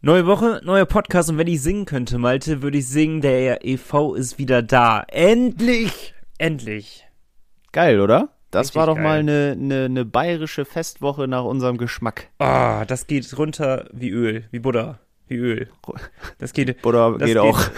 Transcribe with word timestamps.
Neue 0.00 0.26
Woche, 0.26 0.60
neuer 0.64 0.86
Podcast 0.86 1.28
und 1.28 1.38
wenn 1.38 1.48
ich 1.48 1.60
singen 1.60 1.84
könnte, 1.84 2.18
Malte, 2.18 2.62
würde 2.62 2.78
ich 2.78 2.86
singen, 2.86 3.20
der 3.20 3.64
EV 3.66 4.14
ist 4.14 4.38
wieder 4.38 4.62
da. 4.62 5.02
Endlich! 5.08 6.14
Endlich. 6.38 7.04
Geil, 7.72 8.00
oder? 8.00 8.28
Das 8.52 8.68
Richtig 8.68 8.76
war 8.76 8.86
doch 8.86 8.94
geil. 8.94 9.02
mal 9.04 9.18
eine, 9.18 9.56
eine, 9.60 9.84
eine 9.86 10.04
bayerische 10.04 10.64
Festwoche 10.64 11.26
nach 11.26 11.42
unserem 11.44 11.78
Geschmack. 11.78 12.28
Ah, 12.38 12.84
das 12.84 13.08
geht 13.08 13.36
runter 13.36 13.88
wie 13.92 14.10
Öl, 14.10 14.44
wie 14.52 14.60
Butter, 14.60 15.00
wie 15.26 15.34
Öl. 15.34 15.68
Das 16.38 16.52
geht. 16.52 16.76
Oder 16.86 17.18
das 17.18 17.26
geht 17.26 17.36
auch. 17.38 17.60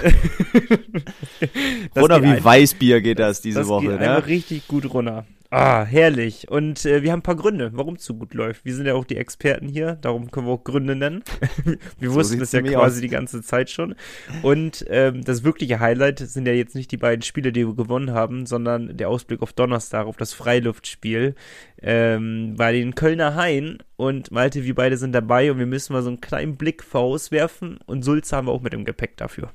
das 1.95 2.05
Oder 2.05 2.21
geht 2.21 2.29
wie 2.29 2.33
ein- 2.37 2.45
Weißbier 2.45 3.01
geht 3.01 3.19
das 3.19 3.41
diese 3.41 3.61
das 3.61 3.69
Woche, 3.69 3.87
geht 3.89 4.01
ne? 4.01 4.11
einfach 4.17 4.29
richtig 4.29 4.69
gut 4.69 4.93
runter. 4.93 5.25
Ah, 5.53 5.83
herrlich. 5.85 6.49
Und 6.49 6.85
äh, 6.87 7.03
wir 7.03 7.11
haben 7.11 7.19
ein 7.19 7.23
paar 7.25 7.35
Gründe, 7.35 7.73
warum 7.75 7.97
es 7.97 8.05
so 8.05 8.15
gut 8.15 8.35
läuft. 8.35 8.65
Wir 8.65 8.73
sind 8.73 8.87
ja 8.87 8.95
auch 8.95 9.05
die 9.05 9.17
Experten 9.17 9.67
hier, 9.67 9.97
darum 9.97 10.31
können 10.31 10.47
wir 10.47 10.53
auch 10.53 10.63
Gründe 10.63 10.95
nennen. 10.95 11.25
wir 11.99 12.11
So 12.11 12.15
wussten 12.15 12.39
das 12.39 12.53
ja 12.53 12.63
quasi 12.63 12.99
aus. 12.99 13.01
die 13.01 13.09
ganze 13.09 13.43
Zeit 13.43 13.69
schon. 13.69 13.97
Und 14.43 14.85
ähm, 14.89 15.25
das 15.25 15.43
wirkliche 15.43 15.81
Highlight 15.81 16.21
sind 16.21 16.47
ja 16.47 16.53
jetzt 16.53 16.77
nicht 16.77 16.93
die 16.93 16.97
beiden 16.97 17.23
Spiele, 17.23 17.51
die 17.51 17.67
wir 17.67 17.75
gewonnen 17.75 18.13
haben, 18.13 18.47
sondern 18.47 18.97
der 18.97 19.09
Ausblick 19.09 19.43
auf 19.43 19.53
Donnerstag, 19.53 20.07
auf 20.07 20.17
das 20.17 20.35
Freiluftspiel 20.35 21.35
ähm, 21.83 22.55
bei 22.57 22.71
den 22.71 22.95
Kölner 22.95 23.35
Hain. 23.35 23.79
Und 23.97 24.31
Malte, 24.31 24.63
wir 24.63 24.75
beide 24.77 24.97
sind 24.99 25.11
dabei 25.13 25.51
und 25.51 25.59
wir 25.59 25.67
müssen 25.67 25.93
mal 25.95 26.03
so 26.03 26.11
einen 26.11 26.21
kleinen 26.21 26.55
Blick 26.59 26.85
vorauswerfen. 26.85 27.79
Und 27.87 28.05
Sulz 28.05 28.33
haben 28.33 28.47
wir 28.47 28.53
auch 28.53 28.63
mit 28.63 28.73
im 28.73 28.85
Gepäck 28.85 29.17
dafür. 29.17 29.51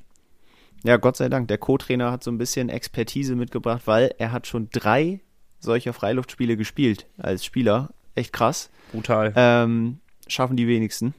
Ja, 0.84 0.98
Gott 0.98 1.16
sei 1.16 1.30
Dank. 1.30 1.48
Der 1.48 1.58
Co-Trainer 1.58 2.12
hat 2.12 2.22
so 2.22 2.32
ein 2.32 2.38
bisschen 2.38 2.68
Expertise 2.68 3.38
mitgebracht, 3.38 3.84
weil 3.86 4.14
er 4.20 4.34
hat 4.34 4.46
schon 4.46 4.68
drei 4.74 5.22
solcher 5.66 5.94
Freiluftspiele 5.94 6.56
gespielt 6.58 7.06
als 7.18 7.44
Spieler. 7.44 7.90
Echt 8.16 8.32
krass. 8.32 8.70
Brutal. 8.92 9.34
Ähm, 9.36 10.00
schaffen 10.28 10.56
die 10.56 10.68
wenigsten. 10.68 11.14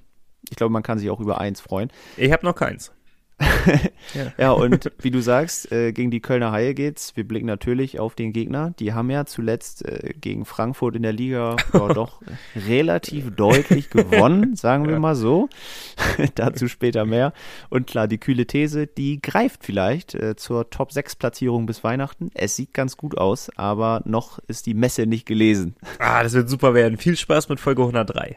Ich 0.49 0.57
glaube, 0.57 0.73
man 0.73 0.83
kann 0.83 0.99
sich 0.99 1.11
auch 1.11 1.21
über 1.21 1.41
eins 1.41 1.61
freuen. 1.61 1.91
Ich 2.17 2.33
habe 2.33 2.47
noch 2.47 2.55
keins. 2.55 2.93
Ja, 4.39 4.53
und 4.53 4.91
wie 5.01 5.11
du 5.11 5.21
sagst, 5.21 5.71
äh, 5.73 5.93
gegen 5.93 6.11
die 6.11 6.21
Kölner 6.21 6.53
Haie 6.53 6.75
geht's. 6.75 7.17
Wir 7.17 7.27
blicken 7.27 7.47
natürlich 7.47 7.99
auf 7.99 8.15
den 8.15 8.33
Gegner. 8.33 8.73
Die 8.79 8.95
haben 8.95 9.11
ja 9.11 9.27
zuletzt 9.27 9.85
äh, 9.85 10.15
gegen 10.21 10.45
Frankfurt 10.45 10.95
in 10.97 11.03
der 11.03 11.13
Liga 11.13 11.57
ja, 11.73 11.89
doch 11.93 12.23
relativ 12.55 13.35
deutlich 13.35 13.91
gewonnen, 13.91 14.55
sagen 14.57 14.87
wir 14.87 14.93
Ja. 14.95 14.99
mal 15.01 15.17
so. 15.17 15.49
Dazu 16.37 16.69
später 16.69 17.05
mehr. 17.05 17.33
Und 17.69 17.87
klar, 17.89 18.07
die 18.09 18.19
kühle 18.19 18.47
These, 18.47 18.87
die 18.87 19.21
greift 19.21 19.65
vielleicht 19.65 20.15
äh, 20.15 20.37
zur 20.37 20.71
Top 20.71 20.93
6 20.93 21.17
Platzierung 21.17 21.67
bis 21.67 21.83
Weihnachten. 21.85 22.31
Es 22.35 22.57
sieht 22.57 22.73
ganz 22.73 22.97
gut 22.97 23.19
aus, 23.19 23.51
aber 23.57 24.03
noch 24.05 24.39
ist 24.47 24.67
die 24.67 24.75
Messe 24.75 25.07
nicht 25.07 25.27
gelesen. 25.27 25.75
Ah, 25.99 26.23
das 26.23 26.33
wird 26.33 26.49
super 26.49 26.73
werden. 26.75 26.97
Viel 26.97 27.17
Spaß 27.17 27.49
mit 27.49 27.61
Folge 27.61 27.83
103. 27.83 28.37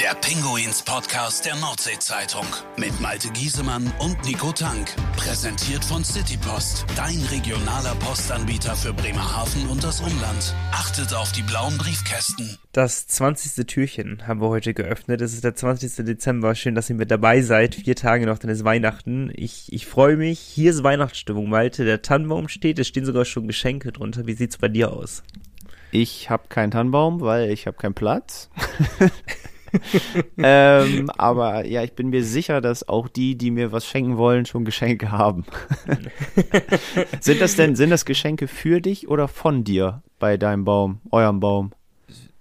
Der 0.00 0.12
Pinguins 0.14 0.82
Podcast 0.82 1.46
der 1.46 1.54
Nordsee-Zeitung 1.54 2.46
mit 2.76 3.00
Malte 3.00 3.28
Giesemann 3.30 3.92
und 4.00 4.24
Nico 4.24 4.50
Tank. 4.50 4.90
Präsentiert 5.16 5.84
von 5.84 6.02
Citypost, 6.02 6.84
dein 6.96 7.20
regionaler 7.30 7.94
Postanbieter 8.00 8.74
für 8.74 8.92
Bremerhaven 8.92 9.68
und 9.68 9.84
das 9.84 10.00
Umland. 10.00 10.52
Achtet 10.72 11.14
auf 11.14 11.30
die 11.30 11.42
blauen 11.42 11.78
Briefkästen. 11.78 12.58
Das 12.72 13.06
20. 13.06 13.66
Türchen 13.66 14.26
haben 14.26 14.40
wir 14.40 14.48
heute 14.48 14.74
geöffnet. 14.74 15.20
Es 15.20 15.32
ist 15.32 15.44
der 15.44 15.54
20. 15.54 16.04
Dezember. 16.04 16.56
Schön, 16.56 16.74
dass 16.74 16.90
ihr 16.90 16.96
mit 16.96 17.12
dabei 17.12 17.42
seid. 17.42 17.76
Vier 17.76 17.94
Tage 17.94 18.26
noch, 18.26 18.38
dann 18.38 18.50
ist 18.50 18.64
Weihnachten. 18.64 19.30
Ich, 19.32 19.72
ich 19.72 19.86
freue 19.86 20.16
mich. 20.16 20.40
Hier 20.40 20.72
ist 20.72 20.82
Weihnachtsstimmung, 20.82 21.48
Malte. 21.48 21.84
Der 21.84 22.02
Tannenbaum 22.02 22.48
steht. 22.48 22.80
Es 22.80 22.88
stehen 22.88 23.04
sogar 23.04 23.24
schon 23.24 23.46
Geschenke 23.46 23.92
drunter. 23.92 24.26
Wie 24.26 24.34
sieht's 24.34 24.58
bei 24.58 24.66
dir 24.66 24.92
aus? 24.92 25.22
Ich 25.92 26.28
habe 26.30 26.48
keinen 26.48 26.72
Tannenbaum, 26.72 27.20
weil 27.20 27.50
ich 27.50 27.68
habe 27.68 27.76
keinen 27.76 27.94
Platz. 27.94 28.50
ähm, 30.38 31.10
aber 31.16 31.66
ja, 31.66 31.82
ich 31.82 31.92
bin 31.92 32.10
mir 32.10 32.24
sicher, 32.24 32.60
dass 32.60 32.88
auch 32.88 33.08
die, 33.08 33.36
die 33.36 33.50
mir 33.50 33.72
was 33.72 33.86
schenken 33.86 34.16
wollen, 34.16 34.46
schon 34.46 34.64
Geschenke 34.64 35.10
haben. 35.10 35.44
sind 37.20 37.40
das 37.40 37.56
denn, 37.56 37.76
sind 37.76 37.90
das 37.90 38.04
Geschenke 38.04 38.48
für 38.48 38.80
dich 38.80 39.08
oder 39.08 39.28
von 39.28 39.64
dir 39.64 40.02
bei 40.18 40.36
deinem 40.36 40.64
Baum, 40.64 41.00
eurem 41.10 41.40
Baum? 41.40 41.72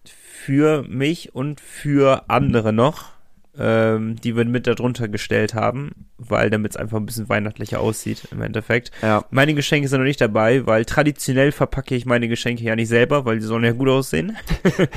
Für 0.06 0.84
mich 0.84 1.34
und 1.34 1.62
für 1.62 2.30
andere 2.30 2.74
noch, 2.74 3.13
ähm, 3.58 4.16
die 4.22 4.36
wir 4.36 4.46
mit 4.46 4.66
darunter 4.66 5.08
gestellt 5.08 5.54
haben, 5.54 5.92
weil 6.18 6.50
damit 6.50 6.72
es 6.72 6.78
einfach 6.78 6.98
ein 6.98 7.06
bisschen 7.06 7.30
weihnachtlicher 7.30 7.80
aussieht 7.80 8.28
im 8.32 8.42
Endeffekt. 8.42 8.92
Ja. 9.02 9.26
Meine 9.30 9.54
Geschenke 9.54 9.88
sind 9.88 10.00
noch 10.00 10.06
nicht 10.06 10.22
dabei, 10.22 10.66
weil 10.66 10.86
traditionell 10.86 11.52
verpacke 11.52 11.94
ich 11.94 12.06
meine 12.06 12.28
Geschenke 12.28 12.64
ja 12.64 12.76
nicht 12.76 12.88
selber, 12.88 13.26
weil 13.26 13.40
die 13.40 13.46
sollen 13.46 13.64
ja 13.64 13.72
gut 13.72 13.90
aussehen. 13.90 14.38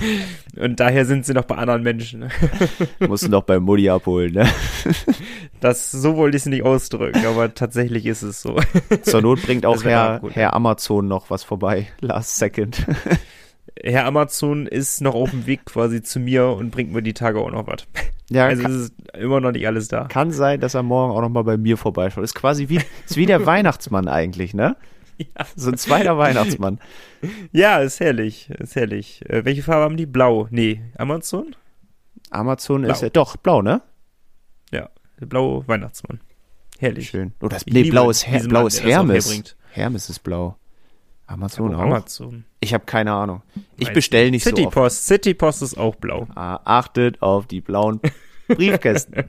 Und 0.56 0.80
daher 0.80 1.04
sind 1.04 1.26
sie 1.26 1.34
noch 1.34 1.44
bei 1.44 1.56
anderen 1.56 1.82
Menschen. 1.82 2.30
Mussten 3.00 3.30
doch 3.30 3.42
bei 3.44 3.60
Mutti 3.60 3.90
abholen, 3.90 4.32
ne? 4.32 4.46
Das, 5.60 5.90
so 5.90 6.16
wollte 6.16 6.36
ich 6.36 6.42
es 6.42 6.46
nicht 6.46 6.64
ausdrücken, 6.64 7.24
aber 7.26 7.52
tatsächlich 7.54 8.04
ist 8.04 8.22
es 8.22 8.42
so. 8.42 8.60
Zur 9.02 9.22
Not 9.22 9.42
bringt 9.42 9.64
auch 9.64 9.82
Herr. 9.84 10.20
Herr 10.30 10.54
Amazon 10.54 11.08
noch 11.08 11.30
was 11.30 11.44
vorbei. 11.44 11.88
Last 12.00 12.36
second. 12.36 12.86
Herr 13.90 14.04
Amazon 14.06 14.66
ist 14.66 15.00
noch 15.00 15.14
auf 15.14 15.30
dem 15.30 15.46
Weg 15.46 15.64
quasi 15.64 16.02
zu 16.02 16.18
mir 16.20 16.48
und 16.48 16.70
bringt 16.70 16.92
mir 16.92 17.02
die 17.02 17.14
Tage 17.14 17.38
auch 17.40 17.50
noch 17.50 17.66
was. 17.66 17.86
Ja, 18.30 18.46
Also 18.46 18.62
kann, 18.62 18.72
es 18.72 18.76
ist 18.86 18.94
immer 19.16 19.40
noch 19.40 19.52
nicht 19.52 19.66
alles 19.66 19.88
da. 19.88 20.04
kann 20.08 20.32
sein, 20.32 20.60
dass 20.60 20.74
er 20.74 20.82
morgen 20.82 21.12
auch 21.12 21.20
noch 21.20 21.28
mal 21.28 21.44
bei 21.44 21.56
mir 21.56 21.76
vorbeischaut. 21.76 22.24
Ist 22.24 22.34
quasi 22.34 22.68
wie, 22.68 22.80
ist 23.06 23.16
wie 23.16 23.26
der 23.26 23.46
Weihnachtsmann 23.46 24.08
eigentlich, 24.08 24.52
ne? 24.54 24.76
Ja. 25.18 25.46
So 25.54 25.70
ein 25.70 25.78
zweiter 25.78 26.18
Weihnachtsmann. 26.18 26.78
Ja, 27.52 27.78
ist 27.78 28.00
herrlich, 28.00 28.50
ist 28.50 28.76
herrlich. 28.76 29.22
Äh, 29.30 29.44
welche 29.44 29.62
Farbe 29.62 29.84
haben 29.84 29.96
die? 29.96 30.04
Blau. 30.06 30.46
Nee, 30.50 30.82
Amazon? 30.98 31.54
Amazon 32.30 32.84
ist 32.84 32.98
Blau. 32.98 33.06
ja 33.06 33.10
doch 33.10 33.36
blau, 33.36 33.62
ne? 33.62 33.80
Ja, 34.72 34.90
der 35.20 35.26
blaue 35.26 35.66
Weihnachtsmann. 35.68 36.20
Herrlich. 36.78 37.08
Schön. 37.08 37.32
Oder 37.40 37.56
Ich 37.64 37.72
nee, 37.72 37.88
blau 37.88 38.10
ist, 38.10 38.26
Her 38.26 38.40
blau 38.46 38.66
ist 38.66 38.82
Hermes. 38.84 39.54
Hermes 39.70 40.10
ist 40.10 40.18
blau. 40.24 40.56
Amazon 41.26 41.74
auch? 41.74 41.80
Amazon. 41.80 42.44
Ich 42.60 42.72
habe 42.72 42.84
keine 42.84 43.12
Ahnung. 43.12 43.42
Ich 43.76 43.92
bestelle 43.92 44.30
nicht 44.30 44.44
City 44.44 44.62
so 44.62 44.68
oft. 44.68 44.74
Post. 44.74 45.06
City 45.06 45.34
Post 45.34 45.62
ist 45.62 45.76
auch 45.76 45.96
blau. 45.96 46.26
Ah, 46.34 46.60
achtet 46.64 47.20
auf 47.22 47.46
die 47.46 47.60
blauen 47.60 48.00
Briefkästen. 48.48 49.24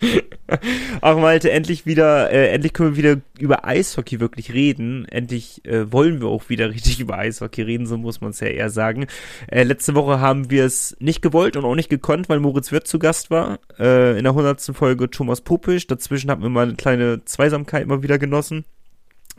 Ach 1.00 1.16
Malte, 1.16 1.50
endlich 1.50 1.86
wieder, 1.86 2.30
äh, 2.30 2.50
endlich 2.50 2.72
können 2.72 2.96
wir 2.96 2.96
wieder 2.96 3.22
über 3.38 3.64
Eishockey 3.64 4.20
wirklich 4.20 4.52
reden. 4.52 5.06
Endlich 5.06 5.64
äh, 5.64 5.90
wollen 5.90 6.20
wir 6.20 6.28
auch 6.28 6.48
wieder 6.48 6.70
richtig 6.70 7.00
über 7.00 7.18
Eishockey 7.18 7.62
reden, 7.62 7.86
so 7.86 7.96
muss 7.96 8.20
man 8.20 8.30
es 8.30 8.40
ja 8.40 8.48
eher 8.48 8.70
sagen. 8.70 9.06
Äh, 9.48 9.62
letzte 9.64 9.94
Woche 9.94 10.20
haben 10.20 10.50
wir 10.50 10.64
es 10.64 10.96
nicht 11.00 11.22
gewollt 11.22 11.56
und 11.56 11.64
auch 11.64 11.74
nicht 11.74 11.88
gekonnt, 11.88 12.28
weil 12.28 12.40
Moritz 12.40 12.72
Wirth 12.72 12.86
zu 12.86 12.98
Gast 12.98 13.30
war. 13.30 13.58
Äh, 13.78 14.18
in 14.18 14.24
der 14.24 14.32
100. 14.32 14.60
Folge 14.74 15.10
Thomas 15.10 15.40
Popisch. 15.40 15.86
Dazwischen 15.86 16.30
hatten 16.30 16.42
wir 16.42 16.50
mal 16.50 16.66
eine 16.66 16.76
kleine 16.76 17.24
Zweisamkeit 17.24 17.86
mal 17.86 18.02
wieder 18.02 18.18
genossen. 18.18 18.64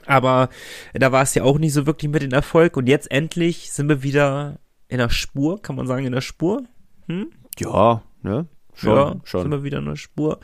Aber 0.07 0.49
da 0.93 1.11
war 1.11 1.21
es 1.21 1.35
ja 1.35 1.43
auch 1.43 1.59
nicht 1.59 1.73
so 1.73 1.85
wirklich 1.85 2.11
mit 2.11 2.21
dem 2.21 2.31
Erfolg. 2.31 2.77
Und 2.77 2.87
jetzt 2.87 3.11
endlich 3.11 3.71
sind 3.71 3.89
wir 3.89 4.03
wieder 4.03 4.59
in 4.87 4.97
der 4.97 5.09
Spur, 5.09 5.61
kann 5.61 5.75
man 5.75 5.87
sagen, 5.87 6.05
in 6.05 6.13
der 6.13 6.21
Spur. 6.21 6.63
Hm? 7.07 7.29
ja, 7.59 8.01
ne? 8.21 8.47
Schon, 8.73 8.95
ja, 8.95 9.09
sind 9.11 9.27
schon. 9.27 9.51
wir 9.51 9.63
wieder 9.63 9.79
in 9.79 9.85
der 9.85 9.95
Spur. 9.95 10.39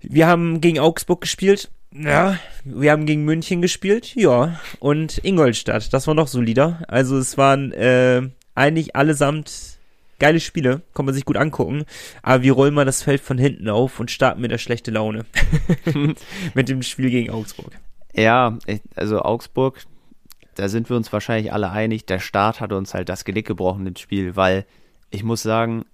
Wir 0.00 0.26
haben 0.26 0.60
gegen 0.60 0.78
Augsburg 0.78 1.22
gespielt. 1.22 1.70
Ja, 1.92 2.38
wir 2.64 2.90
haben 2.90 3.06
gegen 3.06 3.24
München 3.24 3.62
gespielt. 3.62 4.14
Ja, 4.16 4.60
und 4.80 5.18
Ingolstadt. 5.24 5.92
Das 5.92 6.06
war 6.06 6.14
noch 6.14 6.28
solider. 6.28 6.82
Also 6.88 7.16
es 7.16 7.38
waren 7.38 7.72
äh, 7.72 8.22
eigentlich 8.54 8.96
allesamt 8.96 9.78
geile 10.18 10.40
Spiele. 10.40 10.82
Kann 10.92 11.06
man 11.06 11.14
sich 11.14 11.24
gut 11.24 11.36
angucken. 11.36 11.84
Aber 12.22 12.42
wir 12.42 12.52
rollen 12.52 12.74
mal 12.74 12.84
das 12.84 13.02
Feld 13.02 13.20
von 13.20 13.38
hinten 13.38 13.68
auf 13.68 14.00
und 14.00 14.10
starten 14.10 14.40
mit 14.40 14.50
der 14.50 14.58
schlechte 14.58 14.90
Laune. 14.90 15.24
mit 16.54 16.68
dem 16.68 16.82
Spiel 16.82 17.10
gegen 17.10 17.30
Augsburg. 17.30 17.78
Ja, 18.14 18.58
also 18.94 19.22
Augsburg, 19.22 19.84
da 20.54 20.68
sind 20.68 20.88
wir 20.88 20.96
uns 20.96 21.12
wahrscheinlich 21.12 21.52
alle 21.52 21.70
einig, 21.70 22.06
der 22.06 22.20
Start 22.20 22.60
hat 22.60 22.72
uns 22.72 22.94
halt 22.94 23.08
das 23.08 23.24
Genick 23.24 23.46
gebrochen 23.46 23.86
im 23.86 23.96
Spiel, 23.96 24.36
weil 24.36 24.66
ich 25.10 25.24
muss 25.24 25.42
sagen, 25.42 25.84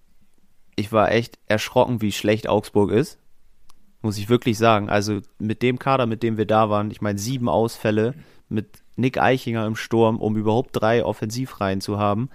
ich 0.76 0.92
war 0.92 1.10
echt 1.12 1.38
erschrocken, 1.46 2.00
wie 2.00 2.12
schlecht 2.12 2.48
Augsburg 2.48 2.90
ist. 2.90 3.18
Muss 4.02 4.16
ich 4.16 4.28
wirklich 4.30 4.56
sagen. 4.56 4.88
Also 4.88 5.20
mit 5.38 5.62
dem 5.62 5.78
Kader, 5.78 6.06
mit 6.06 6.22
dem 6.22 6.38
wir 6.38 6.46
da 6.46 6.70
waren, 6.70 6.90
ich 6.90 7.02
meine 7.02 7.18
sieben 7.18 7.48
Ausfälle 7.48 8.14
mit 8.48 8.82
Nick 8.96 9.18
Eichinger 9.18 9.66
im 9.66 9.76
Sturm, 9.76 10.18
um 10.18 10.36
überhaupt 10.36 10.70
drei 10.72 11.04
Offensivreihen 11.04 11.80
zu 11.80 11.98
haben, 11.98 12.30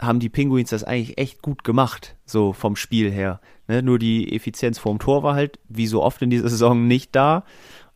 haben 0.00 0.20
die 0.20 0.28
Penguins 0.28 0.70
das 0.70 0.84
eigentlich 0.84 1.18
echt 1.18 1.42
gut 1.42 1.64
gemacht, 1.64 2.16
so 2.24 2.52
vom 2.52 2.76
Spiel 2.76 3.10
her. 3.10 3.40
Ne? 3.66 3.82
Nur 3.82 3.98
die 3.98 4.34
Effizienz 4.34 4.78
vorm 4.78 4.98
Tor 4.98 5.22
war 5.22 5.34
halt, 5.34 5.58
wie 5.68 5.86
so 5.86 6.02
oft 6.02 6.22
in 6.22 6.30
dieser 6.30 6.48
Saison, 6.50 6.86
nicht 6.86 7.16
da. 7.16 7.44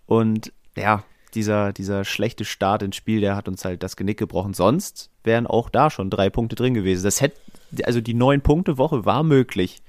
Und 0.07 0.53
ja, 0.77 1.05
dieser, 1.35 1.73
dieser 1.73 2.05
schlechte 2.05 2.45
Start 2.45 2.83
ins 2.83 2.97
Spiel, 2.97 3.21
der 3.21 3.37
hat 3.37 3.49
uns 3.49 3.65
halt 3.65 3.83
das 3.83 3.97
Genick 3.97 4.19
gebrochen. 4.19 4.55
Sonst 4.55 5.11
wären 5.25 5.47
auch 5.47 5.71
da 5.71 5.91
schon 5.91 6.11
drei 6.11 6.31
Punkte 6.31 6.57
drin 6.57 6.75
gewesen. 6.75 7.05
Das 7.05 7.21
hätte, 7.21 7.37
also 7.85 8.01
die 8.01 8.15
neun 8.15 8.43
Punkte 8.43 8.79
Woche 8.79 9.05
war 9.05 9.23
möglich. 9.23 9.83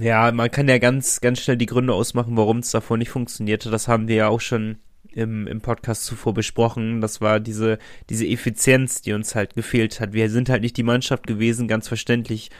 Ja, 0.00 0.32
man 0.32 0.50
kann 0.50 0.68
ja 0.68 0.78
ganz, 0.78 1.20
ganz 1.20 1.40
schnell 1.40 1.56
die 1.56 1.66
Gründe 1.66 1.94
ausmachen, 1.94 2.36
warum 2.36 2.58
es 2.58 2.70
davor 2.70 2.96
nicht 2.96 3.10
funktionierte. 3.10 3.70
Das 3.70 3.88
haben 3.88 4.08
wir 4.08 4.16
ja 4.16 4.28
auch 4.28 4.40
schon 4.40 4.78
im, 5.12 5.46
im 5.46 5.60
Podcast 5.60 6.04
zuvor 6.04 6.34
besprochen. 6.34 7.00
Das 7.00 7.20
war 7.20 7.40
diese, 7.40 7.78
diese 8.10 8.26
Effizienz, 8.26 9.02
die 9.02 9.12
uns 9.12 9.34
halt 9.34 9.54
gefehlt 9.54 10.00
hat. 10.00 10.12
Wir 10.12 10.30
sind 10.30 10.48
halt 10.48 10.62
nicht 10.62 10.76
die 10.76 10.82
Mannschaft 10.82 11.26
gewesen, 11.26 11.68
ganz 11.68 11.88
verständlich, 11.88 12.50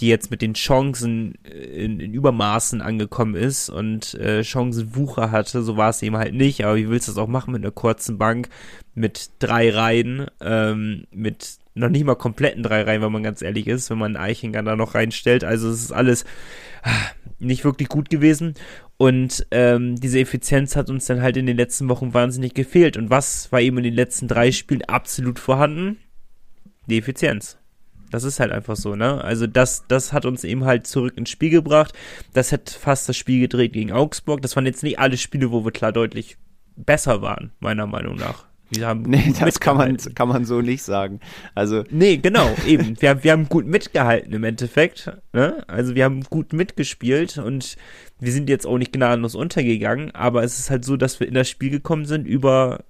die 0.00 0.08
jetzt 0.08 0.30
mit 0.30 0.42
den 0.42 0.54
Chancen 0.54 1.34
in, 1.44 2.00
in 2.00 2.12
Übermaßen 2.12 2.80
angekommen 2.80 3.34
ist 3.34 3.70
und 3.70 4.14
äh, 4.14 4.42
Chancenwucher 4.42 5.30
hatte. 5.30 5.62
So 5.62 5.76
war 5.76 5.90
es 5.90 6.02
eben 6.02 6.16
halt 6.16 6.34
nicht. 6.34 6.64
Aber 6.64 6.76
wie 6.76 6.88
willst 6.88 7.08
du 7.08 7.12
das 7.12 7.18
auch 7.18 7.28
machen 7.28 7.52
mit 7.52 7.62
einer 7.62 7.72
kurzen 7.72 8.18
Bank, 8.18 8.48
mit 8.94 9.30
drei 9.38 9.70
Reihen, 9.70 10.26
ähm, 10.40 11.06
mit 11.10 11.58
noch 11.74 11.88
nicht 11.88 12.04
mal 12.04 12.14
kompletten 12.14 12.62
drei 12.62 12.82
Reihen, 12.82 13.02
wenn 13.02 13.12
man 13.12 13.22
ganz 13.22 13.42
ehrlich 13.42 13.66
ist, 13.66 13.90
wenn 13.90 13.98
man 13.98 14.16
Eichinger 14.16 14.62
da 14.62 14.76
noch 14.76 14.94
reinstellt. 14.94 15.42
Also 15.42 15.68
es 15.68 15.82
ist 15.82 15.92
alles 15.92 16.24
ah, 16.82 16.90
nicht 17.38 17.64
wirklich 17.64 17.88
gut 17.88 18.10
gewesen. 18.10 18.54
Und 18.96 19.46
ähm, 19.50 19.96
diese 19.96 20.20
Effizienz 20.20 20.76
hat 20.76 20.88
uns 20.88 21.06
dann 21.06 21.20
halt 21.20 21.36
in 21.36 21.46
den 21.46 21.56
letzten 21.56 21.88
Wochen 21.88 22.14
wahnsinnig 22.14 22.54
gefehlt. 22.54 22.96
Und 22.96 23.10
was 23.10 23.50
war 23.50 23.60
eben 23.60 23.78
in 23.78 23.84
den 23.84 23.94
letzten 23.94 24.28
drei 24.28 24.52
Spielen 24.52 24.82
absolut 24.82 25.40
vorhanden? 25.40 25.98
Die 26.86 26.98
Effizienz. 26.98 27.58
Das 28.14 28.22
ist 28.22 28.38
halt 28.38 28.52
einfach 28.52 28.76
so, 28.76 28.94
ne? 28.94 29.24
Also 29.24 29.48
das, 29.48 29.86
das 29.88 30.12
hat 30.12 30.24
uns 30.24 30.44
eben 30.44 30.64
halt 30.64 30.86
zurück 30.86 31.14
ins 31.16 31.30
Spiel 31.30 31.50
gebracht. 31.50 31.92
Das 32.32 32.52
hat 32.52 32.70
fast 32.70 33.08
das 33.08 33.16
Spiel 33.16 33.40
gedreht 33.40 33.72
gegen 33.72 33.90
Augsburg. 33.90 34.40
Das 34.40 34.54
waren 34.54 34.66
jetzt 34.66 34.84
nicht 34.84 35.00
alle 35.00 35.16
Spiele, 35.16 35.50
wo 35.50 35.64
wir 35.64 35.72
klar 35.72 35.90
deutlich 35.90 36.36
besser 36.76 37.22
waren, 37.22 37.50
meiner 37.58 37.88
Meinung 37.88 38.14
nach. 38.14 38.44
Wir 38.70 38.86
haben 38.86 39.02
nee, 39.02 39.34
das 39.40 39.58
kann 39.58 39.76
man, 39.76 39.96
kann 39.96 40.28
man 40.28 40.44
so 40.44 40.60
nicht 40.60 40.84
sagen. 40.84 41.18
Also 41.56 41.82
nee, 41.90 42.18
genau, 42.18 42.54
eben. 42.68 42.94
Wir, 43.02 43.24
wir 43.24 43.32
haben 43.32 43.48
gut 43.48 43.66
mitgehalten 43.66 44.32
im 44.32 44.44
Endeffekt. 44.44 45.10
Ne? 45.32 45.64
Also 45.66 45.96
wir 45.96 46.04
haben 46.04 46.22
gut 46.22 46.52
mitgespielt 46.52 47.38
und 47.38 47.74
wir 48.20 48.30
sind 48.30 48.48
jetzt 48.48 48.64
auch 48.64 48.78
nicht 48.78 48.92
gnadenlos 48.92 49.34
untergegangen, 49.34 50.12
aber 50.12 50.44
es 50.44 50.60
ist 50.60 50.70
halt 50.70 50.84
so, 50.84 50.96
dass 50.96 51.18
wir 51.18 51.26
in 51.26 51.34
das 51.34 51.50
Spiel 51.50 51.70
gekommen 51.70 52.04
sind 52.04 52.28
über, 52.28 52.84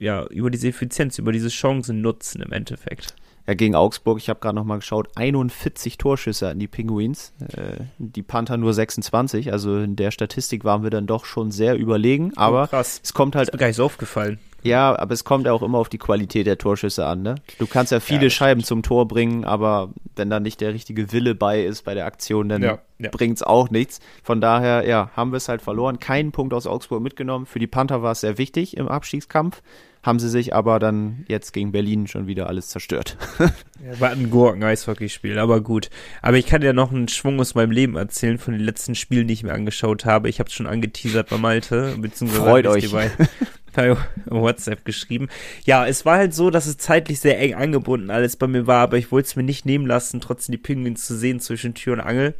ja, 0.00 0.26
über 0.26 0.50
diese 0.50 0.66
Effizienz, 0.66 1.16
über 1.20 1.30
diese 1.30 1.48
Chancen 1.48 2.00
nutzen 2.00 2.42
im 2.42 2.50
Endeffekt. 2.50 3.14
Ja, 3.46 3.54
gegen 3.54 3.76
Augsburg, 3.76 4.18
ich 4.18 4.28
habe 4.28 4.40
gerade 4.40 4.56
nochmal 4.56 4.78
geschaut, 4.78 5.08
41 5.14 5.98
Torschüsse 5.98 6.48
an 6.48 6.58
die 6.58 6.66
Penguins, 6.66 7.32
äh, 7.52 7.84
die 7.98 8.22
Panther 8.22 8.56
nur 8.56 8.74
26, 8.74 9.52
also 9.52 9.78
in 9.78 9.94
der 9.94 10.10
Statistik 10.10 10.64
waren 10.64 10.82
wir 10.82 10.90
dann 10.90 11.06
doch 11.06 11.24
schon 11.24 11.52
sehr 11.52 11.76
überlegen, 11.76 12.32
aber 12.36 12.68
oh, 12.72 12.76
es 12.76 13.14
kommt 13.14 13.36
halt... 13.36 13.48
Ist 13.48 13.54
mir 13.54 13.58
gar 13.58 13.68
nicht 13.68 13.76
so 13.76 13.84
aufgefallen. 13.84 14.40
Ja, 14.66 14.98
aber 14.98 15.14
es 15.14 15.24
kommt 15.24 15.46
ja 15.46 15.52
auch 15.52 15.62
immer 15.62 15.78
auf 15.78 15.88
die 15.88 15.98
Qualität 15.98 16.46
der 16.46 16.58
Torschüsse 16.58 17.06
an, 17.06 17.22
ne? 17.22 17.36
Du 17.58 17.66
kannst 17.66 17.92
ja 17.92 18.00
viele 18.00 18.24
ja, 18.24 18.30
Scheiben 18.30 18.60
stimmt. 18.60 18.66
zum 18.66 18.82
Tor 18.82 19.08
bringen, 19.08 19.44
aber 19.44 19.90
wenn 20.14 20.30
da 20.30 20.40
nicht 20.40 20.60
der 20.60 20.74
richtige 20.74 21.12
Wille 21.12 21.34
bei 21.34 21.62
ist 21.62 21.84
bei 21.84 21.94
der 21.94 22.06
Aktion, 22.06 22.48
dann 22.48 22.62
ja, 22.62 22.78
ja. 22.98 23.10
bringt's 23.10 23.42
auch 23.42 23.70
nichts. 23.70 24.00
Von 24.22 24.40
daher, 24.40 24.86
ja, 24.86 25.10
haben 25.14 25.32
wir 25.32 25.36
es 25.36 25.48
halt 25.48 25.62
verloren. 25.62 25.98
Keinen 25.98 26.32
Punkt 26.32 26.54
aus 26.54 26.66
Augsburg 26.66 27.02
mitgenommen. 27.02 27.46
Für 27.46 27.58
die 27.58 27.66
Panther 27.66 28.02
war 28.02 28.12
es 28.12 28.20
sehr 28.20 28.38
wichtig 28.38 28.76
im 28.76 28.88
Abstiegskampf 28.88 29.62
haben 30.06 30.20
sie 30.20 30.28
sich 30.28 30.54
aber 30.54 30.78
dann 30.78 31.24
jetzt 31.26 31.52
gegen 31.52 31.72
Berlin 31.72 32.06
schon 32.06 32.28
wieder 32.28 32.46
alles 32.46 32.68
zerstört. 32.68 33.18
war 33.98 34.10
ein 34.10 34.30
Gurken-Eishockeyspiel, 34.30 35.38
aber 35.38 35.60
gut. 35.60 35.90
Aber 36.22 36.36
ich 36.36 36.46
kann 36.46 36.60
dir 36.60 36.72
noch 36.72 36.92
einen 36.92 37.08
Schwung 37.08 37.40
aus 37.40 37.56
meinem 37.56 37.72
Leben 37.72 37.96
erzählen 37.96 38.38
von 38.38 38.54
den 38.54 38.62
letzten 38.62 38.94
Spielen, 38.94 39.26
die 39.26 39.34
ich 39.34 39.42
mir 39.42 39.52
angeschaut 39.52 40.04
habe. 40.04 40.28
Ich 40.28 40.38
habe 40.38 40.48
es 40.48 40.54
schon 40.54 40.68
angeteasert 40.68 41.28
bei 41.28 41.38
Malte, 41.38 41.96
Freut 42.28 42.68
euch. 42.68 42.88
Bei 43.76 43.96
WhatsApp 44.26 44.84
geschrieben. 44.84 45.28
Ja, 45.64 45.86
es 45.86 46.04
war 46.04 46.16
halt 46.16 46.34
so, 46.34 46.50
dass 46.50 46.66
es 46.66 46.78
zeitlich 46.78 47.20
sehr 47.20 47.38
eng 47.38 47.54
angebunden 47.54 48.10
alles 48.10 48.36
bei 48.36 48.46
mir 48.46 48.66
war, 48.66 48.80
aber 48.80 48.98
ich 48.98 49.12
wollte 49.12 49.26
es 49.26 49.36
mir 49.36 49.42
nicht 49.42 49.66
nehmen 49.66 49.86
lassen, 49.86 50.20
trotzdem 50.20 50.52
die 50.52 50.58
Pinguins 50.58 51.04
zu 51.04 51.16
sehen 51.16 51.40
zwischen 51.40 51.74
Tür 51.74 51.94
und 51.94 52.00
Angel. 52.00 52.34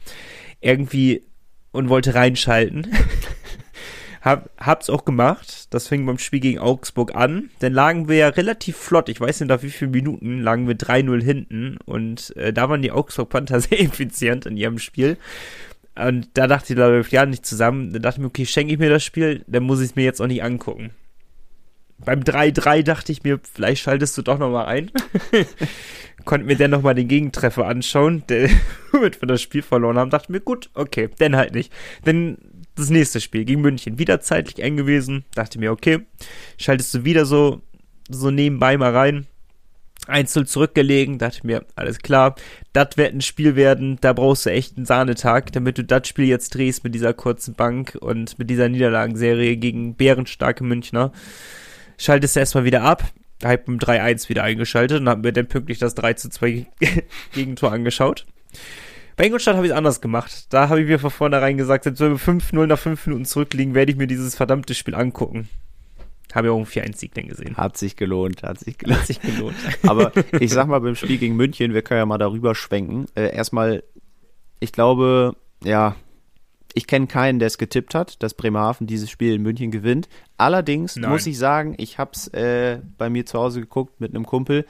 Irgendwie 0.60 1.22
und 1.72 1.88
wollte 1.88 2.14
reinschalten. 2.14 2.88
Hab, 4.26 4.50
hab's 4.58 4.90
auch 4.90 5.04
gemacht. 5.04 5.72
Das 5.72 5.86
fing 5.86 6.04
beim 6.04 6.18
Spiel 6.18 6.40
gegen 6.40 6.58
Augsburg 6.58 7.14
an. 7.14 7.50
Dann 7.60 7.72
lagen 7.72 8.08
wir 8.08 8.16
ja 8.16 8.28
relativ 8.28 8.76
flott. 8.76 9.08
Ich 9.08 9.20
weiß 9.20 9.38
nicht 9.38 9.50
nach 9.50 9.62
wie 9.62 9.70
vielen 9.70 9.92
Minuten 9.92 10.40
lagen 10.40 10.66
wir 10.66 10.74
3-0 10.74 11.22
hinten. 11.22 11.76
Und 11.84 12.34
äh, 12.36 12.52
da 12.52 12.68
waren 12.68 12.82
die 12.82 12.90
Augsburg 12.90 13.28
Panther 13.28 13.60
sehr 13.60 13.80
effizient 13.80 14.44
in 14.46 14.56
ihrem 14.56 14.80
Spiel. 14.80 15.16
Und 15.94 16.28
da 16.34 16.48
dachte 16.48 16.72
ich, 16.72 16.76
da 16.76 16.88
läuft 16.88 17.12
ja 17.12 17.24
nicht 17.24 17.46
zusammen. 17.46 17.92
Da 17.92 18.00
dachte 18.00 18.16
ich 18.16 18.22
mir, 18.22 18.26
okay, 18.26 18.46
schenke 18.46 18.72
ich 18.72 18.80
mir 18.80 18.90
das 18.90 19.04
Spiel, 19.04 19.44
dann 19.46 19.62
muss 19.62 19.80
ich 19.80 19.90
es 19.90 19.96
mir 19.96 20.04
jetzt 20.04 20.20
auch 20.20 20.26
nicht 20.26 20.42
angucken. 20.42 20.90
Beim 21.98 22.20
3-3 22.20 22.82
dachte 22.82 23.12
ich 23.12 23.22
mir, 23.22 23.40
vielleicht 23.52 23.82
schaltest 23.82 24.16
du 24.18 24.22
doch 24.22 24.38
nochmal 24.38 24.66
ein. 24.66 24.90
Konnte 26.24 26.46
mir 26.46 26.56
dann 26.56 26.70
nochmal 26.70 26.94
den 26.94 27.08
Gegentreffer 27.08 27.66
anschauen, 27.66 28.24
der, 28.28 28.50
womit 28.92 29.20
wir 29.22 29.28
das 29.28 29.40
Spiel 29.40 29.62
verloren 29.62 29.98
haben. 29.98 30.10
Dachte 30.10 30.32
mir, 30.32 30.40
gut, 30.40 30.70
okay, 30.74 31.08
dann 31.18 31.36
halt 31.36 31.54
nicht. 31.54 31.72
Dann 32.04 32.38
das 32.74 32.90
nächste 32.90 33.20
Spiel 33.20 33.44
gegen 33.44 33.62
München 33.62 33.98
wieder 33.98 34.20
zeitlich 34.20 34.62
eng 34.62 34.76
gewesen. 34.76 35.24
Dachte 35.34 35.58
mir, 35.58 35.72
okay, 35.72 36.00
schaltest 36.58 36.92
du 36.94 37.04
wieder 37.04 37.24
so, 37.24 37.62
so 38.08 38.30
nebenbei 38.30 38.76
mal 38.76 38.94
rein. 38.94 39.26
Einzel 40.06 40.46
zurückgelegen, 40.46 41.18
dachte 41.18 41.44
mir, 41.46 41.64
alles 41.74 41.98
klar, 41.98 42.36
das 42.72 42.96
wird 42.96 43.12
ein 43.12 43.22
Spiel 43.22 43.56
werden, 43.56 43.98
da 44.00 44.12
brauchst 44.12 44.46
du 44.46 44.50
echt 44.50 44.76
einen 44.76 44.86
Sahnetag, 44.86 45.50
damit 45.52 45.78
du 45.78 45.84
das 45.84 46.06
Spiel 46.06 46.26
jetzt 46.26 46.54
drehst 46.54 46.84
mit 46.84 46.94
dieser 46.94 47.12
kurzen 47.12 47.54
Bank 47.54 47.96
und 48.00 48.38
mit 48.38 48.48
dieser 48.48 48.68
Niederlagenserie 48.68 49.56
gegen 49.56 49.96
bärenstarke 49.96 50.62
Münchner. 50.62 51.12
Schaltest 51.98 52.36
du 52.36 52.40
erstmal 52.40 52.64
wieder 52.64 52.82
ab, 52.82 53.04
hab 53.42 53.68
mit 53.68 53.82
3-1 53.82 54.28
wieder 54.28 54.42
eingeschaltet 54.42 55.00
und 55.00 55.08
hab 55.08 55.22
mir 55.22 55.32
dann 55.32 55.46
pünktlich 55.46 55.78
das 55.78 55.94
3 55.94 56.14
2 56.14 56.66
Gegentor 57.32 57.72
angeschaut. 57.72 58.26
Bei 59.16 59.24
Ingolstadt 59.24 59.56
habe 59.56 59.66
ich 59.66 59.72
es 59.72 59.78
anders 59.78 60.02
gemacht. 60.02 60.46
Da 60.50 60.68
habe 60.68 60.82
ich 60.82 60.86
mir 60.86 60.98
von 60.98 61.10
vornherein 61.10 61.56
gesagt, 61.56 61.84
selbst 61.84 62.00
wenn 62.00 62.12
wir 62.12 62.18
5-0 62.18 62.66
nach 62.66 62.78
5 62.78 63.06
Minuten 63.06 63.24
zurückliegen, 63.24 63.74
werde 63.74 63.90
ich 63.90 63.96
mir 63.96 64.06
dieses 64.06 64.34
verdammte 64.34 64.74
Spiel 64.74 64.94
angucken. 64.94 65.48
Habe 66.34 66.48
ja 66.48 66.52
auch 66.52 66.56
einen 66.56 66.66
4-1-Sieg 66.66 67.14
denn 67.14 67.28
gesehen. 67.28 67.56
Hat 67.56 67.78
sich 67.78 67.96
gelohnt, 67.96 68.42
hat 68.42 68.58
sich 68.58 68.76
gelohnt. 68.76 69.00
Hat 69.00 69.06
sich 69.06 69.22
gelohnt. 69.22 69.56
Aber 69.86 70.12
ich 70.38 70.52
sag 70.52 70.68
mal, 70.68 70.80
beim 70.80 70.94
Spiel 70.94 71.16
gegen 71.16 71.34
München, 71.34 71.72
wir 71.72 71.80
können 71.80 71.98
ja 71.98 72.04
mal 72.04 72.18
darüber 72.18 72.54
schwenken. 72.54 73.06
Äh, 73.14 73.34
erstmal, 73.34 73.82
ich 74.60 74.72
glaube, 74.72 75.34
ja, 75.64 75.96
ich 76.76 76.86
kenne 76.86 77.06
keinen, 77.06 77.38
der 77.38 77.46
es 77.46 77.56
getippt 77.56 77.94
hat, 77.94 78.22
dass 78.22 78.34
Bremerhaven 78.34 78.86
dieses 78.86 79.10
Spiel 79.10 79.32
in 79.34 79.42
München 79.42 79.70
gewinnt. 79.70 80.10
Allerdings 80.36 80.96
Nein. 80.96 81.10
muss 81.10 81.26
ich 81.26 81.38
sagen, 81.38 81.74
ich 81.78 81.98
habe 81.98 82.10
es 82.12 82.28
äh, 82.28 82.80
bei 82.98 83.08
mir 83.08 83.24
zu 83.24 83.38
Hause 83.38 83.60
geguckt 83.60 83.98
mit 83.98 84.14
einem 84.14 84.26
Kumpel 84.26 84.66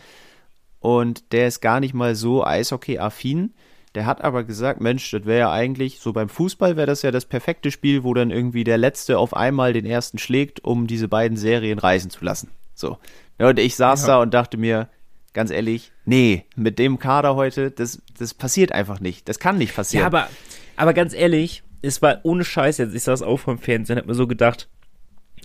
und 0.79 1.33
der 1.33 1.49
ist 1.49 1.61
gar 1.61 1.81
nicht 1.81 1.95
mal 1.95 2.15
so 2.15 2.45
Eishockey-affin. 2.45 3.55
Der 3.97 4.07
hat 4.07 4.23
aber 4.23 4.45
gesagt, 4.45 4.81
Mensch, 4.81 5.11
das 5.11 5.25
wäre 5.25 5.41
ja 5.41 5.53
eigentlich, 5.53 5.99
so 5.99 6.13
beim 6.13 6.29
Fußball 6.29 6.77
wäre 6.77 6.87
das 6.87 7.03
ja 7.03 7.11
das 7.11 7.25
perfekte 7.25 7.73
Spiel, 7.73 8.05
wo 8.05 8.15
dann 8.15 8.31
irgendwie 8.31 8.63
der 8.63 8.79
Letzte 8.79 9.19
auf 9.19 9.35
einmal 9.35 9.73
den 9.73 9.85
Ersten 9.85 10.19
schlägt, 10.19 10.63
um 10.63 10.87
diese 10.87 11.09
beiden 11.09 11.37
Serien 11.37 11.81
reisen 11.81 12.11
zu 12.11 12.25
lassen. 12.25 12.51
So. 12.73 12.99
Ja, 13.41 13.49
und 13.49 13.59
ich 13.59 13.75
saß 13.75 14.03
ja. 14.03 14.07
da 14.07 14.23
und 14.23 14.33
dachte 14.33 14.59
mir, 14.59 14.89
ganz 15.33 15.51
ehrlich, 15.51 15.91
nee, 16.05 16.45
mit 16.55 16.79
dem 16.79 17.01
Kader 17.01 17.35
heute, 17.35 17.73
das, 17.73 18.01
das 18.17 18.33
passiert 18.33 18.71
einfach 18.71 19.01
nicht. 19.01 19.29
Das 19.29 19.41
kann 19.41 19.59
nicht 19.59 19.75
passieren. 19.75 20.03
Ja, 20.03 20.07
aber, 20.07 20.29
aber 20.77 20.95
ganz 20.95 21.13
ehrlich, 21.13 21.65
es 21.83 22.03
war 22.03 22.21
ohne 22.23 22.45
Scheiß 22.45 22.79
jetzt, 22.79 22.95
ich 22.95 23.03
saß 23.03 23.23
auch 23.23 23.39
vom 23.39 23.59
Fernsehen, 23.59 23.99
hab 23.99 24.07
mir 24.07 24.15
so 24.15 24.27
gedacht, 24.27 24.69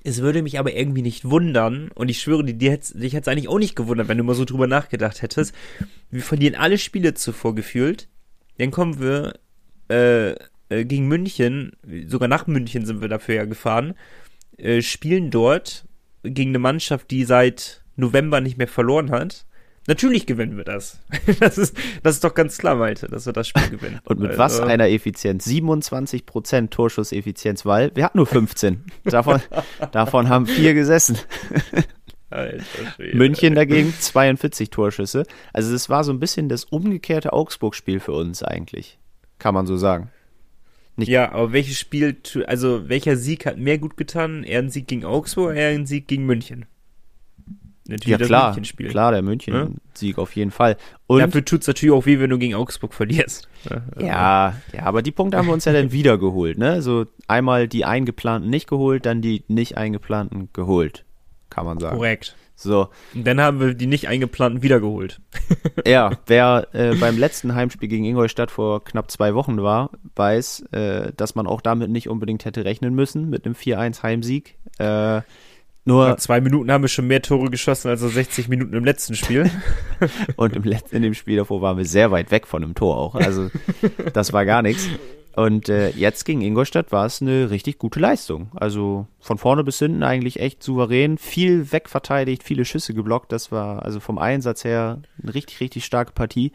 es 0.04 0.22
würde 0.22 0.42
mich 0.42 0.58
aber 0.58 0.74
irgendwie 0.74 1.02
nicht 1.02 1.30
wundern, 1.30 1.90
und 1.94 2.10
ich 2.10 2.22
schwöre 2.22 2.44
dir, 2.44 2.54
dich 2.54 2.72
hätte 3.14 3.22
es 3.22 3.28
eigentlich 3.28 3.50
auch 3.50 3.60
nicht 3.60 3.76
gewundert, 3.76 4.08
wenn 4.08 4.18
du 4.18 4.24
mal 4.24 4.34
so 4.34 4.46
drüber 4.46 4.68
nachgedacht 4.68 5.22
hättest. 5.22 5.54
Wir 6.10 6.24
verlieren 6.24 6.56
alle 6.56 6.78
Spiele 6.78 7.14
zuvor 7.14 7.54
gefühlt. 7.54 8.08
Dann 8.58 8.72
kommen 8.72 9.00
wir 9.00 9.34
äh, 9.90 10.32
äh, 10.70 10.86
gegen 10.86 11.08
München, 11.08 11.74
sogar 12.08 12.28
nach 12.28 12.48
München 12.48 12.86
sind 12.86 13.02
wir 13.02 13.10
dafür 13.10 13.36
ja 13.36 13.46
gefahren, 13.46 13.94
äh, 14.58 14.82
spielen 14.82 15.30
dort 15.30 15.86
gegen 16.24 16.52
eine 16.52 16.60
Mannschaft, 16.60 17.12
die 17.12 17.26
seit 17.26 17.84
November 17.96 18.42
nicht 18.42 18.58
mehr 18.58 18.68
verloren 18.68 19.12
hat. 19.12 19.46
Natürlich 19.88 20.28
gewinnen 20.28 20.58
wir 20.58 20.64
das. 20.64 21.00
Das 21.40 21.58
ist, 21.58 21.76
das 22.04 22.16
ist 22.16 22.24
doch 22.24 22.36
ganz 22.36 22.58
klar, 22.58 22.76
Malte, 22.76 23.08
dass 23.08 23.26
wir 23.26 23.34
das 23.34 23.48
Spiel 23.48 23.70
gewinnen. 23.72 24.00
Und 24.04 24.20
mit 24.20 24.32
also, 24.32 24.40
was 24.40 24.60
einer 24.60 24.90
Effizienz? 24.90 25.48
27% 25.48 26.70
Torschusseffizienz, 26.70 27.66
weil 27.66 27.96
wir 27.96 28.04
hatten 28.04 28.18
nur 28.18 28.28
15. 28.28 28.84
Davon, 29.06 29.42
davon 29.92 30.30
haben 30.30 30.46
vier 30.46 30.74
gesessen. 30.74 31.18
München 33.14 33.56
dagegen 33.56 33.94
42 33.98 34.70
Torschüsse. 34.70 35.26
Also 35.52 35.74
es 35.74 35.90
war 35.90 36.04
so 36.04 36.14
ein 36.14 36.20
bisschen 36.20 36.48
das 36.48 36.64
umgekehrte 36.66 37.34
Augsburg-Spiel 37.34 38.00
für 38.00 38.14
uns 38.14 38.44
eigentlich. 38.44 39.00
Kann 39.40 39.54
man 39.54 39.66
so 39.66 39.78
sagen. 39.78 40.12
Nicht 40.96 41.10
ja, 41.10 41.32
aber 41.32 41.52
welches 41.54 41.80
Spiel, 41.80 42.18
also 42.46 42.88
welcher 42.88 43.18
Sieg 43.18 43.46
hat 43.46 43.58
mehr 43.58 43.80
gut 43.80 43.98
getan? 43.98 44.44
Eher 44.44 44.60
ein 44.60 44.70
Sieg 44.70 44.88
gegen 44.88 45.06
Augsburg 45.06 45.48
oder 45.48 45.56
eher 45.56 45.70
ein 45.70 45.86
Sieg 45.86 46.08
gegen 46.08 46.26
München? 46.26 46.66
Natürlich 47.88 48.20
Ja, 48.20 48.26
klar, 48.26 48.56
klar, 48.90 49.12
der 49.12 49.22
München-Sieg 49.22 50.18
auf 50.18 50.36
jeden 50.36 50.52
Fall. 50.52 50.78
Und 51.08 51.20
Dafür 51.20 51.44
tut's 51.44 51.68
natürlich 51.68 51.94
auch 51.94 52.06
weh, 52.06 52.20
wenn 52.20 52.30
du 52.30 52.38
gegen 52.38 52.56
Augsburg 52.56 52.94
verlierst. 52.94 53.50
Ja, 54.00 54.56
ja, 54.74 54.84
aber 54.84 55.02
die 55.02 55.12
Punkte 55.12 55.38
haben 55.38 55.48
wir 55.48 55.54
uns 55.54 55.66
ja 55.66 55.74
dann 55.74 55.92
wieder 55.92 56.18
geholt, 56.18 56.58
ne? 56.58 56.82
So 56.82 57.06
einmal 57.28 57.68
die 57.68 57.86
eingeplanten 57.86 58.50
nicht 58.50 58.68
geholt, 58.70 59.06
dann 59.06 59.22
die 59.22 59.44
nicht 59.48 59.78
eingeplanten 59.78 60.50
geholt, 60.54 61.06
kann 61.50 61.66
man 61.66 61.80
sagen. 61.80 61.98
Korrekt. 61.98 62.36
So, 62.62 62.90
Und 63.16 63.26
dann 63.26 63.42
haben 63.42 63.60
wir 63.60 63.74
die 63.74 63.88
nicht 63.88 64.08
eingeplanten 64.08 64.62
wiedergeholt. 64.62 65.20
ja, 65.86 66.12
wer 66.28 66.68
äh, 66.74 66.94
beim 66.94 67.18
letzten 67.18 67.56
Heimspiel 67.56 67.90
gegen 67.90 68.06
Ingolstadt 68.06 68.52
vor 68.52 68.84
knapp 68.84 69.10
zwei 69.10 69.34
Wochen 69.34 69.64
war, 69.64 69.90
weiß, 70.16 70.66
äh, 70.72 71.12
dass 71.18 71.34
man 71.34 71.48
auch 71.48 71.62
damit 71.62 71.90
nicht 71.90 72.08
unbedingt 72.08 72.46
hätte 72.46 72.64
rechnen 72.64 72.94
müssen, 72.94 73.32
mit 73.32 73.46
einem 73.46 73.56
4-1 73.56 74.04
Heimsieg. 74.04 74.60
Äh, 74.78 75.22
nur, 75.86 76.10
Nach 76.10 76.18
zwei 76.18 76.42
Minuten 76.42 76.72
haben 76.72 76.84
wir 76.84 76.88
schon 76.90 77.08
mehr 77.08 77.22
Tore 77.22 77.50
geschossen 77.50 77.90
als 77.90 78.02
nach 78.02 78.10
60 78.10 78.48
Minuten 78.48 78.74
im 78.74 78.86
letzten 78.86 79.16
Spiel. 79.16 79.50
und 80.36 80.56
im 80.56 80.64
letzten, 80.64 80.98
in 80.98 81.02
dem 81.02 81.14
Spiel 81.14 81.38
davor 81.38 81.62
waren 81.62 81.78
wir 81.78 81.86
sehr 81.86 82.12
weit 82.12 82.30
weg 82.32 82.46
von 82.48 82.64
einem 82.64 82.76
Tor 82.76 82.98
auch. 82.98 83.16
Also, 83.16 83.50
das 84.14 84.32
war 84.34 84.46
gar 84.46 84.62
nichts. 84.62 84.88
Und 85.36 85.70
äh, 85.70 85.90
jetzt 85.92 86.26
gegen 86.26 86.42
Ingolstadt 86.42 86.92
war 86.92 87.06
es 87.06 87.22
eine 87.22 87.50
richtig 87.52 87.78
gute 87.80 88.00
Leistung. 88.02 88.50
Also 88.54 89.08
von 89.20 89.38
vorne 89.38 89.64
bis 89.64 89.80
hinten 89.80 90.04
eigentlich 90.04 90.40
echt 90.42 90.62
souverän, 90.62 91.18
viel 91.18 91.72
wegverteidigt, 91.72 92.44
viele 92.44 92.66
Schüsse 92.66 92.94
geblockt. 92.94 93.32
Das 93.32 93.50
war 93.52 93.84
also 93.84 94.00
vom 94.02 94.18
Einsatz 94.18 94.66
her 94.66 95.02
eine 95.24 95.34
richtig, 95.34 95.62
richtig 95.62 95.86
starke 95.86 96.12
Partie. 96.12 96.52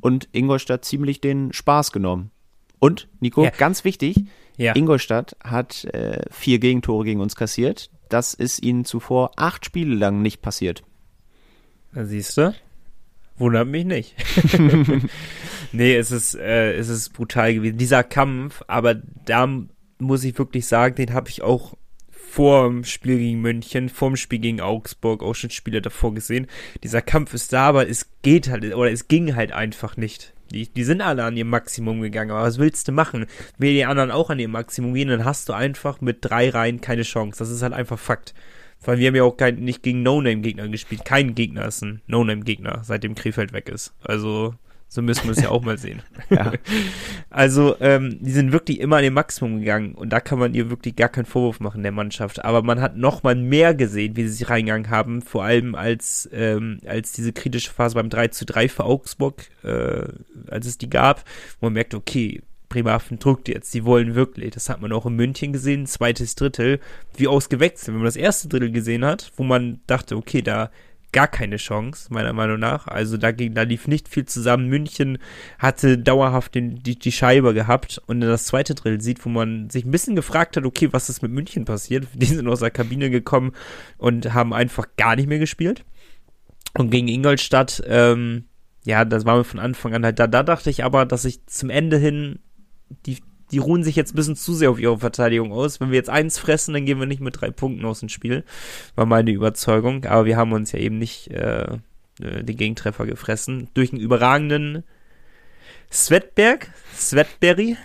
Und 0.00 0.28
Ingolstadt 0.32 0.84
ziemlich 0.84 1.20
den 1.22 1.52
Spaß 1.54 1.92
genommen. 1.92 2.30
Und, 2.78 3.08
Nico, 3.20 3.42
Ja. 3.44 3.50
ganz 3.50 3.84
wichtig, 3.84 4.16
Ja. 4.58 4.76
Ingolstadt 4.76 5.34
hat 5.42 5.84
äh, 5.86 6.20
vier 6.30 6.58
Gegentore 6.58 7.04
gegen 7.04 7.20
uns 7.20 7.34
kassiert. 7.36 7.90
Das 8.10 8.34
ist 8.34 8.62
ihnen 8.62 8.84
zuvor 8.84 9.32
acht 9.36 9.64
Spiele 9.64 9.94
lang 9.94 10.20
nicht 10.20 10.42
passiert. 10.42 10.82
Siehst 11.94 12.36
du. 12.36 12.54
Wundert 13.38 13.68
mich 13.68 13.86
nicht. 13.86 14.14
nee, 15.72 15.96
es 15.96 16.10
ist, 16.10 16.34
äh, 16.34 16.74
es 16.74 16.88
ist 16.88 17.14
brutal 17.14 17.54
gewesen. 17.54 17.78
Dieser 17.78 18.04
Kampf, 18.04 18.62
aber 18.66 18.94
da 18.94 19.48
muss 19.98 20.24
ich 20.24 20.38
wirklich 20.38 20.66
sagen, 20.66 20.96
den 20.96 21.14
habe 21.14 21.30
ich 21.30 21.42
auch 21.42 21.74
vor 22.10 22.68
dem 22.68 22.84
Spiel 22.84 23.18
gegen 23.18 23.40
München, 23.40 23.88
vorm 23.88 24.16
Spiel 24.16 24.38
gegen 24.38 24.60
Augsburg 24.60 25.22
auch 25.22 25.34
schon 25.34 25.50
Spiele 25.50 25.82
davor 25.82 26.14
gesehen. 26.14 26.46
Dieser 26.84 27.02
Kampf 27.02 27.34
ist 27.34 27.52
da, 27.52 27.68
aber 27.68 27.88
es 27.88 28.10
geht 28.22 28.48
halt, 28.48 28.64
oder 28.74 28.92
es 28.92 29.08
ging 29.08 29.34
halt 29.34 29.52
einfach 29.52 29.96
nicht. 29.96 30.32
Die, 30.52 30.68
die 30.68 30.84
sind 30.84 31.00
alle 31.00 31.24
an 31.24 31.36
ihr 31.36 31.44
Maximum 31.44 32.00
gegangen, 32.00 32.30
aber 32.30 32.42
was 32.42 32.58
willst 32.58 32.88
du 32.88 32.92
machen? 32.92 33.26
Will 33.58 33.72
die 33.72 33.84
anderen 33.84 34.10
auch 34.10 34.30
an 34.30 34.38
ihr 34.38 34.48
Maximum 34.48 34.94
gehen, 34.94 35.08
dann 35.08 35.24
hast 35.24 35.48
du 35.48 35.52
einfach 35.52 36.00
mit 36.00 36.18
drei 36.20 36.50
Reihen 36.50 36.80
keine 36.80 37.02
Chance. 37.02 37.38
Das 37.38 37.50
ist 37.50 37.62
halt 37.62 37.72
einfach 37.72 37.98
Fakt. 37.98 38.34
Weil 38.82 38.98
wir 38.98 39.08
haben 39.08 39.14
ja 39.14 39.24
auch 39.24 39.36
kein, 39.36 39.56
nicht 39.56 39.82
gegen 39.82 40.02
No-Name-Gegner 40.02 40.68
gespielt. 40.68 41.04
Kein 41.04 41.34
Gegner 41.34 41.66
ist 41.66 41.82
ein 41.82 42.00
No-Name-Gegner, 42.06 42.80
seitdem 42.82 43.14
Krefeld 43.14 43.52
weg 43.52 43.68
ist. 43.68 43.92
Also, 44.02 44.54
so 44.92 45.02
müssen 45.02 45.24
wir 45.24 45.30
es 45.30 45.40
ja 45.40 45.50
auch 45.50 45.62
mal 45.62 45.78
sehen. 45.78 46.02
Ja. 46.30 46.52
Also, 47.32 47.76
ähm, 47.80 48.18
die 48.20 48.32
sind 48.32 48.50
wirklich 48.50 48.80
immer 48.80 48.96
an 48.96 49.04
den 49.04 49.12
Maximum 49.12 49.60
gegangen 49.60 49.94
und 49.94 50.10
da 50.12 50.18
kann 50.18 50.40
man 50.40 50.52
ihr 50.52 50.68
wirklich 50.68 50.96
gar 50.96 51.08
keinen 51.08 51.26
Vorwurf 51.26 51.60
machen, 51.60 51.84
der 51.84 51.92
Mannschaft. 51.92 52.44
Aber 52.44 52.62
man 52.62 52.80
hat 52.80 52.96
noch 52.96 53.22
mal 53.22 53.36
mehr 53.36 53.72
gesehen, 53.72 54.16
wie 54.16 54.24
sie 54.24 54.34
sich 54.34 54.50
reingegangen 54.50 54.90
haben, 54.90 55.22
vor 55.22 55.44
allem 55.44 55.76
als, 55.76 56.28
ähm, 56.32 56.80
als 56.86 57.12
diese 57.12 57.32
kritische 57.32 57.70
Phase 57.70 57.94
beim 57.94 58.10
3 58.10 58.28
zu 58.28 58.44
3 58.44 58.68
für 58.68 58.84
Augsburg, 58.84 59.44
äh, 59.62 60.02
als 60.50 60.66
es 60.66 60.76
die 60.76 60.90
gab, 60.90 61.22
wo 61.60 61.66
man 61.66 61.74
merkt, 61.74 61.94
okay, 61.94 62.42
Bremerhaven 62.68 63.20
drückt 63.20 63.48
jetzt, 63.48 63.72
die 63.74 63.84
wollen 63.84 64.16
wirklich. 64.16 64.50
Das 64.50 64.68
hat 64.68 64.80
man 64.80 64.92
auch 64.92 65.06
in 65.06 65.14
München 65.14 65.52
gesehen, 65.52 65.86
zweites 65.86 66.34
Drittel, 66.34 66.80
wie 67.16 67.28
ausgewechselt. 67.28 67.88
Wenn 67.88 67.96
man 67.96 68.04
das 68.06 68.16
erste 68.16 68.48
Drittel 68.48 68.72
gesehen 68.72 69.04
hat, 69.04 69.30
wo 69.36 69.44
man 69.44 69.80
dachte, 69.86 70.16
okay, 70.16 70.42
da 70.42 70.70
gar 71.12 71.28
keine 71.28 71.56
Chance, 71.56 72.12
meiner 72.12 72.32
Meinung 72.32 72.58
nach. 72.58 72.86
Also 72.86 73.16
da, 73.16 73.32
ging, 73.32 73.54
da 73.54 73.62
lief 73.62 73.88
nicht 73.88 74.08
viel 74.08 74.24
zusammen. 74.24 74.68
München 74.68 75.18
hatte 75.58 75.98
dauerhaft 75.98 76.54
den, 76.54 76.82
die, 76.82 76.98
die 76.98 77.12
Scheibe 77.12 77.54
gehabt 77.54 78.00
und 78.06 78.20
das 78.20 78.44
zweite 78.44 78.74
Drittel 78.74 79.00
sieht, 79.00 79.24
wo 79.24 79.28
man 79.28 79.70
sich 79.70 79.84
ein 79.84 79.90
bisschen 79.90 80.16
gefragt 80.16 80.56
hat, 80.56 80.64
okay, 80.64 80.88
was 80.92 81.08
ist 81.08 81.22
mit 81.22 81.32
München 81.32 81.64
passiert? 81.64 82.06
Die 82.14 82.26
sind 82.26 82.48
aus 82.48 82.60
der 82.60 82.70
Kabine 82.70 83.10
gekommen 83.10 83.52
und 83.98 84.34
haben 84.34 84.52
einfach 84.52 84.86
gar 84.96 85.16
nicht 85.16 85.28
mehr 85.28 85.38
gespielt. 85.38 85.84
Und 86.76 86.90
gegen 86.90 87.08
Ingolstadt, 87.08 87.82
ähm, 87.86 88.44
ja, 88.84 89.04
das 89.04 89.24
war 89.24 89.36
mir 89.36 89.44
von 89.44 89.60
Anfang 89.60 89.94
an 89.94 90.04
halt 90.04 90.18
da. 90.18 90.26
Da 90.26 90.42
dachte 90.42 90.70
ich 90.70 90.84
aber, 90.84 91.04
dass 91.04 91.24
ich 91.24 91.44
zum 91.46 91.70
Ende 91.70 91.96
hin, 91.96 92.38
die, 93.06 93.18
die 93.50 93.58
ruhen 93.58 93.82
sich 93.82 93.96
jetzt 93.96 94.12
ein 94.12 94.16
bisschen 94.16 94.36
zu 94.36 94.54
sehr 94.54 94.70
auf 94.70 94.78
ihre 94.78 94.98
Verteidigung 94.98 95.52
aus. 95.52 95.80
Wenn 95.80 95.90
wir 95.90 95.96
jetzt 95.96 96.10
eins 96.10 96.38
fressen, 96.38 96.74
dann 96.74 96.84
gehen 96.84 96.98
wir 96.98 97.06
nicht 97.06 97.20
mit 97.20 97.40
drei 97.40 97.50
Punkten 97.50 97.84
aus 97.84 98.00
dem 98.00 98.08
Spiel. 98.08 98.44
War 98.94 99.06
meine 99.06 99.30
Überzeugung. 99.30 100.04
Aber 100.04 100.24
wir 100.24 100.36
haben 100.36 100.52
uns 100.52 100.72
ja 100.72 100.78
eben 100.78 100.98
nicht 100.98 101.28
äh, 101.28 101.62
äh, 102.22 102.44
den 102.44 102.56
Gegentreffer 102.56 103.06
gefressen. 103.06 103.68
Durch 103.74 103.92
einen 103.92 104.00
überragenden 104.00 104.84
Svetberg, 105.90 106.72
Svetberry. 106.94 107.76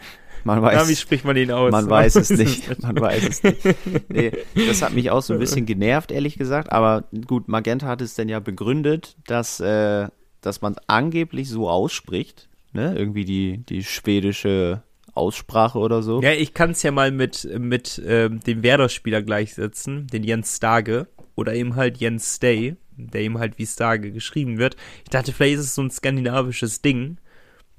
Man 0.44 0.62
Ja, 0.64 0.88
wie 0.88 0.92
weiß, 0.92 1.00
spricht 1.00 1.26
man 1.26 1.36
den 1.36 1.50
aus? 1.50 1.72
man 1.72 1.90
weiß 1.90 2.16
es 2.16 2.30
nicht. 2.38 2.82
Man 2.84 3.00
weiß 3.00 3.28
es 3.28 3.44
nicht. 3.44 3.66
Nee, 4.10 4.32
das 4.54 4.84
hat 4.84 4.94
mich 4.94 5.10
auch 5.10 5.24
so 5.24 5.34
ein 5.34 5.40
bisschen 5.40 5.66
genervt, 5.66 6.12
ehrlich 6.12 6.38
gesagt. 6.38 6.72
Aber 6.72 7.06
gut, 7.26 7.48
Magenta 7.48 7.88
hat 7.88 8.02
es 8.02 8.14
denn 8.14 8.30
ja 8.30 8.40
begründet, 8.40 9.16
dass, 9.26 9.60
äh, 9.60 10.08
dass 10.42 10.62
man 10.62 10.74
es 10.74 10.80
angeblich 10.88 11.50
so 11.50 11.68
ausspricht. 11.68 12.48
Ne? 12.74 12.94
Irgendwie 12.96 13.26
die, 13.26 13.58
die 13.66 13.84
schwedische 13.84 14.84
Aussprache 15.16 15.80
oder 15.80 16.04
so. 16.04 16.22
Ja, 16.22 16.32
ich 16.32 16.54
kann 16.54 16.72
es 16.72 16.84
ja 16.84 16.92
mal 16.92 17.12
mit, 17.12 17.48
mit 17.58 18.02
ähm, 18.06 18.40
dem 18.42 18.64
Werder-Spieler 18.64 19.22
gleichsetzen, 19.24 20.08
den 20.08 20.24
Jens 20.24 20.56
Stage 20.56 21.08
oder 21.36 21.54
eben 21.54 21.76
halt 21.76 21.98
Jens 21.98 22.36
Stay, 22.36 22.76
der 22.98 23.22
eben 23.22 23.40
halt 23.40 23.58
wie 23.58 23.66
Stage 23.66 24.12
geschrieben 24.12 24.58
wird. 24.58 24.76
Ich 25.04 25.10
dachte, 25.10 25.32
vielleicht 25.34 25.56
ist 25.56 25.66
es 25.66 25.76
so 25.76 25.82
ein 25.82 25.92
skandinavisches 25.92 26.82
Ding, 26.82 27.18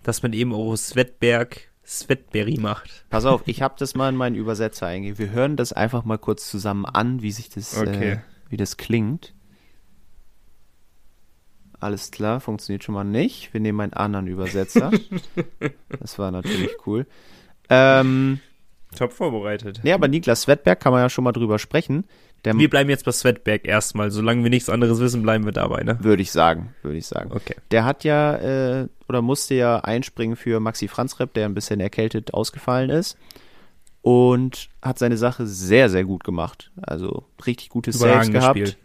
dass 0.02 0.22
man 0.22 0.32
eben 0.32 0.52
auch 0.52 0.74
Svetberg 0.76 1.68
Svetberry 1.84 2.58
macht. 2.58 3.06
Pass 3.10 3.24
auf, 3.26 3.42
ich 3.46 3.62
habe 3.62 3.76
das 3.78 3.94
mal 3.94 4.08
in 4.08 4.16
meinen 4.16 4.34
Übersetzer 4.34 4.86
eingegeben. 4.86 5.18
Wir 5.18 5.30
hören 5.30 5.56
das 5.56 5.72
einfach 5.72 6.04
mal 6.04 6.18
kurz 6.18 6.50
zusammen 6.50 6.84
an, 6.84 7.22
wie 7.22 7.30
sich 7.30 7.48
das, 7.48 7.76
Okay. 7.78 8.12
äh, 8.12 8.18
wie 8.48 8.56
das 8.56 8.76
klingt. 8.76 9.34
Alles 11.80 12.10
klar, 12.10 12.40
funktioniert 12.40 12.84
schon 12.84 12.94
mal 12.94 13.04
nicht. 13.04 13.52
Wir 13.52 13.60
nehmen 13.60 13.80
einen 13.80 13.92
anderen 13.92 14.26
Übersetzer. 14.26 14.90
das 16.00 16.18
war 16.18 16.30
natürlich 16.30 16.70
cool. 16.86 17.06
Ähm, 17.68 18.40
Top 18.96 19.12
vorbereitet. 19.12 19.80
nee, 19.82 19.92
aber 19.92 20.08
Niklas 20.08 20.42
Svetberg 20.42 20.80
kann 20.80 20.92
man 20.92 21.02
ja 21.02 21.10
schon 21.10 21.24
mal 21.24 21.32
drüber 21.32 21.58
sprechen. 21.58 22.04
Der 22.44 22.56
Wir 22.56 22.70
bleiben 22.70 22.88
jetzt 22.88 23.04
bei 23.04 23.12
Svetberg 23.12 23.66
erstmal. 23.66 24.10
Solange 24.10 24.42
wir 24.42 24.50
nichts 24.50 24.68
anderes 24.68 25.00
wissen, 25.00 25.22
bleiben 25.22 25.44
wir 25.44 25.52
dabei, 25.52 25.82
ne? 25.82 25.98
würde 26.00 26.22
ich 26.22 26.30
sagen, 26.30 26.74
würde 26.82 26.98
ich 26.98 27.06
sagen. 27.06 27.32
Okay. 27.32 27.56
Der 27.72 27.84
hat 27.84 28.04
ja 28.04 28.36
äh, 28.36 28.88
oder 29.08 29.22
musste 29.22 29.54
ja 29.54 29.80
einspringen 29.80 30.36
für 30.36 30.60
Maxi 30.60 30.88
Franzrepp, 30.88 31.34
der 31.34 31.46
ein 31.46 31.54
bisschen 31.54 31.80
erkältet 31.80 32.34
ausgefallen 32.34 32.90
ist. 32.90 33.16
Und 34.02 34.68
hat 34.80 35.00
seine 35.00 35.16
Sache 35.16 35.46
sehr, 35.46 35.88
sehr 35.90 36.04
gut 36.04 36.22
gemacht. 36.22 36.70
Also 36.80 37.24
richtig 37.44 37.70
gute 37.70 37.90
Saves 37.90 38.30
gehabt. 38.30 38.54
gespielt. 38.54 38.78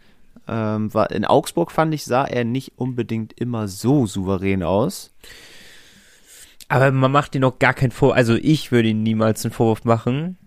Ähm, 0.52 0.94
war, 0.94 1.12
in 1.12 1.24
Augsburg 1.24 1.72
fand 1.72 1.94
ich, 1.94 2.04
sah 2.04 2.26
er 2.26 2.44
nicht 2.44 2.74
unbedingt 2.76 3.32
immer 3.40 3.70
so 3.70 4.06
souverän 4.06 4.64
aus. 4.64 5.14
Aber 6.68 6.92
man 6.92 7.12
macht 7.12 7.36
ihn 7.36 7.46
auch 7.46 7.58
gar 7.58 7.74
keinen 7.74 7.92
Vorwurf. 7.92 8.18
Also 8.18 8.36
ich 8.36 8.72
würde 8.72 8.90
ihn 8.90 9.02
niemals 9.02 9.46
einen 9.46 9.54
Vorwurf 9.54 9.86
machen. 9.86 10.38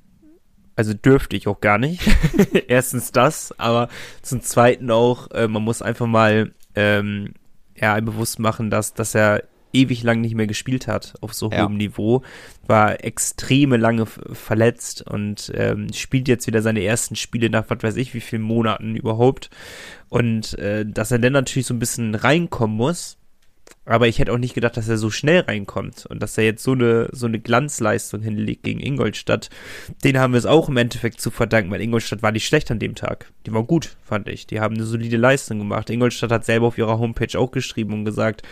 Also 0.76 0.92
dürfte 0.92 1.36
ich 1.36 1.48
auch 1.48 1.60
gar 1.60 1.78
nicht. 1.78 2.02
Erstens 2.68 3.12
das, 3.12 3.58
aber 3.58 3.88
zum 4.20 4.42
Zweiten 4.42 4.90
auch, 4.90 5.30
äh, 5.30 5.48
man 5.48 5.62
muss 5.62 5.80
einfach 5.80 6.06
mal 6.06 6.52
ähm, 6.74 7.32
ja, 7.74 7.98
bewusst 8.00 8.38
machen, 8.38 8.68
dass, 8.68 8.92
dass 8.92 9.14
er 9.14 9.44
ewig 9.74 10.02
lang 10.02 10.20
nicht 10.20 10.34
mehr 10.34 10.46
gespielt 10.46 10.86
hat 10.86 11.14
auf 11.20 11.34
so 11.34 11.50
Ja. 11.50 11.64
hohem 11.64 11.76
Niveau, 11.76 12.22
war 12.66 13.04
extreme 13.04 13.76
lange 13.76 14.06
verletzt 14.06 15.02
und 15.02 15.52
ähm, 15.54 15.92
spielt 15.92 16.28
jetzt 16.28 16.46
wieder 16.46 16.62
seine 16.62 16.82
ersten 16.82 17.16
Spiele 17.16 17.50
nach 17.50 17.64
was 17.68 17.82
weiß 17.82 17.96
ich 17.96 18.14
wie 18.14 18.20
vielen 18.20 18.42
Monaten 18.42 18.96
überhaupt. 18.96 19.50
Und 20.08 20.58
äh, 20.58 20.86
dass 20.86 21.10
er 21.10 21.18
dann 21.18 21.32
natürlich 21.32 21.66
so 21.66 21.74
ein 21.74 21.78
bisschen 21.80 22.14
reinkommen 22.14 22.76
muss, 22.76 23.18
aber 23.86 24.08
ich 24.08 24.18
hätte 24.18 24.32
auch 24.32 24.38
nicht 24.38 24.54
gedacht, 24.54 24.76
dass 24.76 24.88
er 24.88 24.96
so 24.98 25.10
schnell 25.10 25.40
reinkommt 25.40 26.06
und 26.06 26.22
dass 26.22 26.38
er 26.38 26.44
jetzt 26.44 26.62
so 26.62 26.72
eine, 26.72 27.08
so 27.12 27.26
eine 27.26 27.38
Glanzleistung 27.38 28.22
hinlegt 28.22 28.62
gegen 28.62 28.80
Ingolstadt. 28.80 29.50
Den 30.04 30.18
haben 30.18 30.32
wir 30.32 30.38
es 30.38 30.46
auch 30.46 30.68
im 30.68 30.76
Endeffekt 30.78 31.20
zu 31.20 31.30
verdanken, 31.30 31.70
weil 31.70 31.80
Ingolstadt 31.82 32.22
war 32.22 32.32
nicht 32.32 32.46
schlecht 32.46 32.70
an 32.70 32.78
dem 32.78 32.94
Tag. 32.94 33.30
Die 33.46 33.52
war 33.52 33.62
gut, 33.64 33.96
fand 34.02 34.28
ich. 34.28 34.46
Die 34.46 34.60
haben 34.60 34.74
eine 34.74 34.84
solide 34.84 35.16
Leistung 35.18 35.58
gemacht. 35.58 35.90
Ingolstadt 35.90 36.30
hat 36.30 36.44
selber 36.44 36.66
auf 36.66 36.78
ihrer 36.78 36.98
Homepage 36.98 37.38
auch 37.38 37.50
geschrieben 37.50 37.92
und 37.92 38.04
gesagt, 38.04 38.42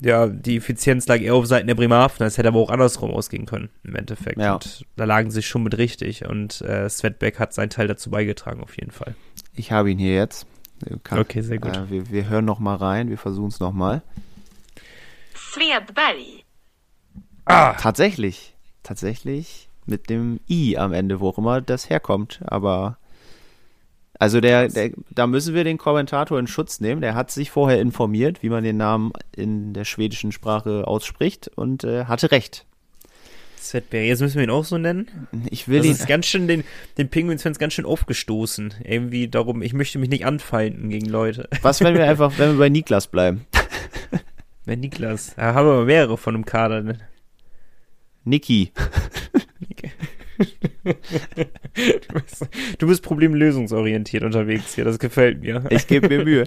ja, 0.00 0.26
die 0.26 0.56
Effizienz 0.56 1.06
lag 1.06 1.20
eher 1.20 1.34
auf 1.34 1.46
Seiten 1.46 1.66
der 1.66 1.74
Bremerhaven, 1.74 2.26
es 2.26 2.38
hätte 2.38 2.48
aber 2.48 2.60
auch 2.60 2.70
andersrum 2.70 3.10
ausgehen 3.10 3.46
können, 3.46 3.70
im 3.84 3.96
Endeffekt. 3.96 4.38
Ja. 4.38 4.54
Und 4.54 4.84
da 4.96 5.04
lagen 5.04 5.30
sie 5.30 5.42
schon 5.42 5.62
mit 5.62 5.78
richtig 5.78 6.26
und 6.26 6.60
äh, 6.62 6.88
Svetbeck 6.88 7.38
hat 7.38 7.54
seinen 7.54 7.70
Teil 7.70 7.86
dazu 7.86 8.10
beigetragen, 8.10 8.62
auf 8.62 8.76
jeden 8.76 8.90
Fall. 8.90 9.14
Ich 9.54 9.72
habe 9.72 9.90
ihn 9.90 9.98
hier 9.98 10.14
jetzt. 10.14 10.46
Kann, 11.02 11.20
Okay, 11.20 11.40
sehr 11.40 11.58
gut. 11.58 11.76
Äh, 11.76 11.90
wir, 11.90 12.10
wir 12.10 12.28
hören 12.28 12.44
noch 12.44 12.58
mal 12.58 12.76
rein, 12.76 13.08
wir 13.08 13.18
versuchen 13.18 13.48
es 13.48 13.60
noch 13.60 13.72
mal. 13.72 14.02
Svedberg. 15.34 16.16
Ah! 17.44 17.74
Tatsächlich, 17.74 18.56
tatsächlich 18.82 19.68
mit 19.86 20.10
dem 20.10 20.40
I 20.48 20.78
am 20.78 20.92
Ende, 20.92 21.20
wo 21.20 21.28
auch 21.28 21.38
immer 21.38 21.60
das 21.60 21.90
herkommt. 21.90 22.40
Aber 22.44 22.98
Also 24.18 24.40
der, 24.40 24.68
der, 24.68 24.90
da 25.10 25.26
müssen 25.26 25.54
wir 25.54 25.64
den 25.64 25.76
Kommentator 25.78 26.38
in 26.38 26.46
Schutz 26.46 26.80
nehmen. 26.80 27.00
Der 27.00 27.14
hat 27.14 27.30
sich 27.30 27.50
vorher 27.50 27.80
informiert, 27.80 28.42
wie 28.42 28.48
man 28.48 28.62
den 28.64 28.76
Namen 28.76 29.12
in 29.36 29.72
der 29.74 29.84
schwedischen 29.84 30.32
Sprache 30.32 30.86
ausspricht 30.86 31.50
und 31.56 31.84
äh, 31.84 32.04
hatte 32.04 32.30
recht. 32.30 32.64
Svedberg, 33.58 34.04
jetzt 34.04 34.20
müssen 34.20 34.36
wir 34.36 34.44
ihn 34.44 34.50
auch 34.50 34.64
so 34.64 34.76
nennen. 34.78 35.26
Ich 35.50 35.68
will 35.68 35.78
Das 35.78 35.86
ihn. 35.86 35.92
ist 35.92 36.06
ganz 36.06 36.26
schön 36.26 36.46
den, 36.46 36.64
den 36.98 37.08
Penguins-Fans 37.08 37.58
ganz 37.58 37.72
schön 37.72 37.86
aufgestoßen. 37.86 38.74
Irgendwie 38.84 39.26
darum, 39.28 39.62
ich 39.62 39.72
möchte 39.72 39.98
mich 39.98 40.10
nicht 40.10 40.26
anfeinden 40.26 40.90
gegen 40.90 41.06
Leute. 41.06 41.48
Was, 41.62 41.80
wenn 41.80 41.94
wir 41.94 42.04
einfach, 42.04 42.38
wenn 42.38 42.52
wir 42.52 42.58
bei 42.58 42.68
Niklas 42.68 43.06
bleiben? 43.06 43.46
Wenn 44.66 44.80
Niklas, 44.80 45.34
da 45.36 45.52
haben 45.52 45.66
wir 45.68 45.84
mehrere 45.84 46.16
von 46.16 46.34
einem 46.34 46.46
Kader. 46.46 46.80
Ne? 46.82 46.98
Niki. 48.24 48.72
Du 52.78 52.86
bist, 52.86 53.02
problemlösungsorientiert 53.02 54.24
unterwegs 54.24 54.74
hier, 54.74 54.84
das 54.84 54.98
gefällt 54.98 55.40
mir. 55.40 55.64
Ich 55.70 55.86
gebe 55.86 56.08
mir 56.08 56.24
Mühe. 56.24 56.44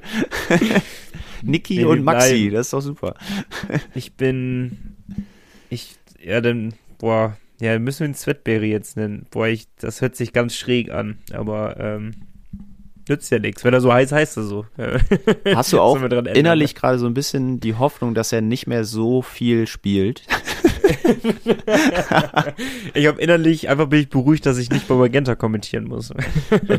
Niki 1.43 1.85
und 1.85 2.03
Maxi, 2.03 2.33
bleiben. 2.33 2.53
das 2.53 2.67
ist 2.67 2.73
doch 2.73 2.81
super. 2.81 3.15
Ich 3.93 4.13
bin, 4.13 4.95
ich, 5.69 5.95
ja, 6.23 6.41
dann, 6.41 6.73
boah, 6.97 7.37
ja, 7.59 7.77
müssen 7.79 8.01
wir 8.01 8.07
ihn 8.07 8.15
Svetberry 8.15 8.71
jetzt 8.71 8.97
nennen. 8.97 9.25
Boah, 9.31 9.47
ich, 9.47 9.67
das 9.79 10.01
hört 10.01 10.15
sich 10.15 10.33
ganz 10.33 10.55
schräg 10.55 10.91
an, 10.91 11.17
aber, 11.31 11.77
ähm, 11.79 12.11
nützt 13.09 13.31
ja 13.31 13.39
nichts. 13.39 13.63
Wenn 13.63 13.73
er 13.73 13.81
so 13.81 13.91
heißt, 13.91 14.11
heißt 14.11 14.37
er 14.37 14.43
so. 14.43 14.65
Hast 15.45 15.73
du 15.73 15.79
auch 15.81 16.01
innerlich 16.01 16.75
gerade 16.75 16.99
so 16.99 17.05
ein 17.05 17.13
bisschen 17.13 17.59
die 17.59 17.75
Hoffnung, 17.75 18.13
dass 18.13 18.31
er 18.31 18.41
nicht 18.41 18.67
mehr 18.67 18.83
so 18.83 19.21
viel 19.21 19.67
spielt? 19.67 20.23
Ich 22.93 23.07
habe 23.07 23.21
innerlich, 23.21 23.69
einfach 23.69 23.87
bin 23.87 24.01
ich 24.01 24.09
beruhigt, 24.09 24.45
dass 24.45 24.57
ich 24.57 24.69
nicht 24.69 24.87
bei 24.87 24.95
Magenta 24.95 25.35
kommentieren 25.35 25.85
muss. 25.85 26.13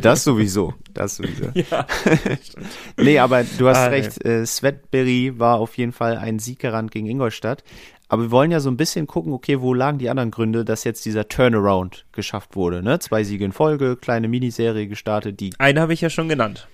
Das 0.00 0.24
sowieso. 0.24 0.74
Das 0.94 1.16
sowieso. 1.16 1.50
ja. 1.54 1.86
Nee, 2.96 3.18
aber 3.18 3.44
du 3.44 3.68
hast 3.68 3.76
Ah, 3.78 3.86
recht. 3.86 4.24
Äh, 4.24 4.44
Svetberry 4.46 5.38
war 5.38 5.58
auf 5.58 5.76
jeden 5.78 5.92
Fall 5.92 6.16
ein 6.16 6.38
Sieggarant 6.38 6.90
gegen 6.90 7.06
Ingolstadt. 7.06 7.62
Aber 8.08 8.22
wir 8.22 8.30
wollen 8.30 8.50
ja 8.50 8.60
so 8.60 8.70
ein 8.70 8.76
bisschen 8.78 9.06
gucken, 9.06 9.32
okay, 9.32 9.60
wo 9.60 9.74
lagen 9.74 9.98
die 9.98 10.08
anderen 10.08 10.30
Gründe, 10.30 10.64
dass 10.64 10.84
jetzt 10.84 11.04
dieser 11.04 11.28
Turnaround 11.28 12.06
geschafft 12.12 12.56
wurde, 12.56 12.82
ne? 12.82 12.98
Zwei 13.00 13.22
Siege 13.22 13.44
in 13.44 13.52
Folge, 13.52 13.96
kleine 13.96 14.28
Miniserie 14.28 14.86
gestartet, 14.88 15.40
die, 15.40 15.52
Einen 15.58 15.78
habe 15.78 15.92
ich 15.92 16.00
ja 16.00 16.08
schon 16.08 16.28
genannt. 16.28 16.68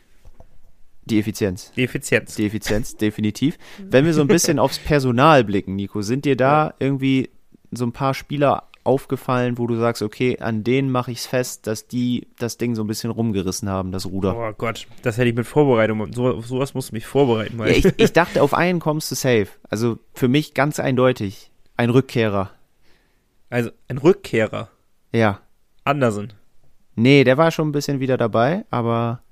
Die 1.07 1.19
Effizienz. 1.19 1.73
Die 1.77 1.85
Effizienz. 1.85 2.35
Die 2.37 2.47
Effizienz, 2.47 2.97
definitiv. 2.97 3.59
Wenn 3.79 4.05
wir 4.05 4.15
so 4.15 4.21
ein 4.21 4.27
bisschen 4.29 4.59
aufs 4.59 4.79
Personal 4.79 5.45
blicken, 5.45 5.77
Nico, 5.77 6.03
sind 6.03 6.25
dir 6.25 6.37
da 6.37 6.75
irgendwie 6.79 7.31
so 7.73 7.85
ein 7.85 7.93
paar 7.93 8.15
Spieler 8.15 8.69
aufgefallen, 8.85 9.57
wo 9.59 9.67
du 9.67 9.77
sagst, 9.77 10.03
okay, 10.03 10.39
an 10.41 10.63
denen 10.63 10.91
mache 10.91 11.11
ich 11.11 11.19
es 11.19 11.27
fest, 11.27 11.67
dass 11.67 11.89
die 11.89 12.29
das 12.39 12.59
Ding 12.59 12.75
so 12.75 12.85
ein 12.85 12.87
bisschen 12.87 13.11
rumgerissen 13.11 13.69
haben, 13.69 13.93
das 13.93 14.07
Ruder? 14.07 14.37
Oh 14.37 14.53
Gott, 14.57 14.87
das 15.03 15.17
hätte 15.17 15.29
ich 15.31 15.35
mit 15.35 15.47
Vorbereitung. 15.47 16.13
So, 16.13 16.29
auf 16.29 16.47
sowas 16.47 16.75
musst 16.75 16.91
du 16.91 16.95
mich 16.95 17.07
vorbereiten. 17.07 17.59
Ja, 17.59 17.67
ich, 17.67 17.87
ich 17.97 18.13
dachte, 18.15 18.43
auf 18.43 18.53
einen 18.55 18.81
kommst 18.81 19.11
du 19.11 19.15
safe. 19.15 19.49
Also 19.71 19.99
für 20.13 20.29
mich 20.29 20.55
ganz 20.55 20.79
eindeutig. 20.79 21.51
Ein 21.77 21.91
Rückkehrer. 21.91 22.51
also 23.51 23.71
ein 23.89 23.99
Rückkehrer. 23.99 24.69
Ja. 25.13 25.41
Andersen. 25.85 26.33
Nee, 26.95 27.25
der 27.25 27.37
war 27.39 27.51
schon 27.51 27.69
ein 27.69 27.73
bisschen 27.73 28.01
wieder 28.01 28.17
dabei, 28.17 28.65
aber 28.71 29.23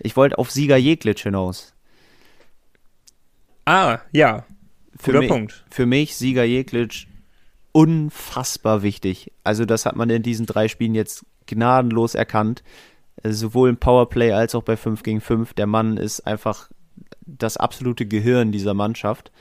ich 0.00 0.16
wollte 0.16 0.38
auf 0.38 0.50
Sieger 0.50 0.76
Jeglitsch 0.76 1.22
hinaus. 1.22 1.74
Ah, 3.64 3.98
ja. 4.12 4.44
Für 4.96 5.12
Guter 5.12 5.18
mich, 5.20 5.28
Punkt. 5.28 5.64
Für 5.70 5.86
mich 5.86 6.16
Sieger 6.16 6.44
Jeglitsch 6.44 7.06
unfassbar 7.72 8.82
wichtig. 8.82 9.32
Also 9.42 9.64
das 9.64 9.86
hat 9.86 9.96
man 9.96 10.10
in 10.10 10.22
diesen 10.22 10.46
drei 10.46 10.68
Spielen 10.68 10.94
jetzt 10.94 11.24
gnadenlos 11.46 12.14
erkannt. 12.14 12.62
Sowohl 13.22 13.70
im 13.70 13.76
Powerplay 13.76 14.32
als 14.32 14.54
auch 14.54 14.62
bei 14.62 14.76
5 14.76 15.02
gegen 15.02 15.20
5. 15.20 15.54
Der 15.54 15.66
Mann 15.66 15.96
ist 15.96 16.20
einfach 16.20 16.70
das 17.26 17.56
absolute 17.56 18.06
Gehirn 18.06 18.52
dieser 18.52 18.74
Mannschaft. 18.74 19.32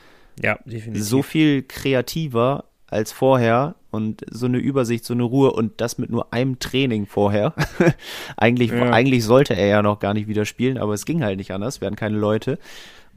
Ja, 0.41 0.57
definitiv. 0.65 1.03
so 1.03 1.21
viel 1.21 1.63
kreativer 1.63 2.65
als 2.87 3.11
vorher 3.11 3.75
und 3.93 4.25
so 4.31 4.47
eine 4.47 4.57
Übersicht, 4.57 5.05
so 5.05 5.13
eine 5.13 5.23
Ruhe 5.23 5.51
und 5.53 5.79
das 5.79 5.97
mit 5.97 6.09
nur 6.09 6.33
einem 6.33 6.59
Training 6.59 7.05
vorher. 7.05 7.53
eigentlich, 8.37 8.71
Ja. 8.71 8.91
eigentlich 8.91 9.23
sollte 9.23 9.55
er 9.55 9.67
ja 9.67 9.81
noch 9.81 9.99
gar 9.99 10.13
nicht 10.13 10.27
wieder 10.27 10.45
spielen, 10.45 10.77
aber 10.77 10.93
es 10.93 11.05
ging 11.05 11.23
halt 11.23 11.37
nicht 11.37 11.51
anders, 11.51 11.79
wir 11.79 11.85
hatten 11.85 11.95
keine 11.95 12.17
Leute. 12.17 12.57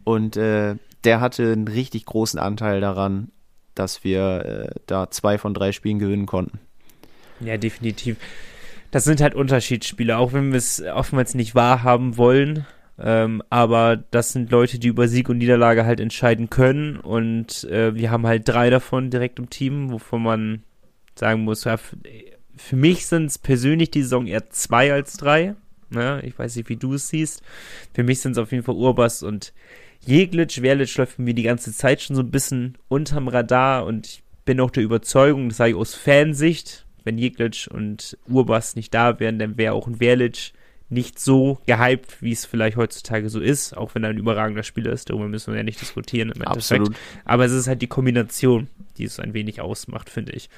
Und 0.05 0.37
äh, 0.37 0.77
der 1.05 1.21
hatte 1.21 1.53
einen 1.53 1.67
richtig 1.67 2.05
großen 2.05 2.39
Anteil 2.39 2.81
daran, 2.81 3.29
dass 3.75 4.05
wir 4.05 4.71
äh, 4.75 4.81
da 4.87 5.11
zwei 5.11 5.39
von 5.39 5.55
drei 5.55 5.73
Spielen 5.73 5.99
gewinnen 5.99 6.27
konnten. 6.27 6.61
Ja, 7.41 7.57
definitiv. 7.57 8.17
Das 8.91 9.05
sind 9.05 9.21
halt 9.21 9.35
Unterschiedsspiele, 9.35 10.17
auch 10.17 10.33
wenn 10.33 10.53
wir 10.53 10.59
es 10.59 10.83
oftmals 10.83 11.35
nicht 11.35 11.55
wahrhaben 11.55 12.17
wollen. 12.17 12.67
Ähm, 12.99 13.43
aber 13.51 13.97
das 13.97 14.33
sind 14.33 14.51
Leute, 14.51 14.79
die 14.79 14.89
über 14.89 15.07
Sieg 15.07 15.29
und 15.29 15.37
Niederlage 15.39 15.85
halt 15.85 16.01
entscheiden 16.01 16.49
können. 16.49 16.97
Und 16.97 17.65
äh, 17.65 17.95
wir 17.95 18.11
haben 18.11 18.27
halt 18.27 18.49
drei 18.49 18.71
davon 18.71 19.11
direkt 19.11 19.39
im 19.39 19.51
Team, 19.51 19.91
wovon 19.91 20.23
man 20.23 20.63
sagen 21.19 21.45
muss, 21.45 21.65
ja, 21.65 21.77
für 22.57 22.77
mich 22.77 23.07
sind 23.07 23.27
es 23.27 23.39
persönlich 23.39 23.91
die 23.91 24.03
Saison 24.03 24.27
eher 24.27 24.51
zwei 24.51 24.93
als 24.93 25.17
drei. 25.17 25.55
Ne? 25.91 26.23
Ich 26.25 26.39
weiß 26.39 26.57
nicht, 26.57 26.69
wie 26.69 26.77
du 26.77 26.95
es 26.95 27.09
siehst. 27.09 27.43
Für 27.95 28.03
mich 28.03 28.21
sind 28.21 28.33
es 28.33 28.39
auf 28.39 28.53
jeden 28.53 28.65
Fall 28.65 28.75
Urbas 28.75 29.23
und 29.23 29.53
Jeglitsch. 30.01 30.63
Werlitsch 30.63 30.97
läuft 30.99 31.19
mir 31.19 31.35
die 31.35 31.43
ganze 31.43 31.73
Zeit 31.73 32.03
schon 32.03 32.17
so 32.17 32.23
ein 32.23 32.31
bisschen 32.31 32.79
unterm 32.89 33.29
Radar 33.29 33.87
und 33.87 34.07
ich 34.07 34.23
bin 34.45 34.61
auch 34.61 34.71
der 34.71 34.85
Überzeugung, 34.85 35.49
das 35.49 35.59
sage 35.59 35.71
ich 35.71 35.77
aus 35.77 35.95
Fansicht, 35.95 36.87
wenn 37.05 37.19
Jeglitsch 37.19 37.69
und 37.69 38.17
Urbas 38.29 38.77
nicht 38.77 38.95
da 38.95 39.19
wären, 39.21 39.39
dann 39.39 39.57
wäre 39.57 39.75
auch 39.75 39.87
ein 39.87 40.01
Werlitsch 40.01 40.53
nicht 40.89 41.19
so 41.19 41.59
gehypt, 41.67 42.23
wie 42.23 42.33
es 42.33 42.45
vielleicht 42.45 42.77
heutzutage 42.77 43.29
so 43.29 43.41
ist, 43.41 43.77
auch 43.77 43.95
wenn 43.95 44.05
er 44.05 44.11
ein 44.11 44.19
überragender 44.19 44.63
Spieler 44.63 44.93
ist, 44.93 45.11
darüber 45.11 45.27
müssen 45.27 45.53
wir 45.53 45.59
ja 45.59 45.65
nicht 45.65 45.81
diskutieren 45.81 46.29
im 46.29 46.43
Endeffekt. 46.43 46.81
Absolut. 46.81 46.97
Aber 47.25 47.45
es 47.45 47.53
ist 47.53 47.67
halt 47.67 47.83
die 47.83 47.89
Kombination, 47.89 48.69
die 48.97 49.05
es 49.05 49.19
ein 49.19 49.35
wenig 49.35 49.61
ausmacht, 49.61 50.11
finde 50.11 50.33
ich. 50.33 50.49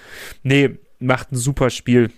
Nee, 0.43 0.79
macht 0.99 1.33
ein 1.33 1.37
super 1.37 1.71
Spiel, 1.71 2.11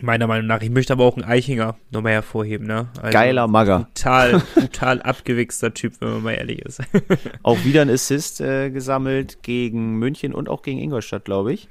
meiner 0.00 0.26
Meinung 0.26 0.46
nach. 0.46 0.62
Ich 0.62 0.70
möchte 0.70 0.92
aber 0.92 1.04
auch 1.04 1.16
einen 1.16 1.24
Eichinger 1.24 1.76
nochmal 1.90 2.12
hervorheben, 2.12 2.66
ne? 2.66 2.88
Also, 3.00 3.12
Geiler 3.12 3.48
Magger. 3.48 3.88
Total, 3.94 4.42
total 4.54 5.02
abgewichster 5.02 5.74
Typ, 5.74 5.94
wenn 6.00 6.10
man 6.10 6.22
mal 6.22 6.32
ehrlich 6.32 6.60
ist. 6.60 6.80
Auch 7.42 7.62
wieder 7.64 7.82
ein 7.82 7.90
Assist 7.90 8.40
äh, 8.40 8.70
gesammelt 8.70 9.42
gegen 9.42 9.98
München 9.98 10.34
und 10.34 10.48
auch 10.48 10.62
gegen 10.62 10.78
Ingolstadt, 10.78 11.24
glaube 11.24 11.52
ich. 11.52 11.68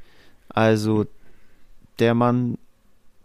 Also 0.50 1.06
der 2.00 2.14
Mann 2.14 2.58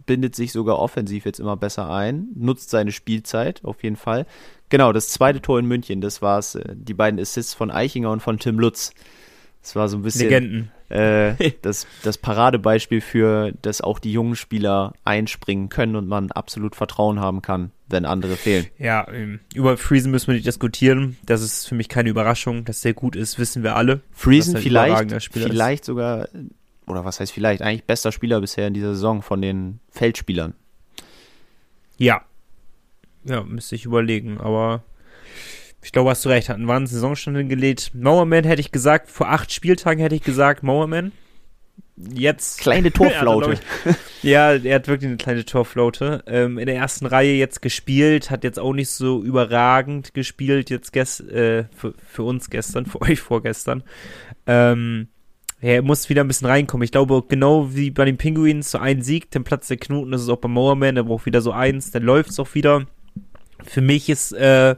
bindet 0.07 0.35
sich 0.35 0.53
sogar 0.53 0.79
offensiv 0.79 1.25
jetzt 1.25 1.40
immer 1.40 1.57
besser 1.57 1.90
ein, 1.90 2.29
nutzt 2.35 2.71
seine 2.71 2.92
Spielzeit 2.92 3.64
auf 3.64 3.83
jeden 3.83 3.97
Fall. 3.97 4.27
Genau, 4.69 4.92
das 4.92 5.09
zweite 5.09 5.40
Tor 5.40 5.59
in 5.59 5.66
München, 5.66 6.01
das 6.01 6.23
war 6.23 6.38
es, 6.38 6.55
äh, 6.55 6.75
die 6.75 6.95
beiden 6.95 7.21
Assists 7.21 7.55
von 7.55 7.71
Eichinger 7.71 8.11
und 8.11 8.21
von 8.21 8.38
Tim 8.38 8.59
Lutz. 8.59 8.92
Das 9.62 9.75
war 9.75 9.88
so 9.88 9.97
ein 9.97 10.03
bisschen 10.03 10.31
Legenden. 10.31 10.71
äh, 10.90 11.35
das, 11.62 11.87
das 12.05 12.19
Paradebeispiel 12.19 13.01
für, 13.01 13.53
dass 13.62 13.81
auch 13.81 13.99
die 13.99 14.12
jungen 14.12 14.37
Spieler 14.37 14.95
einspringen 15.05 15.69
können 15.69 15.97
und 15.97 16.07
man 16.07 16.31
absolut 16.31 16.77
Vertrauen 16.77 17.21
haben 17.21 17.42
kann, 17.42 17.73
wenn 17.88 18.05
andere 18.05 18.37
fehlen. 18.37 18.66
Ja, 18.79 19.09
ähm, 19.12 19.40
über 19.55 19.77
Friesen 19.77 20.12
müssen 20.12 20.29
wir 20.29 20.35
nicht 20.35 20.47
diskutieren. 20.47 21.16
Das 21.27 21.42
ist 21.42 21.66
für 21.66 21.75
mich 21.75 21.88
keine 21.88 22.11
Überraschung, 22.11 22.64
dass 22.64 22.81
der 22.81 22.95
gut 22.95 23.16
ist, 23.16 23.40
wissen 23.40 23.64
wir 23.64 23.75
alle. 23.75 24.03
Friesen 24.12 24.57
vielleicht, 24.57 25.33
vielleicht 25.33 25.85
sogar, 25.85 26.29
oder 26.87 27.05
was 27.05 27.20
heißt 27.20 27.33
vielleicht, 27.33 27.62
eigentlich 27.62 27.85
bester 27.85 28.12
Spieler 28.12 28.40
bisher 28.40 28.66
in 28.66 28.75
dieser 28.75 28.94
Saison 28.94 29.22
von 29.22 29.42
den 29.42 29.81
Feldspielern. 29.90 30.55
Ja. 31.99 32.22
Ja, 33.25 33.42
müsste 33.42 33.75
ich 33.75 33.85
überlegen, 33.85 34.38
aber 34.38 34.85
ich 35.83 35.92
glaube, 35.92 36.11
hast 36.11 36.25
du 36.25 36.29
recht, 36.29 36.49
hatten 36.49 36.64
wir 36.64 36.75
einen 36.75 36.87
Saisonstand 36.87 37.37
hingelegt. 37.37 37.92
Mauerman 37.94 38.44
hätte 38.44 38.61
ich 38.61 38.72
gesagt, 38.72 39.11
vor 39.11 39.31
acht 39.31 39.53
Spieltagen 39.53 40.01
hätte 40.01 40.14
ich 40.14 40.22
gesagt, 40.22 40.62
Mauerman. 40.62 41.12
Jetzt. 41.96 42.59
Kleine 42.59 42.92
Torflaute. 42.92 43.59
Ja, 44.22 44.53
er 44.53 44.75
hat 44.75 44.88
wirklich 44.88 45.09
eine 45.09 45.16
kleine 45.16 45.44
Torflaute. 45.44 46.22
Ähm, 46.27 46.59
in 46.59 46.66
der 46.66 46.77
ersten 46.77 47.07
Reihe 47.07 47.35
jetzt 47.35 47.62
gespielt, 47.62 48.31
hat 48.31 48.44
jetzt 48.44 48.59
auch 48.59 48.72
nicht 48.72 48.90
so 48.90 49.22
überragend 49.22 50.12
gespielt, 50.12 50.70
jetzt 50.70 50.92
gest 50.92 51.20
äh, 51.20 51.64
für, 51.75 51.94
für 52.05 52.22
uns 52.25 52.51
gestern, 52.51 52.87
für 52.87 53.01
euch 53.03 53.20
vorgestern. 53.20 53.83
Ähm, 54.46 55.09
er 55.61 55.83
muss 55.83 56.09
wieder 56.09 56.23
ein 56.23 56.29
bisschen 56.29 56.47
reinkommen. 56.47 56.85
Ich 56.85 56.92
glaube, 56.92 57.25
genau 57.27 57.75
wie 57.75 57.90
bei 57.90 58.05
den 58.05 58.19
Penguins, 58.19 58.71
so 58.71 58.79
ein 58.79 59.03
Sieg, 59.03 59.31
dann 59.31 59.45
platzt 59.45 59.71
der 59.71 59.79
Knoten, 59.79 60.11
das 60.11 60.23
ist 60.23 60.29
auch 60.29 60.37
bei 60.37 60.49
Mowerman, 60.49 60.97
der 60.97 61.05
braucht 61.05 61.27
wieder 61.27 61.40
so 61.40 61.53
eins, 61.53 61.90
dann 61.90 62.03
läuft's 62.03 62.38
auch 62.38 62.55
wieder. 62.55 62.87
Für 63.64 63.81
mich 63.81 64.09
ist 64.09 64.33
äh, 64.33 64.77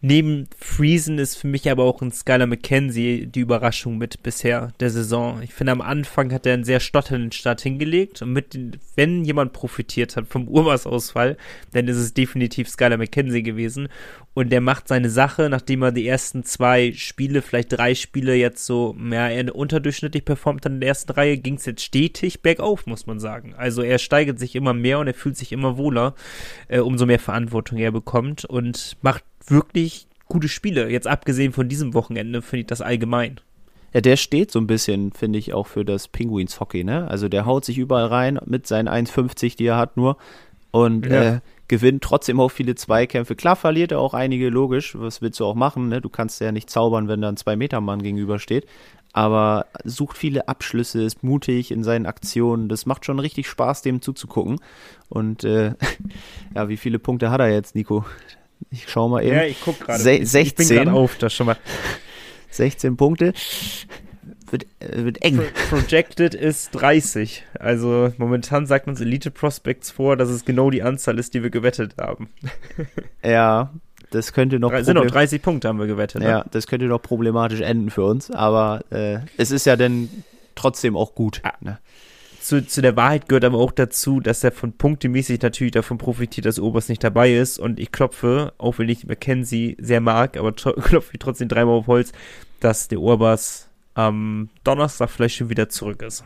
neben 0.00 0.48
Friesen 0.58 1.18
ist 1.18 1.36
für 1.36 1.46
mich 1.46 1.70
aber 1.70 1.84
auch 1.84 2.02
ein 2.02 2.12
Skylar 2.12 2.46
McKenzie 2.46 3.26
die 3.26 3.40
Überraschung 3.40 3.98
mit 3.98 4.22
bisher 4.22 4.72
der 4.80 4.90
Saison. 4.90 5.42
Ich 5.42 5.54
finde, 5.54 5.72
am 5.72 5.80
Anfang 5.80 6.32
hat 6.32 6.46
er 6.46 6.54
einen 6.54 6.64
sehr 6.64 6.80
stotternden 6.80 7.32
Start 7.32 7.60
hingelegt 7.60 8.22
und 8.22 8.32
mit, 8.32 8.58
wenn 8.96 9.24
jemand 9.24 9.52
profitiert 9.52 10.16
hat 10.16 10.28
vom 10.28 10.46
Urwas-Ausfall, 10.48 11.36
dann 11.72 11.88
ist 11.88 11.96
es 11.96 12.14
definitiv 12.14 12.68
Skylar 12.68 12.98
McKenzie 12.98 13.42
gewesen. 13.42 13.88
Und 14.34 14.50
der 14.50 14.60
macht 14.60 14.86
seine 14.86 15.10
Sache, 15.10 15.48
nachdem 15.50 15.82
er 15.82 15.90
die 15.90 16.06
ersten 16.06 16.44
zwei 16.44 16.92
Spiele, 16.92 17.42
vielleicht 17.42 17.72
drei 17.72 17.96
Spiele 17.96 18.36
jetzt 18.36 18.64
so, 18.64 18.96
ja, 19.10 19.28
eher 19.28 19.52
unterdurchschnittlich 19.52 20.24
performt 20.24 20.64
hat 20.64 20.70
in 20.70 20.80
der 20.80 20.90
ersten 20.90 21.10
Reihe, 21.10 21.38
ging 21.38 21.54
es 21.54 21.66
jetzt 21.66 21.82
stetig 21.82 22.40
bergauf, 22.40 22.86
muss 22.86 23.06
man 23.06 23.18
sagen. 23.18 23.54
Also 23.56 23.82
er 23.82 23.98
steigert 23.98 24.38
sich 24.38 24.54
immer 24.54 24.74
mehr 24.74 25.00
und 25.00 25.08
er 25.08 25.14
fühlt 25.14 25.36
sich 25.36 25.50
immer 25.50 25.76
wohler, 25.76 26.14
äh, 26.68 26.78
umso 26.78 27.04
mehr 27.04 27.18
Verantwortung 27.18 27.78
er 27.78 27.90
bekommt 27.90 28.44
und 28.44 28.96
macht 29.02 29.24
wirklich 29.50 30.06
gute 30.26 30.48
Spiele. 30.48 30.90
Jetzt 30.90 31.06
abgesehen 31.06 31.52
von 31.52 31.68
diesem 31.68 31.94
Wochenende 31.94 32.42
finde 32.42 32.60
ich 32.60 32.66
das 32.66 32.80
allgemein. 32.80 33.40
Ja, 33.94 34.02
der 34.02 34.16
steht 34.16 34.50
so 34.50 34.58
ein 34.58 34.66
bisschen, 34.66 35.12
finde 35.12 35.38
ich, 35.38 35.54
auch 35.54 35.66
für 35.66 35.84
das 35.84 36.08
Pinguins-Hockey, 36.08 36.84
ne? 36.84 37.08
Also 37.08 37.28
der 37.28 37.46
haut 37.46 37.64
sich 37.64 37.78
überall 37.78 38.06
rein 38.06 38.38
mit 38.44 38.66
seinen 38.66 38.88
1,50, 38.88 39.56
die 39.56 39.66
er 39.66 39.78
hat 39.78 39.96
nur 39.96 40.18
und 40.70 41.06
ja. 41.06 41.36
äh, 41.36 41.40
gewinnt 41.68 42.02
trotzdem 42.02 42.40
auch 42.40 42.50
viele 42.50 42.74
Zweikämpfe. 42.74 43.34
Klar 43.34 43.56
verliert 43.56 43.92
er 43.92 44.00
auch 44.00 44.12
einige, 44.12 44.50
logisch, 44.50 44.96
was 44.98 45.22
willst 45.22 45.40
du 45.40 45.46
auch 45.46 45.54
machen, 45.54 45.88
ne? 45.88 46.02
Du 46.02 46.10
kannst 46.10 46.40
ja 46.40 46.52
nicht 46.52 46.68
zaubern, 46.68 47.08
wenn 47.08 47.22
da 47.22 47.30
ein 47.30 47.36
Zwei-Meter-Mann 47.36 48.02
gegenübersteht. 48.02 48.66
Aber 49.14 49.66
sucht 49.84 50.18
viele 50.18 50.48
Abschlüsse, 50.48 51.02
ist 51.02 51.24
mutig 51.24 51.70
in 51.70 51.82
seinen 51.82 52.04
Aktionen. 52.04 52.68
Das 52.68 52.84
macht 52.84 53.06
schon 53.06 53.18
richtig 53.18 53.48
Spaß, 53.48 53.80
dem 53.80 54.02
zuzugucken. 54.02 54.60
Und 55.08 55.44
äh, 55.44 55.72
ja, 56.54 56.68
wie 56.68 56.76
viele 56.76 56.98
Punkte 56.98 57.30
hat 57.30 57.40
er 57.40 57.50
jetzt, 57.50 57.74
Nico? 57.74 58.04
Ich 58.70 58.84
schau 58.88 59.08
mal 59.08 59.22
eben. 59.24 59.34
Ja, 59.34 59.44
ich 59.44 59.60
guck 59.60 59.80
gerade. 59.80 60.02
16. 60.02 60.42
Ich 60.42 60.54
bin 60.54 60.68
gerade 60.68 60.92
auf, 60.92 61.16
das 61.16 61.32
schon 61.32 61.46
mal. 61.46 61.56
16 62.50 62.96
Punkte. 62.96 63.32
Wird, 64.50 64.66
äh, 64.80 65.04
wird 65.04 65.22
eng. 65.22 65.36
Pro 65.36 65.76
projected 65.76 66.34
ist 66.34 66.70
30. 66.72 67.44
Also 67.58 68.12
momentan 68.16 68.66
sagt 68.66 68.88
uns 68.88 69.00
Elite 69.00 69.30
Prospects 69.30 69.90
vor, 69.90 70.16
dass 70.16 70.28
es 70.28 70.44
genau 70.44 70.70
die 70.70 70.82
Anzahl 70.82 71.18
ist, 71.18 71.34
die 71.34 71.42
wir 71.42 71.50
gewettet 71.50 71.94
haben. 71.98 72.28
Ja, 73.24 73.72
das 74.10 74.32
könnte 74.32 74.58
noch. 74.58 74.74
sind 74.82 74.94
noch 74.94 75.06
30 75.06 75.42
Punkte 75.42 75.68
haben 75.68 75.78
wir 75.78 75.86
gewettet. 75.86 76.22
Ne? 76.22 76.28
Ja, 76.28 76.44
das 76.50 76.66
könnte 76.66 76.86
noch 76.86 77.02
problematisch 77.02 77.60
enden 77.60 77.90
für 77.90 78.04
uns, 78.04 78.30
aber 78.30 78.80
äh, 78.90 79.18
es 79.36 79.50
ist 79.50 79.66
ja 79.66 79.76
dann 79.76 80.08
trotzdem 80.54 80.96
auch 80.96 81.14
gut. 81.14 81.40
Ah. 81.42 81.52
Ne? 81.60 81.78
Zu, 82.48 82.66
zu 82.66 82.80
der 82.80 82.96
Wahrheit 82.96 83.28
gehört 83.28 83.44
aber 83.44 83.58
auch 83.58 83.72
dazu, 83.72 84.20
dass 84.20 84.42
er 84.42 84.52
von 84.52 84.72
punktemäßig 84.72 85.42
natürlich 85.42 85.72
davon 85.72 85.98
profitiert, 85.98 86.46
dass 86.46 86.58
Obers 86.58 86.88
nicht 86.88 87.04
dabei 87.04 87.34
ist. 87.34 87.58
Und 87.58 87.78
ich 87.78 87.92
klopfe, 87.92 88.54
auch 88.56 88.78
wenn 88.78 88.88
ich 88.88 89.06
McKenzie 89.06 89.76
sehr 89.78 90.00
mag, 90.00 90.38
aber 90.38 90.52
klopfe 90.52 91.10
ich 91.12 91.18
trotzdem 91.18 91.48
dreimal 91.48 91.74
auf 91.74 91.88
Holz, 91.88 92.12
dass 92.60 92.88
der 92.88 93.00
Urbas 93.00 93.68
am 93.92 94.48
Donnerstag 94.64 95.10
vielleicht 95.10 95.36
schon 95.36 95.50
wieder 95.50 95.68
zurück 95.68 96.00
ist. 96.00 96.24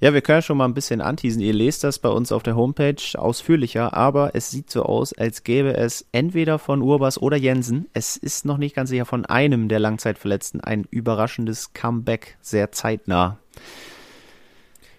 Ja, 0.00 0.14
wir 0.14 0.22
können 0.22 0.40
schon 0.40 0.56
mal 0.56 0.64
ein 0.64 0.72
bisschen 0.72 1.02
anteasen. 1.02 1.42
Ihr 1.42 1.52
lest 1.52 1.84
das 1.84 1.98
bei 1.98 2.08
uns 2.08 2.32
auf 2.32 2.42
der 2.42 2.56
Homepage 2.56 2.96
ausführlicher, 3.14 3.92
aber 3.92 4.34
es 4.34 4.50
sieht 4.50 4.70
so 4.70 4.84
aus, 4.84 5.12
als 5.12 5.44
gäbe 5.44 5.76
es 5.76 6.06
entweder 6.12 6.58
von 6.58 6.80
Urbas 6.80 7.20
oder 7.20 7.36
Jensen, 7.36 7.88
es 7.92 8.16
ist 8.16 8.46
noch 8.46 8.56
nicht 8.56 8.74
ganz 8.74 8.88
sicher 8.88 9.04
von 9.04 9.26
einem 9.26 9.68
der 9.68 9.80
Langzeitverletzten, 9.80 10.62
ein 10.62 10.86
überraschendes 10.90 11.74
Comeback 11.74 12.38
sehr 12.40 12.72
zeitnah. 12.72 13.36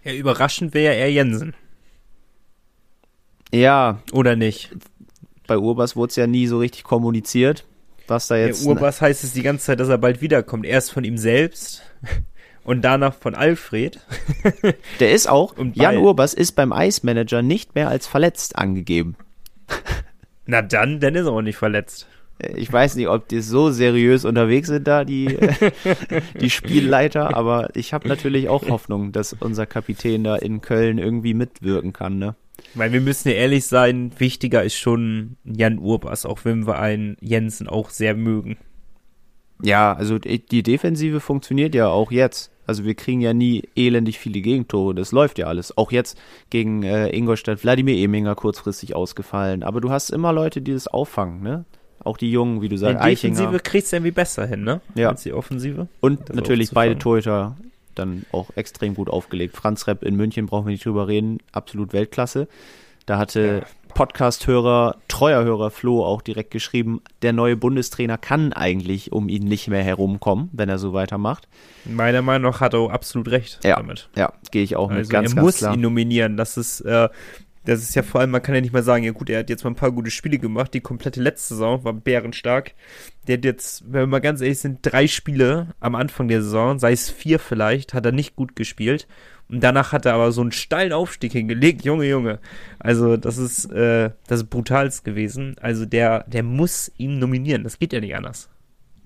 Ja, 0.07 0.13
überraschend 0.13 0.73
wäre 0.73 0.93
ja 0.93 0.99
eher 1.01 1.11
Jensen. 1.11 1.53
Ja. 3.51 3.99
Oder 4.13 4.37
nicht? 4.37 4.71
Bei 5.47 5.57
Urbas 5.57 5.97
wurde 5.97 6.11
es 6.11 6.15
ja 6.15 6.27
nie 6.27 6.47
so 6.47 6.59
richtig 6.59 6.85
kommuniziert, 6.85 7.65
was 8.07 8.27
da 8.27 8.37
jetzt. 8.37 8.63
Ja, 8.63 8.69
Urbas 8.69 9.01
heißt 9.01 9.25
es 9.25 9.33
die 9.33 9.41
ganze 9.41 9.65
Zeit, 9.65 9.81
dass 9.81 9.89
er 9.89 9.97
bald 9.97 10.21
wiederkommt. 10.21 10.65
Erst 10.65 10.93
von 10.93 11.03
ihm 11.03 11.17
selbst 11.17 11.83
und 12.63 12.83
danach 12.83 13.15
von 13.15 13.35
Alfred. 13.35 13.99
Der 15.01 15.11
ist 15.11 15.27
auch, 15.27 15.55
Jan 15.73 15.97
Urbas 15.97 16.33
ist 16.33 16.53
beim 16.53 16.71
Ice 16.73 17.01
Manager 17.03 17.41
nicht 17.41 17.75
mehr 17.75 17.89
als 17.89 18.07
verletzt 18.07 18.57
angegeben. 18.57 19.17
Na 20.45 20.61
dann, 20.61 21.01
dann 21.01 21.15
ist 21.15 21.25
er 21.25 21.33
auch 21.33 21.41
nicht 21.41 21.57
verletzt. 21.57 22.07
Ich 22.55 22.71
weiß 22.71 22.95
nicht, 22.95 23.07
ob 23.07 23.27
die 23.27 23.41
so 23.41 23.71
seriös 23.71 24.23
unterwegs 24.23 24.67
sind 24.67 24.87
da, 24.87 25.05
die, 25.05 25.37
die 26.39 26.49
Spielleiter, 26.49 27.35
aber 27.35 27.75
ich 27.75 27.93
habe 27.93 28.07
natürlich 28.07 28.49
auch 28.49 28.67
Hoffnung, 28.69 29.11
dass 29.11 29.33
unser 29.33 29.65
Kapitän 29.65 30.23
da 30.23 30.35
in 30.35 30.61
Köln 30.61 30.99
irgendwie 30.99 31.33
mitwirken 31.33 31.93
kann, 31.93 32.19
ne? 32.19 32.35
Weil 32.73 32.91
wir 32.91 33.01
müssen 33.01 33.29
ja 33.29 33.35
ehrlich 33.35 33.65
sein, 33.65 34.11
wichtiger 34.17 34.63
ist 34.63 34.77
schon 34.77 35.37
Jan 35.45 35.79
Urbas, 35.79 36.25
auch 36.25 36.43
wenn 36.43 36.67
wir 36.67 36.79
einen 36.79 37.17
Jensen 37.21 37.67
auch 37.67 37.89
sehr 37.89 38.15
mögen. 38.15 38.57
Ja, 39.63 39.93
also 39.93 40.19
die 40.19 40.63
Defensive 40.63 41.19
funktioniert 41.19 41.73
ja 41.73 41.87
auch 41.87 42.11
jetzt. 42.11 42.51
Also 42.67 42.83
wir 42.83 42.95
kriegen 42.95 43.21
ja 43.21 43.33
nie 43.33 43.63
elendig 43.75 44.19
viele 44.19 44.41
Gegentore. 44.41 44.93
Das 44.93 45.11
läuft 45.11 45.39
ja 45.39 45.47
alles. 45.47 45.77
Auch 45.77 45.91
jetzt 45.91 46.19
gegen 46.49 46.83
äh, 46.83 47.09
Ingolstadt, 47.09 47.63
Wladimir 47.63 47.97
Eminger 47.97 48.35
kurzfristig 48.35 48.93
ausgefallen. 48.93 49.63
Aber 49.63 49.79
du 49.81 49.89
hast 49.89 50.09
immer 50.09 50.33
Leute, 50.33 50.61
die 50.61 50.73
das 50.73 50.87
auffangen, 50.87 51.41
ne? 51.41 51.65
Auch 52.07 52.17
die 52.17 52.31
Jungen, 52.31 52.61
wie 52.61 52.69
du 52.69 52.77
sagst, 52.77 53.03
Die 53.03 53.09
Defensive 53.09 53.59
kriegst 53.59 53.91
du 53.91 53.97
irgendwie 53.97 54.11
besser 54.11 54.45
hin, 54.45 54.63
ne? 54.63 54.81
Ja. 54.95 55.09
Als 55.09 55.23
die 55.23 55.33
Offensive. 55.33 55.87
Und 55.99 56.33
natürlich 56.33 56.71
beide 56.71 56.97
Torhüter 56.97 57.55
dann 57.95 58.25
auch 58.31 58.49
extrem 58.55 58.95
gut 58.95 59.09
aufgelegt. 59.09 59.55
Franz 59.55 59.87
Repp 59.87 60.03
in 60.03 60.15
München 60.15 60.45
brauchen 60.45 60.67
wir 60.67 60.71
nicht 60.71 60.85
drüber 60.85 61.07
reden. 61.07 61.39
Absolut 61.51 61.93
Weltklasse. 61.93 62.47
Da 63.05 63.17
hatte 63.17 63.63
ja. 63.63 63.93
Podcast-Hörer, 63.93 64.97
treuer 65.07 65.43
Hörer 65.43 65.71
Flo 65.71 66.05
auch 66.05 66.21
direkt 66.21 66.51
geschrieben, 66.51 67.01
der 67.21 67.33
neue 67.33 67.55
Bundestrainer 67.55 68.17
kann 68.17 68.53
eigentlich 68.53 69.11
um 69.11 69.29
ihn 69.29 69.45
nicht 69.45 69.69
mehr 69.69 69.81
herumkommen, 69.81 70.49
wenn 70.51 70.69
er 70.69 70.77
so 70.77 70.93
weitermacht. 70.93 71.47
Meiner 71.85 72.21
Meinung 72.21 72.51
nach 72.51 72.59
hat 72.59 72.73
er 72.73 72.79
auch 72.81 72.91
absolut 72.91 73.29
recht 73.31 73.59
ja, 73.63 73.77
damit. 73.77 74.09
Ja, 74.15 74.33
gehe 74.51 74.61
ich 74.61 74.75
auch 74.75 74.89
also 74.89 74.99
mit 75.01 75.09
ganz, 75.09 75.31
er 75.31 75.35
ganz 75.35 75.45
muss 75.45 75.57
klar. 75.57 75.73
ihn 75.73 75.81
nominieren. 75.81 76.37
Das 76.37 76.57
ist, 76.57 76.81
äh, 76.81 77.09
das 77.67 77.81
ist 77.81 77.95
ja 77.95 78.01
vor 78.01 78.21
allem, 78.21 78.31
man 78.31 78.41
kann 78.41 78.55
ja 78.55 78.61
nicht 78.61 78.71
mal 78.71 78.81
sagen, 78.81 79.03
ja 79.03 79.11
gut, 79.11 79.29
er 79.29 79.39
hat 79.39 79.49
jetzt 79.49 79.65
mal 79.65 79.71
ein 79.71 79.75
paar 79.75 79.91
gute 79.91 80.09
Spiele 80.09 80.39
gemacht. 80.39 80.73
Die 80.73 80.79
komplette 80.79 81.21
letzte 81.21 81.55
Saison 81.55 81.83
war 81.83 81.91
bärenstark. 81.91 82.73
Der 83.27 83.35
hat 83.35 83.43
jetzt, 83.43 83.83
wenn 83.85 84.03
wir 84.03 84.07
mal 84.07 84.21
ganz 84.21 84.39
ehrlich 84.39 84.59
sind, 84.59 84.79
drei 84.83 85.05
Spiele 85.07 85.75
am 85.81 85.95
Anfang 85.95 86.29
der 86.29 86.41
Saison, 86.41 86.79
sei 86.79 86.93
es 86.93 87.09
vier 87.09 87.39
vielleicht, 87.39 87.93
hat 87.93 88.05
er 88.05 88.13
nicht 88.13 88.37
gut 88.37 88.55
gespielt. 88.55 89.05
Und 89.49 89.61
danach 89.61 89.91
hat 89.91 90.05
er 90.05 90.13
aber 90.13 90.31
so 90.31 90.39
einen 90.39 90.53
steilen 90.53 90.93
Aufstieg 90.93 91.33
hingelegt, 91.33 91.83
Junge, 91.83 92.05
Junge. 92.07 92.39
Also 92.79 93.17
das 93.17 93.37
ist, 93.37 93.65
äh, 93.65 94.11
das 94.27 94.43
ist 94.43 94.49
brutalst 94.49 95.03
gewesen. 95.03 95.57
Also 95.59 95.85
der, 95.85 96.23
der 96.23 96.43
muss 96.43 96.89
ihn 96.97 97.19
nominieren. 97.19 97.65
Das 97.65 97.79
geht 97.79 97.91
ja 97.91 97.99
nicht 97.99 98.15
anders. 98.15 98.49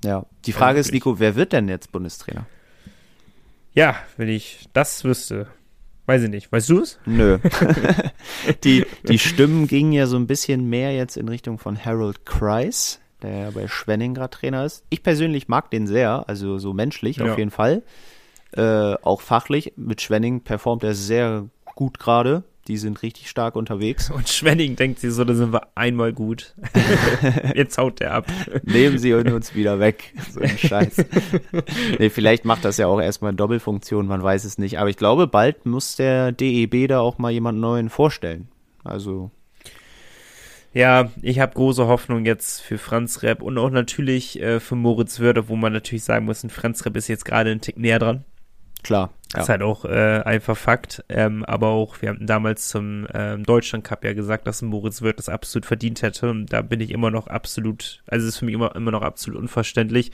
Ja. 0.05 0.27
Die 0.45 0.53
Frage 0.53 0.77
ja, 0.77 0.81
ist, 0.81 0.91
Nico, 0.91 1.19
wer 1.19 1.35
wird 1.35 1.53
denn 1.53 1.67
jetzt 1.67 1.91
Bundestrainer? 1.91 2.45
Ja, 3.73 3.95
wenn 4.17 4.29
ich 4.29 4.69
das 4.73 5.03
wüsste. 5.03 5.47
Weiß 6.05 6.23
ich 6.23 6.29
nicht. 6.29 6.51
Weißt 6.51 6.69
du 6.69 6.81
es? 6.81 6.99
Nö. 7.05 7.39
die, 8.63 8.85
die 9.07 9.19
Stimmen 9.19 9.67
gingen 9.67 9.93
ja 9.93 10.07
so 10.07 10.17
ein 10.17 10.27
bisschen 10.27 10.69
mehr 10.69 10.93
jetzt 10.93 11.17
in 11.17 11.27
Richtung 11.27 11.57
von 11.57 11.83
Harold 11.83 12.25
Kreis, 12.25 12.99
der 13.21 13.37
ja 13.37 13.49
bei 13.51 13.67
Schwenning 13.67 14.13
gerade 14.13 14.31
Trainer 14.31 14.65
ist. 14.65 14.83
Ich 14.89 15.03
persönlich 15.03 15.47
mag 15.47 15.69
den 15.71 15.87
sehr, 15.87 16.27
also 16.27 16.57
so 16.57 16.73
menschlich 16.73 17.17
ja. 17.17 17.31
auf 17.31 17.37
jeden 17.37 17.51
Fall. 17.51 17.83
Äh, 18.53 18.95
auch 19.01 19.21
fachlich. 19.21 19.73
Mit 19.77 20.01
Schwenning 20.01 20.41
performt 20.41 20.83
er 20.83 20.93
sehr 20.93 21.47
gut 21.75 21.99
gerade. 21.99 22.43
Die 22.71 22.77
sind 22.77 23.03
richtig 23.03 23.29
stark 23.29 23.57
unterwegs. 23.57 24.09
Und 24.09 24.29
Schwenning 24.29 24.77
denkt 24.77 25.01
sich 25.01 25.11
so, 25.11 25.25
da 25.25 25.33
sind 25.33 25.51
wir 25.51 25.67
einmal 25.75 26.13
gut. 26.13 26.55
Jetzt 27.53 27.77
haut 27.77 27.99
der 27.99 28.13
ab. 28.13 28.27
Nehmen 28.63 28.97
sie 28.97 29.13
uns 29.13 29.53
wieder 29.53 29.81
weg. 29.81 30.13
So 30.31 30.39
ein 30.39 30.57
Scheiß. 30.57 31.03
nee, 31.99 32.09
vielleicht 32.09 32.45
macht 32.45 32.63
das 32.63 32.77
ja 32.77 32.87
auch 32.87 33.01
erstmal 33.01 33.31
eine 33.31 33.35
Doppelfunktion, 33.35 34.07
man 34.07 34.23
weiß 34.23 34.45
es 34.45 34.57
nicht. 34.57 34.79
Aber 34.79 34.89
ich 34.89 34.95
glaube, 34.95 35.27
bald 35.27 35.65
muss 35.65 35.97
der 35.97 36.31
DEB 36.31 36.87
da 36.87 37.01
auch 37.01 37.17
mal 37.17 37.29
jemand 37.29 37.59
Neuen 37.59 37.89
vorstellen. 37.89 38.47
Also. 38.85 39.31
Ja, 40.73 41.11
ich 41.21 41.41
habe 41.41 41.53
große 41.53 41.87
Hoffnung 41.87 42.25
jetzt 42.25 42.61
für 42.61 42.77
Franz 42.77 43.21
Repp 43.21 43.41
und 43.41 43.57
auch 43.57 43.69
natürlich 43.69 44.41
äh, 44.41 44.61
für 44.61 44.77
Moritz 44.77 45.19
Würde, 45.19 45.49
wo 45.49 45.57
man 45.57 45.73
natürlich 45.73 46.05
sagen 46.05 46.23
muss, 46.23 46.45
ein 46.45 46.49
Franz 46.49 46.85
Repp 46.85 46.95
ist 46.95 47.09
jetzt 47.09 47.25
gerade 47.25 47.51
einen 47.51 47.59
Tick 47.59 47.77
näher 47.77 47.99
dran. 47.99 48.23
Klar. 48.83 49.11
Ja. 49.33 49.41
Ist 49.41 49.49
halt 49.49 49.61
auch 49.61 49.85
äh, 49.85 50.21
einfach 50.25 50.57
Fakt. 50.57 51.05
Ähm, 51.07 51.45
aber 51.45 51.67
auch, 51.67 52.01
wir 52.01 52.09
haben 52.09 52.25
damals 52.25 52.67
zum 52.67 53.07
ähm, 53.13 53.43
Deutschland 53.43 53.85
Cup 53.85 54.03
ja 54.03 54.13
gesagt, 54.13 54.45
dass 54.45 54.61
Moritz 54.61 55.01
Wirth 55.01 55.19
das 55.19 55.29
absolut 55.29 55.65
verdient 55.65 56.01
hätte. 56.01 56.29
Und 56.29 56.51
da 56.51 56.61
bin 56.61 56.81
ich 56.81 56.91
immer 56.91 57.11
noch 57.11 57.27
absolut, 57.27 58.03
also 58.07 58.27
es 58.27 58.33
ist 58.33 58.39
für 58.39 58.45
mich 58.45 58.55
immer, 58.55 58.75
immer 58.75 58.91
noch 58.91 59.03
absolut 59.03 59.39
unverständlich, 59.39 60.11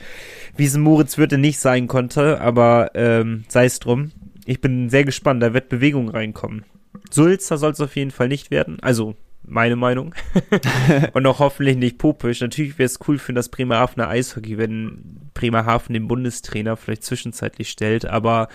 wie 0.56 0.66
es 0.66 0.76
Moritz 0.76 1.18
Wirth 1.18 1.32
nicht 1.32 1.58
sein 1.58 1.88
konnte. 1.88 2.40
Aber 2.40 2.92
ähm, 2.94 3.44
sei 3.48 3.64
es 3.64 3.80
drum. 3.80 4.12
Ich 4.44 4.60
bin 4.60 4.88
sehr 4.88 5.04
gespannt, 5.04 5.42
da 5.42 5.52
wird 5.52 5.68
Bewegung 5.68 6.08
reinkommen. 6.08 6.64
Sulzer 7.10 7.58
soll 7.58 7.72
es 7.72 7.80
auf 7.80 7.96
jeden 7.96 8.10
Fall 8.10 8.28
nicht 8.28 8.50
werden. 8.50 8.78
Also 8.80 9.14
meine 9.48 9.76
Meinung. 9.76 10.14
und 11.12 11.26
auch 11.26 11.38
hoffentlich 11.38 11.76
nicht 11.76 11.98
popisch. 11.98 12.40
Natürlich 12.40 12.78
wäre 12.78 12.86
es 12.86 12.98
cool 13.08 13.18
für 13.18 13.32
das 13.32 13.48
Bremerhavener 13.48 14.08
Eishockey, 14.08 14.58
wenn 14.58 15.30
Bremerhaven 15.34 15.94
den 15.94 16.08
Bundestrainer 16.08 16.76
vielleicht 16.76 17.04
zwischenzeitlich 17.04 17.70
stellt, 17.70 18.06
aber 18.06 18.48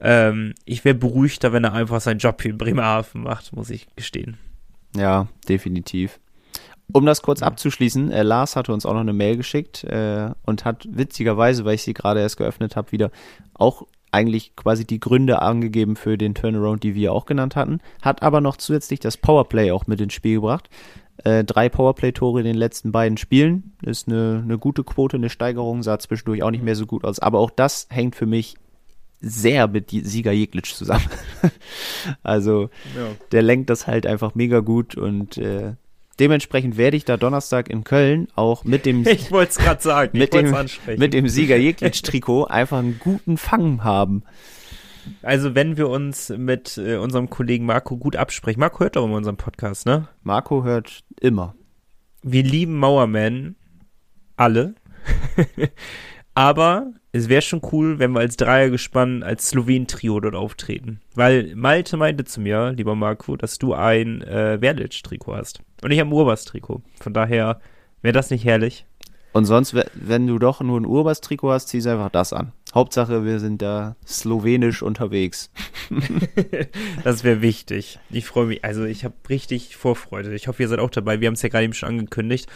ähm, 0.00 0.54
ich 0.64 0.84
wäre 0.84 0.94
beruhigter, 0.94 1.52
wenn 1.52 1.64
er 1.64 1.74
einfach 1.74 2.00
seinen 2.00 2.18
Job 2.18 2.40
hier 2.40 2.52
in 2.52 2.58
Bremerhaven 2.58 3.22
macht, 3.22 3.52
muss 3.54 3.70
ich 3.70 3.86
gestehen. 3.96 4.38
Ja, 4.96 5.28
definitiv. 5.48 6.18
um 6.92 7.06
das 7.06 7.22
kurz 7.22 7.42
abzuschließen, 7.42 8.10
äh, 8.10 8.22
Lars 8.22 8.56
hatte 8.56 8.72
uns 8.72 8.86
auch 8.86 8.94
noch 8.94 9.00
eine 9.00 9.12
Mail 9.12 9.36
geschickt 9.36 9.84
äh, 9.84 10.30
und 10.42 10.64
hat 10.64 10.88
witzigerweise, 10.90 11.64
weil 11.64 11.74
ich 11.74 11.82
sie 11.82 11.94
gerade 11.94 12.20
erst 12.20 12.38
geöffnet 12.38 12.76
habe, 12.76 12.90
wieder 12.92 13.10
auch 13.54 13.86
eigentlich 14.12 14.56
quasi 14.56 14.86
die 14.86 15.00
Gründe 15.00 15.42
angegeben 15.42 15.96
für 15.96 16.18
den 16.18 16.34
Turnaround, 16.34 16.82
die 16.82 16.94
wir 16.94 17.12
auch 17.12 17.26
genannt 17.26 17.56
hatten, 17.56 17.80
hat 18.02 18.22
aber 18.22 18.40
noch 18.40 18.56
zusätzlich 18.56 19.00
das 19.00 19.16
Powerplay 19.16 19.70
auch 19.72 19.86
mit 19.86 20.00
ins 20.00 20.14
Spiel 20.14 20.36
gebracht. 20.36 20.68
Äh, 21.24 21.44
drei 21.44 21.68
Powerplay-Tore 21.68 22.40
in 22.40 22.46
den 22.46 22.56
letzten 22.56 22.92
beiden 22.92 23.18
Spielen 23.18 23.74
ist 23.82 24.08
eine, 24.08 24.40
eine 24.42 24.58
gute 24.58 24.84
Quote, 24.84 25.16
eine 25.16 25.28
Steigerung, 25.28 25.82
sah 25.82 25.98
zwischendurch 25.98 26.42
auch 26.42 26.50
nicht 26.50 26.64
mehr 26.64 26.76
so 26.76 26.86
gut 26.86 27.04
aus, 27.04 27.18
aber 27.18 27.38
auch 27.40 27.50
das 27.50 27.86
hängt 27.90 28.16
für 28.16 28.26
mich 28.26 28.56
sehr 29.20 29.68
mit 29.68 29.90
Sieger 29.90 30.32
Jeglitsch 30.32 30.74
zusammen. 30.74 31.10
also 32.22 32.70
ja. 32.96 33.08
der 33.32 33.42
lenkt 33.42 33.68
das 33.68 33.86
halt 33.86 34.06
einfach 34.06 34.34
mega 34.34 34.60
gut 34.60 34.96
und 34.96 35.36
äh, 35.36 35.74
dementsprechend 36.20 36.76
werde 36.76 36.96
ich 36.96 37.04
da 37.04 37.16
Donnerstag 37.16 37.68
in 37.70 37.82
Köln 37.82 38.28
auch 38.36 38.64
mit 38.64 38.86
dem 38.86 39.06
ich 39.06 39.30
wollte 39.32 39.50
es 39.50 39.58
gerade 39.58 39.82
sagen 39.82 40.18
mit 40.18 40.34
dem 40.34 40.54
mit 40.96 41.14
dem 41.14 41.28
Sieger 41.28 41.56
Jeglitsch 41.56 42.02
Trikot 42.02 42.44
einfach 42.44 42.78
einen 42.78 42.98
guten 42.98 43.36
Fang 43.36 43.82
haben. 43.82 44.22
Also 45.22 45.54
wenn 45.54 45.76
wir 45.76 45.88
uns 45.88 46.28
mit 46.28 46.76
äh, 46.76 46.96
unserem 46.96 47.30
Kollegen 47.30 47.64
Marco 47.64 47.96
gut 47.96 48.16
absprechen, 48.16 48.60
Marco 48.60 48.80
hört 48.80 48.96
doch 48.96 49.04
immer 49.04 49.16
unseren 49.16 49.38
Podcast, 49.38 49.86
ne? 49.86 50.08
Marco 50.22 50.62
hört 50.62 51.00
immer. 51.20 51.54
Wir 52.22 52.42
lieben 52.42 52.76
Mauerman 52.76 53.56
alle. 54.36 54.74
Aber 56.34 56.92
es 57.12 57.28
wäre 57.28 57.42
schon 57.42 57.60
cool, 57.72 57.98
wenn 57.98 58.12
wir 58.12 58.20
als 58.20 58.36
Dreiergespann, 58.36 59.22
als 59.22 59.48
Slowen-Trio 59.48 60.20
dort 60.20 60.34
auftreten. 60.34 61.00
Weil 61.14 61.54
Malte 61.56 61.96
meinte 61.96 62.24
zu 62.24 62.40
mir, 62.40 62.72
lieber 62.72 62.94
Marco, 62.94 63.36
dass 63.36 63.58
du 63.58 63.74
ein 63.74 64.22
äh, 64.22 64.58
Verlic-Trikot 64.58 65.34
hast. 65.36 65.60
Und 65.82 65.90
ich 65.90 65.98
habe 65.98 66.10
ein 66.10 66.12
Urbas-Trikot. 66.12 66.82
Von 67.00 67.14
daher 67.14 67.60
wäre 68.02 68.12
das 68.12 68.30
nicht 68.30 68.44
herrlich. 68.44 68.86
Und 69.32 69.44
sonst, 69.44 69.74
wenn 69.94 70.26
du 70.26 70.38
doch 70.38 70.60
nur 70.60 70.80
ein 70.80 70.86
Urbas-Trikot 70.86 71.52
hast, 71.52 71.68
ziehst 71.68 71.86
einfach 71.86 72.10
das 72.10 72.32
an. 72.32 72.52
Hauptsache, 72.74 73.24
wir 73.24 73.40
sind 73.40 73.62
da 73.62 73.96
slowenisch 74.06 74.82
unterwegs. 74.82 75.50
das 77.04 77.24
wäre 77.24 77.42
wichtig. 77.42 77.98
Ich 78.10 78.26
freue 78.26 78.46
mich. 78.46 78.64
Also 78.64 78.84
ich 78.84 79.04
habe 79.04 79.14
richtig 79.28 79.76
Vorfreude. 79.76 80.34
Ich 80.34 80.48
hoffe, 80.48 80.62
ihr 80.62 80.68
seid 80.68 80.78
auch 80.78 80.90
dabei. 80.90 81.20
Wir 81.20 81.26
haben 81.26 81.34
es 81.34 81.42
ja 81.42 81.48
gerade 81.48 81.64
eben 81.64 81.74
schon 81.74 81.88
angekündigt. 81.88 82.48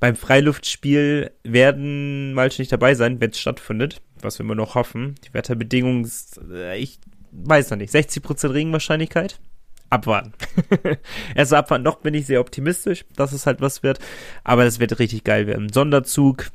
Beim 0.00 0.16
Freiluftspiel 0.16 1.30
werden 1.44 2.32
Malche 2.34 2.62
nicht 2.62 2.72
dabei 2.72 2.94
sein, 2.94 3.20
wenn 3.20 3.30
es 3.30 3.38
stattfindet. 3.38 4.00
Was 4.20 4.38
wir 4.38 4.44
immer 4.44 4.56
noch 4.56 4.74
hoffen. 4.74 5.14
Die 5.24 5.34
Wetterbedingungen, 5.34 6.10
äh, 6.52 6.78
ich 6.78 6.98
weiß 7.32 7.70
noch 7.70 7.78
nicht. 7.78 7.94
60% 7.94 8.52
Regenwahrscheinlichkeit. 8.52 9.40
Abwarten. 9.90 10.32
Erst 11.34 11.52
abwarten. 11.52 11.84
Noch 11.84 11.96
bin 11.96 12.14
ich 12.14 12.26
sehr 12.26 12.40
optimistisch, 12.40 13.04
dass 13.16 13.32
es 13.32 13.46
halt 13.46 13.60
was 13.60 13.82
wird. 13.82 13.98
Aber 14.44 14.64
das 14.64 14.78
wird 14.80 14.98
richtig 14.98 15.24
geil 15.24 15.46
werden. 15.46 15.72
Sonderzug. 15.72 16.50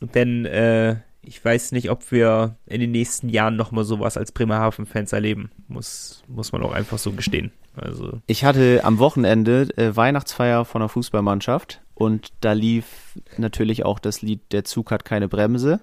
Denn 0.00 0.46
äh, 0.46 0.96
ich 1.22 1.44
weiß 1.44 1.72
nicht, 1.72 1.90
ob 1.90 2.10
wir 2.10 2.56
in 2.66 2.80
den 2.80 2.90
nächsten 2.90 3.28
Jahren 3.28 3.56
nochmal 3.56 3.84
sowas 3.84 4.16
als 4.16 4.32
Bremerhaven-Fans 4.32 5.12
erleben. 5.12 5.50
Muss, 5.68 6.22
muss 6.28 6.52
man 6.52 6.62
auch 6.62 6.72
einfach 6.72 6.98
so 6.98 7.12
gestehen. 7.12 7.52
Also. 7.76 8.20
Ich 8.26 8.44
hatte 8.44 8.80
am 8.84 8.98
Wochenende 8.98 9.68
äh, 9.76 9.96
Weihnachtsfeier 9.96 10.64
von 10.64 10.80
der 10.80 10.88
Fußballmannschaft 10.88 11.80
und 11.94 12.32
da 12.40 12.52
lief 12.52 13.18
natürlich 13.38 13.84
auch 13.84 13.98
das 13.98 14.20
Lied 14.20 14.40
Der 14.52 14.64
Zug 14.64 14.90
hat 14.90 15.04
keine 15.04 15.28
Bremse. 15.28 15.80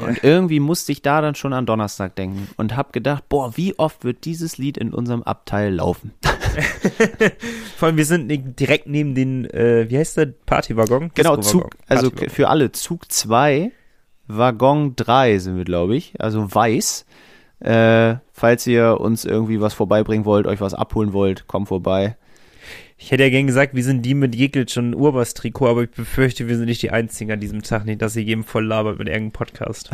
Und 0.00 0.22
irgendwie 0.22 0.60
musste 0.60 0.92
ich 0.92 1.02
da 1.02 1.20
dann 1.20 1.34
schon 1.34 1.52
an 1.52 1.66
Donnerstag 1.66 2.14
denken 2.16 2.48
und 2.56 2.76
habe 2.76 2.92
gedacht, 2.92 3.28
boah, 3.28 3.56
wie 3.56 3.78
oft 3.78 4.04
wird 4.04 4.24
dieses 4.24 4.58
Lied 4.58 4.78
in 4.78 4.92
unserem 4.92 5.22
Abteil 5.22 5.74
laufen? 5.74 6.12
Vor 7.76 7.88
allem, 7.88 7.96
wir 7.96 8.04
sind 8.04 8.28
direkt 8.58 8.86
neben 8.86 9.14
den, 9.14 9.44
äh, 9.50 9.88
wie 9.88 9.98
heißt 9.98 10.16
der, 10.16 10.26
Partywaggon? 10.26 11.10
Genau, 11.14 11.36
Zug, 11.36 11.76
also 11.86 12.10
für 12.10 12.48
alle, 12.48 12.72
Zug 12.72 13.10
2 13.10 13.72
Waggon 14.28 14.94
3 14.94 15.38
sind 15.38 15.56
wir, 15.56 15.64
glaube 15.64 15.96
ich, 15.96 16.14
also 16.18 16.54
weiß. 16.54 17.06
Äh, 17.60 18.16
falls 18.32 18.66
ihr 18.66 19.00
uns 19.00 19.24
irgendwie 19.24 19.60
was 19.60 19.74
vorbeibringen 19.74 20.24
wollt, 20.26 20.46
euch 20.46 20.60
was 20.60 20.74
abholen 20.74 21.12
wollt, 21.12 21.48
kommt 21.48 21.68
vorbei. 21.68 22.16
Ich 23.00 23.12
hätte 23.12 23.22
ja 23.22 23.30
gern 23.30 23.46
gesagt, 23.46 23.76
wir 23.76 23.84
sind 23.84 24.02
die 24.02 24.14
mit 24.14 24.34
Jekyll 24.34 24.68
schon 24.68 24.92
Urbas-Trikot, 24.92 25.68
aber 25.68 25.82
ich 25.84 25.90
befürchte, 25.90 26.48
wir 26.48 26.56
sind 26.56 26.66
nicht 26.66 26.82
die 26.82 26.90
Einzigen 26.90 27.30
an 27.30 27.38
diesem 27.38 27.62
Tag, 27.62 27.84
nicht, 27.84 28.02
dass 28.02 28.16
ihr 28.16 28.24
jedem 28.24 28.42
voll 28.42 28.66
labert 28.66 28.98
mit 28.98 29.06
irgendeinem 29.06 29.30
Podcast. 29.30 29.90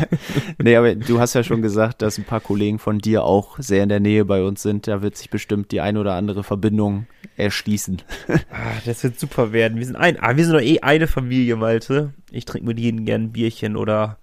nee, 0.58 0.74
aber 0.74 0.94
du 0.94 1.20
hast 1.20 1.34
ja 1.34 1.44
schon 1.44 1.60
gesagt, 1.60 2.00
dass 2.00 2.16
ein 2.16 2.24
paar 2.24 2.40
Kollegen 2.40 2.78
von 2.78 3.00
dir 3.00 3.24
auch 3.24 3.58
sehr 3.58 3.82
in 3.82 3.90
der 3.90 4.00
Nähe 4.00 4.24
bei 4.24 4.42
uns 4.42 4.62
sind. 4.62 4.88
Da 4.88 5.02
wird 5.02 5.18
sich 5.18 5.28
bestimmt 5.28 5.72
die 5.72 5.82
ein 5.82 5.98
oder 5.98 6.14
andere 6.14 6.42
Verbindung 6.42 7.06
erschließen. 7.36 8.00
ah, 8.28 8.80
das 8.86 9.04
wird 9.04 9.20
super 9.20 9.52
werden. 9.52 9.76
Wir 9.76 9.84
sind 9.84 9.96
ein, 9.96 10.18
ah, 10.18 10.34
wir 10.34 10.44
sind 10.44 10.54
doch 10.54 10.62
eh 10.62 10.80
eine 10.80 11.06
Familie, 11.06 11.56
Malte. 11.56 12.14
Ich 12.30 12.46
trinke 12.46 12.66
mit 12.66 12.78
jedem 12.78 13.04
gern 13.04 13.24
ein 13.24 13.32
Bierchen 13.32 13.76
oder 13.76 14.16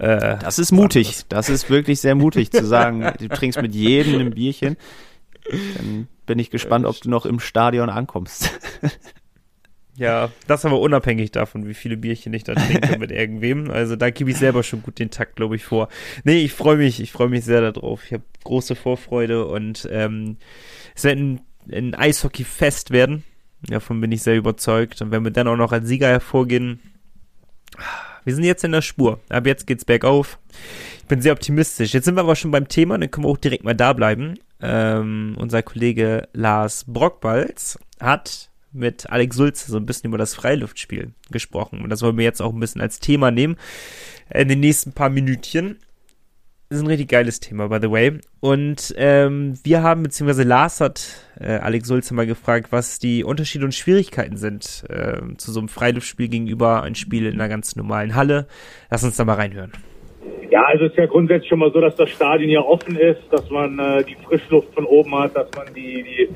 äh, 0.00 0.38
das 0.38 0.58
ist 0.58 0.72
mutig. 0.72 1.22
Das 1.28 1.48
ist 1.48 1.70
wirklich 1.70 2.00
sehr 2.00 2.16
mutig 2.16 2.50
zu 2.50 2.66
sagen, 2.66 3.12
du 3.20 3.28
trinkst 3.28 3.62
mit 3.62 3.76
jedem 3.76 4.18
ein 4.20 4.30
Bierchen. 4.30 4.76
Dann 5.76 6.08
bin 6.28 6.38
ich 6.38 6.50
gespannt, 6.50 6.86
ob 6.86 7.00
du 7.00 7.10
noch 7.10 7.26
im 7.26 7.40
Stadion 7.40 7.90
ankommst. 7.90 8.52
Ja, 9.98 10.30
das 10.46 10.64
aber 10.64 10.78
unabhängig 10.78 11.32
davon, 11.32 11.66
wie 11.66 11.74
viele 11.74 11.96
Bierchen 11.96 12.32
ich 12.32 12.44
da 12.44 12.54
trinke 12.54 12.98
mit 13.00 13.10
irgendwem. 13.10 13.68
Also 13.68 13.96
da 13.96 14.10
gebe 14.10 14.30
ich 14.30 14.36
selber 14.36 14.62
schon 14.62 14.80
gut 14.80 15.00
den 15.00 15.10
Takt, 15.10 15.34
glaube 15.34 15.56
ich, 15.56 15.64
vor. 15.64 15.88
Nee, 16.22 16.38
ich 16.38 16.52
freue 16.52 16.76
mich, 16.76 17.00
ich 17.00 17.10
freue 17.10 17.28
mich 17.28 17.44
sehr 17.44 17.72
darauf. 17.72 18.04
Ich 18.04 18.12
habe 18.12 18.22
große 18.44 18.76
Vorfreude 18.76 19.46
und 19.46 19.88
ähm, 19.90 20.36
es 20.94 21.02
wird 21.02 21.18
ein, 21.18 21.40
ein 21.72 21.96
Eishockey-Fest 21.96 22.92
werden. 22.92 23.24
Davon 23.62 24.00
bin 24.00 24.12
ich 24.12 24.22
sehr 24.22 24.36
überzeugt. 24.36 25.02
Und 25.02 25.10
wenn 25.10 25.24
wir 25.24 25.32
dann 25.32 25.48
auch 25.48 25.56
noch 25.56 25.72
als 25.72 25.88
Sieger 25.88 26.06
hervorgehen, 26.06 26.78
wir 28.22 28.34
sind 28.36 28.44
jetzt 28.44 28.62
in 28.62 28.70
der 28.70 28.82
Spur. 28.82 29.18
Ab 29.30 29.48
jetzt 29.48 29.66
geht's 29.66 29.84
bergauf. 29.84 30.38
Ich 31.00 31.06
bin 31.06 31.22
sehr 31.22 31.32
optimistisch. 31.32 31.92
Jetzt 31.92 32.04
sind 32.04 32.14
wir 32.14 32.20
aber 32.20 32.36
schon 32.36 32.52
beim 32.52 32.68
Thema, 32.68 32.96
dann 32.98 33.10
können 33.10 33.26
wir 33.26 33.30
auch 33.30 33.36
direkt 33.36 33.64
mal 33.64 33.74
da 33.74 33.94
bleiben 33.94 34.38
ähm, 34.60 35.36
unser 35.38 35.62
Kollege 35.62 36.28
Lars 36.32 36.84
Brockbalz 36.86 37.78
hat 38.00 38.50
mit 38.72 39.10
Alex 39.10 39.36
Sulze 39.36 39.70
so 39.70 39.76
ein 39.76 39.86
bisschen 39.86 40.08
über 40.08 40.18
das 40.18 40.34
Freiluftspiel 40.34 41.12
gesprochen. 41.30 41.82
Und 41.82 41.90
das 41.90 42.02
wollen 42.02 42.18
wir 42.18 42.24
jetzt 42.24 42.42
auch 42.42 42.52
ein 42.52 42.60
bisschen 42.60 42.80
als 42.80 43.00
Thema 43.00 43.30
nehmen 43.30 43.56
in 44.32 44.48
den 44.48 44.60
nächsten 44.60 44.92
paar 44.92 45.10
Minütchen. 45.10 45.78
Das 46.68 46.78
ist 46.78 46.84
ein 46.84 46.88
richtig 46.88 47.08
geiles 47.08 47.40
Thema, 47.40 47.68
by 47.68 47.78
the 47.80 47.90
way. 47.90 48.20
Und 48.40 48.94
ähm, 48.98 49.58
wir 49.62 49.82
haben, 49.82 50.02
beziehungsweise 50.02 50.42
Lars 50.42 50.82
hat 50.82 51.24
äh, 51.40 51.56
Alex 51.56 51.88
Sulze 51.88 52.12
mal 52.12 52.26
gefragt, 52.26 52.72
was 52.72 52.98
die 52.98 53.24
Unterschiede 53.24 53.64
und 53.64 53.74
Schwierigkeiten 53.74 54.36
sind 54.36 54.84
äh, 54.90 55.18
zu 55.38 55.50
so 55.50 55.60
einem 55.60 55.68
Freiluftspiel 55.68 56.28
gegenüber 56.28 56.82
ein 56.82 56.94
Spiel 56.94 57.24
in 57.24 57.34
einer 57.34 57.48
ganz 57.48 57.74
normalen 57.74 58.14
Halle. 58.14 58.48
Lass 58.90 59.02
uns 59.02 59.16
da 59.16 59.24
mal 59.24 59.34
reinhören. 59.34 59.72
Ja, 60.50 60.64
also 60.64 60.86
es 60.86 60.92
ist 60.92 60.98
ja 60.98 61.06
grundsätzlich 61.06 61.48
schon 61.48 61.58
mal 61.58 61.70
so, 61.72 61.80
dass 61.80 61.94
das 61.96 62.08
Stadion 62.10 62.50
ja 62.50 62.60
offen 62.60 62.96
ist, 62.96 63.20
dass 63.30 63.48
man 63.50 63.78
äh, 63.78 64.04
die 64.04 64.16
Frischluft 64.26 64.72
von 64.74 64.86
oben 64.86 65.14
hat, 65.18 65.36
dass 65.36 65.48
man 65.56 65.72
die, 65.74 66.02
die 66.02 66.28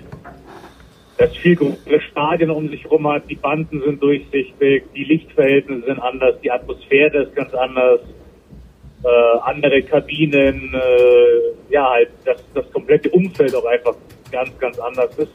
das 1.18 1.36
viel 1.36 1.56
größere 1.56 2.00
Stadion 2.10 2.50
um 2.50 2.68
sich 2.68 2.84
herum 2.84 3.06
hat, 3.08 3.28
die 3.28 3.36
Banden 3.36 3.80
sind 3.82 4.02
durchsichtig, 4.02 4.84
die 4.94 5.04
Lichtverhältnisse 5.04 5.86
sind 5.86 5.98
anders, 6.00 6.40
die 6.42 6.50
Atmosphäre 6.50 7.24
ist 7.24 7.34
ganz 7.34 7.54
anders, 7.54 8.00
äh, 9.04 9.38
andere 9.44 9.82
Kabinen, 9.82 10.74
äh, 10.74 11.72
ja 11.72 11.90
halt, 11.90 12.10
dass 12.24 12.42
das 12.54 12.70
komplette 12.72 13.10
Umfeld 13.10 13.54
auch 13.54 13.64
einfach 13.64 13.94
ganz, 14.30 14.56
ganz 14.58 14.78
anders 14.78 15.16
ist. 15.18 15.32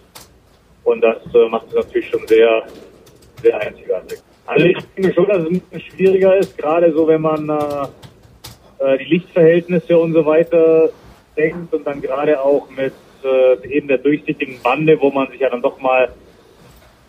Und 0.84 1.02
das 1.02 1.18
äh, 1.34 1.50
macht 1.50 1.68
es 1.68 1.76
natürlich 1.76 2.10
schon 2.10 2.26
sehr, 2.28 2.64
sehr 3.42 3.60
einzigartig. 3.60 4.20
Also 4.46 4.66
ich 4.66 4.78
denke 4.96 5.14
schon, 5.14 5.28
dass 5.28 5.40
es 5.40 5.48
ein 5.48 5.60
bisschen 5.60 5.92
schwieriger 5.92 6.38
ist, 6.38 6.58
gerade 6.58 6.94
so 6.94 7.08
wenn 7.08 7.22
man 7.22 7.50
äh, 7.50 7.88
äh, 8.80 8.98
die 8.98 9.06
Lichtverhältnisse 9.06 9.98
und 9.98 10.14
so 10.14 10.26
weiter 10.26 10.90
denkt 11.36 11.74
und 11.74 11.86
dann 11.86 12.02
gerade 12.02 12.42
auch 12.42 12.70
mit 12.70 12.94
äh, 13.24 13.68
eben 13.70 13.88
der 13.88 14.00
durchsichtigen 14.00 14.62
Bande, 14.62 15.00
wo 15.00 15.12
man 15.12 15.30
sich 15.30 15.40
ja 15.40 15.50
dann 15.50 15.62
doch 15.62 15.80
mal 15.80 16.10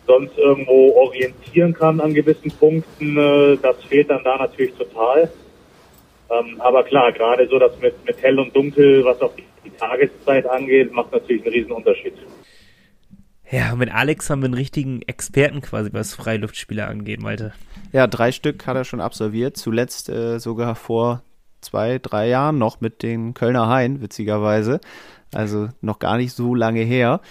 sonst 0.05 0.37
irgendwo 0.37 0.93
orientieren 0.95 1.73
kann 1.73 1.99
an 1.99 2.13
gewissen 2.13 2.51
Punkten, 2.51 3.17
äh, 3.17 3.57
das 3.61 3.83
fehlt 3.83 4.09
dann 4.09 4.23
da 4.23 4.37
natürlich 4.37 4.73
total. 4.73 5.31
Ähm, 6.31 6.59
aber 6.59 6.83
klar, 6.83 7.11
gerade 7.11 7.47
so 7.47 7.59
das 7.59 7.79
mit, 7.79 7.93
mit 8.05 8.21
hell 8.21 8.39
und 8.39 8.55
dunkel, 8.55 9.03
was 9.03 9.21
auch 9.21 9.35
die, 9.35 9.43
die 9.63 9.71
Tageszeit 9.71 10.47
angeht, 10.47 10.91
macht 10.91 11.11
natürlich 11.11 11.43
einen 11.43 11.53
riesen 11.53 11.71
Unterschied. 11.71 12.13
Ja, 13.51 13.75
mit 13.75 13.91
Alex 13.91 14.29
haben 14.29 14.41
wir 14.41 14.45
einen 14.45 14.53
richtigen 14.53 15.01
Experten 15.03 15.61
quasi, 15.61 15.89
was 15.91 16.13
Freiluftspieler 16.13 16.87
angeht, 16.87 17.19
Malte. 17.19 17.53
Ja, 17.91 18.05
drei 18.05 18.31
Stück 18.31 18.67
hat 18.67 18.75
er 18.75 18.85
schon 18.85 19.01
absolviert, 19.01 19.57
zuletzt 19.57 20.09
äh, 20.09 20.39
sogar 20.39 20.75
vor 20.75 21.23
zwei, 21.61 21.99
drei 21.99 22.27
Jahren 22.27 22.57
noch 22.57 22.81
mit 22.81 23.03
den 23.03 23.33
Kölner 23.33 23.67
Hain, 23.67 24.01
witzigerweise. 24.01 24.79
Also 25.33 25.69
noch 25.81 25.99
gar 25.99 26.17
nicht 26.17 26.33
so 26.33 26.55
lange 26.55 26.81
her. 26.81 27.21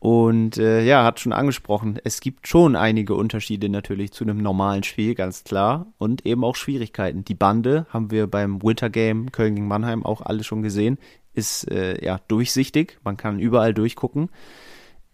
Und 0.00 0.58
äh, 0.58 0.84
ja, 0.84 1.02
hat 1.02 1.18
schon 1.18 1.32
angesprochen, 1.32 1.98
es 2.04 2.20
gibt 2.20 2.46
schon 2.46 2.76
einige 2.76 3.14
Unterschiede 3.14 3.68
natürlich 3.68 4.12
zu 4.12 4.22
einem 4.22 4.38
normalen 4.38 4.84
Spiel, 4.84 5.14
ganz 5.14 5.42
klar. 5.42 5.86
Und 5.98 6.24
eben 6.24 6.44
auch 6.44 6.54
Schwierigkeiten. 6.54 7.24
Die 7.24 7.34
Bande 7.34 7.86
haben 7.90 8.10
wir 8.12 8.28
beim 8.28 8.62
Winter 8.62 8.90
Game 8.90 9.32
Köln 9.32 9.56
gegen 9.56 9.66
Mannheim 9.66 10.06
auch 10.06 10.20
alle 10.20 10.44
schon 10.44 10.62
gesehen, 10.62 10.98
ist 11.34 11.68
äh, 11.70 12.04
ja 12.04 12.20
durchsichtig. 12.28 12.98
Man 13.02 13.16
kann 13.16 13.40
überall 13.40 13.74
durchgucken. 13.74 14.30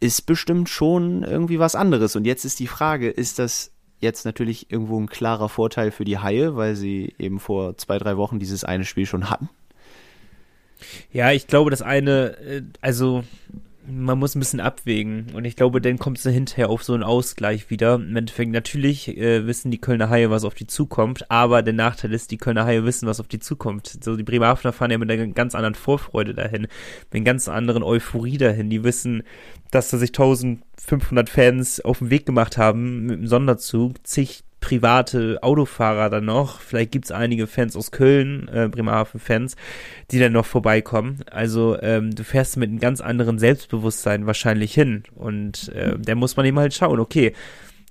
ist 0.00 0.26
bestimmt 0.26 0.68
schon 0.68 1.22
irgendwie 1.22 1.58
was 1.58 1.74
anderes. 1.74 2.14
Und 2.14 2.26
jetzt 2.26 2.44
ist 2.44 2.60
die 2.60 2.66
Frage, 2.66 3.08
ist 3.08 3.38
das 3.38 3.73
jetzt 4.00 4.24
natürlich 4.24 4.70
irgendwo 4.70 5.00
ein 5.00 5.08
klarer 5.08 5.48
Vorteil 5.48 5.90
für 5.90 6.04
die 6.04 6.18
Haie, 6.18 6.56
weil 6.56 6.76
sie 6.76 7.14
eben 7.18 7.40
vor 7.40 7.76
zwei, 7.76 7.98
drei 7.98 8.16
Wochen 8.16 8.38
dieses 8.38 8.64
eine 8.64 8.84
Spiel 8.84 9.06
schon 9.06 9.30
hatten? 9.30 9.48
Ja, 11.12 11.32
ich 11.32 11.46
glaube, 11.46 11.70
das 11.70 11.82
eine, 11.82 12.36
äh, 12.38 12.62
also 12.80 13.24
man 13.86 14.18
muss 14.18 14.34
ein 14.34 14.40
bisschen 14.40 14.60
abwägen 14.60 15.26
und 15.34 15.44
ich 15.44 15.56
glaube, 15.56 15.80
dann 15.80 15.98
kommt 15.98 16.18
es 16.18 16.24
hinterher 16.24 16.70
auf 16.70 16.82
so 16.82 16.94
einen 16.94 17.02
Ausgleich 17.02 17.70
wieder. 17.70 17.96
Im 17.96 18.16
Endeffekt 18.16 18.50
natürlich 18.50 19.16
äh, 19.16 19.46
wissen 19.46 19.70
die 19.70 19.80
Kölner 19.80 20.08
Haie, 20.08 20.30
was 20.30 20.44
auf 20.44 20.54
die 20.54 20.66
zukommt, 20.66 21.30
aber 21.30 21.62
der 21.62 21.74
Nachteil 21.74 22.12
ist, 22.12 22.30
die 22.30 22.38
Kölner 22.38 22.64
Haie 22.64 22.84
wissen, 22.84 23.06
was 23.06 23.20
auf 23.20 23.28
die 23.28 23.40
zukommt. 23.40 23.98
So 24.02 24.16
die 24.16 24.22
Bremerhavener 24.22 24.72
fahren 24.72 24.90
ja 24.90 24.98
mit 24.98 25.10
einer 25.10 25.26
ganz 25.28 25.54
anderen 25.54 25.74
Vorfreude 25.74 26.34
dahin, 26.34 26.62
mit 26.62 27.14
einer 27.14 27.24
ganz 27.24 27.48
anderen 27.48 27.82
Euphorie 27.82 28.38
dahin. 28.38 28.70
Die 28.70 28.84
wissen, 28.84 29.22
dass 29.70 29.90
da 29.90 29.98
sich 29.98 30.10
1500 30.10 31.28
Fans 31.28 31.80
auf 31.80 31.98
den 31.98 32.10
Weg 32.10 32.26
gemacht 32.26 32.56
haben 32.56 33.06
mit 33.06 33.18
dem 33.18 33.26
Sonderzug, 33.26 34.06
zig 34.06 34.44
private 34.64 35.42
Autofahrer 35.42 36.08
dann 36.08 36.24
noch. 36.24 36.58
Vielleicht 36.58 36.90
gibt 36.90 37.04
es 37.04 37.12
einige 37.12 37.46
Fans 37.46 37.76
aus 37.76 37.90
Köln, 37.90 38.48
äh, 38.48 38.66
Bremerhaven-Fans, 38.70 39.56
die 40.10 40.18
dann 40.18 40.32
noch 40.32 40.46
vorbeikommen. 40.46 41.22
Also 41.30 41.78
ähm, 41.82 42.14
du 42.14 42.24
fährst 42.24 42.56
mit 42.56 42.70
einem 42.70 42.80
ganz 42.80 43.02
anderen 43.02 43.38
Selbstbewusstsein 43.38 44.26
wahrscheinlich 44.26 44.72
hin. 44.72 45.02
Und 45.14 45.68
äh, 45.74 45.98
da 45.98 46.14
muss 46.14 46.38
man 46.38 46.46
eben 46.46 46.58
halt 46.58 46.72
schauen, 46.72 46.98
okay, 46.98 47.34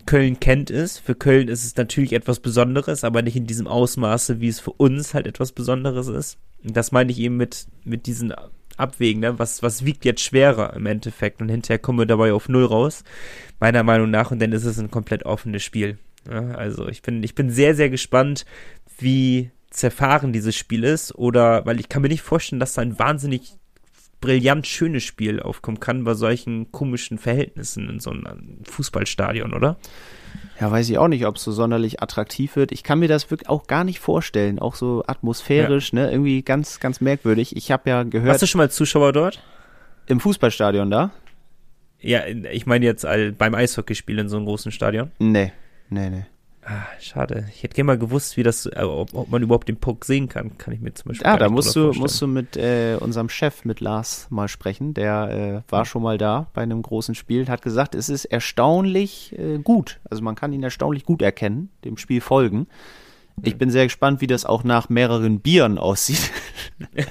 Köln 0.08 0.40
kennt 0.40 0.72
es. 0.72 0.98
Für 0.98 1.14
Köln 1.14 1.48
ist 1.48 1.64
es 1.64 1.76
natürlich 1.76 2.12
etwas 2.12 2.40
Besonderes, 2.40 3.04
aber 3.04 3.22
nicht 3.22 3.36
in 3.36 3.46
diesem 3.46 3.68
Ausmaße, 3.68 4.42
wie 4.42 4.48
es 4.48 4.60
für 4.60 4.72
uns 4.72 5.14
halt 5.14 5.28
etwas 5.28 5.52
Besonderes 5.52 6.08
ist. 6.08 6.40
Und 6.64 6.76
das 6.76 6.92
meine 6.92 7.12
ich 7.12 7.20
eben 7.20 7.38
mit, 7.38 7.68
mit 7.84 8.08
diesen 8.08 8.34
Abwägen, 8.78 9.22
ne? 9.22 9.38
was, 9.38 9.62
was 9.62 9.86
wiegt 9.86 10.06
jetzt 10.06 10.22
schwerer 10.22 10.74
im 10.74 10.88
Endeffekt 10.88 11.40
und 11.40 11.50
hinterher 11.50 11.78
kommen 11.78 12.00
wir 12.00 12.08
dabei 12.08 12.34
auf 12.34 12.50
Null 12.50 12.66
raus, 12.66 13.04
meiner 13.60 13.84
Meinung 13.84 14.10
nach, 14.10 14.32
und 14.32 14.42
dann 14.42 14.52
ist 14.52 14.66
es 14.66 14.80
ein 14.80 14.90
komplett 14.90 15.24
offenes 15.24 15.62
Spiel. 15.62 16.00
Ja, 16.30 16.52
also 16.52 16.88
ich 16.88 17.02
bin, 17.02 17.22
ich 17.24 17.36
bin 17.36 17.50
sehr, 17.50 17.76
sehr 17.76 17.90
gespannt, 17.90 18.46
wie 18.98 19.52
zerfahren 19.70 20.34
dieses 20.34 20.56
Spiel 20.56 20.84
ist. 20.84 21.16
Oder, 21.16 21.66
weil 21.66 21.80
ich 21.80 21.90
kann 21.90 22.02
mir 22.02 22.10
nicht 22.10 22.22
vorstellen, 22.22 22.60
dass 22.60 22.74
da 22.74 22.82
ein 22.82 23.00
wahnsinnig 23.00 23.54
brillant 24.22 24.66
schönes 24.68 25.04
Spiel 25.04 25.42
aufkommen 25.42 25.82
kann 25.82 26.06
bei 26.06 26.14
solchen 26.14 26.72
komischen 26.72 27.18
Verhältnissen 27.18 27.90
in 27.90 28.00
so 28.00 28.12
einem 28.12 28.60
Fußballstadion, 28.64 29.54
oder? 29.54 29.78
Ja, 30.62 30.72
weiß 30.72 30.90
ich 30.90 30.98
auch 30.98 31.10
nicht, 31.10 31.26
ob 31.26 31.36
es 31.36 31.44
so 31.44 31.52
sonderlich 31.52 32.02
attraktiv 32.02 32.56
wird. 32.56 32.72
Ich 32.72 32.84
kann 32.84 33.00
mir 33.00 33.10
das 33.10 33.30
wirklich 33.30 33.50
auch 33.50 33.68
gar 33.68 33.84
nicht 33.84 34.00
vorstellen. 34.00 34.60
Auch 34.60 34.76
so 34.76 35.04
atmosphärisch, 35.06 35.92
ja. 35.92 36.04
ne? 36.04 36.12
Irgendwie 36.12 36.42
ganz, 36.42 36.80
ganz 36.80 37.02
merkwürdig. 37.02 37.56
Ich 37.58 37.72
habe 37.72 37.90
ja 37.90 38.04
gehört. 38.04 38.30
Warst 38.30 38.44
du 38.44 38.48
schon 38.48 38.60
mal 38.60 38.72
Zuschauer 38.72 39.12
dort? 39.12 39.44
Im 40.06 40.22
Fußballstadion 40.22 40.90
da? 40.90 41.12
Ja, 42.00 42.26
ich 42.26 42.66
meine 42.66 42.86
jetzt 42.86 43.06
beim 43.38 43.56
Eishockeyspiel 43.56 44.20
in 44.20 44.30
so 44.30 44.38
einem 44.38 44.46
großen 44.46 44.72
Stadion. 44.72 45.12
Nee. 45.20 45.52
Nee, 45.90 46.10
nee. 46.10 46.26
Ah, 46.66 46.86
schade. 47.02 47.46
Ich 47.50 47.64
hätte 47.64 47.76
gerne 47.76 47.88
mal 47.88 47.98
gewusst, 47.98 48.38
wie 48.38 48.44
das, 48.44 48.66
äh, 48.66 48.84
ob, 48.84 49.14
ob, 49.14 49.30
man 49.30 49.42
überhaupt 49.42 49.68
den 49.68 49.78
Puck 49.78 50.06
sehen 50.06 50.30
kann, 50.30 50.58
kann 50.58 50.74
ich 50.74 50.80
mir 50.80 50.94
zum 50.94 51.10
Beispiel. 51.10 51.28
Ah, 51.28 51.38
da 51.38 51.50
musst 51.50 51.76
du, 51.76 51.92
musst 51.94 52.22
du 52.22 52.28
mit 52.28 52.56
äh, 52.56 52.96
unserem 53.00 53.28
Chef, 53.28 53.66
mit 53.66 53.82
Lars, 53.82 54.28
mal 54.30 54.48
sprechen. 54.48 54.94
Der 54.94 55.64
äh, 55.68 55.72
war 55.72 55.86
schon 55.86 56.04
mal 56.04 56.18
da 56.18 56.48
bei 56.54 56.62
einem 56.62 56.82
großen 56.82 57.16
Spiel, 57.16 57.48
hat 57.50 57.64
gesagt, 57.64 57.96
es 57.96 58.08
ist 58.08 58.26
erstaunlich 58.26 59.38
äh, 59.38 59.58
gut. 59.58 60.00
Also 60.10 60.24
man 60.24 60.36
kann 60.36 60.54
ihn 60.54 60.64
erstaunlich 60.64 61.04
gut 61.04 61.22
erkennen, 61.22 61.70
dem 61.84 61.98
Spiel 61.98 62.22
folgen. 62.22 62.68
Ich 63.42 63.58
bin 63.58 63.72
sehr 63.72 63.86
gespannt, 63.86 64.22
wie 64.22 64.28
das 64.28 64.46
auch 64.46 64.64
nach 64.64 64.90
mehreren 64.90 65.40
Bieren 65.40 65.80
aussieht. 65.80 66.32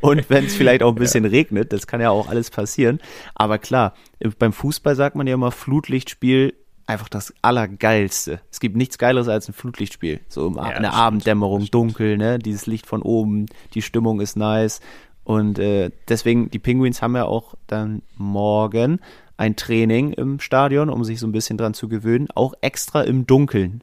Und 0.00 0.30
wenn 0.30 0.46
es 0.46 0.56
vielleicht 0.56 0.82
auch 0.82 0.92
ein 0.92 0.98
bisschen 0.98 1.24
ja. 1.24 1.30
regnet, 1.30 1.74
das 1.74 1.86
kann 1.86 2.00
ja 2.00 2.10
auch 2.10 2.28
alles 2.28 2.50
passieren. 2.50 2.98
Aber 3.34 3.58
klar, 3.58 3.94
beim 4.38 4.54
Fußball 4.54 4.96
sagt 4.96 5.14
man 5.14 5.26
ja 5.26 5.34
immer 5.34 5.50
Flutlichtspiel 5.50 6.54
einfach 6.86 7.08
das 7.08 7.32
Allergeilste. 7.42 8.40
Es 8.50 8.60
gibt 8.60 8.76
nichts 8.76 8.98
Geileres 8.98 9.28
als 9.28 9.48
ein 9.48 9.52
Flutlichtspiel. 9.52 10.20
So 10.28 10.52
ja, 10.54 10.62
eine 10.62 10.92
Abenddämmerung, 10.92 11.66
dunkel, 11.66 12.16
ne? 12.16 12.38
Dieses 12.38 12.66
Licht 12.66 12.86
von 12.86 13.02
oben, 13.02 13.46
die 13.74 13.82
Stimmung 13.82 14.20
ist 14.20 14.36
nice. 14.36 14.80
Und 15.24 15.58
äh, 15.58 15.90
deswegen, 16.08 16.50
die 16.50 16.58
Penguins 16.58 17.00
haben 17.00 17.14
ja 17.14 17.24
auch 17.24 17.54
dann 17.66 18.02
morgen 18.16 19.00
ein 19.36 19.56
Training 19.56 20.12
im 20.12 20.40
Stadion, 20.40 20.88
um 20.90 21.04
sich 21.04 21.20
so 21.20 21.26
ein 21.26 21.32
bisschen 21.32 21.58
dran 21.58 21.74
zu 21.74 21.88
gewöhnen, 21.88 22.28
auch 22.34 22.54
extra 22.60 23.02
im 23.02 23.26
Dunkeln, 23.26 23.82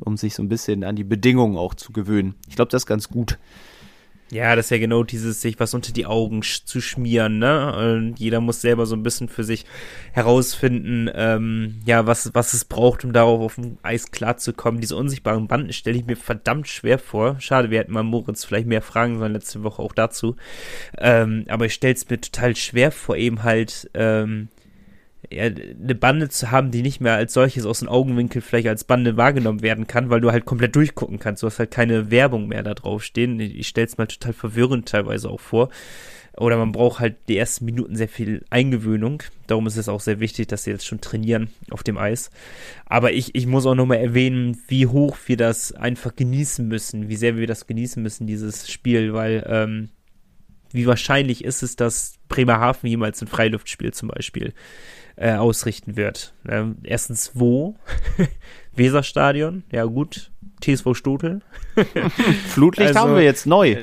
um 0.00 0.16
sich 0.16 0.34
so 0.34 0.42
ein 0.42 0.48
bisschen 0.48 0.84
an 0.84 0.96
die 0.96 1.04
Bedingungen 1.04 1.56
auch 1.56 1.74
zu 1.74 1.92
gewöhnen. 1.92 2.34
Ich 2.48 2.56
glaube, 2.56 2.70
das 2.70 2.82
ist 2.82 2.86
ganz 2.86 3.08
gut. 3.08 3.38
Ja, 4.34 4.56
das 4.56 4.66
ist 4.66 4.70
ja 4.70 4.78
genau 4.78 5.04
dieses, 5.04 5.40
sich 5.40 5.60
was 5.60 5.74
unter 5.74 5.92
die 5.92 6.06
Augen 6.06 6.42
sch 6.42 6.64
zu 6.64 6.80
schmieren, 6.80 7.38
ne? 7.38 7.72
Und 7.76 8.18
jeder 8.18 8.40
muss 8.40 8.60
selber 8.60 8.84
so 8.84 8.96
ein 8.96 9.04
bisschen 9.04 9.28
für 9.28 9.44
sich 9.44 9.64
herausfinden, 10.10 11.08
ähm, 11.14 11.80
ja, 11.86 12.08
was, 12.08 12.34
was 12.34 12.52
es 12.52 12.64
braucht, 12.64 13.04
um 13.04 13.12
darauf 13.12 13.40
auf 13.40 13.54
dem 13.54 13.78
Eis 13.84 14.10
klarzukommen. 14.10 14.80
Diese 14.80 14.96
unsichtbaren 14.96 15.46
Banden 15.46 15.72
stelle 15.72 15.98
ich 15.98 16.04
mir 16.04 16.16
verdammt 16.16 16.66
schwer 16.66 16.98
vor. 16.98 17.36
Schade, 17.38 17.70
wir 17.70 17.78
hätten 17.78 17.92
mal 17.92 18.02
Moritz 18.02 18.44
vielleicht 18.44 18.66
mehr 18.66 18.82
fragen 18.82 19.20
sollen 19.20 19.34
letzte 19.34 19.62
Woche 19.62 19.80
auch 19.80 19.92
dazu. 19.92 20.34
Ähm, 20.98 21.44
aber 21.46 21.66
ich 21.66 21.74
stelle 21.74 21.94
es 21.94 22.10
mir 22.10 22.20
total 22.20 22.56
schwer 22.56 22.90
vor, 22.90 23.16
eben 23.16 23.44
halt, 23.44 23.88
ähm, 23.94 24.48
ja, 25.34 25.44
eine 25.44 25.94
Bande 25.94 26.28
zu 26.28 26.50
haben, 26.50 26.70
die 26.70 26.82
nicht 26.82 27.00
mehr 27.00 27.14
als 27.14 27.32
solches 27.32 27.66
aus 27.66 27.80
dem 27.80 27.88
Augenwinkel 27.88 28.42
vielleicht 28.42 28.68
als 28.68 28.84
Bande 28.84 29.16
wahrgenommen 29.16 29.62
werden 29.62 29.86
kann, 29.86 30.10
weil 30.10 30.20
du 30.20 30.30
halt 30.30 30.44
komplett 30.44 30.76
durchgucken 30.76 31.18
kannst. 31.18 31.42
Du 31.42 31.46
hast 31.46 31.58
halt 31.58 31.70
keine 31.70 32.10
Werbung 32.10 32.48
mehr 32.48 32.62
da 32.62 32.74
drauf 32.74 33.02
stehen. 33.02 33.40
Ich 33.40 33.68
stell's 33.68 33.98
mal 33.98 34.06
total 34.06 34.32
verwirrend 34.32 34.88
teilweise 34.88 35.28
auch 35.28 35.40
vor. 35.40 35.70
Oder 36.36 36.56
man 36.56 36.72
braucht 36.72 36.98
halt 36.98 37.16
die 37.28 37.36
ersten 37.36 37.64
Minuten 37.64 37.94
sehr 37.94 38.08
viel 38.08 38.44
Eingewöhnung. 38.50 39.22
Darum 39.46 39.66
ist 39.68 39.76
es 39.76 39.88
auch 39.88 40.00
sehr 40.00 40.18
wichtig, 40.18 40.48
dass 40.48 40.64
sie 40.64 40.70
jetzt 40.70 40.86
schon 40.86 41.00
trainieren 41.00 41.48
auf 41.70 41.84
dem 41.84 41.96
Eis. 41.96 42.30
Aber 42.86 43.12
ich, 43.12 43.36
ich 43.36 43.46
muss 43.46 43.66
auch 43.66 43.76
nochmal 43.76 43.98
erwähnen, 43.98 44.60
wie 44.66 44.88
hoch 44.88 45.16
wir 45.26 45.36
das 45.36 45.72
einfach 45.72 46.16
genießen 46.16 46.66
müssen, 46.66 47.08
wie 47.08 47.16
sehr 47.16 47.36
wir 47.36 47.46
das 47.46 47.68
genießen 47.68 48.02
müssen, 48.02 48.26
dieses 48.26 48.68
Spiel, 48.68 49.12
weil 49.12 49.46
ähm, 49.48 49.90
wie 50.72 50.86
wahrscheinlich 50.86 51.44
ist 51.44 51.62
es, 51.62 51.76
dass 51.76 52.16
Bremerhaven 52.28 52.88
jemals 52.88 53.22
ein 53.22 53.28
Freiluftspiel 53.28 53.94
zum 53.94 54.08
Beispiel 54.08 54.54
äh, 55.16 55.34
ausrichten 55.34 55.96
wird. 55.96 56.34
Ähm, 56.48 56.76
erstens 56.82 57.32
wo? 57.34 57.76
Weserstadion, 58.76 59.64
ja 59.70 59.84
gut. 59.84 60.30
TSV 60.60 60.94
Stotel. 60.94 61.40
Flutlicht 62.48 62.88
also, 62.88 63.00
haben 63.00 63.14
wir 63.14 63.22
jetzt 63.22 63.46
neu. 63.46 63.76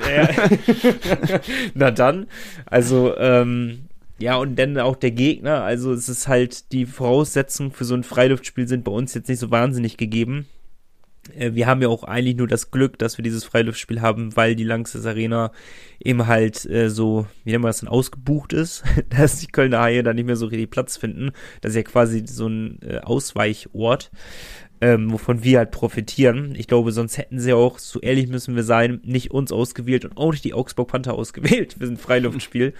Na 1.73 1.91
dann, 1.91 2.27
also 2.65 3.15
ähm, 3.17 3.85
ja, 4.17 4.35
und 4.37 4.55
dann 4.57 4.77
auch 4.77 4.95
der 4.95 5.11
Gegner. 5.11 5.63
Also 5.63 5.93
es 5.93 6.09
ist 6.09 6.27
halt, 6.27 6.71
die 6.71 6.85
Voraussetzungen 6.85 7.71
für 7.71 7.85
so 7.85 7.95
ein 7.95 8.03
Freiluftspiel 8.03 8.67
sind 8.67 8.83
bei 8.83 8.91
uns 8.91 9.13
jetzt 9.13 9.29
nicht 9.29 9.39
so 9.39 9.51
wahnsinnig 9.51 9.97
gegeben. 9.97 10.47
Äh, 11.35 11.53
wir 11.53 11.67
haben 11.67 11.81
ja 11.81 11.87
auch 11.87 12.03
eigentlich 12.03 12.37
nur 12.37 12.47
das 12.47 12.71
Glück, 12.71 12.97
dass 12.97 13.17
wir 13.17 13.23
dieses 13.23 13.43
Freiluftspiel 13.43 14.01
haben, 14.01 14.35
weil 14.35 14.55
die 14.55 14.63
Langsys 14.63 15.05
Arena 15.05 15.51
eben 15.99 16.27
halt 16.27 16.65
äh, 16.69 16.89
so, 16.89 17.27
wie 17.43 17.51
nennt 17.51 17.63
man 17.63 17.69
das 17.69 17.79
denn, 17.79 17.89
ausgebucht 17.89 18.53
ist, 18.53 18.83
dass 19.09 19.39
die 19.39 19.47
Kölner 19.47 19.81
Haie 19.81 20.03
da 20.03 20.13
nicht 20.13 20.25
mehr 20.25 20.35
so 20.35 20.47
richtig 20.47 20.69
Platz 20.69 20.97
finden. 20.97 21.31
Das 21.61 21.71
ist 21.71 21.77
ja 21.77 21.83
quasi 21.83 22.23
so 22.25 22.47
ein 22.47 22.79
äh, 22.81 22.99
Ausweichort 22.99 24.11
ähm, 24.81 25.11
wovon 25.11 25.43
wir 25.43 25.59
halt 25.59 25.69
profitieren. 25.69 26.55
Ich 26.57 26.67
glaube, 26.67 26.91
sonst 26.91 27.19
hätten 27.19 27.39
sie 27.39 27.53
auch, 27.53 27.77
so 27.77 27.99
ehrlich 28.01 28.27
müssen 28.27 28.55
wir 28.55 28.63
sein, 28.63 28.99
nicht 29.03 29.29
uns 29.29 29.51
ausgewählt 29.51 30.05
und 30.05 30.17
auch 30.17 30.31
nicht 30.31 30.43
die 30.43 30.55
Augsburg 30.55 30.89
Panther 30.89 31.13
ausgewählt 31.17 31.75
für 31.79 31.85
ein 31.85 31.97
Freiluftspiel, 31.97 32.73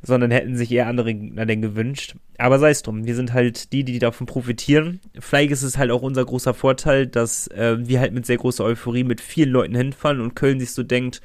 sondern 0.00 0.30
hätten 0.30 0.56
sich 0.56 0.70
eher 0.70 0.86
andere 0.86 1.12
Gegner 1.12 1.46
denn 1.46 1.60
gewünscht. 1.60 2.14
Aber 2.38 2.60
sei 2.60 2.70
es 2.70 2.82
drum, 2.82 3.04
wir 3.04 3.16
sind 3.16 3.32
halt 3.32 3.72
die, 3.72 3.82
die 3.82 3.98
davon 3.98 4.28
profitieren. 4.28 5.00
Vielleicht 5.18 5.50
ist 5.50 5.64
es 5.64 5.76
halt 5.76 5.90
auch 5.90 6.02
unser 6.02 6.24
großer 6.24 6.54
Vorteil, 6.54 7.08
dass 7.08 7.48
äh, 7.48 7.76
wir 7.80 7.98
halt 7.98 8.14
mit 8.14 8.26
sehr 8.26 8.38
großer 8.38 8.64
Euphorie 8.64 9.04
mit 9.04 9.20
vielen 9.20 9.50
Leuten 9.50 9.74
hinfahren 9.74 10.20
und 10.20 10.36
Köln 10.36 10.60
sich 10.60 10.70
so 10.70 10.84
denkt, 10.84 11.20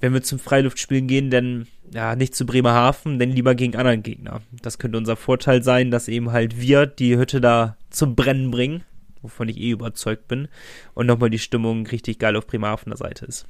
wenn 0.00 0.14
wir 0.14 0.22
zum 0.22 0.38
Freiluftspielen 0.38 1.06
gehen, 1.06 1.28
dann 1.28 1.66
ja, 1.92 2.16
nicht 2.16 2.34
zu 2.34 2.46
Bremerhaven, 2.46 3.18
denn 3.18 3.30
lieber 3.30 3.54
gegen 3.54 3.76
anderen 3.76 4.02
Gegner. 4.02 4.40
Das 4.62 4.78
könnte 4.78 4.96
unser 4.96 5.16
Vorteil 5.16 5.62
sein, 5.62 5.90
dass 5.90 6.08
eben 6.08 6.32
halt 6.32 6.60
wir 6.60 6.86
die 6.86 7.16
Hütte 7.16 7.40
da 7.40 7.76
zum 7.90 8.14
Brennen 8.14 8.50
bringen 8.50 8.84
wovon 9.22 9.48
ich 9.48 9.58
eh 9.58 9.70
überzeugt 9.70 10.28
bin. 10.28 10.48
Und 10.94 11.06
nochmal 11.06 11.30
die 11.30 11.38
Stimmung 11.38 11.86
richtig 11.86 12.18
geil 12.18 12.36
auf 12.36 12.46
Bremerhavener 12.46 12.96
Seite 12.96 13.26
ist. 13.26 13.46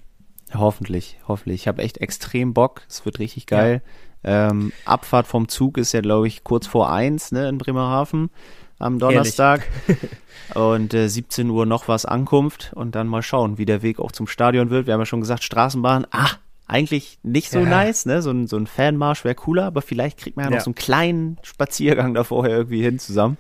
Hoffentlich, 0.55 1.19
hoffentlich. 1.27 1.63
Ich 1.63 1.69
habe 1.69 1.83
echt 1.83 1.99
extrem 1.99 2.55
Bock. 2.55 2.83
Es 2.89 3.05
wird 3.05 3.19
richtig 3.19 3.47
geil. 3.47 3.83
Ja. 4.25 4.51
Ähm, 4.51 4.73
Abfahrt 4.85 5.27
vom 5.27 5.49
Zug 5.49 5.79
ist 5.79 5.93
ja, 5.93 6.01
glaube 6.01 6.27
ich, 6.27 6.43
kurz 6.43 6.67
vor 6.67 6.91
eins 6.91 7.33
ne, 7.33 7.49
in 7.49 7.59
Bremerhaven 7.59 8.31
am 8.79 8.99
Donnerstag. 8.99 9.69
und 10.55 10.95
äh, 10.95 11.09
17 11.09 11.51
Uhr 11.51 11.67
noch 11.67 11.89
was 11.89 12.05
Ankunft 12.05 12.73
und 12.75 12.95
dann 12.95 13.07
mal 13.07 13.23
schauen, 13.23 13.59
wie 13.59 13.67
der 13.67 13.83
Weg 13.83 14.01
auch 14.01 14.13
zum 14.13 14.27
Stadion 14.27 14.71
wird. 14.71 14.87
Wir 14.87 14.95
haben 14.95 15.01
ja 15.01 15.07
schon 15.07 15.21
gesagt, 15.21 15.45
Straßenbahn, 15.45 16.07
ah, 16.11 16.31
eigentlich 16.67 17.19
nicht 17.23 17.51
so 17.51 17.61
ja. 17.61 17.69
nice, 17.69 18.07
ne? 18.07 18.23
So 18.23 18.31
ein, 18.31 18.47
so 18.47 18.57
ein 18.57 18.67
Fanmarsch 18.67 19.25
wäre 19.25 19.35
cooler, 19.35 19.65
aber 19.65 19.83
vielleicht 19.83 20.19
kriegt 20.19 20.37
man 20.37 20.45
ja 20.45 20.51
noch 20.51 20.59
ja. 20.59 20.63
so 20.63 20.71
einen 20.71 20.75
kleinen 20.75 21.39
Spaziergang 21.43 22.15
da 22.15 22.25
vorher 22.25 22.59
irgendwie 22.59 22.83
hin 22.83 22.99
zusammen. 22.99 23.39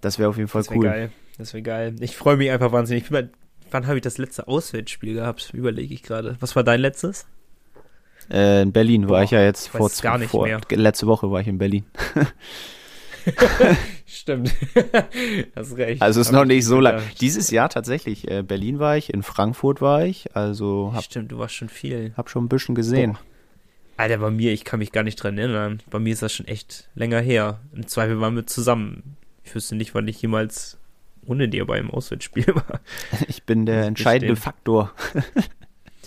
Das 0.00 0.18
wäre 0.18 0.28
auf 0.28 0.36
jeden 0.36 0.48
Fall 0.48 0.62
das 0.62 0.70
cool. 0.74 0.84
Geil. 0.84 1.10
Das 1.38 1.54
wäre 1.54 1.62
geil. 1.62 1.96
Ich 2.00 2.16
freue 2.16 2.36
mich 2.36 2.50
einfach 2.50 2.72
wahnsinnig. 2.72 3.10
Mal, 3.10 3.30
wann 3.70 3.86
habe 3.86 3.96
ich 3.96 4.02
das 4.02 4.18
letzte 4.18 4.48
Auswärtsspiel 4.48 5.14
gehabt? 5.14 5.50
Überlege 5.52 5.94
ich 5.94 6.02
gerade. 6.02 6.36
Was 6.40 6.56
war 6.56 6.64
dein 6.64 6.80
letztes? 6.80 7.26
Äh, 8.30 8.62
in 8.62 8.72
Berlin 8.72 9.08
war 9.08 9.18
Boah, 9.18 9.24
ich 9.24 9.30
ja 9.30 9.42
jetzt 9.42 9.66
ich 9.66 9.72
vor, 9.72 9.90
gar 10.02 10.18
nicht 10.18 10.30
vor 10.30 10.46
mehr. 10.46 10.60
letzte 10.70 11.06
Woche 11.06 11.30
war 11.30 11.40
ich 11.40 11.48
in 11.48 11.58
Berlin. 11.58 11.84
Stimmt. 14.06 14.54
Hast 15.56 15.76
recht. 15.76 16.00
Also 16.02 16.20
es 16.20 16.28
ist 16.28 16.32
noch 16.32 16.42
ich 16.42 16.48
nicht 16.48 16.64
so 16.64 16.80
lang. 16.80 16.96
gedacht. 16.96 17.20
Dieses 17.20 17.50
Jahr 17.50 17.68
tatsächlich. 17.68 18.30
Äh, 18.30 18.42
Berlin 18.42 18.78
war 18.78 18.96
ich, 18.96 19.12
in 19.12 19.22
Frankfurt 19.22 19.80
war 19.80 20.04
ich, 20.04 20.34
also 20.36 20.92
hab, 20.94 21.04
Stimmt, 21.04 21.32
du 21.32 21.38
warst 21.38 21.54
schon 21.54 21.68
viel. 21.68 22.12
hab 22.16 22.30
schon 22.30 22.44
ein 22.44 22.48
bisschen 22.48 22.74
gesehen. 22.74 23.18
Alter, 23.96 24.18
bei 24.18 24.30
mir, 24.30 24.52
ich 24.52 24.64
kann 24.64 24.78
mich 24.78 24.92
gar 24.92 25.02
nicht 25.02 25.16
dran 25.16 25.36
erinnern. 25.36 25.82
Bei 25.90 25.98
mir 25.98 26.12
ist 26.12 26.22
das 26.22 26.32
schon 26.32 26.46
echt 26.46 26.88
länger 26.94 27.20
her. 27.20 27.60
Im 27.74 27.86
Zweifel 27.86 28.20
waren 28.20 28.34
wir 28.34 28.46
zusammen. 28.46 29.16
Ich 29.44 29.54
wüsste 29.54 29.74
nicht, 29.76 29.94
wann 29.94 30.06
ich 30.08 30.20
jemals 30.22 30.78
ohne 31.26 31.48
dir 31.48 31.66
beim 31.66 31.90
Auswärtsspiel 31.90 32.46
war. 32.54 32.80
Ich 33.28 33.44
bin 33.44 33.66
der 33.66 33.84
entscheidende. 33.84 34.36
Faktor. 34.36 34.92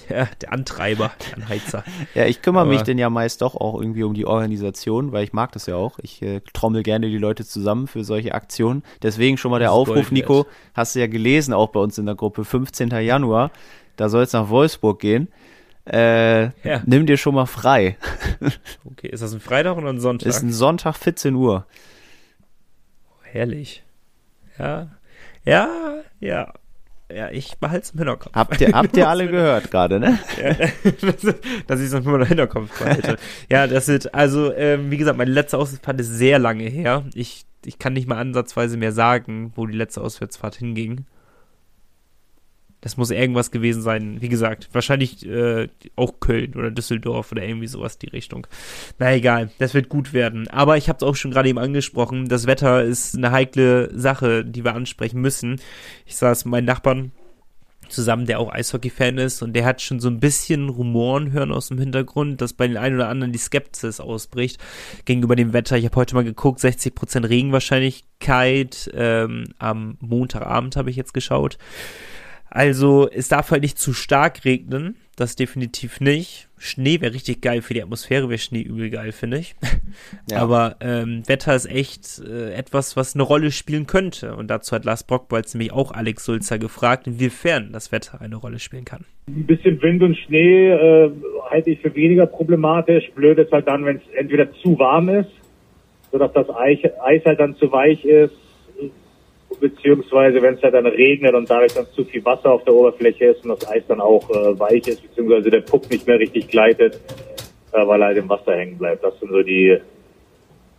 Ja, 0.10 0.28
der 0.42 0.52
Antreiber, 0.52 1.12
der 1.30 1.38
Anheizer. 1.38 1.84
Ja, 2.14 2.26
ich 2.26 2.42
kümmere 2.42 2.66
mich 2.66 2.78
Aber- 2.80 2.86
denn 2.86 2.98
ja 2.98 3.10
meist 3.10 3.42
doch 3.42 3.56
auch 3.56 3.80
irgendwie 3.80 4.04
um 4.04 4.14
die 4.14 4.26
Organisation, 4.26 5.12
weil 5.14 5.24
ich 5.24 5.32
mag 5.34 5.52
das 5.54 5.66
ja 5.66 5.76
auch. 5.76 5.98
Ich 6.02 6.22
äh, 6.22 6.42
trommel 6.54 6.84
gerne 6.84 7.08
die 7.10 7.18
Leute 7.18 7.46
zusammen 7.46 7.88
für 7.88 8.04
solche 8.04 8.34
Aktionen. 8.34 8.84
Deswegen 9.02 9.38
schon 9.38 9.52
mal 9.52 9.60
der 9.60 9.72
Aufruf, 9.72 10.12
Nico, 10.12 10.46
hast 10.74 10.96
du 10.96 11.00
ja 11.00 11.08
gelesen, 11.08 11.54
auch 11.54 11.70
bei 11.70 11.80
uns 11.80 11.98
in 11.98 12.06
der 12.06 12.16
Gruppe, 12.16 12.44
15. 12.44 12.90
Januar, 12.90 13.52
da 13.96 14.10
soll 14.10 14.24
es 14.24 14.34
nach 14.34 14.50
Wolfsburg 14.50 15.00
gehen. 15.00 15.30
Äh, 15.86 16.46
Ja. 16.68 16.82
Nimm 16.86 17.06
dir 17.06 17.18
schon 17.18 17.36
mal 17.36 17.46
frei. 17.46 17.98
Okay, 18.86 19.08
ist 19.08 19.22
das 19.24 19.34
ein 19.34 19.40
Freitag 19.40 19.78
oder 19.78 19.90
ein 19.90 20.00
Sonntag? 20.02 20.28
Ist 20.28 20.42
ein 20.44 20.52
Sonntag, 20.52 20.96
14 20.98 21.34
Uhr. 21.36 21.66
Herrlich. 23.34 23.84
Ja, 24.60 24.92
ja, 25.44 25.68
ja. 26.20 26.54
Ja, 27.12 27.32
ich 27.32 27.58
behalte 27.58 27.84
es 27.84 27.90
im 27.90 27.98
Hinterkopf. 27.98 28.32
Habt 28.36 28.62
ihr, 28.62 28.72
habt 28.74 28.96
ihr 28.96 29.10
alle 29.10 29.28
gehört 29.32 29.72
gerade, 29.72 30.00
ne? 30.00 30.20
Ja, 30.40 30.54
dass 31.68 31.80
ich 31.80 31.88
es 31.88 31.94
noch 31.94 32.06
immer 32.06 32.20
im 32.20 32.28
Hinterkopf 32.28 32.78
behalte. 32.78 33.18
ja, 33.50 33.66
das 33.66 33.88
wird, 33.88 34.14
also, 34.14 34.54
ähm, 34.54 34.92
wie 34.92 34.98
gesagt, 34.98 35.18
meine 35.18 35.32
letzte 35.32 35.58
Auswärtsfahrt 35.58 36.00
ist 36.00 36.10
sehr 36.10 36.38
lange 36.38 36.66
her. 36.66 37.06
Ich, 37.16 37.46
ich 37.66 37.80
kann 37.80 37.94
nicht 37.94 38.08
mal 38.08 38.20
ansatzweise 38.20 38.78
mehr 38.78 38.92
sagen, 38.92 39.52
wo 39.56 39.66
die 39.66 39.78
letzte 39.78 40.02
Auswärtsfahrt 40.02 40.58
hinging. 40.58 41.06
Das 42.84 42.98
muss 42.98 43.12
irgendwas 43.12 43.50
gewesen 43.50 43.82
sein. 43.82 44.18
Wie 44.20 44.28
gesagt, 44.28 44.68
wahrscheinlich 44.74 45.26
äh, 45.26 45.70
auch 45.96 46.20
Köln 46.20 46.54
oder 46.54 46.70
Düsseldorf 46.70 47.32
oder 47.32 47.42
irgendwie 47.42 47.68
sowas 47.68 47.98
die 47.98 48.10
Richtung. 48.10 48.46
Na 49.00 49.14
egal, 49.14 49.52
das 49.58 49.74
wird 49.74 49.88
gut 49.88 50.12
werden. 50.12 50.50
Aber 50.50 50.76
ich 50.76 50.90
habe 50.90 50.98
es 50.98 51.04
auch 51.04 51.16
schon 51.16 51.32
gerade 51.32 51.48
eben 51.48 51.60
angesprochen. 51.60 52.28
Das 52.28 52.46
Wetter 52.46 52.84
ist 52.84 53.16
eine 53.16 53.32
heikle 53.32 53.90
Sache, 53.98 54.44
die 54.44 54.66
wir 54.66 54.76
ansprechen 54.76 55.22
müssen. 55.22 55.62
Ich 56.06 56.18
saß 56.18 56.44
mit 56.44 56.52
meinen 56.52 56.66
Nachbarn 56.66 57.14
zusammen, 57.88 58.26
der 58.26 58.40
auch 58.40 58.52
Eishockey-Fan 58.52 59.18
ist 59.18 59.42
und 59.42 59.54
der 59.54 59.64
hat 59.64 59.82
schon 59.82 60.02
so 60.02 60.10
ein 60.10 60.20
bisschen 60.20 60.68
Rumoren 60.68 61.32
hören 61.32 61.54
aus 61.54 61.70
dem 61.70 61.80
Hintergrund, 61.80 62.42
dass 62.42 62.52
bei 62.52 62.68
den 62.68 62.76
einen 62.76 62.96
oder 62.96 63.08
anderen 63.08 63.32
die 63.32 63.40
Skepsis 63.40 64.02
ausbricht 64.02 64.58
gegenüber 65.06 65.38
dem 65.38 65.54
Wetter. 65.54 65.78
Ich 65.78 65.86
habe 65.86 65.96
heute 65.96 66.16
mal 66.16 66.26
geguckt, 66.26 66.60
60% 66.60 67.30
Regenwahrscheinlichkeit. 67.30 68.92
Ähm, 68.94 69.46
am 69.58 69.98
Montagabend 70.02 70.76
habe 70.76 70.90
ich 70.90 70.98
jetzt 70.98 71.14
geschaut. 71.14 71.58
Also 72.56 73.10
es 73.12 73.30
darf 73.30 73.50
halt 73.50 73.64
nicht 73.64 73.80
zu 73.80 73.94
stark 73.94 74.46
regnen, 74.46 74.96
das 75.16 75.36
definitiv 75.36 76.00
nicht. 76.00 76.50
Schnee 76.60 77.02
wäre 77.02 77.16
richtig 77.16 77.42
geil 77.42 77.64
für 77.64 77.74
die 77.74 77.82
Atmosphäre, 77.82 78.30
wäre 78.30 78.38
Schnee 78.38 78.62
übel 78.62 78.92
geil, 78.92 79.12
finde 79.12 79.40
ich. 79.40 79.56
Ja. 80.32 80.40
Aber 80.40 80.78
ähm, 80.80 81.22
Wetter 81.28 81.54
ist 81.54 81.70
echt 81.70 82.20
äh, 82.20 82.54
etwas, 82.54 82.96
was 82.96 83.14
eine 83.14 83.24
Rolle 83.24 83.52
spielen 83.52 83.86
könnte. 83.86 84.36
Und 84.36 84.48
dazu 84.50 84.76
hat 84.76 84.86
Lars 84.86 85.04
Brockbolz 85.04 85.54
nämlich 85.54 85.72
auch 85.74 85.92
Alex 85.92 86.26
Sulzer 86.26 86.58
gefragt, 86.58 87.06
inwiefern 87.08 87.72
das 87.74 87.92
Wetter 87.92 88.22
eine 88.22 88.38
Rolle 88.38 88.58
spielen 88.60 88.86
kann. 88.86 89.06
Ein 89.28 89.46
bisschen 89.46 89.82
Wind 89.82 90.02
und 90.02 90.18
Schnee 90.18 90.70
äh, 90.70 91.12
halte 91.50 91.72
ich 91.72 91.80
für 91.82 91.94
weniger 91.94 92.26
problematisch. 92.26 93.12
Blöd 93.14 93.38
ist 93.38 93.52
halt 93.52 93.68
dann, 93.68 93.86
wenn 93.86 93.98
es 93.98 94.04
entweder 94.18 94.52
zu 94.64 94.80
warm 94.80 95.10
ist, 95.10 95.32
sodass 96.12 96.32
das 96.34 96.50
Eis, 96.50 96.80
Eis 97.04 97.22
halt 97.26 97.40
dann 97.40 97.56
zu 97.58 97.72
weich 97.72 98.04
ist, 98.06 98.34
beziehungsweise 99.60 100.42
wenn 100.42 100.56
es 100.56 100.62
halt 100.62 100.74
dann 100.74 100.86
regnet 100.86 101.34
und 101.34 101.50
dadurch 101.50 101.74
dann 101.74 101.88
zu 101.96 102.04
viel 102.06 102.24
Wasser 102.26 102.52
auf 102.52 102.64
der 102.64 102.74
Oberfläche 102.74 103.26
ist 103.26 103.44
und 103.46 103.50
das 103.50 103.70
Eis 103.70 103.84
dann 103.88 104.02
auch 104.02 104.30
äh, 104.30 104.60
weich 104.60 104.88
ist, 104.88 105.02
beziehungsweise 105.02 105.50
der 105.50 105.62
Puck 105.62 105.90
nicht 105.90 106.08
mehr 106.08 106.20
richtig 106.20 106.48
gleitet, 106.48 107.00
äh, 107.72 107.88
weil 107.88 108.02
er 108.02 108.08
halt 108.08 108.18
im 108.18 108.30
Wasser 108.30 108.56
hängen 108.56 108.78
bleibt. 108.78 109.04
Das 109.04 109.20
sind 109.20 109.32
so 109.32 109.42
die, 109.42 109.78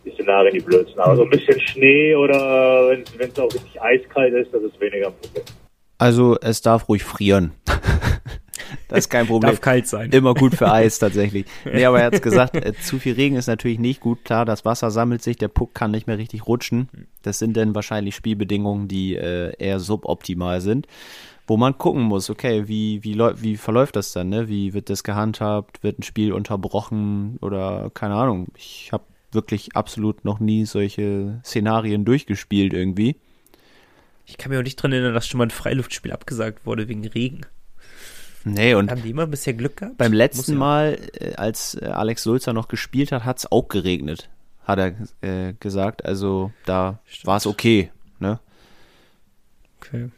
die 0.05 0.11
Szenarien, 0.11 0.53
die 0.53 0.61
blöd 0.61 0.87
sind. 0.87 0.99
Aber 0.99 1.15
so 1.15 1.23
ein 1.23 1.29
bisschen 1.29 1.59
Schnee 1.59 2.15
oder 2.15 2.89
wenn 3.17 3.29
es 3.29 3.39
auch 3.39 3.53
richtig 3.53 3.81
eiskalt 3.81 4.33
ist, 4.33 4.53
das 4.53 4.63
ist 4.63 4.79
weniger 4.79 5.07
ein 5.07 5.13
Problem. 5.21 5.43
Also 5.97 6.37
es 6.41 6.61
darf 6.61 6.89
ruhig 6.89 7.03
frieren. 7.03 7.51
das 8.87 8.99
ist 8.99 9.09
kein 9.09 9.27
Problem. 9.27 9.51
Darf 9.51 9.61
kalt 9.61 9.87
sein. 9.87 10.11
Immer 10.11 10.33
gut 10.33 10.55
für 10.55 10.71
Eis 10.71 10.99
tatsächlich. 10.99 11.45
Nee, 11.65 11.85
aber 11.85 11.99
er 11.99 12.07
hat 12.07 12.21
gesagt, 12.21 12.55
äh, 12.55 12.73
zu 12.73 12.99
viel 12.99 13.13
Regen 13.13 13.35
ist 13.35 13.47
natürlich 13.47 13.79
nicht 13.79 13.99
gut. 13.99 14.23
Klar, 14.23 14.45
das 14.45 14.65
Wasser 14.65 14.91
sammelt 14.91 15.21
sich, 15.21 15.37
der 15.37 15.47
Puck 15.47 15.73
kann 15.73 15.91
nicht 15.91 16.07
mehr 16.07 16.17
richtig 16.17 16.47
rutschen. 16.47 16.89
Das 17.21 17.39
sind 17.39 17.57
dann 17.57 17.75
wahrscheinlich 17.75 18.15
Spielbedingungen, 18.15 18.87
die 18.87 19.15
äh, 19.15 19.53
eher 19.57 19.79
suboptimal 19.79 20.61
sind. 20.61 20.87
Wo 21.47 21.57
man 21.57 21.77
gucken 21.77 22.03
muss, 22.03 22.29
okay, 22.29 22.67
wie, 22.67 23.03
wie, 23.03 23.17
wie 23.17 23.57
verläuft 23.57 23.95
das 23.95 24.13
dann, 24.13 24.29
ne? 24.29 24.47
Wie 24.47 24.73
wird 24.73 24.89
das 24.89 25.03
gehandhabt? 25.03 25.83
Wird 25.83 25.99
ein 25.99 26.03
Spiel 26.03 26.33
unterbrochen 26.33 27.37
oder 27.41 27.91
keine 27.93 28.15
Ahnung. 28.15 28.47
Ich 28.57 28.89
habe 28.91 29.03
wirklich 29.31 29.75
absolut 29.75 30.25
noch 30.25 30.39
nie 30.39 30.65
solche 30.65 31.39
Szenarien 31.43 32.05
durchgespielt 32.05 32.73
irgendwie. 32.73 33.17
Ich 34.25 34.37
kann 34.37 34.49
mich 34.49 34.57
auch 34.57 34.63
nicht 34.63 34.77
dran 34.77 34.91
erinnern, 34.91 35.13
dass 35.13 35.27
schon 35.27 35.37
mal 35.37 35.45
ein 35.45 35.51
Freiluftspiel 35.51 36.11
abgesagt 36.11 36.65
wurde 36.65 36.87
wegen 36.87 37.05
Regen. 37.05 37.41
Nee, 38.45 38.75
und 38.75 38.91
Haben 38.91 39.01
die 39.03 39.09
immer 39.09 39.25
bisher 39.27 39.53
Glück 39.53 39.77
gehabt? 39.77 39.97
Beim 39.97 40.13
letzten 40.13 40.53
ja. 40.53 40.57
Mal, 40.57 40.99
äh, 41.19 41.33
als 41.35 41.75
äh, 41.81 41.85
Alex 41.87 42.21
Sulzer 42.23 42.53
noch 42.53 42.67
gespielt 42.67 43.11
hat, 43.11 43.25
hat 43.25 43.39
es 43.39 43.51
auch 43.51 43.67
geregnet, 43.67 44.29
hat 44.63 44.79
er 44.79 44.93
äh, 45.49 45.53
gesagt. 45.59 46.05
Also 46.05 46.51
da 46.65 46.99
war 47.23 47.37
es 47.37 47.47
okay. 47.47 47.89
Ne? 48.19 48.39
Okay. 49.81 50.09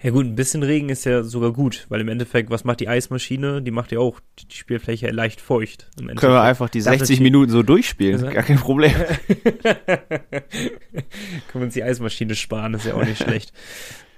Ja 0.00 0.10
gut, 0.10 0.26
ein 0.26 0.36
bisschen 0.36 0.62
Regen 0.62 0.90
ist 0.90 1.04
ja 1.06 1.24
sogar 1.24 1.52
gut, 1.52 1.86
weil 1.88 2.00
im 2.00 2.06
Endeffekt, 2.08 2.50
was 2.50 2.62
macht 2.62 2.78
die 2.78 2.86
Eismaschine? 2.88 3.62
Die 3.62 3.72
macht 3.72 3.90
ja 3.90 3.98
auch 3.98 4.20
die 4.38 4.54
Spielfläche 4.54 5.10
leicht 5.10 5.40
feucht. 5.40 5.90
Im 5.98 6.06
Können 6.14 6.34
wir 6.34 6.40
einfach 6.42 6.68
die 6.68 6.78
Darf 6.78 6.90
60 6.98 7.00
natürlich- 7.00 7.20
Minuten 7.20 7.50
so 7.50 7.64
durchspielen, 7.64 8.24
Ja. 8.24 8.30
gar 8.30 8.44
kein 8.44 8.58
Problem. 8.58 8.92
Können 10.22 10.44
wir 11.54 11.62
uns 11.62 11.74
die 11.74 11.82
Eismaschine 11.82 12.36
sparen, 12.36 12.74
ist 12.74 12.86
ja 12.86 12.94
auch 12.94 13.04
nicht 13.04 13.18
schlecht. 13.24 13.52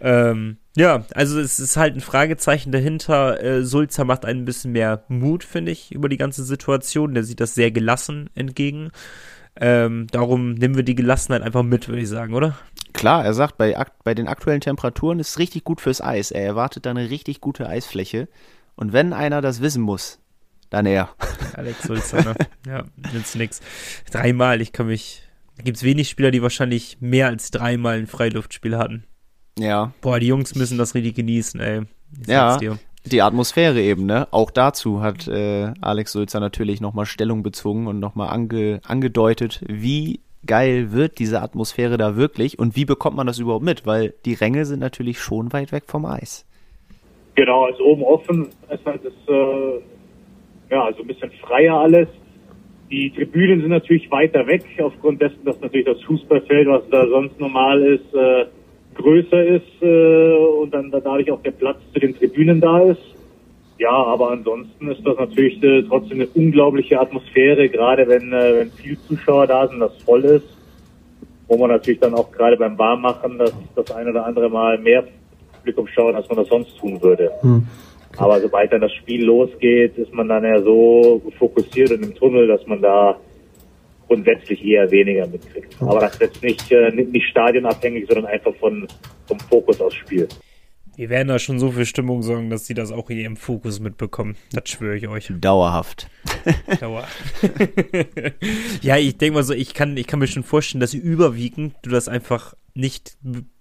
Ähm, 0.00 0.58
ja, 0.76 1.04
also 1.14 1.38
es 1.40 1.58
ist 1.60 1.76
halt 1.76 1.94
ein 1.94 2.00
Fragezeichen 2.00 2.72
dahinter. 2.72 3.42
Äh, 3.42 3.64
Sulzer 3.64 4.04
macht 4.04 4.24
ein 4.24 4.44
bisschen 4.44 4.72
mehr 4.72 5.04
Mut, 5.08 5.44
finde 5.44 5.72
ich, 5.72 5.92
über 5.92 6.08
die 6.08 6.16
ganze 6.16 6.44
Situation. 6.44 7.14
Der 7.14 7.24
sieht 7.24 7.40
das 7.40 7.54
sehr 7.54 7.70
gelassen 7.70 8.28
entgegen. 8.34 8.90
Ähm, 9.56 10.08
darum 10.10 10.54
nehmen 10.54 10.74
wir 10.74 10.82
die 10.82 10.96
Gelassenheit 10.96 11.42
einfach 11.42 11.62
mit, 11.62 11.88
würde 11.88 12.02
ich 12.02 12.08
sagen, 12.08 12.34
oder? 12.34 12.58
Klar, 12.92 13.24
er 13.24 13.34
sagt, 13.34 13.56
bei, 13.56 13.76
bei 14.02 14.14
den 14.14 14.26
aktuellen 14.26 14.60
Temperaturen 14.60 15.20
ist 15.20 15.30
es 15.30 15.38
richtig 15.38 15.62
gut 15.64 15.80
fürs 15.80 16.00
Eis. 16.00 16.32
Er 16.32 16.44
erwartet 16.44 16.86
da 16.86 16.90
eine 16.90 17.10
richtig 17.10 17.40
gute 17.40 17.68
Eisfläche. 17.68 18.28
Und 18.74 18.92
wenn 18.92 19.12
einer 19.12 19.40
das 19.40 19.60
wissen 19.60 19.82
muss, 19.82 20.18
dann 20.70 20.86
er. 20.86 21.10
Alex 21.54 21.84
Sulzer, 21.84 22.24
ne? 22.24 22.34
ja, 22.66 22.84
nützt 23.12 23.36
nix. 23.36 23.60
Dreimal, 24.10 24.60
ich 24.60 24.72
kann 24.72 24.86
mich. 24.86 25.22
Da 25.56 25.62
gibt 25.62 25.76
es 25.76 25.84
wenig 25.84 26.08
Spieler, 26.08 26.32
die 26.32 26.42
wahrscheinlich 26.42 26.98
mehr 27.00 27.28
als 27.28 27.52
dreimal 27.52 27.96
ein 27.96 28.08
Freiluftspiel 28.08 28.76
hatten. 28.76 29.04
Ja, 29.58 29.92
Boah, 30.00 30.18
die 30.18 30.26
Jungs 30.26 30.54
müssen 30.54 30.78
das 30.78 30.94
richtig 30.94 31.14
genießen, 31.14 31.60
ey. 31.60 31.82
Ich 32.20 32.28
Ja. 32.28 32.58
die 33.06 33.22
Atmosphäre 33.22 33.80
eben, 33.80 34.06
ne? 34.06 34.26
Auch 34.30 34.50
dazu 34.50 35.00
hat 35.02 35.28
äh, 35.28 35.72
Alex 35.80 36.12
Sulzer 36.12 36.40
natürlich 36.40 36.80
nochmal 36.80 37.06
Stellung 37.06 37.42
bezogen 37.42 37.86
und 37.86 38.00
nochmal 38.00 38.30
ange 38.30 38.80
angedeutet, 38.86 39.62
wie 39.66 40.20
geil 40.46 40.92
wird 40.92 41.18
diese 41.18 41.40
Atmosphäre 41.40 41.96
da 41.96 42.16
wirklich 42.16 42.58
und 42.58 42.76
wie 42.76 42.84
bekommt 42.84 43.16
man 43.16 43.26
das 43.26 43.38
überhaupt 43.38 43.64
mit? 43.64 43.86
Weil 43.86 44.14
die 44.24 44.34
Ränge 44.34 44.64
sind 44.64 44.80
natürlich 44.80 45.20
schon 45.20 45.52
weit 45.52 45.72
weg 45.72 45.84
vom 45.86 46.04
Eis. 46.04 46.46
Genau, 47.34 47.64
also 47.64 47.84
oben 47.84 48.02
offen 48.02 48.48
ist 48.70 48.84
halt 48.84 49.04
das, 49.04 49.12
äh, 49.28 49.80
ja, 50.70 50.84
also 50.84 51.02
ein 51.02 51.06
bisschen 51.06 51.30
freier 51.42 51.78
alles. 51.78 52.08
Die 52.90 53.10
Tribünen 53.10 53.60
sind 53.60 53.70
natürlich 53.70 54.10
weiter 54.10 54.46
weg, 54.46 54.64
aufgrund 54.80 55.20
dessen, 55.20 55.44
dass 55.44 55.60
natürlich 55.60 55.86
das 55.86 56.00
Fußballfeld, 56.02 56.68
was 56.68 56.82
da 56.90 57.06
sonst 57.08 57.40
normal 57.40 57.82
ist, 57.82 58.14
äh, 58.14 58.46
größer 58.94 59.44
ist 59.44 59.82
äh, 59.82 60.34
und 60.62 60.72
dann 60.72 60.90
dadurch 60.90 61.30
auch 61.30 61.42
der 61.42 61.52
Platz 61.52 61.78
zu 61.92 62.00
den 62.00 62.16
Tribünen 62.16 62.60
da 62.60 62.80
ist. 62.80 63.02
Ja, 63.78 63.90
aber 63.90 64.30
ansonsten 64.30 64.90
ist 64.90 65.04
das 65.04 65.18
natürlich 65.18 65.62
äh, 65.62 65.82
trotzdem 65.82 66.20
eine 66.20 66.28
unglaubliche 66.34 67.00
Atmosphäre, 67.00 67.68
gerade 67.68 68.08
wenn, 68.08 68.32
äh, 68.32 68.60
wenn 68.60 68.70
viele 68.70 68.98
Zuschauer 69.08 69.46
da 69.46 69.66
sind, 69.66 69.80
das 69.80 69.96
voll 70.04 70.24
ist. 70.24 70.46
Wo 71.48 71.58
man 71.58 71.70
natürlich 71.70 72.00
dann 72.00 72.14
auch 72.14 72.30
gerade 72.32 72.56
beim 72.56 72.78
Warmmachen 72.78 73.38
das, 73.38 73.52
das 73.74 73.90
ein 73.90 74.08
oder 74.08 74.24
andere 74.24 74.48
Mal 74.48 74.78
mehr 74.78 75.04
Publikum 75.58 75.86
schauen, 75.88 76.14
als 76.14 76.28
man 76.28 76.38
das 76.38 76.48
sonst 76.48 76.78
tun 76.78 77.02
würde. 77.02 77.30
Aber 78.16 78.40
sobald 78.40 78.72
dann 78.72 78.80
das 78.80 78.92
Spiel 78.92 79.24
losgeht, 79.24 79.98
ist 79.98 80.12
man 80.14 80.28
dann 80.28 80.44
ja 80.44 80.62
so 80.62 81.20
fokussiert 81.38 81.90
und 81.90 82.02
im 82.02 82.14
Tunnel, 82.14 82.46
dass 82.46 82.66
man 82.66 82.80
da 82.80 83.16
grundsätzlich 84.06 84.64
eher 84.64 84.90
weniger 84.90 85.26
mitkriegt. 85.26 85.80
Aber 85.80 86.00
das 86.00 86.14
ist 86.14 86.20
jetzt 86.20 86.42
nicht, 86.42 86.72
äh, 86.72 86.90
nicht 86.90 87.28
stadionabhängig, 87.28 88.06
sondern 88.06 88.26
einfach 88.26 88.54
von, 88.56 88.86
vom 89.26 89.40
Fokus 89.40 89.80
aufs 89.80 89.96
Spiel. 89.96 90.28
Wir 90.96 91.10
werden 91.10 91.26
da 91.26 91.40
schon 91.40 91.58
so 91.58 91.72
viel 91.72 91.86
Stimmung 91.86 92.22
sorgen, 92.22 92.50
dass 92.50 92.66
sie 92.66 92.74
das 92.74 92.92
auch 92.92 93.10
in 93.10 93.18
ihrem 93.18 93.36
Fokus 93.36 93.80
mitbekommen. 93.80 94.36
Das 94.52 94.68
schwöre 94.68 94.96
ich 94.96 95.08
euch. 95.08 95.32
Dauerhaft. 95.40 96.08
Dauer. 96.80 97.04
ja, 98.80 98.96
ich 98.96 99.18
denke 99.18 99.34
mal 99.34 99.42
so, 99.42 99.54
ich 99.54 99.74
kann, 99.74 99.96
ich 99.96 100.06
kann 100.06 100.20
mir 100.20 100.28
schon 100.28 100.44
vorstellen, 100.44 100.80
dass 100.80 100.94
überwiegend 100.94 101.74
du 101.82 101.90
das 101.90 102.06
einfach 102.06 102.54
nicht, 102.74 103.16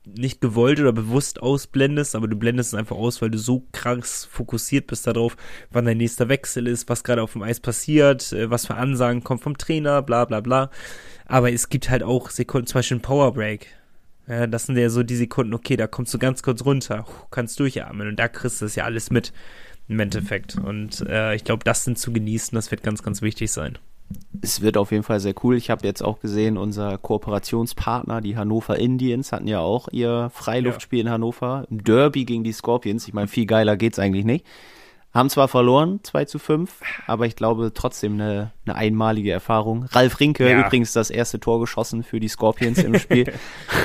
nicht 0.06 0.42
gewollt 0.42 0.80
oder 0.80 0.92
bewusst 0.92 1.42
ausblendest, 1.42 2.16
aber 2.16 2.28
du 2.28 2.36
blendest 2.36 2.74
es 2.74 2.80
einfach 2.80 2.96
aus, 2.96 3.22
weil 3.22 3.30
du 3.30 3.38
so 3.38 3.68
krass 3.72 4.26
fokussiert 4.26 4.88
bist 4.88 5.06
darauf, 5.06 5.38
wann 5.72 5.86
dein 5.86 5.98
nächster 5.98 6.30
Wechsel 6.30 6.68
ist, 6.68 6.90
was 6.90 7.04
gerade 7.04 7.22
auf 7.22 7.34
dem 7.34 7.44
Eis 7.44 7.60
passiert, 7.60 8.34
äh, 8.34 8.50
was 8.50 8.66
für 8.66 8.76
Ansagen 8.76 9.24
kommen 9.24 9.40
vom 9.40 9.58
Trainer, 9.58 10.02
bla 10.02 10.26
bla 10.26 10.42
bla. 10.42 10.72
Aber 11.26 11.52
es 11.52 11.70
gibt 11.70 11.90
halt 11.90 12.04
auch 12.04 12.32
Sekunden, 12.32 12.68
zum 12.68 12.80
Beispiel 12.80 12.98
ein 12.98 13.02
Powerbreak. 13.02 13.68
Ja, 14.28 14.48
das 14.48 14.66
sind 14.66 14.78
ja 14.78 14.90
so 14.90 15.04
die 15.04 15.16
Sekunden, 15.16 15.54
okay, 15.54 15.76
da 15.76 15.86
kommst 15.86 16.14
du 16.14 16.18
ganz 16.18 16.42
kurz 16.44 16.66
runter, 16.66 17.06
kannst 17.30 17.60
durchatmen 17.60 18.08
und 18.08 18.16
da 18.18 18.28
kriegst 18.28 18.62
du 18.62 18.66
das 18.66 18.76
ja 18.76 18.86
alles 18.86 19.12
mit 19.12 19.34
im 19.88 20.00
Endeffekt. 20.00 20.56
Und 20.56 21.02
äh, 21.08 21.36
ich 21.36 21.44
glaube, 21.44 21.64
das 21.66 21.84
sind 21.84 22.00
zu 22.00 22.14
genießen, 22.14 22.56
das 22.56 22.72
wird 22.72 22.84
ganz, 22.84 23.04
ganz 23.04 23.22
wichtig 23.22 23.52
sein. 23.52 23.78
Es 24.42 24.62
wird 24.62 24.78
auf 24.78 24.92
jeden 24.92 25.04
Fall 25.04 25.20
sehr 25.20 25.34
cool. 25.44 25.56
Ich 25.56 25.70
habe 25.70 25.86
jetzt 25.86 26.04
auch 26.04 26.20
gesehen, 26.20 26.58
unser 26.58 26.98
Kooperationspartner, 26.98 28.22
die 28.22 28.36
Hannover 28.38 28.78
Indians, 28.78 29.32
hatten 29.32 29.48
ja 29.48 29.60
auch 29.60 29.88
ihr 29.92 30.30
Freiluftspiel 30.34 31.00
ja. 31.00 31.06
in 31.06 31.12
Hannover. 31.12 31.66
Im 31.70 31.84
Derby 31.84 32.26
gegen 32.26 32.44
die 32.44 32.52
Scorpions. 32.52 33.08
Ich 33.08 33.14
meine, 33.14 33.28
viel 33.28 33.46
geiler 33.46 33.78
geht's 33.78 34.00
eigentlich 34.00 34.26
nicht. 34.26 34.46
Haben 35.14 35.30
zwar 35.30 35.48
verloren, 35.48 36.00
2 36.02 36.26
zu 36.26 36.40
5, 36.40 36.82
aber 37.06 37.28
ich 37.28 37.36
glaube 37.36 37.72
trotzdem 37.72 38.14
eine, 38.14 38.52
eine 38.66 38.76
einmalige 38.76 39.32
Erfahrung. 39.32 39.86
Ralf 39.92 40.20
Rinke 40.20 40.50
ja. 40.50 40.66
übrigens 40.66 40.92
das 40.92 41.12
erste 41.12 41.40
Tor 41.40 41.60
geschossen 41.60 42.02
für 42.02 42.20
die 42.20 42.28
Scorpions 42.28 42.80
im 42.80 42.98
Spiel. 42.98 43.32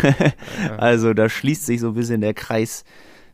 also 0.78 1.12
da 1.12 1.28
schließt 1.28 1.66
sich 1.66 1.80
so 1.80 1.88
ein 1.88 1.94
bisschen 1.94 2.22
der 2.22 2.32
Kreis 2.32 2.84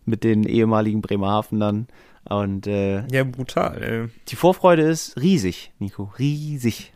mit 0.05 0.25
den 0.25 0.43
ehemaligen 0.43 1.03
Bremerhavenern. 1.03 1.87
Und 2.29 2.67
äh, 2.67 3.07
ja, 3.13 3.25
brutal. 3.25 3.83
Ey. 3.83 4.09
Die 4.29 4.37
Vorfreude 4.37 4.83
ist 4.83 5.21
riesig, 5.21 5.73
Nico, 5.79 6.13
riesig. 6.19 6.93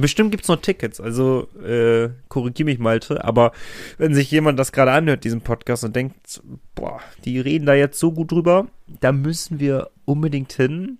Bestimmt 0.00 0.32
gibt's 0.32 0.48
noch 0.48 0.60
Tickets, 0.60 1.00
also 1.00 1.48
äh, 1.60 2.10
korrigier 2.28 2.64
mich 2.64 2.78
Malte, 2.78 3.22
aber 3.24 3.52
wenn 3.96 4.14
sich 4.14 4.30
jemand 4.30 4.58
das 4.58 4.72
gerade 4.72 4.90
anhört, 4.90 5.22
diesen 5.22 5.42
Podcast, 5.42 5.84
und 5.84 5.94
denkt, 5.94 6.42
boah, 6.74 7.00
die 7.24 7.38
reden 7.38 7.66
da 7.66 7.74
jetzt 7.74 8.00
so 8.00 8.10
gut 8.10 8.32
drüber, 8.32 8.66
da 9.00 9.12
müssen 9.12 9.60
wir 9.60 9.90
unbedingt 10.04 10.52
hin. 10.52 10.98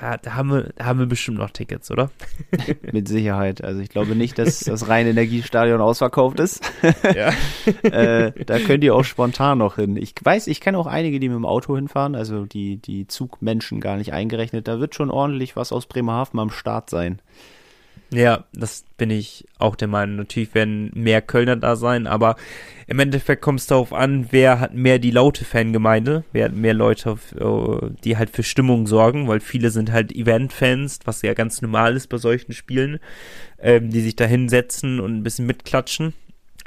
Da, 0.00 0.16
da, 0.16 0.34
haben 0.34 0.50
wir, 0.50 0.70
da 0.76 0.84
haben 0.84 0.98
wir 0.98 1.06
bestimmt 1.06 1.38
noch 1.38 1.50
Tickets, 1.50 1.90
oder? 1.90 2.10
Mit 2.92 3.08
Sicherheit. 3.08 3.64
Also 3.64 3.80
ich 3.80 3.88
glaube 3.88 4.14
nicht, 4.14 4.38
dass 4.38 4.60
das 4.60 4.88
reine 4.88 5.10
Energiestadion 5.10 5.80
ausverkauft 5.80 6.40
ist. 6.40 6.62
Ja. 7.14 7.32
äh, 7.82 8.32
da 8.44 8.58
könnt 8.58 8.84
ihr 8.84 8.94
auch 8.94 9.04
spontan 9.04 9.58
noch 9.58 9.76
hin. 9.76 9.96
Ich 9.96 10.14
weiß, 10.22 10.46
ich 10.46 10.60
kenne 10.60 10.78
auch 10.78 10.86
einige, 10.86 11.20
die 11.20 11.28
mit 11.28 11.36
dem 11.36 11.46
Auto 11.46 11.74
hinfahren, 11.74 12.14
also 12.14 12.44
die, 12.44 12.76
die 12.76 13.06
Zugmenschen 13.06 13.80
gar 13.80 13.96
nicht 13.96 14.12
eingerechnet. 14.12 14.68
Da 14.68 14.78
wird 14.78 14.94
schon 14.94 15.10
ordentlich 15.10 15.56
was 15.56 15.72
aus 15.72 15.86
Bremerhaven 15.86 16.38
am 16.38 16.50
Start 16.50 16.90
sein. 16.90 17.20
Ja, 18.10 18.44
das 18.54 18.84
bin 18.96 19.10
ich 19.10 19.44
auch 19.58 19.76
der 19.76 19.88
Meinung. 19.88 20.16
Natürlich 20.16 20.54
werden 20.54 20.90
mehr 20.94 21.20
Kölner 21.20 21.56
da 21.56 21.76
sein, 21.76 22.06
aber 22.06 22.36
im 22.86 22.98
Endeffekt 23.00 23.42
kommt 23.42 23.60
es 23.60 23.66
darauf 23.66 23.92
an, 23.92 24.28
wer 24.30 24.60
hat 24.60 24.72
mehr 24.72 24.98
die 24.98 25.10
laute 25.10 25.44
Fangemeinde, 25.44 26.24
wer 26.32 26.46
hat 26.46 26.54
mehr 26.54 26.72
Leute, 26.72 27.18
äh, 27.38 27.90
die 28.04 28.16
halt 28.16 28.30
für 28.30 28.42
Stimmung 28.42 28.86
sorgen, 28.86 29.28
weil 29.28 29.40
viele 29.40 29.68
sind 29.68 29.92
halt 29.92 30.10
Event-Fans, 30.10 31.00
was 31.04 31.20
ja 31.20 31.34
ganz 31.34 31.60
normal 31.60 31.96
ist 31.96 32.08
bei 32.08 32.16
solchen 32.16 32.52
Spielen, 32.54 32.98
ähm, 33.58 33.90
die 33.90 34.00
sich 34.00 34.16
da 34.16 34.24
hinsetzen 34.24 35.00
und 35.00 35.16
ein 35.16 35.22
bisschen 35.22 35.46
mitklatschen. 35.46 36.14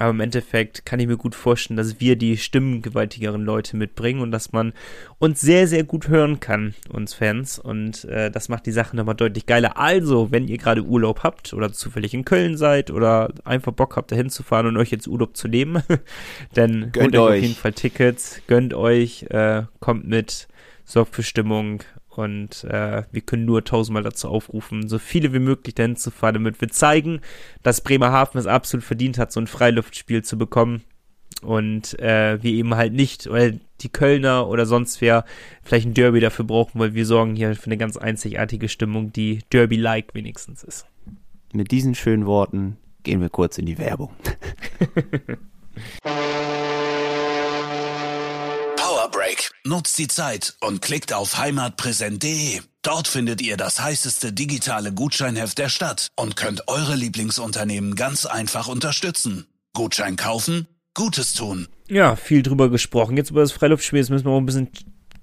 Aber 0.02 0.10
im 0.10 0.20
Endeffekt 0.20 0.84
kann 0.84 1.00
ich 1.00 1.06
mir 1.06 1.16
gut 1.16 1.36
vorstellen, 1.36 1.78
dass 1.78 2.00
wir 2.00 2.16
die 2.16 2.36
stimmengewaltigeren 2.36 3.46
Leute 3.46 3.78
mitbringen 3.78 4.22
und 4.22 4.32
dass 4.32 4.52
man 4.52 4.74
uns 5.20 5.42
sehr, 5.42 5.68
sehr 5.68 5.84
gut 5.84 6.08
hören 6.08 6.40
kann, 6.40 6.74
uns 6.90 7.14
Fans. 7.14 7.60
Und 7.60 8.06
äh, 8.06 8.32
das 8.32 8.50
macht 8.50 8.66
die 8.66 8.72
Sache 8.72 8.96
nochmal 8.96 9.14
deutlich 9.14 9.46
geiler. 9.46 9.78
Also, 9.78 10.32
wenn 10.32 10.48
ihr 10.48 10.58
gerade 10.58 10.82
Urlaub 10.82 11.22
habt 11.22 11.54
oder 11.54 11.72
zufällig 11.72 12.16
in 12.16 12.26
Köln 12.26 12.58
seid 12.58 12.90
oder 12.90 13.32
einfach 13.44 13.74
Bock 13.74 13.96
habt, 13.96 14.12
da 14.12 14.16
hinzufahren 14.16 14.66
und 14.66 14.78
euch 14.78 14.90
jetzt 14.90 15.08
Urlaub 15.08 15.38
zu 15.38 15.48
nehmen, 15.48 15.84
dann 16.56 16.92
gönnt 16.92 17.16
euch 17.16 17.38
auf 17.38 17.44
jeden 17.44 17.56
Fall 17.56 17.74
Tickets, 17.74 18.42
gönnt 18.48 18.74
euch, 18.74 19.28
äh, 19.30 19.66
kommt 19.82 20.08
mit, 20.08 20.48
sorgt 20.84 21.14
für 21.14 21.22
Stimmung 21.22 21.84
und 22.22 22.64
äh, 22.64 23.04
wir 23.12 23.22
können 23.22 23.46
nur 23.46 23.64
tausendmal 23.64 24.04
dazu 24.04 24.30
aufrufen, 24.30 24.88
so 24.88 25.00
viele 25.00 25.34
wie 25.34 25.40
möglich 25.40 25.76
dahin 25.76 25.96
zu 25.96 26.12
fahren, 26.12 26.36
damit 26.36 26.62
wir 26.62 26.70
zeigen, 26.70 27.22
dass 27.64 27.82
Bremerhaven 27.82 28.40
es 28.40 28.48
absolut 28.48 28.84
verdient 28.84 29.18
hat, 29.18 29.32
so 29.32 29.40
ein 29.40 29.48
Freiluftspiel 29.48 30.24
zu 30.24 30.38
bekommen. 30.38 30.84
Und 31.42 32.00
äh, 32.00 32.42
wir 32.44 32.52
eben 32.52 32.76
halt 32.76 32.94
nicht, 32.94 33.28
oder 33.28 33.52
die 33.52 33.90
Kölner 33.90 34.48
oder 34.48 34.66
sonst 34.66 35.02
wer 35.02 35.26
vielleicht 35.64 35.88
ein 35.88 35.96
Derby 35.96 36.20
dafür 36.20 36.46
brauchen, 36.46 36.80
weil 36.80 36.94
wir 36.94 37.06
sorgen 37.06 37.36
hier 37.36 37.56
für 37.56 37.66
eine 37.66 37.78
ganz 37.78 37.98
einzigartige 37.98 38.70
Stimmung, 38.70 39.12
die 39.12 39.40
Derby-like 39.52 40.14
wenigstens 40.14 40.64
ist. 40.64 40.86
Mit 41.52 41.72
diesen 41.72 41.96
schönen 41.96 42.28
Worten 42.28 42.78
gehen 43.04 43.22
wir 43.22 43.30
kurz 43.30 43.58
in 43.58 43.66
die 43.66 43.80
Werbung. 43.80 44.12
Nutzt 49.64 50.00
die 50.00 50.08
Zeit 50.08 50.56
und 50.62 50.82
klickt 50.82 51.14
auf 51.14 51.38
heimatpräsent.de. 51.38 52.62
Dort 52.82 53.08
findet 53.08 53.44
ihr 53.44 53.58
das 53.58 53.80
heißeste 53.80 54.34
digitale 54.34 54.92
Gutscheinheft 54.92 55.60
der 55.60 55.70
Stadt 55.70 56.08
und 56.16 56.36
könnt 56.36 56.68
eure 56.68 56.96
Lieblingsunternehmen 56.96 57.94
ganz 57.94 58.26
einfach 58.26 58.68
unterstützen. 58.68 59.46
Gutschein 59.74 60.16
kaufen, 60.16 60.68
Gutes 60.96 61.36
tun. 61.36 61.68
Ja, 61.88 62.16
viel 62.16 62.42
drüber 62.42 62.72
gesprochen. 62.72 63.18
Jetzt 63.18 63.30
über 63.30 63.42
das 63.42 63.52
Freiluftspiel, 63.52 64.00
jetzt 64.00 64.10
müssen 64.10 64.26
wir 64.26 64.32
auch 64.32 64.40
ein 64.40 64.48
bisschen 64.48 64.72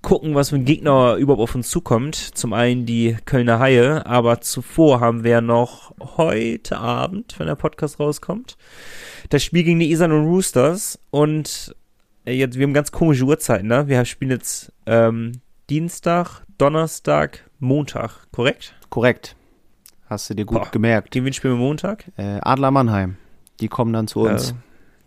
gucken, 0.02 0.36
was 0.36 0.50
für 0.50 0.56
ein 0.56 0.64
Gegner 0.64 1.16
überhaupt 1.16 1.42
auf 1.42 1.56
uns 1.56 1.68
zukommt. 1.68 2.14
Zum 2.14 2.52
einen 2.52 2.86
die 2.86 3.16
Kölner 3.24 3.58
Haie, 3.58 4.06
aber 4.06 4.40
zuvor 4.40 5.00
haben 5.00 5.24
wir 5.24 5.40
noch 5.40 5.96
heute 6.16 6.78
Abend, 6.78 7.34
wenn 7.40 7.48
der 7.48 7.56
Podcast 7.56 7.98
rauskommt, 7.98 8.56
das 9.30 9.42
Spiel 9.42 9.64
gegen 9.64 9.80
die 9.80 9.90
Isan 9.90 10.12
und 10.12 10.26
Roosters 10.26 11.00
und 11.10 11.74
jetzt, 12.36 12.58
wir 12.58 12.66
haben 12.66 12.74
ganz 12.74 12.92
komische 12.92 13.24
Uhrzeiten, 13.24 13.68
ne? 13.68 13.88
Wir 13.88 14.04
spielen 14.04 14.30
jetzt 14.30 14.72
ähm, 14.86 15.32
Dienstag, 15.70 16.42
Donnerstag, 16.58 17.48
Montag, 17.58 18.30
korrekt? 18.32 18.74
Korrekt. 18.90 19.36
Hast 20.06 20.30
du 20.30 20.34
dir 20.34 20.46
gut 20.46 20.62
Boah. 20.62 20.70
gemerkt. 20.70 21.10
Gegen 21.10 21.26
wen 21.26 21.32
spielen 21.32 21.54
wir 21.54 21.58
Montag? 21.58 22.04
Äh, 22.16 22.40
Adler 22.40 22.70
Mannheim. 22.70 23.16
Die 23.60 23.68
kommen 23.68 23.92
dann 23.92 24.08
zu 24.08 24.20
uns. 24.20 24.52
Äh, 24.52 24.54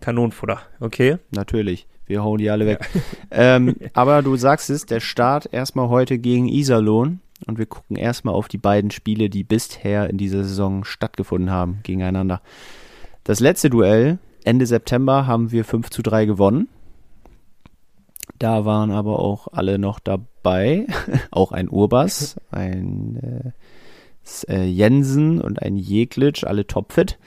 Kanonenfutter, 0.01 0.61
okay. 0.79 1.17
Natürlich. 1.31 1.87
Wir 2.05 2.23
hauen 2.23 2.39
die 2.39 2.49
alle 2.49 2.65
weg. 2.65 2.89
Ja. 2.93 3.01
ähm, 3.55 3.75
aber 3.93 4.21
du 4.21 4.35
sagst 4.35 4.69
es, 4.69 4.85
der 4.85 4.99
Start 4.99 5.49
erstmal 5.51 5.89
heute 5.89 6.19
gegen 6.19 6.47
Iserlohn. 6.47 7.21
Und 7.47 7.57
wir 7.57 7.65
gucken 7.65 7.95
erstmal 7.95 8.35
auf 8.35 8.47
die 8.47 8.59
beiden 8.59 8.91
Spiele, 8.91 9.29
die 9.29 9.43
bisher 9.43 10.09
in 10.09 10.17
dieser 10.17 10.43
Saison 10.43 10.83
stattgefunden 10.83 11.49
haben, 11.49 11.79
gegeneinander. 11.81 12.41
Das 13.23 13.39
letzte 13.39 13.69
Duell, 13.71 14.19
Ende 14.43 14.67
September, 14.67 15.25
haben 15.25 15.51
wir 15.51 15.65
5 15.65 15.89
zu 15.89 16.03
3 16.03 16.25
gewonnen. 16.25 16.67
Da 18.41 18.65
waren 18.65 18.89
aber 18.89 19.19
auch 19.19 19.49
alle 19.51 19.77
noch 19.77 19.99
dabei. 19.99 20.87
auch 21.31 21.51
ein 21.51 21.69
Urbas, 21.69 22.37
ein 22.49 23.53
äh, 24.47 24.51
äh, 24.51 24.65
Jensen 24.65 25.39
und 25.39 25.61
ein 25.61 25.75
Jeglitsch, 25.75 26.43
alle 26.43 26.65
topfit. 26.65 27.19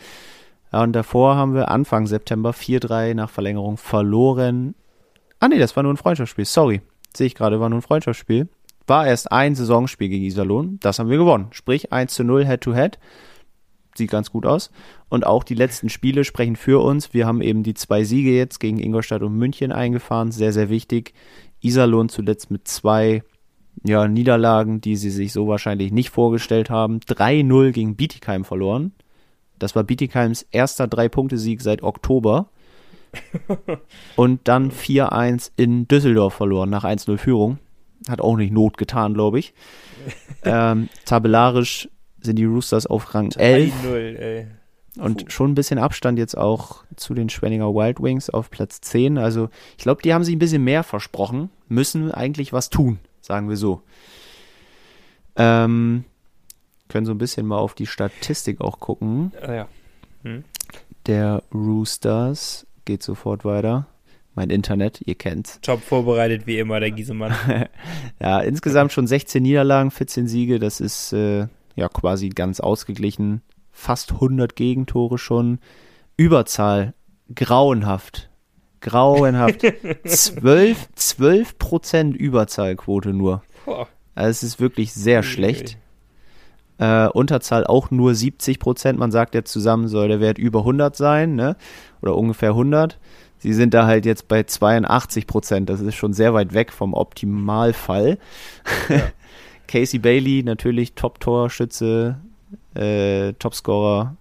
Und 0.72 0.92
davor 0.92 1.36
haben 1.36 1.54
wir 1.54 1.70
Anfang 1.70 2.08
September 2.08 2.50
4-3 2.50 3.14
nach 3.14 3.30
Verlängerung 3.30 3.76
verloren. 3.76 4.74
Ah 5.38 5.46
nee, 5.46 5.60
das 5.60 5.76
war 5.76 5.84
nur 5.84 5.94
ein 5.94 5.98
Freundschaftsspiel. 5.98 6.46
Sorry. 6.46 6.82
Sehe 7.16 7.28
ich 7.28 7.36
gerade, 7.36 7.60
war 7.60 7.68
nur 7.68 7.78
ein 7.78 7.82
Freundschaftsspiel. 7.82 8.48
War 8.88 9.06
erst 9.06 9.30
ein 9.30 9.54
Saisonspiel 9.54 10.08
gegen 10.08 10.24
Iserlohn. 10.24 10.80
Das 10.80 10.98
haben 10.98 11.10
wir 11.10 11.16
gewonnen. 11.16 11.46
Sprich 11.52 11.92
1 11.92 12.12
zu 12.12 12.24
0 12.24 12.44
Head-to-Head. 12.44 12.98
Sieht 13.96 14.10
ganz 14.10 14.30
gut 14.30 14.46
aus. 14.46 14.70
Und 15.08 15.24
auch 15.26 15.44
die 15.44 15.54
letzten 15.54 15.88
Spiele 15.88 16.24
sprechen 16.24 16.56
für 16.56 16.82
uns. 16.82 17.14
Wir 17.14 17.26
haben 17.26 17.40
eben 17.40 17.62
die 17.62 17.74
zwei 17.74 18.04
Siege 18.04 18.32
jetzt 18.32 18.58
gegen 18.58 18.78
Ingolstadt 18.78 19.22
und 19.22 19.36
München 19.36 19.72
eingefahren. 19.72 20.32
Sehr, 20.32 20.52
sehr 20.52 20.68
wichtig. 20.68 21.14
Iserlohn 21.60 22.08
zuletzt 22.08 22.50
mit 22.50 22.66
zwei 22.66 23.22
ja, 23.82 24.08
Niederlagen, 24.08 24.80
die 24.80 24.96
sie 24.96 25.10
sich 25.10 25.32
so 25.32 25.48
wahrscheinlich 25.48 25.92
nicht 25.92 26.10
vorgestellt 26.10 26.70
haben. 26.70 27.00
3-0 27.00 27.72
gegen 27.72 27.96
Bietigheim 27.96 28.44
verloren. 28.44 28.92
Das 29.58 29.76
war 29.76 29.84
Bietigheims 29.84 30.46
erster 30.50 30.86
Drei-Punkte-Sieg 30.86 31.60
seit 31.60 31.82
Oktober. 31.82 32.50
und 34.16 34.40
dann 34.44 34.70
4-1 34.70 35.52
in 35.56 35.86
Düsseldorf 35.86 36.34
verloren 36.34 36.70
nach 36.70 36.84
1-0 36.84 37.16
Führung. 37.16 37.58
Hat 38.08 38.20
auch 38.20 38.36
nicht 38.36 38.52
Not 38.52 38.76
getan, 38.76 39.14
glaube 39.14 39.38
ich. 39.38 39.54
ähm, 40.42 40.88
tabellarisch 41.04 41.88
sind 42.24 42.36
die 42.36 42.44
Roosters 42.44 42.86
auf 42.86 43.14
Rang 43.14 43.30
11. 43.32 43.72
0, 43.84 44.16
ey. 44.18 44.46
Und 44.96 45.32
schon 45.32 45.50
ein 45.50 45.54
bisschen 45.54 45.78
Abstand 45.78 46.18
jetzt 46.18 46.38
auch 46.38 46.84
zu 46.94 47.14
den 47.14 47.28
Schwenninger 47.28 47.74
Wild 47.74 48.00
Wings 48.00 48.30
auf 48.30 48.50
Platz 48.50 48.80
10. 48.80 49.18
Also 49.18 49.48
ich 49.76 49.82
glaube, 49.82 50.02
die 50.02 50.14
haben 50.14 50.22
sich 50.22 50.36
ein 50.36 50.38
bisschen 50.38 50.62
mehr 50.62 50.84
versprochen, 50.84 51.50
müssen 51.68 52.12
eigentlich 52.12 52.52
was 52.52 52.70
tun, 52.70 53.00
sagen 53.20 53.48
wir 53.48 53.56
so. 53.56 53.82
Ähm, 55.36 56.04
können 56.88 57.06
so 57.06 57.12
ein 57.12 57.18
bisschen 57.18 57.44
mal 57.46 57.58
auf 57.58 57.74
die 57.74 57.88
Statistik 57.88 58.60
auch 58.60 58.78
gucken. 58.78 59.32
Ah, 59.42 59.52
ja. 59.52 59.68
Hm. 60.22 60.44
Der 61.06 61.42
Roosters 61.52 62.66
geht 62.84 63.02
sofort 63.02 63.44
weiter. 63.44 63.88
mein 64.36 64.50
Internet, 64.50 65.00
ihr 65.04 65.16
kennt's. 65.16 65.60
Top 65.60 65.80
vorbereitet 65.80 66.46
wie 66.46 66.58
immer, 66.58 66.78
der 66.78 66.92
Giesemann. 66.92 67.34
ja, 68.20 68.40
insgesamt 68.40 68.92
schon 68.92 69.08
16 69.08 69.42
Niederlagen, 69.42 69.90
14 69.90 70.28
Siege, 70.28 70.58
das 70.60 70.80
ist 70.80 71.12
äh, 71.12 71.46
ja 71.74 71.88
quasi 71.88 72.28
ganz 72.28 72.60
ausgeglichen. 72.60 73.42
Fast 73.72 74.12
100 74.12 74.56
Gegentore 74.56 75.18
schon. 75.18 75.58
Überzahl, 76.16 76.94
grauenhaft. 77.34 78.30
Grauenhaft. 78.80 79.62
12, 80.04 80.88
12 80.94 81.58
Prozent 81.58 82.16
Überzahlquote 82.16 83.12
nur. 83.12 83.42
Also 84.14 84.30
es 84.30 84.42
ist 84.42 84.60
wirklich 84.60 84.92
sehr 84.92 85.22
schlecht. 85.22 85.78
Äh, 86.78 87.08
Unterzahl 87.08 87.66
auch 87.66 87.90
nur 87.90 88.14
70 88.14 88.58
Prozent. 88.58 88.98
Man 88.98 89.10
sagt 89.10 89.34
ja 89.34 89.44
zusammen 89.44 89.88
soll 89.88 90.08
der 90.08 90.20
Wert 90.20 90.38
über 90.38 90.60
100 90.60 90.96
sein, 90.96 91.34
ne? 91.34 91.56
Oder 92.02 92.16
ungefähr 92.16 92.50
100. 92.50 92.98
Sie 93.38 93.52
sind 93.52 93.74
da 93.74 93.86
halt 93.86 94.06
jetzt 94.06 94.28
bei 94.28 94.42
82 94.42 95.26
Prozent. 95.26 95.68
Das 95.68 95.80
ist 95.80 95.94
schon 95.94 96.12
sehr 96.12 96.34
weit 96.34 96.52
weg 96.54 96.72
vom 96.72 96.94
Optimalfall. 96.94 98.18
Ja. 98.88 99.02
Casey 99.66 99.98
Bailey 99.98 100.42
natürlich 100.42 100.94
Top-Torschütze, 100.94 102.16
äh, 102.74 103.32
Topscorer, 103.34 104.16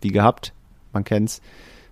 wie 0.00 0.08
gehabt. 0.08 0.52
Man 0.92 1.04
kennt's. 1.04 1.40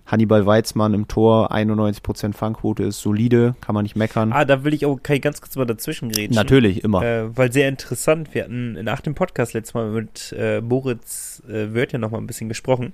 Hannibal 0.07 0.45
Weizmann 0.45 0.93
im 0.93 1.09
Tor, 1.09 1.51
91% 1.51 2.33
Fangquote 2.33 2.83
ist 2.83 3.01
solide, 3.01 3.55
kann 3.59 3.75
man 3.75 3.83
nicht 3.83 3.97
meckern. 3.97 4.31
Ah, 4.31 4.45
da 4.45 4.63
will 4.63 4.73
ich 4.73 4.85
auch 4.85 4.97
kann 5.03 5.19
ganz 5.19 5.41
kurz 5.41 5.57
mal 5.57 5.65
dazwischen 5.65 6.11
reden. 6.11 6.33
Natürlich, 6.33 6.83
immer. 6.83 7.03
Äh, 7.03 7.37
weil 7.37 7.51
sehr 7.51 7.67
interessant, 7.67 8.33
wir 8.33 8.45
hatten 8.45 8.81
nach 8.85 9.01
dem 9.01 9.15
Podcast 9.15 9.53
letztes 9.53 9.73
Mal 9.73 9.89
mit 9.89 10.33
äh, 10.37 10.61
Moritz 10.61 11.43
äh, 11.49 11.73
Wörth 11.73 11.93
noch 11.93 12.11
mal 12.11 12.19
ein 12.19 12.27
bisschen 12.27 12.47
gesprochen 12.47 12.93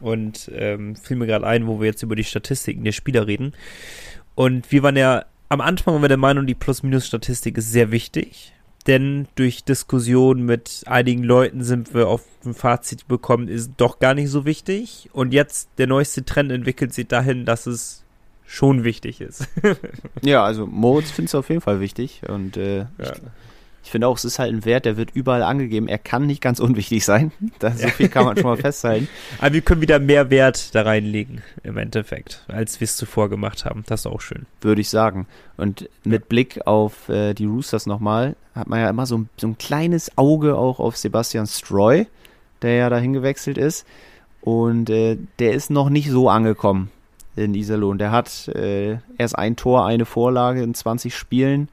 und 0.00 0.48
ähm, 0.54 0.94
fiel 0.94 1.16
mir 1.16 1.26
gerade 1.26 1.44
ein, 1.44 1.66
wo 1.66 1.80
wir 1.80 1.86
jetzt 1.86 2.04
über 2.04 2.14
die 2.14 2.22
Statistiken 2.22 2.84
der 2.84 2.92
Spieler 2.92 3.26
reden. 3.26 3.52
Und 4.36 4.70
wir 4.70 4.84
waren 4.84 4.96
ja 4.96 5.24
am 5.48 5.60
Anfang 5.60 5.94
waren 5.94 6.02
wir 6.02 6.08
der 6.08 6.16
Meinung, 6.18 6.46
die 6.46 6.54
Plus-Minus-Statistik 6.54 7.58
ist 7.58 7.70
sehr 7.70 7.90
wichtig 7.90 8.53
denn 8.86 9.26
durch 9.34 9.64
Diskussionen 9.64 10.44
mit 10.44 10.82
einigen 10.86 11.24
Leuten 11.24 11.62
sind 11.62 11.94
wir 11.94 12.08
auf 12.08 12.22
ein 12.44 12.54
Fazit 12.54 13.08
bekommen, 13.08 13.48
ist 13.48 13.72
doch 13.78 13.98
gar 13.98 14.14
nicht 14.14 14.30
so 14.30 14.44
wichtig. 14.44 15.08
Und 15.12 15.32
jetzt 15.32 15.68
der 15.78 15.86
neueste 15.86 16.24
Trend 16.24 16.52
entwickelt 16.52 16.92
sich 16.92 17.06
dahin, 17.06 17.46
dass 17.46 17.66
es 17.66 18.04
schon 18.46 18.84
wichtig 18.84 19.20
ist. 19.20 19.48
ja, 20.22 20.44
also 20.44 20.66
Moritz 20.66 21.10
findet 21.10 21.30
es 21.30 21.34
auf 21.34 21.48
jeden 21.48 21.62
Fall 21.62 21.80
wichtig 21.80 22.22
und 22.28 22.56
äh, 22.56 22.78
ja. 22.78 22.86
ich, 22.98 23.12
ich 23.84 23.90
finde 23.90 24.08
auch, 24.08 24.16
es 24.16 24.24
ist 24.24 24.38
halt 24.38 24.50
ein 24.50 24.64
Wert, 24.64 24.86
der 24.86 24.96
wird 24.96 25.10
überall 25.12 25.42
angegeben. 25.42 25.88
Er 25.88 25.98
kann 25.98 26.26
nicht 26.26 26.40
ganz 26.40 26.58
unwichtig 26.58 27.04
sein. 27.04 27.32
Das, 27.58 27.82
so 27.82 27.88
viel 27.88 28.08
kann 28.08 28.24
man 28.24 28.34
schon 28.34 28.46
mal 28.46 28.56
festhalten. 28.60 29.08
Aber 29.38 29.52
wir 29.52 29.60
können 29.60 29.82
wieder 29.82 29.98
mehr 29.98 30.30
Wert 30.30 30.74
da 30.74 30.82
reinlegen, 30.82 31.42
im 31.62 31.76
Endeffekt, 31.76 32.44
als 32.48 32.80
wir 32.80 32.86
es 32.86 32.96
zuvor 32.96 33.28
gemacht 33.28 33.66
haben. 33.66 33.84
Das 33.86 34.00
ist 34.00 34.06
auch 34.06 34.22
schön. 34.22 34.46
Würde 34.62 34.80
ich 34.80 34.88
sagen. 34.88 35.26
Und 35.58 35.90
mit 36.02 36.30
Blick 36.30 36.66
auf 36.66 37.10
äh, 37.10 37.34
die 37.34 37.44
Roosters 37.44 37.84
nochmal, 37.84 38.36
hat 38.54 38.68
man 38.68 38.80
ja 38.80 38.88
immer 38.88 39.04
so, 39.04 39.26
so 39.36 39.48
ein 39.48 39.58
kleines 39.58 40.16
Auge 40.16 40.56
auch 40.56 40.80
auf 40.80 40.96
Sebastian 40.96 41.46
Stroy, 41.46 42.06
der 42.62 42.74
ja 42.76 42.88
dahin 42.88 43.12
gewechselt 43.12 43.58
ist. 43.58 43.86
Und 44.40 44.88
äh, 44.88 45.18
der 45.38 45.52
ist 45.52 45.70
noch 45.70 45.90
nicht 45.90 46.08
so 46.08 46.30
angekommen 46.30 46.90
in 47.36 47.54
Iserlohn. 47.54 47.98
Der 47.98 48.12
hat 48.12 48.48
äh, 48.48 48.96
erst 49.18 49.36
ein 49.36 49.56
Tor, 49.56 49.84
eine 49.84 50.06
Vorlage 50.06 50.62
in 50.62 50.72
20 50.72 51.14
Spielen 51.14 51.68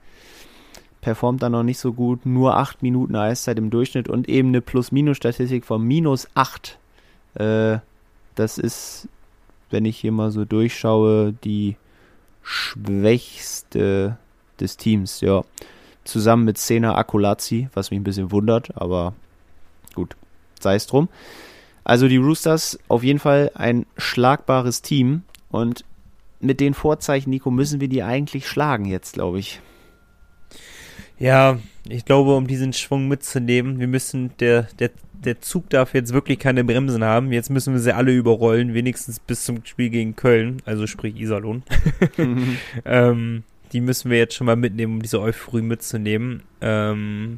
performt 1.02 1.41
dann 1.41 1.52
noch 1.52 1.64
nicht 1.64 1.80
so 1.80 1.93
gut. 1.93 2.26
Nur 2.26 2.58
8 2.58 2.84
Minuten 2.84 3.16
Eiszeit 3.16 3.58
im 3.58 3.70
Durchschnitt 3.70 4.08
und 4.08 4.30
eben 4.30 4.49
eine 4.49 4.62
Plus-Minus-Statistik 4.62 5.66
von 5.66 5.84
minus 5.84 6.28
8. 6.36 6.78
Äh, 7.36 7.80
das 8.36 8.58
ist, 8.58 9.08
wenn 9.70 9.86
ich 9.86 9.97
hier 9.97 10.12
mal 10.12 10.32
so 10.32 10.45
durchschaue, 10.45 11.34
die 11.43 11.76
schwächste 12.43 14.18
des 14.60 14.78
Teams, 14.78 15.22
ja. 15.22 15.43
Zusammen 16.04 16.45
mit 16.45 16.58
Sena 16.58 16.95
Akulazzi, 16.95 17.70
was 17.74 17.91
mich 17.91 17.99
ein 17.99 18.04
bisschen 18.04 18.32
wundert, 18.32 18.76
aber 18.76 19.14
gut, 19.93 20.16
sei 20.60 20.76
es 20.76 20.88
drum. 20.88 21.10
Also 21.84 22.08
die 22.08 22.18
Roosters 22.18 22.80
auf 22.88 23.04
jeden 23.04 23.20
Fall 23.20 23.52
ein 23.54 23.86
schlagbares 23.97 24.82
Team 24.82 25.24
und 25.52 25.86
mit 26.39 26.60
den 26.60 26.74
Vorzeichen, 26.74 27.30
Nico, 27.30 27.52
müssen 27.52 27.82
wir 27.82 27.88
die 27.88 28.02
eigentlich 28.02 28.47
schlagen 28.47 28.86
jetzt, 28.86 29.14
glaube 29.14 29.39
ich. 29.39 29.62
Ja, 31.22 31.60
ich 31.88 32.04
glaube, 32.04 32.36
um 32.36 32.48
diesen 32.48 32.74
Schwung 32.74 33.08
mitzunehmen, 33.08 33.80
wir 33.80 33.88
müssen, 33.88 34.32
der, 34.40 34.64
der, 34.80 34.90
der 35.14 35.40
Zug 35.40 35.70
darf 35.70 35.94
jetzt 35.94 36.14
wirklich 36.14 36.40
keine 36.40 36.64
Bremsen 36.64 37.04
haben. 37.04 37.32
Jetzt 37.32 37.52
müssen 37.52 37.74
wir 37.74 37.80
sie 37.80 37.96
alle 37.96 38.12
überrollen, 38.12 38.74
wenigstens 38.74 39.20
bis 39.20 39.46
zum 39.46 39.64
Spiel 39.64 39.92
gegen 39.92 40.16
Köln, 40.16 40.64
also 40.66 40.88
sprich 40.88 41.20
Iserlohn. 41.20 41.62
mhm. 42.18 42.58
ähm, 42.86 43.44
die 43.72 43.82
müssen 43.82 44.10
wir 44.10 44.18
jetzt 44.18 44.34
schon 44.34 44.48
mal 44.48 44.56
mitnehmen, 44.56 44.96
um 44.96 45.02
diese 45.04 45.22
Euphorie 45.22 45.62
mitzunehmen. 45.62 46.42
Ähm, 46.60 47.38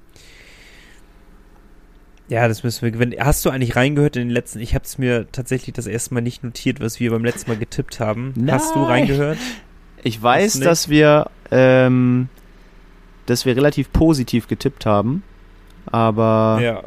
ja, 2.30 2.48
das 2.48 2.64
müssen 2.64 2.84
wir 2.84 2.92
gewinnen. 2.92 3.16
Hast 3.20 3.44
du 3.44 3.50
eigentlich 3.50 3.76
reingehört 3.76 4.16
in 4.16 4.30
den 4.30 4.32
letzten? 4.32 4.60
Ich 4.60 4.76
habe 4.76 4.86
es 4.86 4.98
mir 4.98 5.28
tatsächlich 5.34 5.74
das 5.74 5.88
erste 5.88 6.14
Mal 6.14 6.22
nicht 6.22 6.42
notiert, 6.42 6.80
was 6.80 7.02
wir 7.02 7.12
beim 7.12 7.26
letzten 7.26 7.52
Mal 7.52 7.58
getippt 7.58 8.00
haben. 8.00 8.34
Nein. 8.38 8.56
Hast 8.56 8.76
du 8.76 8.82
reingehört? 8.82 9.40
Ich 10.04 10.22
weiß, 10.22 10.62
dass 10.62 10.88
wir 10.88 11.30
ähm, 11.52 12.30
dass 13.26 13.46
wir 13.46 13.56
relativ 13.56 13.92
positiv 13.92 14.48
getippt 14.48 14.86
haben. 14.86 15.24
Aber 15.86 16.60
ja. 16.62 16.82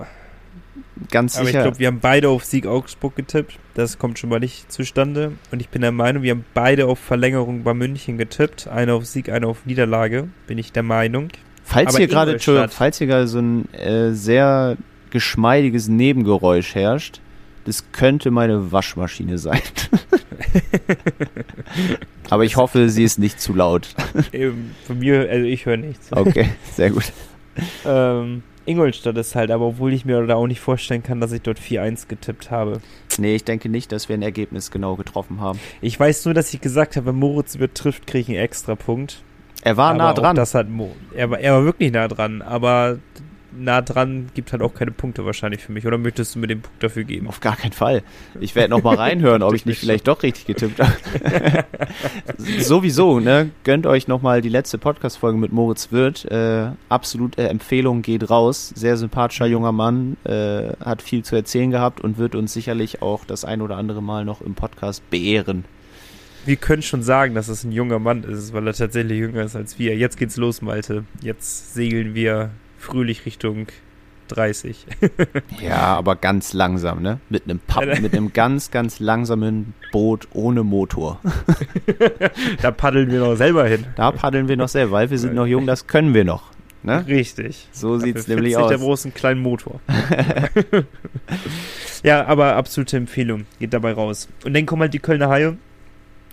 ganz 1.10 1.34
sicher. 1.34 1.42
Aber 1.42 1.50
ich 1.50 1.62
glaube, 1.62 1.78
wir 1.78 1.86
haben 1.88 2.00
beide 2.00 2.28
auf 2.28 2.44
Sieg 2.44 2.66
Augsburg 2.66 3.16
getippt. 3.16 3.58
Das 3.74 3.98
kommt 3.98 4.18
schon 4.18 4.30
mal 4.30 4.40
nicht 4.40 4.72
zustande. 4.72 5.32
Und 5.50 5.60
ich 5.60 5.68
bin 5.68 5.82
der 5.82 5.92
Meinung, 5.92 6.22
wir 6.22 6.32
haben 6.32 6.44
beide 6.54 6.86
auf 6.86 6.98
Verlängerung 6.98 7.62
bei 7.62 7.74
München 7.74 8.18
getippt. 8.18 8.68
Eine 8.68 8.94
auf 8.94 9.06
Sieg, 9.06 9.28
eine 9.28 9.46
auf 9.46 9.66
Niederlage, 9.66 10.28
bin 10.46 10.58
ich 10.58 10.72
der 10.72 10.82
Meinung. 10.82 11.28
Falls 11.64 11.88
aber 11.88 11.98
hier 11.98 12.06
gerade, 12.06 12.38
falls 12.70 12.98
hier 12.98 13.06
gerade 13.06 13.26
so 13.26 13.40
ein 13.40 13.72
äh, 13.72 14.12
sehr 14.12 14.76
geschmeidiges 15.10 15.88
Nebengeräusch 15.88 16.74
herrscht, 16.74 17.20
das 17.66 17.92
könnte 17.92 18.30
meine 18.30 18.72
Waschmaschine 18.72 19.38
sein. 19.38 19.60
Aber 22.30 22.44
ich 22.44 22.56
hoffe, 22.56 22.88
sie 22.88 23.04
ist 23.04 23.18
nicht 23.18 23.40
zu 23.40 23.54
laut. 23.54 23.88
Von 24.86 24.98
mir, 24.98 25.28
also 25.28 25.44
ich 25.44 25.66
höre 25.66 25.76
nichts. 25.76 26.12
Okay, 26.12 26.48
sehr 26.74 26.90
gut. 26.90 27.12
ähm, 27.84 28.42
Ingolstadt 28.66 29.16
ist 29.16 29.34
halt, 29.36 29.50
aber 29.50 29.66
obwohl 29.66 29.92
ich 29.92 30.04
mir 30.04 30.26
da 30.26 30.34
auch 30.34 30.48
nicht 30.48 30.60
vorstellen 30.60 31.02
kann, 31.02 31.20
dass 31.20 31.30
ich 31.30 31.42
dort 31.42 31.60
4-1 31.60 32.08
getippt 32.08 32.50
habe. 32.50 32.80
Nee, 33.18 33.36
ich 33.36 33.44
denke 33.44 33.68
nicht, 33.68 33.92
dass 33.92 34.08
wir 34.08 34.16
ein 34.16 34.22
Ergebnis 34.22 34.70
genau 34.70 34.96
getroffen 34.96 35.40
haben. 35.40 35.60
Ich 35.80 35.98
weiß 35.98 36.24
nur, 36.24 36.34
dass 36.34 36.52
ich 36.52 36.60
gesagt 36.60 36.96
habe, 36.96 37.06
wenn 37.06 37.14
Moritz 37.14 37.58
wird 37.58 37.76
trifft, 37.76 38.06
kriege 38.06 38.22
ich 38.22 38.28
einen 38.28 38.44
extra 38.44 38.74
Punkt. 38.74 39.22
Er 39.62 39.76
war 39.76 39.90
aber 39.90 39.98
nah 39.98 40.12
dran. 40.12 40.36
Das 40.36 40.54
hat 40.54 40.68
Mo 40.68 40.94
er, 41.14 41.30
war, 41.30 41.38
er 41.38 41.54
war 41.54 41.64
wirklich 41.64 41.92
nah 41.92 42.08
dran, 42.08 42.42
aber 42.42 42.98
nah 43.58 43.82
dran 43.82 44.28
gibt 44.34 44.52
halt 44.52 44.62
auch 44.62 44.74
keine 44.74 44.90
Punkte 44.90 45.24
wahrscheinlich 45.24 45.62
für 45.62 45.72
mich. 45.72 45.86
Oder 45.86 45.98
möchtest 45.98 46.34
du 46.34 46.38
mir 46.38 46.46
den 46.46 46.62
Punkt 46.62 46.82
dafür 46.82 47.04
geben? 47.04 47.28
Auf 47.28 47.40
gar 47.40 47.56
keinen 47.56 47.72
Fall. 47.72 48.02
Ich 48.40 48.54
werde 48.54 48.70
noch 48.70 48.82
mal 48.82 48.96
reinhören, 48.96 49.42
ob 49.42 49.54
ich 49.54 49.66
nicht 49.66 49.78
vielleicht 49.78 50.08
doch 50.08 50.22
richtig 50.22 50.46
getippt 50.46 50.80
habe. 50.80 51.64
Sowieso, 52.58 53.20
ne? 53.20 53.50
Gönnt 53.64 53.86
euch 53.86 54.08
noch 54.08 54.22
mal 54.22 54.40
die 54.40 54.48
letzte 54.48 54.78
Podcast-Folge 54.78 55.38
mit 55.38 55.52
Moritz 55.52 55.92
Wirth. 55.92 56.24
Äh, 56.26 56.70
absolute 56.88 57.48
Empfehlung 57.48 58.02
geht 58.02 58.30
raus. 58.30 58.72
Sehr 58.74 58.96
sympathischer 58.96 59.46
junger 59.46 59.72
Mann, 59.72 60.16
äh, 60.24 60.72
hat 60.84 61.02
viel 61.02 61.24
zu 61.24 61.36
erzählen 61.36 61.70
gehabt 61.70 62.00
und 62.00 62.18
wird 62.18 62.34
uns 62.34 62.52
sicherlich 62.52 63.02
auch 63.02 63.24
das 63.24 63.44
ein 63.44 63.60
oder 63.60 63.76
andere 63.76 64.02
Mal 64.02 64.24
noch 64.24 64.40
im 64.40 64.54
Podcast 64.54 65.08
beehren 65.10 65.64
wir 66.46 66.56
können 66.56 66.82
schon 66.82 67.02
sagen, 67.02 67.34
dass 67.34 67.48
es 67.48 67.64
ein 67.64 67.72
junger 67.72 67.98
Mann 67.98 68.22
ist, 68.22 68.52
weil 68.52 68.66
er 68.66 68.72
tatsächlich 68.72 69.18
jünger 69.18 69.42
ist 69.42 69.56
als 69.56 69.78
wir. 69.78 69.96
Jetzt 69.96 70.16
geht's 70.16 70.36
los, 70.36 70.62
Malte. 70.62 71.04
Jetzt 71.20 71.74
segeln 71.74 72.14
wir 72.14 72.50
fröhlich 72.78 73.26
Richtung 73.26 73.66
30. 74.28 74.86
ja, 75.60 75.96
aber 75.96 76.16
ganz 76.16 76.52
langsam, 76.52 77.02
ne? 77.02 77.20
Mit 77.28 77.44
einem 77.44 77.60
Papp, 77.60 78.00
mit 78.00 78.12
einem 78.12 78.32
ganz, 78.32 78.70
ganz 78.70 78.98
langsamen 79.00 79.74
Boot 79.92 80.28
ohne 80.32 80.62
Motor. 80.64 81.20
da 82.62 82.70
paddeln 82.70 83.10
wir 83.10 83.20
noch 83.20 83.36
selber 83.36 83.66
hin. 83.66 83.86
Da 83.96 84.10
paddeln 84.10 84.48
wir 84.48 84.56
noch 84.56 84.68
selber, 84.68 84.92
weil 84.92 85.10
wir 85.10 85.18
sind 85.18 85.34
noch 85.34 85.46
jung, 85.46 85.66
das 85.66 85.86
können 85.86 86.14
wir 86.14 86.24
noch. 86.24 86.50
Ne? 86.82 87.04
Richtig. 87.08 87.68
So 87.72 87.98
sieht 87.98 88.16
es 88.16 88.28
nämlich 88.28 88.56
aus. 88.56 88.68
der 88.68 88.78
großen 88.78 89.12
kleinen 89.12 89.40
Motor. 89.40 89.80
ja, 92.04 92.24
aber 92.26 92.54
absolute 92.54 92.96
Empfehlung. 92.96 93.44
Geht 93.58 93.74
dabei 93.74 93.92
raus. 93.92 94.28
Und 94.44 94.54
dann 94.54 94.66
kommen 94.66 94.82
halt 94.82 94.94
die 94.94 95.00
Kölner 95.00 95.28
Haie, 95.28 95.56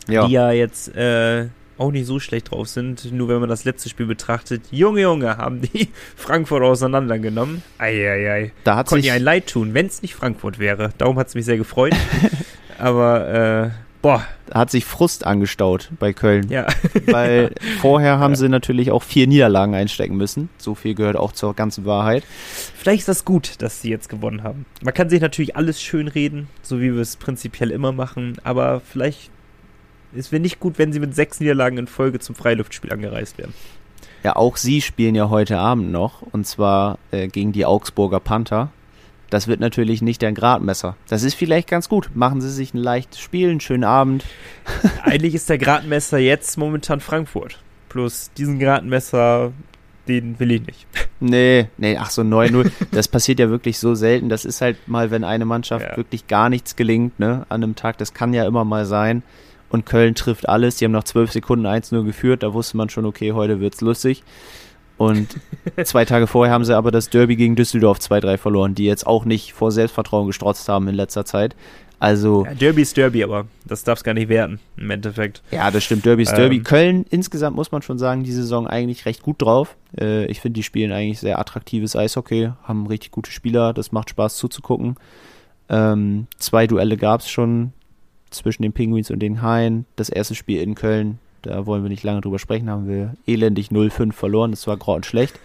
ja. 0.08 0.28
die 0.28 0.34
ja 0.34 0.52
jetzt 0.52 0.96
äh, 0.96 1.48
auch 1.78 1.92
nicht 1.92 2.06
so 2.06 2.20
schlecht 2.20 2.52
drauf 2.52 2.68
sind. 2.68 3.12
Nur 3.12 3.30
wenn 3.30 3.40
man 3.40 3.50
das 3.50 3.66
letzte 3.66 3.90
Spiel 3.90 4.06
betrachtet, 4.06 4.64
Junge, 4.72 5.02
Junge, 5.02 5.38
haben 5.38 5.62
die 5.62 5.90
Frankfurt 6.16 6.64
auseinandergenommen. 6.64 7.64
Eieiei. 7.78 8.52
Da 8.64 8.76
hat 8.76 8.88
Konnte 8.88 9.04
sich 9.04 9.12
ein 9.12 9.24
Leid 9.24 9.48
tun, 9.48 9.74
wenn 9.74 9.88
es 9.88 10.02
nicht 10.02 10.16
Frankfurt 10.16 10.60
wäre. 10.60 10.92
Darum 10.98 11.18
hat 11.18 11.28
es 11.28 11.36
mich 11.36 11.46
sehr 11.46 11.58
gefreut. 11.58 11.94
Aber, 12.78 13.28
äh, 13.28 13.70
boah. 14.02 14.26
Da 14.48 14.60
hat 14.60 14.72
sich 14.72 14.86
Frust 14.86 15.26
angestaut 15.26 15.90
bei 16.00 16.14
Köln. 16.14 16.50
Ja. 16.50 16.68
Weil 17.06 17.52
vorher 17.80 18.20
haben 18.20 18.34
ja. 18.34 18.38
sie 18.38 18.50
natürlich 18.50 18.92
auch 18.92 19.04
vier 19.04 19.28
Niederlagen 19.28 19.74
einstecken 19.74 20.18
müssen. 20.18 20.50
So 20.58 20.76
viel 20.76 20.96
gehört 20.96 21.16
auch 21.16 21.32
zur 21.32 21.56
ganzen 21.56 21.86
Wahrheit. 21.86 22.24
Vielleicht 22.76 23.00
ist 23.00 23.08
das 23.08 23.26
gut, 23.26 23.62
dass 23.62 23.82
sie 23.82 23.90
jetzt 23.90 24.10
gewonnen 24.10 24.44
haben. 24.44 24.66
Man 24.82 24.94
kann 24.94 25.10
sich 25.10 25.22
natürlich 25.22 25.56
alles 25.56 25.82
schön 25.82 26.08
reden, 26.08 26.50
so 26.62 26.80
wie 26.82 26.94
wir 26.94 27.02
es 27.02 27.16
prinzipiell 27.16 27.72
immer 27.72 27.92
machen. 27.92 28.38
Aber 28.44 28.82
vielleicht 28.82 29.32
es 30.18 30.32
wäre 30.32 30.42
nicht 30.42 30.60
gut, 30.60 30.78
wenn 30.78 30.94
sie 30.94 31.00
mit 31.00 31.16
sechs 31.16 31.40
Niederlagen 31.40 31.78
in 31.78 31.88
Folge 31.88 32.20
zum 32.20 32.36
Freiluftspiel 32.36 32.92
angereist 32.92 33.38
werden. 33.38 33.54
Ja, 34.24 34.36
auch 34.38 34.56
sie 34.58 34.82
spielen 34.82 35.16
ja 35.16 35.30
heute 35.30 35.58
Abend 35.58 35.92
noch 35.92 36.22
und 36.22 36.48
zwar 36.48 36.98
äh, 37.12 37.28
gegen 37.28 37.52
die 37.52 37.66
Augsburger 37.66 38.20
Panther. 38.20 38.70
Das 39.30 39.48
wird 39.48 39.60
natürlich 39.60 40.02
nicht 40.04 40.22
der 40.22 40.32
Gradmesser. 40.32 40.96
Das 41.10 41.24
ist 41.24 41.34
vielleicht 41.34 41.68
ganz 41.68 41.90
gut. 41.90 42.12
Machen 42.14 42.40
Sie 42.40 42.52
sich 42.52 42.74
ein 42.74 42.78
leichtes 42.78 43.20
Spiel, 43.20 43.50
einen 43.50 43.60
schönen 43.60 43.84
Abend. 43.84 44.24
Eigentlich 45.04 45.34
ist 45.34 45.50
der 45.50 45.58
Gradmesser 45.58 46.20
jetzt 46.20 46.58
momentan 46.58 47.00
Frankfurt. 47.00 47.60
Plus 47.90 48.30
diesen 48.38 48.60
Gradmesser, 48.60 49.52
den 50.08 50.40
will 50.40 50.52
ich 50.52 50.66
nicht. 50.66 50.88
Nee, 51.26 51.70
nee, 51.78 51.96
ach 51.98 52.10
so 52.10 52.22
9-0. 52.22 52.70
das 52.92 53.08
passiert 53.08 53.40
ja 53.40 53.50
wirklich 53.50 53.80
so 53.80 53.96
selten. 53.96 54.28
Das 54.28 54.44
ist 54.44 54.60
halt 54.60 54.90
mal, 54.90 55.10
wenn 55.10 55.24
eine 55.24 55.46
Mannschaft 55.46 55.86
Ja. 55.92 55.96
wirklich 55.96 56.28
gar 56.28 56.50
nichts 56.50 56.76
gelingt, 56.76 57.18
ne, 57.18 57.46
an 57.48 57.64
einem 57.64 57.76
Tag. 57.76 57.98
Das 57.98 58.14
kann 58.14 58.34
ja 58.34 58.46
immer 58.46 58.66
mal 58.66 58.86
sein. 58.86 59.24
Und 59.74 59.88
Köln 59.88 60.14
trifft 60.14 60.48
alles. 60.48 60.76
Die 60.76 60.86
haben 60.86 60.92
noch 60.92 61.04
12 61.04 61.32
Sekunden 61.32 61.66
1-0 61.66 62.04
geführt. 62.04 62.44
Da 62.44 62.54
wusste 62.54 62.78
man 62.78 62.90
schon, 62.90 63.06
okay, 63.06 63.32
heute 63.32 63.60
wird's 63.60 63.82
lustig. 63.82 64.24
Und 64.98 65.36
zwei 65.84 66.06
Tage 66.06 66.28
vorher 66.28 66.54
haben 66.54 66.64
sie 66.64 66.78
aber 66.78 66.92
das 66.92 67.10
Derby 67.10 67.36
gegen 67.36 67.56
Düsseldorf 67.56 67.98
2-3 67.98 68.38
verloren, 68.38 68.76
die 68.76 68.86
jetzt 68.86 69.08
auch 69.08 69.26
nicht 69.26 69.54
vor 69.54 69.72
Selbstvertrauen 69.72 70.28
gestrotzt 70.28 70.70
haben 70.70 70.88
in 70.88 70.94
letzter 70.94 71.26
Zeit. 71.26 71.56
Also, 72.00 72.46
Ja, 72.46 72.54
Derby 72.54 72.84
ist 72.84 72.96
Derby, 72.98 73.24
aber 73.24 73.48
das 73.66 73.84
darf 73.84 73.98
es 73.98 74.04
gar 74.04 74.14
nicht 74.14 74.30
werden, 74.30 74.60
im 74.78 74.92
Endeffekt. 74.92 75.42
ja, 75.50 75.72
das 75.72 75.84
stimmt. 75.84 76.06
Derby 76.06 76.22
ist 76.22 76.38
Derby. 76.38 76.58
Ähm. 76.58 76.64
Köln 76.64 77.06
insgesamt 77.10 77.56
muss 77.56 77.72
man 77.72 77.82
schon 77.82 77.98
sagen, 77.98 78.24
die 78.24 78.32
Saison 78.32 78.68
eigentlich 78.68 79.08
recht 79.08 79.24
gut 79.24 79.42
drauf. 79.42 79.76
Äh, 80.00 80.26
ich 80.28 80.40
finde, 80.40 80.58
die 80.58 80.64
spielen 80.64 80.92
eigentlich 80.92 81.20
sehr 81.20 81.40
attraktives 81.40 81.96
Eishockey, 81.96 82.52
haben 82.62 82.86
richtig 82.86 83.10
gute 83.10 83.32
Spieler. 83.32 83.74
Das 83.74 83.92
macht 83.92 84.12
Spaß 84.12 84.38
zuzugucken. 84.38 84.98
Ähm, 85.68 86.28
zwei 86.38 86.68
Duelle 86.68 86.98
gab 86.98 87.22
es 87.22 87.30
schon 87.30 87.74
zwischen 88.34 88.64
den 88.64 88.74
Penguins 88.74 89.12
und 89.12 89.20
den 89.20 89.42
Haien. 89.42 89.86
Das 89.96 90.10
erste 90.10 90.36
Spiel 90.36 90.62
in 90.62 90.76
Köln, 90.76 91.20
da 91.42 91.66
wollen 91.66 91.84
wir 91.84 91.90
nicht 91.90 92.04
lange 92.04 92.22
drüber 92.22 92.40
sprechen, 92.40 92.70
haben 92.70 92.88
wir 92.88 93.14
elendig 93.26 93.70
0-5 93.70 94.12
verloren. 94.14 94.52
Das 94.52 94.68
war 94.68 94.78
grottenschlecht. 94.78 95.40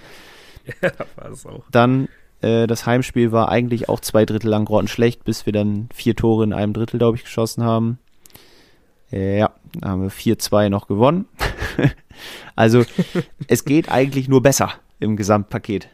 war 1.17 1.31
es 1.31 1.47
auch. 1.47 1.65
Dann 1.71 2.09
äh, 2.41 2.67
das 2.67 2.87
Heimspiel 2.87 3.33
war 3.33 3.49
eigentlich 3.49 3.89
auch 3.89 4.01
zwei 4.01 4.25
Drittel 4.25 4.51
lang 4.51 4.65
grottenschlecht, 4.65 5.25
bis 5.25 5.47
wir 5.47 5.53
dann 5.53 5.89
vier 5.93 6.15
Tore 6.15 6.45
in 6.45 6.53
einem 6.53 6.73
Drittel, 6.73 6.99
glaube 6.99 7.17
ich, 7.17 7.25
geschossen 7.25 7.65
haben. 7.65 7.99
Äh, 9.13 9.39
ja, 9.39 9.53
da 9.75 9.91
haben 9.91 10.03
wir 10.03 10.11
4-2 10.11 10.69
noch 10.69 10.87
gewonnen. 10.87 11.27
also 12.57 12.85
es 13.49 13.65
geht 13.65 13.91
eigentlich 13.91 14.29
nur 14.29 14.43
besser 14.43 14.73
im 15.01 15.17
Gesamtpaket. 15.17 15.89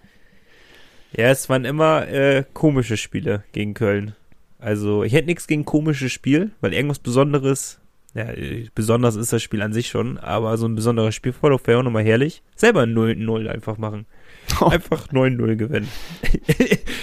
Ja, 1.17 1.29
es 1.29 1.49
waren 1.49 1.65
immer 1.65 2.09
äh, 2.09 2.45
komische 2.53 2.97
Spiele 2.97 3.45
gegen 3.53 3.75
Köln. 3.75 4.17
Also, 4.65 5.05
ich 5.05 5.13
hätte 5.13 5.27
nichts 5.27 5.47
gegen 5.47 5.65
komisches 5.65 6.11
Spiel, 6.13 6.51
weil 6.61 6.73
irgendwas 6.73 6.99
Besonderes, 6.99 7.81
ja, 8.15 8.27
besonders 8.75 9.17
ist 9.17 9.33
das 9.33 9.43
Spiel 9.43 9.61
an 9.63 9.73
sich 9.73 9.89
schon, 9.89 10.19
aber 10.19 10.57
so 10.57 10.67
ein 10.67 10.75
besonderes 10.75 11.15
Spielverlauf 11.15 11.67
wäre 11.67 11.81
auch 11.81 11.83
nochmal 11.83 12.05
herrlich. 12.05 12.43
Selber 12.57 12.85
0-0 12.85 13.47
einfach 13.49 13.77
machen. 13.79 14.07
Einfach 14.61 15.09
9-0 15.09 15.57
gewinnen. 15.57 15.89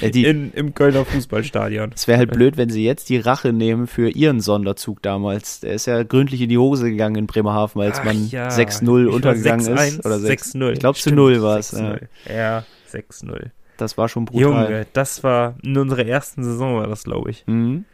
Äh, 0.01 0.11
die- 0.11 0.25
In, 0.25 0.53
Im 0.53 0.75
Kölner 0.75 1.03
Fußballstadion. 1.05 1.89
Es 1.95 2.07
wäre 2.07 2.19
halt 2.19 2.31
blöd, 2.31 2.55
wenn 2.55 2.69
sie 2.69 2.85
jetzt 2.85 3.09
die 3.09 3.17
Rache 3.17 3.51
nehmen 3.51 3.87
für 3.87 4.09
ihren 4.09 4.41
Sonderzug 4.41 5.01
damals. 5.01 5.59
Der 5.61 5.73
ist 5.73 5.87
ja 5.87 6.03
gründlich 6.03 6.41
in 6.41 6.49
die 6.49 6.59
Hose 6.59 6.91
gegangen 6.91 7.15
in 7.15 7.25
Bremerhaven, 7.25 7.81
als 7.81 7.97
Ach 7.99 8.05
man 8.05 8.27
ja, 8.29 8.47
6-0 8.47 8.59
wie 8.59 8.85
viel 8.85 9.07
war 9.07 9.13
untergegangen 9.15 9.65
6-1? 9.65 9.87
ist. 9.87 10.05
Oder 10.05 10.19
6 10.19 10.53
6-0. 10.55 10.71
Ich 10.73 10.79
glaube, 10.79 10.95
zu 10.97 11.01
Stimmt, 11.01 11.15
0 11.17 11.41
war 11.41 11.57
es. 11.57 11.71
Ja. 11.71 11.79
6-0. 11.95 11.99
Ja, 12.31 12.63
6-0. 12.93 13.45
Das 13.81 13.97
war 13.97 14.07
schon 14.07 14.25
brutal. 14.25 14.41
Junge, 14.41 14.87
das 14.93 15.23
war 15.23 15.55
in 15.63 15.75
unserer 15.75 16.05
ersten 16.05 16.43
Saison 16.43 16.75
war 16.77 16.85
das, 16.87 17.03
glaube 17.03 17.31
ich. 17.31 17.43
Mhm. 17.47 17.85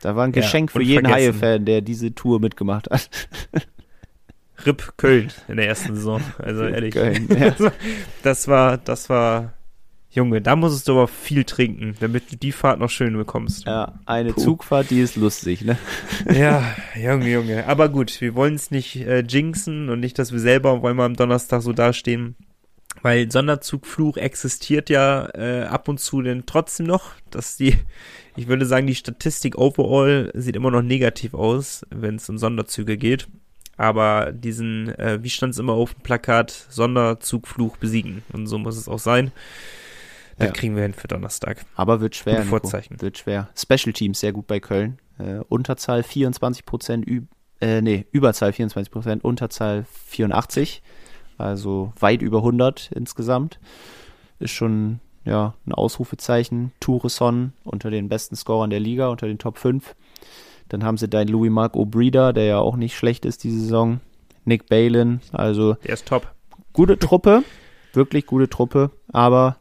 Da 0.00 0.16
war 0.16 0.24
ein 0.24 0.32
Ja, 0.32 0.42
Geschenk 0.42 0.72
für 0.72 0.78
und 0.78 0.84
jeden. 0.84 1.08
Haie-Fan, 1.08 1.64
der 1.64 1.82
diese 1.82 2.14
Tour 2.14 2.40
mitgemacht 2.40 2.90
hat. 2.90 3.08
RIP 4.66 4.94
Köln 4.96 5.30
in 5.46 5.56
der 5.56 5.68
ersten 5.68 5.94
Saison. 5.94 6.20
Also 6.38 6.64
ehrlich. 6.64 6.94
Köln, 6.94 7.28
ja. 7.30 7.54
Das 8.24 8.48
war, 8.48 8.76
das 8.76 9.08
war, 9.08 9.52
Junge, 10.10 10.40
da 10.40 10.56
musstest 10.56 10.88
du 10.88 10.92
aber 10.92 11.06
viel 11.06 11.44
trinken, 11.44 11.94
damit 12.00 12.32
du 12.32 12.36
die 12.36 12.50
Fahrt 12.50 12.80
noch 12.80 12.90
schön 12.90 13.16
bekommst. 13.16 13.66
Ja, 13.66 14.00
eine 14.04 14.32
Puh. 14.32 14.40
Zugfahrt, 14.40 14.90
die 14.90 15.00
ist 15.00 15.14
lustig, 15.14 15.64
ne? 15.64 15.78
Ja, 16.32 16.74
Junge, 17.00 17.30
Junge. 17.30 17.68
Aber 17.68 17.88
gut, 17.88 18.20
wir 18.20 18.34
wollen 18.34 18.54
es 18.56 18.72
nicht 18.72 18.96
äh, 18.96 19.20
jinxen 19.20 19.90
und 19.90 20.00
nicht, 20.00 20.18
dass 20.18 20.32
wir 20.32 20.40
selber 20.40 20.82
wollen 20.82 20.96
mal 20.96 21.06
am 21.06 21.14
Donnerstag 21.14 21.62
so 21.62 21.72
dastehen. 21.72 22.34
Weil 23.02 23.30
Sonderzugfluch 23.30 24.16
existiert 24.16 24.90
ja 24.90 25.28
äh, 25.34 25.64
ab 25.64 25.88
und 25.88 25.98
zu 26.00 26.22
denn 26.22 26.44
trotzdem 26.46 26.86
noch, 26.86 27.12
dass 27.30 27.56
die, 27.56 27.76
ich 28.36 28.48
würde 28.48 28.66
sagen, 28.66 28.86
die 28.86 28.94
Statistik 28.94 29.56
overall 29.56 30.30
sieht 30.34 30.56
immer 30.56 30.70
noch 30.70 30.82
negativ 30.82 31.34
aus, 31.34 31.86
wenn 31.90 32.16
es 32.16 32.28
um 32.28 32.38
Sonderzüge 32.38 32.96
geht. 32.96 33.28
Aber 33.76 34.32
diesen, 34.32 34.88
äh, 34.98 35.22
wie 35.22 35.30
stand 35.30 35.52
es 35.52 35.58
immer 35.60 35.74
auf 35.74 35.94
dem 35.94 36.02
Plakat, 36.02 36.50
Sonderzugfluch 36.68 37.76
besiegen. 37.76 38.22
Und 38.32 38.48
so 38.48 38.58
muss 38.58 38.76
es 38.76 38.88
auch 38.88 38.98
sein. 38.98 39.30
Das 40.36 40.48
Ja. 40.48 40.52
kriegen 40.52 40.74
wir 40.74 40.82
hin 40.82 40.94
für 40.94 41.06
Donnerstag. 41.08 41.64
Aber 41.76 42.00
wird 42.00 42.16
schwer. 42.16 42.42
Vorzeichen. 42.42 43.00
Wird 43.00 43.18
schwer. 43.18 43.48
Special 43.56 43.92
Teams 43.92 44.18
sehr 44.20 44.32
gut 44.32 44.48
bei 44.48 44.58
Köln. 44.58 44.98
Äh, 45.18 45.40
Unterzahl 45.48 46.02
24 46.02 46.64
Prozent, 46.64 47.06
äh, 47.60 47.80
nee, 47.80 48.06
Überzahl 48.10 48.52
24 48.52 48.90
Prozent, 48.90 49.24
Unterzahl 49.24 49.84
84. 50.06 50.82
Also 51.38 51.92
weit 51.98 52.20
über 52.22 52.38
100 52.38 52.90
insgesamt. 52.94 53.58
Ist 54.40 54.50
schon, 54.52 55.00
ja, 55.24 55.54
ein 55.66 55.72
Ausrufezeichen. 55.72 56.72
Toureson 56.80 57.52
unter 57.64 57.90
den 57.90 58.08
besten 58.08 58.36
Scorern 58.36 58.70
der 58.70 58.80
Liga, 58.80 59.08
unter 59.08 59.26
den 59.26 59.38
Top 59.38 59.58
5. 59.58 59.94
Dann 60.68 60.84
haben 60.84 60.98
sie 60.98 61.08
dein 61.08 61.28
Louis 61.28 61.50
Mark 61.50 61.74
O'Brida, 61.74 62.32
der 62.32 62.44
ja 62.44 62.58
auch 62.58 62.76
nicht 62.76 62.96
schlecht 62.96 63.24
ist 63.24 63.44
diese 63.44 63.60
Saison. 63.60 64.00
Nick 64.44 64.66
Balin, 64.68 65.20
also 65.32 65.74
Der 65.74 65.94
ist 65.94 66.06
top. 66.06 66.34
gute 66.72 66.98
Truppe, 66.98 67.44
wirklich 67.92 68.24
gute 68.26 68.48
Truppe, 68.48 68.90
aber 69.12 69.58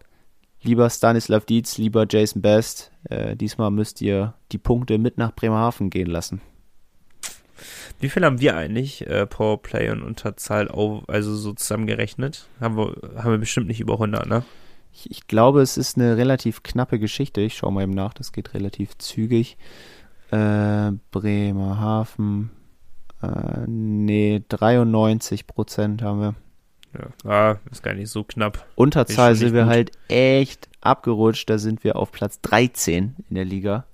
lieber 0.61 0.89
Stanislav 0.89 1.45
Dietz, 1.45 1.77
lieber 1.77 2.05
Jason 2.09 2.41
Best, 2.41 2.91
äh, 3.09 3.35
diesmal 3.35 3.69
müsst 3.69 4.01
ihr 4.01 4.33
die 4.53 4.57
Punkte 4.57 4.97
mit 4.97 5.17
nach 5.17 5.33
Bremerhaven 5.33 5.89
gehen 5.89 6.07
lassen. 6.07 6.41
Wie 7.99 8.09
viel 8.09 8.23
haben 8.23 8.39
wir 8.39 8.55
eigentlich 8.55 9.07
äh, 9.07 9.25
Powerplay 9.25 9.89
und 9.89 10.03
Unterzahl 10.03 10.69
also 11.07 11.35
so 11.35 11.53
zusammengerechnet? 11.53 12.47
Haben 12.59 12.77
wir, 12.77 12.95
haben 13.15 13.31
wir 13.31 13.37
bestimmt 13.39 13.67
nicht 13.67 13.79
über 13.79 13.93
100, 13.93 14.27
ne? 14.27 14.43
Ich, 14.93 15.09
ich 15.09 15.27
glaube, 15.27 15.61
es 15.61 15.77
ist 15.77 15.97
eine 15.97 16.17
relativ 16.17 16.63
knappe 16.63 16.99
Geschichte. 16.99 17.41
Ich 17.41 17.57
schaue 17.57 17.71
mal 17.71 17.83
eben 17.83 17.93
nach, 17.93 18.13
das 18.13 18.31
geht 18.31 18.53
relativ 18.53 18.97
zügig. 18.97 19.57
Äh, 20.31 20.91
Bremerhaven, 21.11 22.51
äh, 23.21 23.65
nee, 23.67 24.43
93 24.47 25.47
Prozent 25.47 26.01
haben 26.01 26.19
wir. 26.19 26.35
Ja, 26.93 27.29
ah, 27.29 27.59
ist 27.71 27.83
gar 27.83 27.93
nicht 27.93 28.09
so 28.09 28.23
knapp. 28.23 28.65
Unterzahl 28.75 29.35
sind 29.35 29.53
wir 29.53 29.63
gut. 29.63 29.71
halt 29.71 29.91
echt 30.07 30.67
abgerutscht. 30.81 31.49
Da 31.49 31.57
sind 31.57 31.83
wir 31.83 31.95
auf 31.95 32.11
Platz 32.11 32.41
13 32.41 33.15
in 33.29 33.35
der 33.35 33.45
Liga. 33.45 33.85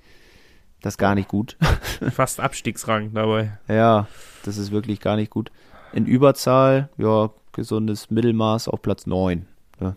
Das 0.84 0.96
ist 0.96 0.98
gar 0.98 1.16
nicht 1.16 1.30
gut. 1.30 1.58
Fast 2.12 2.42
Abstiegsrang 2.42 3.14
dabei. 3.14 3.58
Ja, 3.70 4.08
das 4.44 4.58
ist 4.58 4.72
wirklich 4.72 5.00
gar 5.00 5.16
nicht 5.16 5.32
gut. 5.32 5.50
In 5.94 6.06
Überzahl, 6.06 6.90
ja, 6.98 7.30
gesundes 7.54 8.12
Mittelmaß 8.12 8.68
auf 8.68 8.82
Platz 8.82 9.08
9. 9.08 9.46
Ja. 9.80 9.96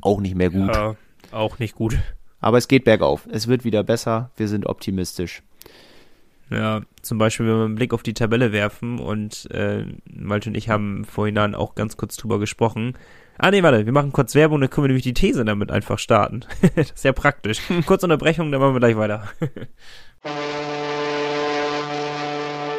Auch 0.00 0.20
nicht 0.20 0.36
mehr 0.36 0.50
gut. 0.50 0.72
Ja, 0.72 0.94
auch 1.32 1.58
nicht 1.58 1.74
gut. 1.74 1.98
Aber 2.38 2.56
es 2.56 2.68
geht 2.68 2.84
bergauf. 2.84 3.26
Es 3.32 3.48
wird 3.48 3.64
wieder 3.64 3.82
besser. 3.82 4.30
Wir 4.36 4.46
sind 4.46 4.66
optimistisch. 4.66 5.42
Ja, 6.50 6.82
zum 7.02 7.18
Beispiel, 7.18 7.46
wenn 7.46 7.56
wir 7.56 7.64
einen 7.64 7.74
Blick 7.74 7.92
auf 7.92 8.02
die 8.02 8.14
Tabelle 8.14 8.52
werfen 8.52 8.98
und 9.00 9.50
äh, 9.50 9.84
Malte 10.08 10.50
und 10.50 10.56
ich 10.56 10.68
haben 10.68 11.04
vorhin 11.04 11.36
auch 11.54 11.74
ganz 11.74 11.96
kurz 11.96 12.16
drüber 12.16 12.38
gesprochen. 12.38 12.96
Ah 13.38 13.50
nee, 13.50 13.62
warte, 13.62 13.84
wir 13.84 13.92
machen 13.92 14.12
kurz 14.12 14.34
Werbung, 14.34 14.60
dann 14.60 14.70
können 14.70 14.84
wir 14.84 14.88
nämlich 14.88 15.02
die 15.02 15.12
These 15.12 15.44
damit 15.44 15.70
einfach 15.70 15.98
starten. 15.98 16.44
das 16.76 16.92
ist 16.92 17.04
ja 17.04 17.12
praktisch. 17.12 17.60
Kurz 17.86 18.02
Unterbrechung, 18.02 18.50
dann 18.50 18.60
machen 18.60 18.74
wir 18.74 18.80
gleich 18.80 18.96
weiter. 18.96 19.28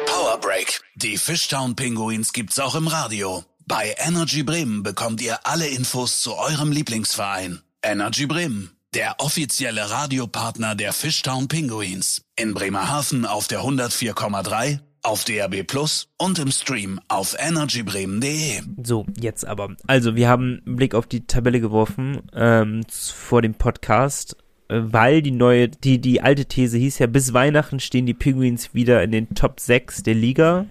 Power 0.06 0.40
Break. 0.40 0.80
Die 0.96 1.16
Fishtown 1.16 1.76
Pinguins 1.76 2.32
gibt's 2.32 2.58
auch 2.58 2.74
im 2.74 2.88
Radio. 2.88 3.44
Bei 3.66 3.94
Energy 3.98 4.42
Bremen 4.42 4.82
bekommt 4.82 5.20
ihr 5.20 5.46
alle 5.46 5.68
Infos 5.68 6.22
zu 6.22 6.34
eurem 6.34 6.72
Lieblingsverein. 6.72 7.60
Energy 7.82 8.26
Bremen, 8.26 8.70
der 8.94 9.16
offizielle 9.18 9.90
Radiopartner 9.90 10.74
der 10.74 10.92
Fishtown 10.92 11.48
Pinguins. 11.48 12.22
In 12.36 12.54
Bremerhaven 12.54 13.26
auf 13.26 13.46
der 13.46 13.60
104,3, 13.60 14.80
auf 15.02 15.24
DRB 15.24 15.66
Plus 15.66 16.08
und 16.18 16.38
im 16.38 16.50
Stream 16.50 16.98
auf 17.08 17.36
energybremen.de. 17.38 18.62
So, 18.82 19.06
jetzt 19.20 19.46
aber. 19.46 19.76
Also, 19.86 20.16
wir 20.16 20.28
haben 20.28 20.62
einen 20.64 20.76
Blick 20.76 20.94
auf 20.94 21.06
die 21.06 21.26
Tabelle 21.26 21.60
geworfen 21.60 22.22
ähm, 22.32 22.82
vor 22.90 23.42
dem 23.42 23.54
Podcast, 23.54 24.36
äh, 24.68 24.80
weil 24.80 25.22
die 25.22 25.32
neue, 25.32 25.68
die, 25.68 26.00
die 26.00 26.22
alte 26.22 26.46
These 26.46 26.78
hieß 26.78 26.98
ja, 26.98 27.06
bis 27.06 27.32
Weihnachten 27.34 27.80
stehen 27.80 28.06
die 28.06 28.14
Penguins 28.14 28.74
wieder 28.74 29.02
in 29.02 29.12
den 29.12 29.34
Top 29.34 29.60
6 29.60 30.02
der 30.02 30.14
Liga. 30.14 30.66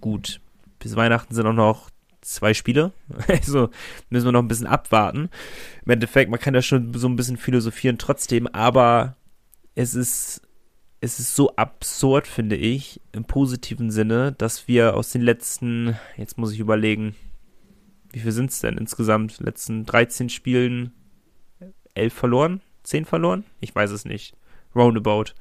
Gut, 0.00 0.40
bis 0.78 0.94
Weihnachten 0.94 1.34
sind 1.34 1.46
auch 1.46 1.52
noch 1.52 1.90
zwei 2.34 2.54
Spiele. 2.54 2.92
Also 3.28 3.70
müssen 4.10 4.26
wir 4.26 4.32
noch 4.32 4.42
ein 4.42 4.48
bisschen 4.48 4.66
abwarten. 4.66 5.30
Im 5.84 5.92
Endeffekt, 5.92 6.30
man 6.30 6.40
kann 6.40 6.54
ja 6.54 6.62
schon 6.62 6.94
so 6.94 7.08
ein 7.08 7.16
bisschen 7.16 7.36
philosophieren 7.36 7.98
trotzdem, 7.98 8.46
aber 8.48 9.16
es 9.74 9.94
ist 9.94 10.42
es 11.00 11.20
ist 11.20 11.36
so 11.36 11.54
absurd, 11.56 12.26
finde 12.26 12.56
ich, 12.56 13.00
im 13.12 13.24
positiven 13.24 13.90
Sinne, 13.90 14.32
dass 14.32 14.66
wir 14.66 14.96
aus 14.96 15.10
den 15.10 15.22
letzten, 15.22 15.96
jetzt 16.16 16.38
muss 16.38 16.52
ich 16.52 16.58
überlegen, 16.58 17.14
wie 18.10 18.18
viel 18.18 18.32
sind 18.32 18.50
es 18.50 18.60
denn 18.60 18.78
insgesamt? 18.78 19.38
Letzten 19.38 19.84
13 19.84 20.28
Spielen 20.28 20.92
11 21.94 22.12
verloren? 22.12 22.60
10 22.82 23.04
verloren? 23.04 23.44
Ich 23.60 23.74
weiß 23.74 23.90
es 23.90 24.04
nicht. 24.04 24.34
Roundabout. 24.74 25.34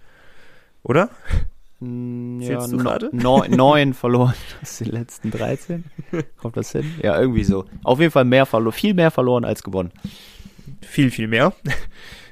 Oder? 0.83 1.09
Mm, 1.79 2.39
Ja, 2.41 2.65
no- 2.67 3.43
neun, 3.49 3.93
verloren 3.93 4.33
aus 4.61 4.79
den 4.79 4.87
letzten 4.87 5.31
13. 5.31 5.83
Kommt 6.37 6.57
das 6.57 6.71
hin? 6.71 6.91
Ja, 7.03 7.19
irgendwie 7.19 7.43
so. 7.43 7.65
Auf 7.83 7.99
jeden 7.99 8.11
Fall 8.11 8.25
mehr 8.25 8.45
verloren, 8.45 8.73
viel 8.73 8.93
mehr 8.93 9.11
verloren 9.11 9.45
als 9.45 9.63
gewonnen. 9.63 9.91
Viel, 10.81 11.11
viel 11.11 11.27
mehr. 11.27 11.53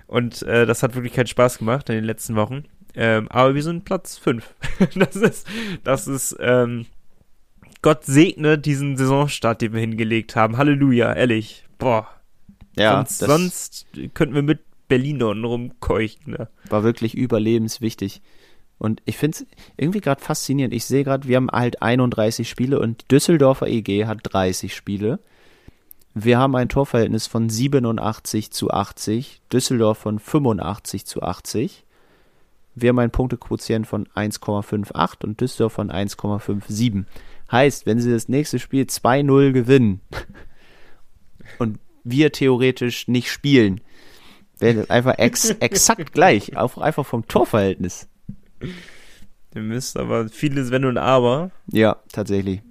Und 0.07 0.41
äh, 0.43 0.65
das 0.65 0.83
hat 0.83 0.95
wirklich 0.95 1.13
keinen 1.13 1.27
Spaß 1.27 1.57
gemacht 1.59 1.89
in 1.89 1.95
den 1.95 2.03
letzten 2.05 2.35
Wochen. 2.35 2.65
Ähm, 2.95 3.27
aber 3.29 3.55
wir 3.55 3.63
sind 3.63 3.85
Platz 3.85 4.17
5. 4.17 4.53
das 4.95 5.15
ist, 5.15 5.47
das 5.83 6.07
ist, 6.07 6.35
ähm, 6.39 6.85
Gott 7.81 8.05
segne 8.05 8.57
diesen 8.57 8.97
Saisonstart, 8.97 9.61
den 9.61 9.73
wir 9.73 9.79
hingelegt 9.81 10.35
haben. 10.35 10.57
Halleluja, 10.57 11.13
ehrlich. 11.13 11.65
Boah. 11.77 12.07
Ja, 12.77 13.05
sonst, 13.05 13.19
sonst 13.19 13.85
könnten 14.13 14.35
wir 14.35 14.41
mit 14.41 14.59
Berlin 14.87 15.21
unten 15.23 15.45
rumkeuchen. 15.45 16.33
Ne? 16.33 16.49
war 16.69 16.83
wirklich 16.83 17.15
überlebenswichtig. 17.15 18.21
Und 18.77 19.01
ich 19.05 19.17
finde 19.17 19.37
es 19.37 19.45
irgendwie 19.77 20.01
gerade 20.01 20.21
faszinierend. 20.21 20.73
Ich 20.73 20.85
sehe 20.85 21.03
gerade, 21.03 21.27
wir 21.27 21.37
haben 21.37 21.49
halt 21.49 21.81
31 21.81 22.49
Spiele 22.49 22.79
und 22.79 23.09
Düsseldorfer 23.11 23.67
EG 23.67 24.05
hat 24.05 24.19
30 24.23 24.75
Spiele. 24.75 25.19
Wir 26.13 26.39
haben 26.39 26.55
ein 26.55 26.69
Torverhältnis 26.69 27.27
von 27.27 27.49
87 27.49 28.51
zu 28.51 28.71
80, 28.71 29.41
Düsseldorf 29.51 29.97
von 29.97 30.19
85 30.19 31.05
zu 31.05 31.21
80. 31.21 31.85
Wir 32.73 32.89
haben 32.89 32.99
einen 32.99 33.11
Punktequotient 33.11 33.87
von 33.87 34.05
1,58 34.15 35.23
und 35.25 35.41
Düsseldorf 35.41 35.73
von 35.73 35.91
1,57. 35.91 37.05
Heißt, 37.51 37.85
wenn 37.85 37.99
sie 37.99 38.11
das 38.11 38.27
nächste 38.27 38.59
Spiel 38.59 38.83
2-0 38.83 39.51
gewinnen 39.51 40.01
und 41.59 41.79
wir 42.03 42.31
theoretisch 42.31 43.07
nicht 43.07 43.31
spielen, 43.31 43.81
wäre 44.57 44.75
das 44.75 44.89
einfach 44.89 45.17
ex 45.17 45.49
exakt 45.59 46.13
gleich, 46.13 46.55
auch 46.55 46.77
einfach 46.77 47.05
vom 47.05 47.27
Torverhältnis. 47.27 48.07
Ihr 49.53 49.61
müsst 49.61 49.97
aber 49.97 50.27
vieles 50.29 50.71
Wenn 50.71 50.85
und 50.85 50.97
Aber. 50.97 51.51
Ja, 51.71 51.97
tatsächlich. 52.11 52.61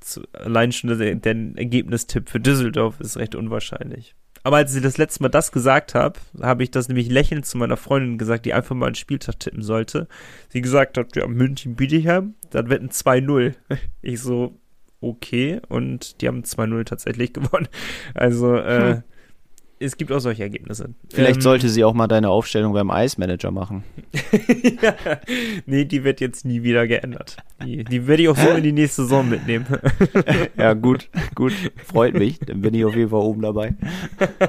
Zu, 0.00 0.22
allein 0.32 0.72
schon 0.72 0.96
der, 0.98 1.14
der 1.14 1.36
Ergebnistipp 1.56 2.28
für 2.28 2.40
Düsseldorf 2.40 3.00
ist 3.00 3.16
recht 3.16 3.34
unwahrscheinlich. 3.34 4.14
Aber 4.44 4.56
als 4.56 4.74
ich 4.74 4.82
das 4.82 4.98
letzte 4.98 5.22
Mal 5.22 5.28
das 5.28 5.52
gesagt 5.52 5.94
habe, 5.94 6.18
habe 6.40 6.64
ich 6.64 6.70
das 6.72 6.88
nämlich 6.88 7.08
lächelnd 7.08 7.46
zu 7.46 7.58
meiner 7.58 7.76
Freundin 7.76 8.18
gesagt, 8.18 8.44
die 8.44 8.52
einfach 8.54 8.74
mal 8.74 8.86
einen 8.86 8.96
Spieltag 8.96 9.38
tippen 9.38 9.62
sollte. 9.62 10.08
Sie 10.48 10.60
gesagt 10.60 10.98
hat, 10.98 11.14
ja, 11.14 11.28
München 11.28 11.76
Bietigheim, 11.76 12.34
dann 12.50 12.68
wetten 12.68 12.88
2-0. 12.88 13.54
Ich 14.00 14.20
so, 14.20 14.58
okay. 15.00 15.60
Und 15.68 16.20
die 16.20 16.26
haben 16.26 16.42
2-0 16.42 16.84
tatsächlich 16.84 17.32
gewonnen. 17.34 17.68
Also, 18.14 18.56
äh, 18.56 18.94
Hm. 18.94 19.02
Es 19.82 19.96
gibt 19.96 20.12
auch 20.12 20.20
solche 20.20 20.42
Ergebnisse. 20.42 20.94
Vielleicht 21.12 21.36
Ähm, 21.36 21.42
sollte 21.42 21.68
sie 21.68 21.84
auch 21.84 21.94
mal 21.94 22.06
deine 22.06 22.28
Aufstellung 22.30 22.72
beim 22.72 22.90
Ice 22.90 23.18
Manager 23.18 23.50
machen. 23.50 23.84
ja, 24.82 24.94
nee, 25.66 25.84
die 25.84 26.04
wird 26.04 26.20
jetzt 26.20 26.44
nie 26.44 26.62
wieder 26.62 26.86
geändert. 26.86 27.36
Die, 27.64 27.84
die 27.84 28.06
werde 28.06 28.22
ich 28.22 28.28
auch 28.28 28.36
so 28.36 28.50
in 28.50 28.62
die 28.62 28.72
nächste 28.72 29.02
Saison 29.02 29.28
mitnehmen. 29.28 29.66
Ja, 30.56 30.74
gut, 30.74 31.08
gut. 31.34 31.52
Freut 31.84 32.14
mich. 32.14 32.38
Dann 32.40 32.60
bin 32.60 32.74
ich 32.74 32.84
auf 32.84 32.94
jeden 32.94 33.10
Fall 33.10 33.20
oben 33.20 33.42
dabei. 33.42 33.74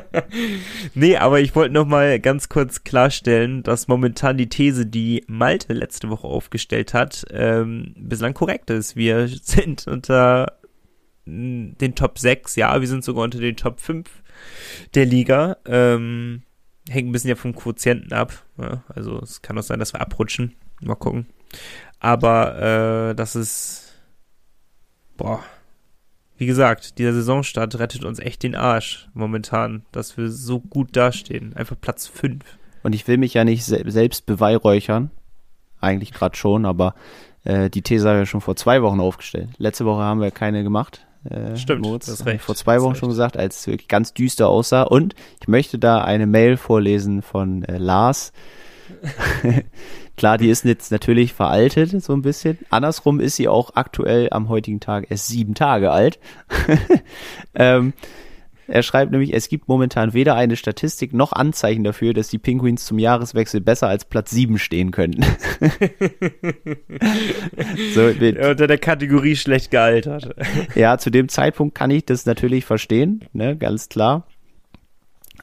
nee, 0.93 1.17
aber 1.17 1.39
ich 1.39 1.55
wollte 1.55 1.73
noch 1.73 1.87
mal 1.87 2.19
ganz 2.19 2.49
kurz 2.49 2.83
klarstellen, 2.83 3.63
dass 3.63 3.87
momentan 3.87 4.37
die 4.37 4.49
These, 4.49 4.85
die 4.85 5.23
Malte 5.27 5.73
letzte 5.73 6.09
Woche 6.09 6.27
aufgestellt 6.27 6.93
hat, 6.93 7.25
ähm, 7.31 7.93
bislang 7.97 8.33
korrekt 8.33 8.69
ist. 8.69 8.95
Wir 8.95 9.27
sind 9.27 9.87
unter 9.87 10.53
mm, 11.25 11.73
den 11.79 11.95
Top 11.95 12.19
6, 12.19 12.55
ja, 12.55 12.79
wir 12.79 12.87
sind 12.87 13.03
sogar 13.03 13.23
unter 13.23 13.39
den 13.39 13.55
Top 13.55 13.79
5 13.79 14.22
der 14.95 15.05
Liga. 15.05 15.57
Ähm, 15.65 16.43
hängt 16.89 17.09
ein 17.09 17.11
bisschen 17.11 17.29
ja 17.29 17.35
vom 17.35 17.55
Quotienten 17.55 18.13
ab. 18.13 18.45
Ja, 18.57 18.83
also 18.89 19.19
es 19.19 19.41
kann 19.41 19.57
auch 19.57 19.63
sein, 19.63 19.79
dass 19.79 19.93
wir 19.93 20.01
abrutschen. 20.01 20.55
Mal 20.81 20.95
gucken. 20.95 21.27
Aber 21.99 23.09
äh, 23.11 23.15
das 23.15 23.35
ist 23.35 23.93
boah. 25.17 25.43
Wie 26.37 26.45
gesagt, 26.45 26.97
dieser 26.97 27.13
Saisonstart 27.13 27.77
rettet 27.79 28.03
uns 28.03 28.19
echt 28.19 28.43
den 28.43 28.55
Arsch 28.55 29.07
momentan, 29.13 29.85
dass 29.91 30.17
wir 30.17 30.29
so 30.29 30.59
gut 30.59 30.95
dastehen. 30.95 31.55
Einfach 31.55 31.75
Platz 31.79 32.07
5. 32.07 32.43
Und 32.81 32.93
ich 32.93 33.07
will 33.07 33.17
mich 33.17 33.35
ja 33.35 33.45
nicht 33.45 33.63
se 33.63 33.83
selbst 33.85 34.25
beweihräuchern. 34.25 35.11
Eigentlich 35.79 36.11
gerade 36.11 36.35
schon, 36.35 36.65
aber 36.65 36.95
äh, 37.43 37.69
die 37.69 37.81
These 37.81 38.07
habe 38.07 38.17
ich 38.17 38.21
ja 38.21 38.25
schon 38.25 38.41
vor 38.41 38.55
zwei 38.55 38.81
Wochen 38.81 38.99
aufgestellt. 38.99 39.49
Letzte 39.57 39.85
Woche 39.85 40.01
haben 40.01 40.21
wir 40.21 40.31
keine 40.31 40.63
gemacht. 40.63 41.05
Äh, 41.29 41.55
Stimmt, 41.55 41.85
du 41.85 41.93
hast 41.95 42.25
recht, 42.25 42.43
Vor 42.43 42.55
zwei 42.55 42.81
Wochen 42.81 42.95
schon 42.95 43.09
gesagt, 43.09 43.37
als 43.37 43.59
es 43.59 43.67
wirklich 43.67 43.87
ganz 43.87 44.13
düster 44.13 44.49
aussah. 44.49 44.83
Und 44.83 45.15
ich 45.41 45.47
möchte 45.47 45.79
da 45.79 46.03
eine 46.03 46.27
Mail 46.27 46.57
vorlesen 46.57 47.21
von 47.21 47.63
äh, 47.63 47.77
Lars. 47.77 48.33
Klar, 50.17 50.37
die 50.37 50.49
ist 50.49 50.63
jetzt 50.65 50.91
natürlich 50.91 51.33
veraltet, 51.33 52.03
so 52.03 52.13
ein 52.13 52.21
bisschen. 52.21 52.59
Andersrum 52.69 53.19
ist 53.19 53.35
sie 53.35 53.47
auch 53.47 53.71
aktuell 53.75 54.27
am 54.31 54.47
heutigen 54.49 54.79
Tag 54.79 55.09
erst 55.09 55.27
sieben 55.27 55.55
Tage 55.55 55.91
alt. 55.91 56.19
ähm, 57.55 57.93
er 58.73 58.81
schreibt 58.81 59.11
nämlich, 59.11 59.35
es 59.35 59.49
gibt 59.49 59.67
momentan 59.67 60.13
weder 60.15 60.33
eine 60.33 60.55
Statistik 60.55 61.13
noch 61.13 61.31
Anzeichen 61.31 61.83
dafür, 61.83 62.15
dass 62.15 62.29
die 62.29 62.39
Penguins 62.39 62.85
zum 62.85 62.97
Jahreswechsel 62.97 63.61
besser 63.61 63.87
als 63.87 64.03
Platz 64.03 64.31
7 64.31 64.57
stehen 64.57 64.89
könnten. 64.89 65.21
so, 67.93 68.07
Unter 68.07 68.65
der 68.65 68.79
Kategorie 68.79 69.35
schlecht 69.35 69.69
gealtert. 69.69 70.33
ja, 70.73 70.97
zu 70.97 71.11
dem 71.11 71.29
Zeitpunkt 71.29 71.75
kann 71.75 71.91
ich 71.91 72.05
das 72.05 72.25
natürlich 72.25 72.65
verstehen, 72.65 73.25
ne, 73.31 73.55
ganz 73.55 73.89
klar. 73.89 74.25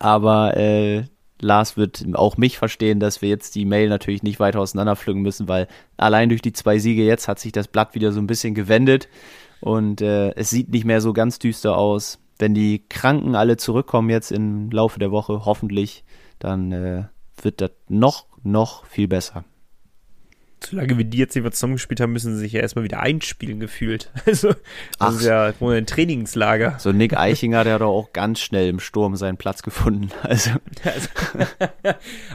Aber 0.00 0.56
äh, 0.56 1.04
Lars 1.40 1.76
wird 1.76 2.04
auch 2.14 2.36
mich 2.36 2.58
verstehen, 2.58 2.98
dass 2.98 3.22
wir 3.22 3.28
jetzt 3.28 3.54
die 3.54 3.64
Mail 3.64 3.88
natürlich 3.90 4.24
nicht 4.24 4.40
weiter 4.40 4.58
auseinanderpflücken 4.58 5.22
müssen, 5.22 5.46
weil 5.46 5.68
allein 5.96 6.30
durch 6.30 6.42
die 6.42 6.52
zwei 6.52 6.80
Siege 6.80 7.04
jetzt 7.04 7.28
hat 7.28 7.38
sich 7.38 7.52
das 7.52 7.68
Blatt 7.68 7.94
wieder 7.94 8.10
so 8.10 8.20
ein 8.20 8.26
bisschen 8.26 8.56
gewendet 8.56 9.08
und 9.60 10.00
äh, 10.00 10.32
es 10.32 10.50
sieht 10.50 10.70
nicht 10.70 10.84
mehr 10.84 11.00
so 11.00 11.12
ganz 11.12 11.38
düster 11.38 11.76
aus. 11.76 12.19
Wenn 12.40 12.54
die 12.54 12.82
Kranken 12.88 13.34
alle 13.34 13.58
zurückkommen 13.58 14.08
jetzt 14.08 14.32
im 14.32 14.70
Laufe 14.70 14.98
der 14.98 15.10
Woche, 15.10 15.44
hoffentlich, 15.44 16.04
dann 16.38 16.72
äh, 16.72 17.04
wird 17.42 17.60
das 17.60 17.70
noch, 17.88 18.26
noch 18.42 18.86
viel 18.86 19.08
besser. 19.08 19.44
Solange 20.64 20.96
wir 20.96 21.04
die 21.04 21.18
jetzt 21.18 21.34
nicht 21.34 21.42
mehr 21.42 21.52
zusammengespielt 21.52 22.00
haben, 22.00 22.12
müssen 22.12 22.34
sie 22.34 22.40
sich 22.40 22.52
ja 22.52 22.60
erstmal 22.60 22.84
wieder 22.84 23.00
einspielen 23.00 23.60
gefühlt. 23.60 24.10
Also, 24.26 24.48
das 24.48 24.58
Ach. 24.98 25.14
ist 25.14 25.24
ja 25.24 25.52
wohl 25.60 25.74
ein 25.74 25.84
Trainingslager. 25.86 26.76
So 26.78 26.92
Nick 26.92 27.14
Eichinger, 27.16 27.62
der 27.64 27.74
hat 27.74 27.80
doch 27.82 27.88
auch 27.92 28.12
ganz 28.14 28.40
schnell 28.40 28.68
im 28.68 28.80
Sturm 28.80 29.16
seinen 29.16 29.36
Platz 29.36 29.62
gefunden. 29.62 30.10
Also 30.22 30.52
Also, 30.82 31.08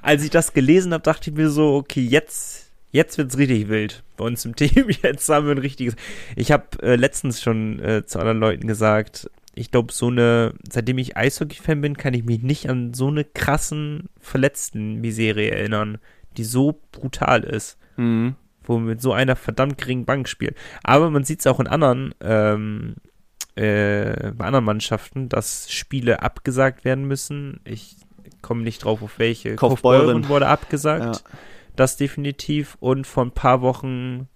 als 0.03 0.23
ich 0.23 0.29
das 0.29 0.53
gelesen 0.53 0.93
habe, 0.93 1.03
dachte 1.03 1.31
ich 1.31 1.35
mir 1.35 1.49
so, 1.49 1.75
okay, 1.75 2.01
jetzt, 2.01 2.69
jetzt 2.91 3.17
wird's 3.17 3.39
richtig 3.39 3.69
wild 3.69 4.03
bei 4.17 4.25
uns 4.25 4.45
im 4.45 4.55
Team. 4.55 4.87
Jetzt 5.01 5.27
haben 5.29 5.47
wir 5.47 5.55
ein 5.55 5.59
richtiges. 5.59 5.95
Ich 6.35 6.51
habe 6.51 6.65
äh, 6.83 6.95
letztens 6.95 7.41
schon 7.41 7.79
äh, 7.79 8.05
zu 8.05 8.19
anderen 8.19 8.39
Leuten 8.39 8.67
gesagt, 8.67 9.29
ich 9.55 9.71
glaube, 9.71 9.91
so 9.93 10.07
eine, 10.07 10.53
seitdem 10.69 10.97
ich 10.97 11.15
Eishockey-Fan 11.17 11.81
bin, 11.81 11.97
kann 11.97 12.13
ich 12.13 12.25
mich 12.25 12.41
nicht 12.43 12.69
an 12.69 12.93
so 12.93 13.07
eine 13.07 13.23
krassen 13.23 14.09
verletzten 14.19 14.95
Miserie 15.01 15.49
erinnern, 15.51 15.97
die 16.37 16.43
so 16.43 16.81
brutal 16.91 17.43
ist 17.43 17.77
Mhm. 17.97 18.35
wo 18.63 18.75
wir 18.75 18.81
mit 18.81 19.01
so 19.01 19.13
einer 19.13 19.35
verdammt 19.37 19.77
geringen 19.77 20.05
Bank 20.05 20.27
spielen. 20.27 20.55
Aber 20.83 21.09
man 21.09 21.23
sieht 21.23 21.39
es 21.39 21.47
auch 21.47 21.59
in 21.61 21.67
anderen, 21.67 22.13
ähm, 22.19 22.95
äh, 23.55 24.31
bei 24.31 24.45
anderen 24.45 24.65
Mannschaften, 24.65 25.29
dass 25.29 25.71
Spiele 25.71 26.21
abgesagt 26.21 26.83
werden 26.83 27.05
müssen. 27.07 27.61
Ich 27.63 27.95
komme 28.41 28.63
nicht 28.63 28.83
drauf, 28.83 29.01
auf 29.01 29.17
welche. 29.17 29.55
Kaufbeuren. 29.55 30.01
Kaufbeuren 30.01 30.27
wurde 30.29 30.47
abgesagt. 30.47 31.15
Ja. 31.23 31.31
Das 31.77 31.95
definitiv. 31.95 32.75
Und 32.81 33.07
vor 33.07 33.23
ein 33.23 33.31
paar 33.31 33.61
Wochen 33.61 34.27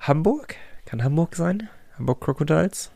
Hamburg? 0.00 0.56
Kann 0.84 1.02
Hamburg 1.02 1.34
sein? 1.36 1.68
Hamburg 1.96 2.20
Crocodiles? 2.20 2.92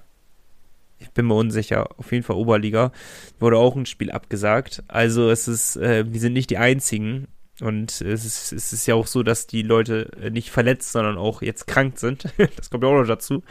Ich 1.01 1.11
bin 1.11 1.27
mir 1.27 1.35
unsicher. 1.35 1.89
Auf 1.99 2.13
jeden 2.13 2.25
Fall 2.25 2.37
Oberliga. 2.37 2.93
Wurde 3.39 3.57
auch 3.57 3.75
ein 3.75 3.87
Spiel 3.87 4.11
abgesagt. 4.11 4.85
Also 4.87 5.31
es 5.31 5.49
ist, 5.49 5.77
äh, 5.77 6.05
wir 6.07 6.21
sind 6.21 6.35
nicht 6.35 6.51
die 6.51 6.59
einzigen. 6.59 7.27
Und 7.61 8.01
es 8.01 8.25
ist, 8.25 8.53
es 8.53 8.73
ist 8.73 8.87
ja 8.87 8.95
auch 8.95 9.07
so, 9.07 9.23
dass 9.23 9.47
die 9.47 9.63
Leute 9.63 10.11
äh, 10.21 10.31
nicht 10.31 10.51
verletzt, 10.51 10.93
sondern 10.93 11.19
auch 11.19 11.43
jetzt 11.43 11.67
krank 11.67 11.99
sind. 11.99 12.25
das 12.57 12.71
kommt 12.71 12.85
ja 12.85 12.91
auch 12.91 13.01
noch 13.01 13.07
dazu. 13.07 13.43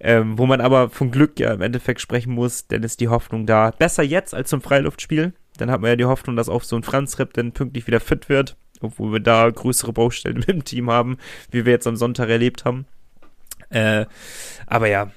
Ähm, 0.00 0.38
wo 0.38 0.46
man 0.46 0.60
aber 0.60 0.90
von 0.90 1.10
Glück 1.10 1.40
ja 1.40 1.52
im 1.52 1.62
Endeffekt 1.62 2.00
sprechen 2.00 2.32
muss, 2.32 2.66
denn 2.66 2.82
ist 2.82 3.00
die 3.00 3.08
Hoffnung 3.08 3.46
da. 3.46 3.70
Besser 3.70 4.02
jetzt 4.02 4.34
als 4.34 4.50
zum 4.50 4.60
Freiluftspiel. 4.60 5.32
Dann 5.56 5.70
hat 5.70 5.80
man 5.80 5.90
ja 5.90 5.96
die 5.96 6.04
Hoffnung, 6.04 6.36
dass 6.36 6.48
auch 6.48 6.62
so 6.62 6.76
ein 6.76 6.84
Franz 6.84 7.18
Ripp 7.18 7.34
dann 7.34 7.52
pünktlich 7.52 7.86
wieder 7.86 8.00
fit 8.00 8.28
wird. 8.28 8.56
Obwohl 8.80 9.12
wir 9.12 9.20
da 9.20 9.50
größere 9.50 9.92
Baustellen 9.92 10.42
im 10.46 10.64
Team 10.64 10.90
haben, 10.90 11.18
wie 11.50 11.64
wir 11.64 11.72
jetzt 11.72 11.86
am 11.86 11.96
Sonntag 11.96 12.28
erlebt 12.28 12.64
haben. 12.64 12.86
Äh, 13.70 14.06
aber 14.66 14.88
ja, 14.88 15.10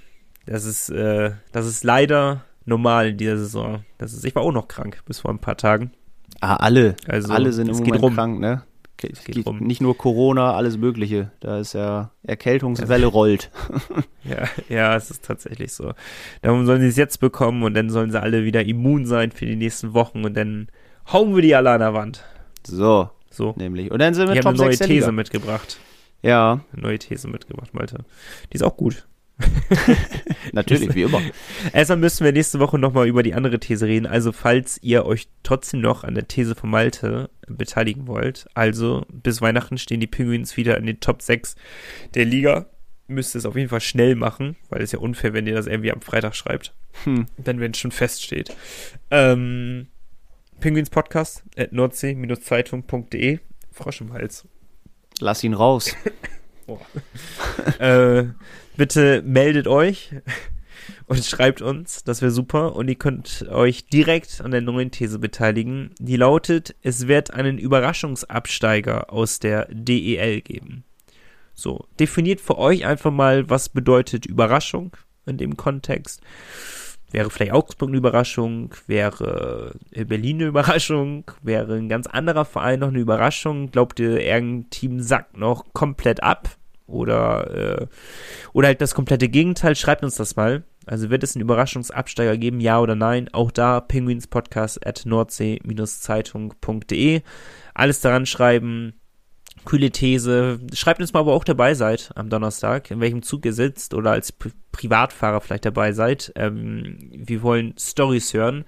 das 0.46 0.66
ist, 0.66 0.90
äh, 0.90 1.32
das 1.52 1.66
ist 1.66 1.84
leider 1.84 2.44
normal 2.66 3.10
in 3.10 3.18
dieser 3.18 3.38
Saison. 3.38 3.84
Das 3.98 4.14
ist, 4.14 4.26
ich 4.26 4.36
war 4.36 4.44
auch 4.44 4.52
noch 4.52 4.68
krank 4.68 5.02
bis 5.06 5.20
vor 5.20 5.32
ein 5.32 5.40
paar 5.40 5.58
Tagen. 5.58 5.92
Ah, 6.40 6.56
alle. 6.56 6.96
Also, 7.08 7.32
alle 7.34 7.52
sind 7.52 7.70
im 7.70 7.78
Moment 7.78 8.02
rum. 8.02 8.14
krank, 8.16 8.40
ne? 8.40 8.64
Es 9.04 9.24
geht 9.24 9.48
rum. 9.48 9.58
nicht 9.60 9.82
nur 9.82 9.98
Corona, 9.98 10.54
alles 10.54 10.78
Mögliche. 10.78 11.32
Da 11.40 11.58
ist 11.58 11.74
ja 11.74 12.12
Erkältungswelle 12.24 13.08
rollt. 13.08 13.50
Ja, 14.24 14.48
ja, 14.70 14.96
es 14.96 15.10
ist 15.10 15.26
tatsächlich 15.26 15.74
so. 15.74 15.94
Darum 16.44 16.68
sollen 16.68 16.82
sie 16.82 16.88
es 16.88 16.96
jetzt 16.96 17.20
bekommen 17.20 17.64
und 17.64 17.74
dann 17.74 17.90
sollen 17.90 18.12
sie 18.12 18.22
alle 18.22 18.44
wieder 18.44 18.64
immun 18.64 19.08
sein 19.08 19.32
für 19.32 19.48
die 19.48 19.56
nächsten 19.56 19.96
Wochen 19.96 20.24
und 20.24 20.36
dann 20.38 20.68
hauen 21.12 21.36
wir 21.36 21.42
die 21.42 21.56
alle 21.56 21.72
an 21.72 21.80
der 21.80 21.96
Wand. 21.96 22.24
So, 22.64 23.10
So. 23.32 23.56
nämlich. 23.58 23.90
Und 23.90 23.98
dann 24.00 24.14
sind 24.14 24.28
wir 24.28 24.36
Ich 24.36 24.42
Top 24.42 24.50
eine 24.50 24.60
neue 24.60 24.68
6 24.74 24.78
der 24.78 24.88
These 24.88 25.12
mitgebracht. 25.12 25.80
Ja, 26.22 26.62
Eine 26.72 26.82
neue 26.84 27.00
These 27.00 27.28
mitgebracht, 27.28 27.74
Malte. 27.74 28.06
Die 28.52 28.56
ist 28.58 28.62
auch 28.62 28.78
gut. 28.78 29.08
natürlich, 30.52 30.94
wie 30.96 31.04
immer. 31.04 31.22
Erstmal 31.74 31.98
müssen 31.98 32.24
wir 32.24 32.32
nächste 32.32 32.60
Woche 32.60 32.78
nochmal 32.78 33.08
über 33.08 33.24
die 33.24 33.34
andere 33.34 33.60
These 33.60 33.86
reden. 33.86 34.06
Also, 34.06 34.32
falls 34.32 34.80
ihr 34.82 35.06
euch 35.06 35.28
trotzdem 35.44 35.82
noch 35.82 36.04
an 36.04 36.16
der 36.16 36.28
These 36.28 36.56
von 36.56 36.70
Malte 36.70 37.30
beteiligen 37.48 38.08
wollt, 38.08 38.48
also 38.54 39.06
bis 39.10 39.42
Weihnachten 39.42 39.78
stehen 39.78 40.00
die 40.00 40.08
Penguins 40.08 40.58
wieder 40.58 40.78
in 40.78 40.86
den 40.86 41.00
Top 41.00 41.22
6 41.22 41.56
der 42.14 42.26
Liga. 42.26 42.68
Müsst 43.08 43.36
ihr 43.36 43.40
es 43.40 43.46
auf 43.46 43.58
jeden 43.58 43.70
Fall 43.70 43.82
schnell 43.82 44.16
machen, 44.16 44.56
weil 44.70 44.82
es 44.82 44.94
ja 44.94 45.00
unfair, 45.00 45.34
wenn 45.34 45.46
ihr 45.46 45.56
das 45.56 45.68
irgendwie 45.68 45.92
am 45.92 46.02
Freitag 46.02 46.36
schreibt. 46.36 46.74
Hm. 47.04 47.26
Dann, 47.38 47.60
wenn 47.60 47.72
es 47.72 47.78
schon 47.78 47.92
feststeht. 47.92 48.56
Ähm, 49.10 49.88
Penguins 50.60 50.90
Podcast 50.90 51.44
at 51.58 51.74
nordsee-zeitung.de. 51.74 53.40
Frosch 53.72 54.02
im 54.02 54.14
Hals. 54.14 54.48
Lass 55.20 55.44
ihn 55.44 55.54
raus. 55.54 55.96
äh, 57.80 58.26
bitte 58.78 59.22
meldet 59.24 59.68
euch 59.68 60.16
und 61.08 61.24
schreibt 61.24 61.62
uns, 61.62 62.04
das 62.04 62.22
wäre 62.22 62.32
super. 62.32 62.76
Und 62.76 62.88
ihr 62.88 62.96
könnt 62.96 63.48
euch 63.50 63.88
direkt 63.88 64.42
an 64.42 64.52
der 64.52 64.62
neuen 64.62 64.92
These 64.92 65.20
beteiligen. 65.20 65.92
Die 66.00 66.18
lautet, 66.18 66.76
es 66.82 67.08
wird 67.08 67.34
einen 67.34 67.58
Überraschungsabsteiger 67.58 69.12
aus 69.12 69.40
der 69.40 69.68
DEL 69.72 70.42
geben. 70.42 70.84
So, 71.54 71.86
definiert 72.00 72.42
für 72.42 72.58
euch 72.58 72.86
einfach 72.86 73.12
mal, 73.12 73.50
was 73.50 73.70
bedeutet 73.70 74.26
Überraschung 74.26 74.96
in 75.26 75.38
dem 75.38 75.58
Kontext. 75.58 76.22
Wäre 77.12 77.30
vielleicht 77.30 77.52
Augsburg 77.52 77.90
eine 77.90 77.98
Überraschung, 77.98 78.74
wäre 78.88 79.76
äh, 79.92 80.06
Berlin 80.06 80.38
eine 80.38 80.46
Überraschung, 80.46 81.26
wäre 81.42 81.76
ein 81.76 81.90
ganz 81.90 82.08
anderer 82.08 82.46
Verein 82.46 82.80
noch 82.80 82.88
eine 82.88 83.00
Überraschung. 83.00 83.70
Glaubt 83.72 84.00
ihr, 84.00 84.22
irgendein 84.22 84.70
Team 84.70 85.02
sackt 85.02 85.36
noch 85.38 85.74
komplett 85.74 86.24
ab? 86.24 86.48
Oder, 86.88 87.82
äh, 87.82 87.88
oder 88.54 88.68
halt 88.68 88.80
das 88.82 88.96
komplette 88.96 89.30
Gegenteil? 89.30 89.76
Schreibt 89.76 90.04
uns 90.04 90.16
das 90.16 90.36
mal. 90.36 90.64
Also 90.86 91.10
wird 91.10 91.24
es 91.24 91.36
einen 91.36 91.44
Überraschungsabsteiger 91.44 92.38
geben, 92.38 92.60
ja 92.60 92.80
oder 92.80 92.96
nein? 92.96 93.30
Auch 93.34 93.52
da 93.52 93.82
penguinspodcast 93.82 94.86
at 94.86 95.04
nordsee-zeitung.de. 95.06 97.22
Alles 97.74 98.02
daran 98.02 98.26
schreiben. 98.26 99.01
Kühle 99.66 99.92
These. 99.92 100.60
Schreibt 100.74 101.02
uns 101.02 101.14
mal, 101.14 101.22
ob 101.22 101.28
ihr 101.28 101.34
auch 101.34 101.44
dabei 101.44 101.74
seid 101.74 102.12
am 102.16 102.30
Donnerstag, 102.30 102.92
in 102.92 103.00
welchem 103.00 103.22
Zug 103.22 103.46
ihr 103.46 103.54
sitzt 103.54 103.94
oder 103.94 104.12
als 104.12 104.32
Pri 104.32 104.52
Privatfahrer 104.72 105.42
vielleicht 105.42 105.66
dabei 105.66 105.92
seid. 105.92 106.32
Ähm, 106.36 106.98
wir 107.12 107.42
wollen 107.44 107.76
Stories 107.78 108.34
hören, 108.34 108.64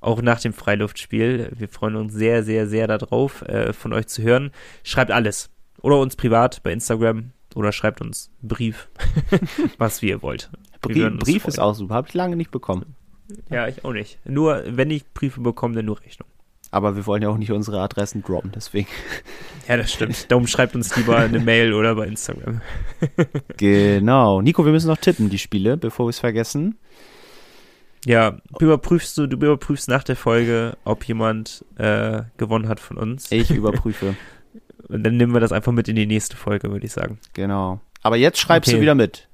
auch 0.00 0.20
nach 0.20 0.40
dem 0.40 0.52
Freiluftspiel. 0.52 1.52
Wir 1.56 1.68
freuen 1.68 1.94
uns 1.96 2.12
sehr, 2.12 2.42
sehr, 2.42 2.66
sehr 2.66 2.88
darauf, 2.88 3.42
äh, 3.42 3.72
von 3.72 3.92
euch 3.92 4.08
zu 4.08 4.22
hören. 4.22 4.50
Schreibt 4.82 5.12
alles. 5.12 5.50
Oder 5.80 6.00
uns 6.00 6.16
privat 6.16 6.62
bei 6.64 6.72
Instagram 6.72 7.30
oder 7.54 7.72
schreibt 7.72 8.00
uns 8.00 8.30
einen 8.42 8.48
Brief, 8.48 8.88
was 9.78 10.02
ihr 10.02 10.22
wollt. 10.22 10.50
Wir 10.86 11.10
Brief, 11.10 11.46
ist 11.46 11.60
auch 11.60 11.74
super. 11.74 11.94
Habe 11.94 12.08
ich 12.08 12.14
lange 12.14 12.36
nicht 12.36 12.50
bekommen. 12.50 12.96
Ja, 13.48 13.68
ich 13.68 13.84
auch 13.84 13.92
nicht. 13.92 14.18
Nur, 14.26 14.64
wenn 14.66 14.90
ich 14.90 15.06
Briefe 15.14 15.40
bekomme, 15.40 15.74
dann 15.76 15.86
nur 15.86 16.00
Rechnung. 16.00 16.28
Aber 16.74 16.96
wir 16.96 17.06
wollen 17.06 17.22
ja 17.22 17.28
auch 17.28 17.36
nicht 17.38 17.52
unsere 17.52 17.80
Adressen 17.80 18.22
droppen, 18.22 18.52
deswegen. 18.54 18.88
Ja, 19.68 19.78
das 19.78 19.90
stimmt. 19.92 20.30
Darum 20.30 20.46
schreibt 20.46 20.74
uns 20.74 20.94
lieber 20.94 21.16
eine 21.16 21.40
Mail 21.50 21.72
oder 21.72 21.94
bei 21.94 22.06
Instagram. 22.06 22.60
Genau. 23.56 24.42
Nico, 24.42 24.64
wir 24.66 24.72
müssen 24.72 24.88
noch 24.88 24.98
tippen, 24.98 25.30
die 25.30 25.38
Spiele, 25.38 25.76
bevor 25.78 26.04
wir 26.06 26.10
es 26.10 26.18
vergessen. 26.18 26.76
Ja, 28.04 28.36
überprüfst 28.60 29.16
du, 29.16 29.26
du 29.26 29.36
überprüfst 29.36 29.88
nach 29.88 30.04
der 30.04 30.16
Folge, 30.16 30.76
ob 30.84 31.04
jemand 31.04 31.64
äh, 31.78 32.22
gewonnen 32.36 32.68
hat 32.68 32.78
von 32.80 32.98
uns. 32.98 33.32
Ich 33.32 33.50
überprüfe. 33.50 34.14
Und 34.88 35.02
dann 35.04 35.16
nehmen 35.16 35.32
wir 35.32 35.40
das 35.40 35.52
einfach 35.52 35.72
mit 35.72 35.88
in 35.88 35.96
die 35.96 36.06
nächste 36.06 36.36
Folge, 36.36 36.70
würde 36.70 36.84
ich 36.84 36.92
sagen. 36.92 37.18
genau. 37.32 37.80
Aber 38.02 38.16
jetzt 38.16 38.38
schreibst 38.38 38.68
Okay. 38.68 38.76
du 38.76 38.82
wieder 38.82 38.94
mit. 38.94 39.28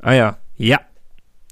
Ah 0.00 0.12
ja, 0.12 0.36
ja. 0.56 0.78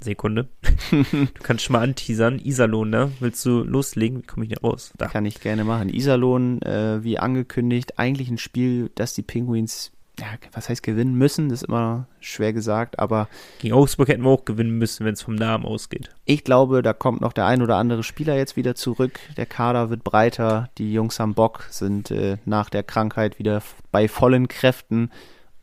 Sekunde. 0.03 0.49
du 0.91 1.27
kannst 1.43 1.65
schon 1.65 1.75
mal 1.75 1.83
anteasern. 1.83 2.39
Iserlohn, 2.39 2.91
ne? 2.91 3.13
Willst 3.21 3.45
du 3.45 3.63
loslegen? 3.63 4.19
Wie 4.23 4.27
komme 4.27 4.45
ich 4.45 4.51
hier 4.51 4.61
raus? 4.61 4.93
Da. 4.99 5.09
Kann 5.09 5.27
ich 5.27 5.41
gerne 5.41 5.65
machen. 5.65 5.89
Iserlohn, 5.89 6.61
äh, 6.63 7.03
wie 7.03 7.19
angekündigt, 7.19 7.99
eigentlich 7.99 8.29
ein 8.29 8.39
Spiel, 8.39 8.91
das 8.95 9.15
die 9.15 9.23
Penguins, 9.23 9.93
ja, 10.19 10.27
was 10.53 10.69
heißt 10.69 10.83
gewinnen 10.83 11.15
müssen, 11.15 11.49
das 11.49 11.63
ist 11.63 11.69
immer 11.69 12.07
schwer 12.21 12.53
gesagt, 12.53 12.99
aber 12.99 13.29
Gegen 13.61 13.75
Augsburg 13.75 14.09
hätten 14.09 14.23
wir 14.23 14.31
auch 14.31 14.45
gewinnen 14.45 14.77
müssen, 14.77 15.07
wenn 15.07 15.15
es 15.15 15.23
vom 15.23 15.35
Namen 15.35 15.65
ausgeht. 15.65 16.11
ich 16.27 16.45
glaube, 16.45 16.83
da 16.83 16.93
kommt 16.93 17.23
noch 17.23 17.33
der 17.33 17.47
ein 17.47 17.63
oder 17.63 17.77
andere 17.77 18.03
Spieler 18.03 18.37
jetzt 18.37 18.57
wieder 18.57 18.75
zurück. 18.75 19.19
Der 19.37 19.47
Kader 19.47 19.89
wird 19.89 20.05
breiter, 20.05 20.69
die 20.77 20.93
Jungs 20.93 21.19
am 21.19 21.35
Bock 21.35 21.67
sind 21.71 22.11
äh, 22.11 22.37
nach 22.45 22.69
der 22.69 22.83
Krankheit 22.83 23.39
wieder 23.39 23.63
bei 23.91 24.07
vollen 24.07 24.49
Kräften 24.49 25.11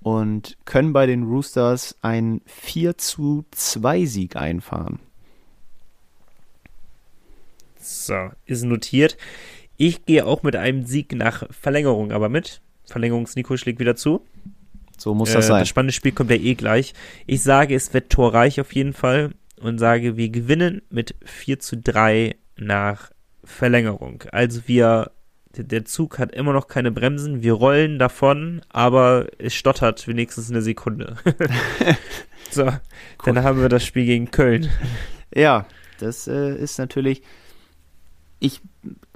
und 0.02 0.58
können 0.66 0.94
bei 0.94 1.06
den 1.06 1.24
Roosters 1.24 1.98
einen 2.02 2.42
4 2.46 2.98
zu 2.98 3.46
2 3.52 4.06
Sieg 4.06 4.36
einfahren. 4.36 5.00
So, 7.80 8.30
ist 8.46 8.64
notiert. 8.64 9.18
Ich 9.78 10.06
gehe 10.06 10.26
auch 10.26 10.44
mit 10.44 10.56
einem 10.56 10.86
Sieg 10.86 11.14
nach 11.14 11.44
Verlängerung 11.52 12.12
aber 12.12 12.30
mit. 12.30 12.62
Verlängerungs-Nico 12.86 13.56
schlägt 13.58 13.80
wieder 13.80 13.96
zu. 13.96 14.26
So 14.98 15.14
muss 15.14 15.32
das 15.32 15.46
Äh, 15.46 15.48
sein. 15.48 15.60
Das 15.60 15.70
spannende 15.70 15.94
Spiel 15.94 16.12
kommt 16.12 16.30
ja 16.30 16.36
eh 16.36 16.56
gleich. 16.56 16.94
Ich 17.26 17.42
sage, 17.42 17.76
es 17.76 17.94
wird 17.94 18.10
torreich 18.10 18.60
auf 18.60 18.74
jeden 18.74 18.94
Fall 18.94 19.32
und 19.62 19.78
sage, 19.80 20.18
wir 20.18 20.30
gewinnen 20.30 20.82
mit 20.90 21.16
4 21.24 21.60
zu 21.60 21.78
3 21.78 22.36
nach 22.58 23.12
Verlängerung. 23.44 24.24
Also 24.32 24.62
wir, 24.68 25.12
der- 25.56 25.86
Zug 25.86 26.20
hat 26.20 26.32
immer 26.32 26.54
noch 26.54 26.68
keine 26.68 26.92
Bremsen, 26.92 27.42
wir 27.42 27.54
rollen 27.54 28.00
davon, 28.00 28.62
aber 28.70 29.28
es 29.38 29.54
stottert 29.54 30.08
wenigstens 30.08 30.50
eine 30.50 30.62
Sekunde. 30.62 31.18
so, 32.52 32.72
dann 33.26 33.44
haben 33.44 33.62
wir 33.62 33.70
das 33.70 33.84
Spiel 33.84 34.06
gegen 34.06 34.32
Köln. 34.32 34.70
Ja, 35.34 35.66
das 36.00 36.28
äh, 36.28 36.56
ist 36.56 36.78
natürlich. 36.78 37.22
Ich 38.40 38.62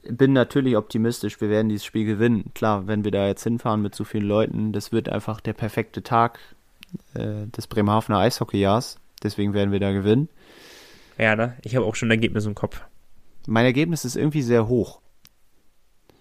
bin 0.09 0.33
natürlich 0.33 0.75
optimistisch, 0.75 1.39
wir 1.39 1.49
werden 1.49 1.69
dieses 1.69 1.85
Spiel 1.85 2.05
gewinnen. 2.05 2.51
Klar, 2.53 2.87
wenn 2.87 3.05
wir 3.05 3.11
da 3.11 3.27
jetzt 3.27 3.43
hinfahren 3.43 3.81
mit 3.81 3.95
so 3.95 4.03
vielen 4.03 4.27
Leuten, 4.27 4.73
das 4.73 4.91
wird 4.91 5.07
einfach 5.07 5.39
der 5.39 5.53
perfekte 5.53 6.03
Tag 6.03 6.39
äh, 7.13 7.47
des 7.47 7.67
Bremerhavener 7.67 8.19
Eishockeyjahrs. 8.19 8.99
Deswegen 9.23 9.53
werden 9.53 9.71
wir 9.71 9.79
da 9.79 9.93
gewinnen. 9.93 10.27
Ja, 11.17 11.35
ne? 11.35 11.55
Ich 11.63 11.75
habe 11.75 11.85
auch 11.85 11.95
schon 11.95 12.09
ein 12.09 12.17
Ergebnis 12.17 12.45
im 12.45 12.55
Kopf. 12.55 12.81
Mein 13.47 13.65
Ergebnis 13.65 14.03
ist 14.03 14.17
irgendwie 14.17 14.41
sehr 14.41 14.67
hoch. 14.67 14.99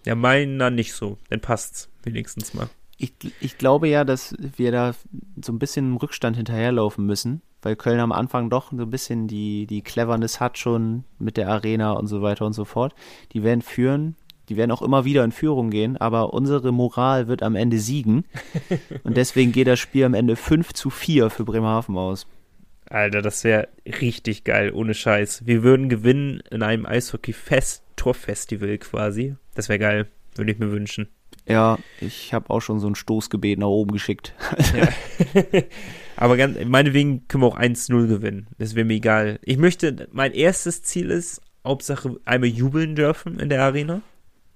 Ja, 0.05 0.15
meiner 0.15 0.71
nicht 0.71 0.95
so. 0.95 1.19
Dann 1.31 1.41
passt's 1.41 1.89
wenigstens 2.03 2.55
mal. 2.55 2.69
Ich, 2.99 3.13
ich 3.41 3.59
glaube 3.59 3.89
ja, 3.89 4.05
dass 4.05 4.35
wir 4.39 4.71
da 4.71 4.95
so 5.43 5.53
ein 5.53 5.59
bisschen 5.59 5.87
im 5.87 5.97
Rückstand 5.97 6.37
hinterherlaufen 6.37 7.05
müssen, 7.05 7.43
weil 7.61 7.77
Köln 7.77 8.01
am 8.01 8.13
Anfang 8.13 8.51
doch 8.51 8.71
so 8.71 8.83
ein 8.83 8.91
bisschen 8.91 9.27
die, 9.27 9.67
die 9.67 9.83
Cleverness 9.83 10.41
hat 10.41 10.59
schon 10.59 11.05
mit 11.19 11.37
der 11.37 11.49
Arena 11.49 11.93
und 11.93 12.07
so 12.07 12.23
weiter 12.23 12.47
und 12.47 12.53
so 12.53 12.65
fort. 12.65 12.95
Die 13.33 13.43
werden 13.43 13.63
führen, 13.63 14.17
die 14.49 14.57
werden 14.57 14.71
auch 14.71 14.83
immer 14.83 15.05
wieder 15.05 15.25
in 15.25 15.33
Führung 15.33 15.71
gehen, 15.71 15.97
aber 15.97 16.33
unsere 16.33 16.73
Moral 16.73 17.27
wird 17.27 17.43
am 17.43 17.57
Ende 17.57 17.79
siegen. 17.79 18.25
und 19.03 19.17
deswegen 19.17 19.53
geht 19.53 19.67
das 19.67 19.81
Spiel 19.81 20.05
am 20.05 20.15
Ende 20.15 20.37
5 20.37 20.73
zu 20.73 20.91
4 20.91 21.31
für 21.31 21.45
Bremerhaven 21.45 21.97
aus. 21.97 22.27
Alter, 22.93 23.23
das 23.23 23.43
wäre 23.43 23.69
richtig 23.87 24.45
geil, 24.45 24.71
ohne 24.73 24.93
Scheiß. 24.93 25.47
Wir 25.47 25.63
würden 25.63 25.89
gewinnen 25.89 26.43
in 26.51 26.63
einem 26.63 26.85
Eishockey-Fest, 26.85 27.83
Torfestival 27.97 28.77
quasi. 28.77 29.35
Das 29.55 29.71
wäre 29.71 29.79
geil, 29.79 30.09
würde 30.35 30.53
ich 30.53 30.59
mir 30.59 30.71
wünschen. 30.71 31.09
Ja, 31.49 31.79
ich 32.01 32.35
habe 32.35 32.51
auch 32.51 32.61
schon 32.61 32.81
so 32.81 32.87
ein 32.89 32.95
Stoßgebet 32.95 33.59
nach 33.59 33.69
oben 33.69 33.93
geschickt. 33.93 34.35
Aber 36.17 36.37
ganz, 36.37 36.59
meinetwegen 36.67 37.27
können 37.29 37.43
wir 37.43 37.49
auch 37.49 37.59
1-0 37.59 38.09
gewinnen. 38.09 38.49
Das 38.59 38.75
wäre 38.75 38.85
mir 38.85 38.95
egal. 38.95 39.39
Ich 39.43 39.57
möchte, 39.57 40.09
mein 40.13 40.33
erstes 40.33 40.83
Ziel 40.83 41.11
ist, 41.11 41.41
Hauptsache 41.65 42.17
einmal 42.27 42.51
jubeln 42.51 42.95
dürfen 42.95 43.41
in 43.41 43.49
der 43.49 43.63
Arena. 43.63 44.03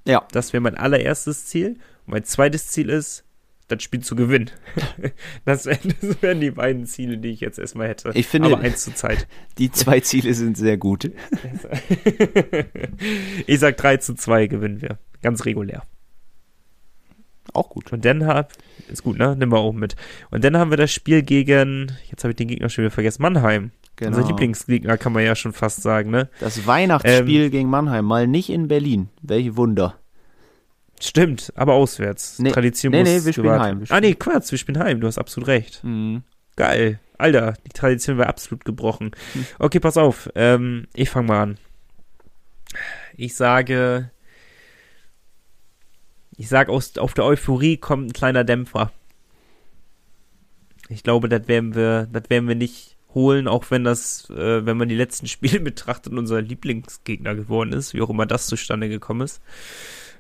Ja, 0.07 0.27
Das 0.31 0.53
wäre 0.53 0.61
mein 0.61 0.77
allererstes 0.77 1.47
Ziel. 1.47 1.79
Und 2.07 2.13
mein 2.13 2.25
zweites 2.25 2.69
Ziel 2.69 2.91
ist, 2.91 3.25
das 3.69 3.83
Spiel 3.83 4.01
zu 4.01 4.17
gewinnen. 4.17 4.51
Das, 5.45 5.67
wär, 5.67 5.79
das 6.01 6.23
wären 6.23 6.41
die 6.41 6.51
beiden 6.51 6.87
Ziele, 6.87 7.19
die 7.19 7.29
ich 7.31 7.41
jetzt 7.41 7.59
erstmal 7.59 7.89
hätte. 7.89 8.11
Ich 8.15 8.27
finde- 8.27 8.49
Aber 8.53 8.61
eins 8.61 8.83
zur 8.85 8.95
Zeit. 8.95 9.27
die 9.59 9.71
zwei 9.71 10.01
Ziele 10.01 10.35
sind 10.35 10.57
sehr 10.57 10.77
gut. 10.77 11.05
ich 13.47 13.59
sag 13.61 13.77
3 13.77 13.99
zu 13.99 14.15
2 14.15 14.47
gewinnen 14.47 14.83
wir. 14.83 14.99
Ganz 15.23 15.45
regulär. 15.45 15.83
Auch 17.53 17.71
gut. 17.71 17.93
Und 17.93 18.05
dann 18.05 18.27
hab, 18.27 18.53
ist 18.89 19.03
gut, 19.05 19.19
ne? 19.19 19.37
Nehmen 19.37 19.53
wir 19.53 19.59
auch 19.59 19.73
mit. 19.73 19.97
Und 20.31 20.45
dann 20.45 20.57
haben 20.57 20.71
wir 20.71 20.77
das 20.77 20.93
Spiel 20.93 21.23
gegen, 21.23 21.93
jetzt 22.11 22.25
habe 22.25 22.33
ich 22.33 22.37
den 22.37 22.49
Gegner 22.49 22.69
schon 22.69 22.83
wieder 22.85 22.91
vergessen, 22.93 23.23
Mannheim. 23.23 23.71
Genau. 23.97 24.17
Unser 24.17 24.29
Lieblingsgegner 24.29 24.99
kann 24.99 25.13
man 25.13 25.25
ja 25.25 25.35
schon 25.35 25.53
fast 25.53 25.83
sagen, 25.83 26.11
ne? 26.11 26.29
Das 26.41 26.67
Weihnachtsspiel 26.67 27.45
Ähm, 27.45 27.51
gegen 27.51 27.71
Mannheim, 27.71 28.05
mal 28.05 28.27
nicht 28.27 28.51
in 28.51 28.69
Berlin. 28.69 29.09
Welche 29.23 29.57
Wunder. 29.57 29.99
Stimmt, 31.01 31.53
aber 31.57 31.75
auswärts. 31.75 32.39
Nee, 32.39 32.51
Tradition 32.53 32.91
nee, 32.93 33.01
muss 33.01 33.09
nee, 33.09 33.25
wir 33.25 33.33
spielen 33.33 33.47
gewahrt- 33.47 33.61
heim, 33.63 33.81
wir 33.81 33.91
Ah, 33.91 34.01
nee, 34.01 34.15
Quatsch, 34.15 34.51
wir 34.51 34.59
spielen 34.59 34.79
heim. 34.79 35.01
Du 35.01 35.07
hast 35.07 35.19
absolut 35.19 35.49
recht. 35.49 35.85
Mhm. 35.85 36.23
Geil. 36.57 37.01
Alter, 37.19 37.55
die 37.67 37.71
Tradition 37.71 38.19
war 38.19 38.27
absolut 38.29 38.65
gebrochen. 38.65 39.11
Hm. 39.33 39.47
Okay, 39.59 39.81
pass 39.81 39.97
auf. 39.97 40.31
Ähm, 40.35 40.87
ich 40.95 41.11
fange 41.11 41.29
mal 41.29 41.43
an. 41.43 41.59
Ich 43.17 43.35
sage, 43.35 44.11
ich 46.37 46.49
sage, 46.49 46.71
aus, 46.73 46.97
auf 46.99 47.15
der 47.15 47.25
Euphorie 47.25 47.77
kommt 47.79 48.09
ein 48.09 48.13
kleiner 48.13 48.45
Dämpfer. 48.45 48.93
Ich 50.89 51.03
glaube, 51.03 51.29
das 51.29 51.49
werden 51.49 51.75
wir, 51.75 52.07
das 52.13 52.29
werden 52.29 52.49
wir 52.49 52.55
nicht 52.55 52.97
holen, 53.15 53.49
auch 53.49 53.71
wenn 53.71 53.83
das, 53.83 54.29
äh, 54.31 54.67
wenn 54.67 54.77
man 54.77 54.89
die 54.89 54.95
letzten 54.95 55.27
Spiele 55.29 55.61
betrachtet, 55.61 56.13
unser 56.13 56.43
Lieblingsgegner 56.43 57.35
geworden 57.35 57.73
ist, 57.73 57.95
wie 57.95 58.03
auch 58.03 58.11
immer 58.11 58.27
das 58.27 58.47
zustande 58.47 58.89
gekommen 58.89 59.23
ist. 59.23 59.41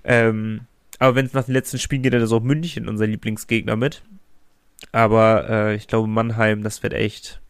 Ähm, 0.07 0.62
aber 0.98 1.16
wenn 1.16 1.26
es 1.26 1.34
nach 1.34 1.44
den 1.44 1.52
letzten 1.52 1.78
Spielen 1.78 2.02
geht, 2.02 2.14
dann 2.14 2.22
ist 2.22 2.32
auch 2.32 2.42
München 2.42 2.88
unser 2.88 3.07
Lieblingsgegner 3.07 3.76
mit. 3.76 4.02
Aber 4.92 5.48
äh, 5.50 5.74
ich 5.74 5.88
glaube, 5.88 6.09
Mannheim, 6.09 6.62
das 6.62 6.82
wird 6.82 6.94
echt, 6.94 7.40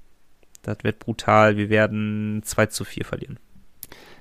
das 0.63 0.79
wird 0.83 0.99
brutal. 0.99 1.57
Wir 1.57 1.69
werden 1.69 2.43
2 2.43 2.67
zu 2.67 2.85
4 2.85 3.05
verlieren. 3.05 3.39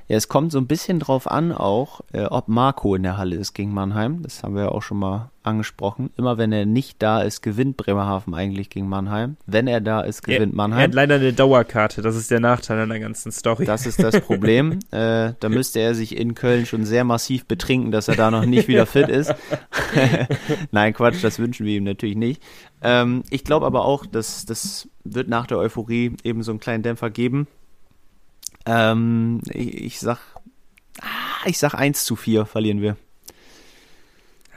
Ja, 0.07 0.17
es 0.17 0.27
kommt 0.27 0.51
so 0.51 0.59
ein 0.59 0.67
bisschen 0.67 0.99
drauf 0.99 1.29
an 1.29 1.51
auch, 1.51 2.01
äh, 2.13 2.25
ob 2.25 2.47
Marco 2.47 2.93
in 2.93 3.01
der 3.01 3.17
Halle 3.17 3.37
ist 3.37 3.53
gegen 3.53 3.73
Mannheim. 3.73 4.21
Das 4.21 4.43
haben 4.43 4.53
wir 4.55 4.63
ja 4.63 4.69
auch 4.69 4.83
schon 4.83 4.99
mal 4.99 5.31
angesprochen. 5.41 6.11
Immer 6.15 6.37
wenn 6.37 6.51
er 6.51 6.67
nicht 6.67 7.01
da 7.01 7.21
ist, 7.21 7.41
gewinnt 7.41 7.75
Bremerhaven 7.77 8.35
eigentlich 8.35 8.69
gegen 8.69 8.87
Mannheim. 8.87 9.37
Wenn 9.47 9.65
er 9.67 9.81
da 9.81 10.01
ist, 10.01 10.21
gewinnt 10.21 10.39
er, 10.39 10.43
Er 10.43 10.47
hat 10.49 10.55
Mannheim. 10.55 10.91
leider 10.91 11.15
eine 11.15 11.33
Dauerkarte, 11.33 12.03
das 12.03 12.15
ist 12.15 12.29
der 12.29 12.39
Nachteil 12.39 12.79
an 12.79 12.89
der 12.89 12.99
ganzen 12.99 13.31
Story. 13.31 13.65
Das 13.65 13.87
ist 13.87 14.01
das 14.01 14.21
Problem. 14.21 14.79
äh, 14.91 15.33
da 15.39 15.49
müsste 15.49 15.79
er 15.79 15.95
sich 15.95 16.15
in 16.17 16.35
Köln 16.35 16.67
schon 16.67 16.85
sehr 16.85 17.03
massiv 17.03 17.45
betrinken, 17.45 17.91
dass 17.91 18.07
er 18.07 18.15
da 18.15 18.29
noch 18.29 18.45
nicht 18.45 18.67
wieder 18.67 18.85
fit 18.85 19.09
ist. 19.09 19.33
Nein, 20.71 20.93
Quatsch, 20.93 21.23
das 21.23 21.39
wünschen 21.39 21.65
wir 21.65 21.77
ihm 21.77 21.83
natürlich 21.83 22.15
nicht. 22.15 22.43
Ähm, 22.83 23.23
ich 23.31 23.43
glaube 23.43 23.65
aber 23.65 23.85
auch, 23.85 24.05
dass 24.05 24.45
das 24.45 24.87
wird 25.03 25.29
nach 25.29 25.47
der 25.47 25.57
Euphorie 25.57 26.15
eben 26.23 26.43
so 26.43 26.51
einen 26.51 26.59
kleinen 26.59 26.83
Dämpfer 26.83 27.09
geben. 27.09 27.47
Ähm, 28.65 29.41
ich, 29.49 29.83
ich 29.83 29.99
sag, 29.99 30.19
ah, 31.01 31.45
ich 31.45 31.57
sag 31.57 31.73
1 31.73 32.05
zu 32.05 32.15
4 32.15 32.45
verlieren 32.45 32.81
wir. 32.81 32.97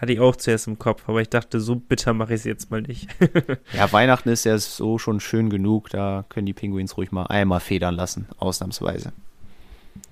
Hatte 0.01 0.13
ich 0.13 0.21
auch 0.21 0.37
zuerst 0.37 0.69
im 0.69 0.79
Kopf, 0.79 1.09
aber 1.09 1.21
ich 1.21 1.29
dachte, 1.29 1.61
so 1.61 1.75
bitter 1.75 2.15
mache 2.15 2.33
ich 2.33 2.41
es 2.41 2.45
jetzt 2.45 2.71
mal 2.71 2.83
nicht. 2.83 3.09
Ja, 3.73 3.93
Weihnachten 3.93 4.29
ist 4.29 4.45
ja 4.45 4.57
so 4.57 4.99
schon 4.99 5.21
schön 5.21 5.51
genug, 5.51 5.91
da 5.91 6.25
können 6.29 6.47
die 6.47 6.53
Pinguins 6.53 6.97
ruhig 6.97 7.11
mal 7.11 7.27
einmal 7.27 7.61
federn 7.61 7.95
lassen, 7.95 8.29
ausnahmsweise. 8.39 9.13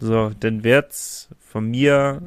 so, 0.00 0.30
dann 0.40 0.64
wird's 0.64 1.28
von 1.38 1.70
mir 1.70 2.22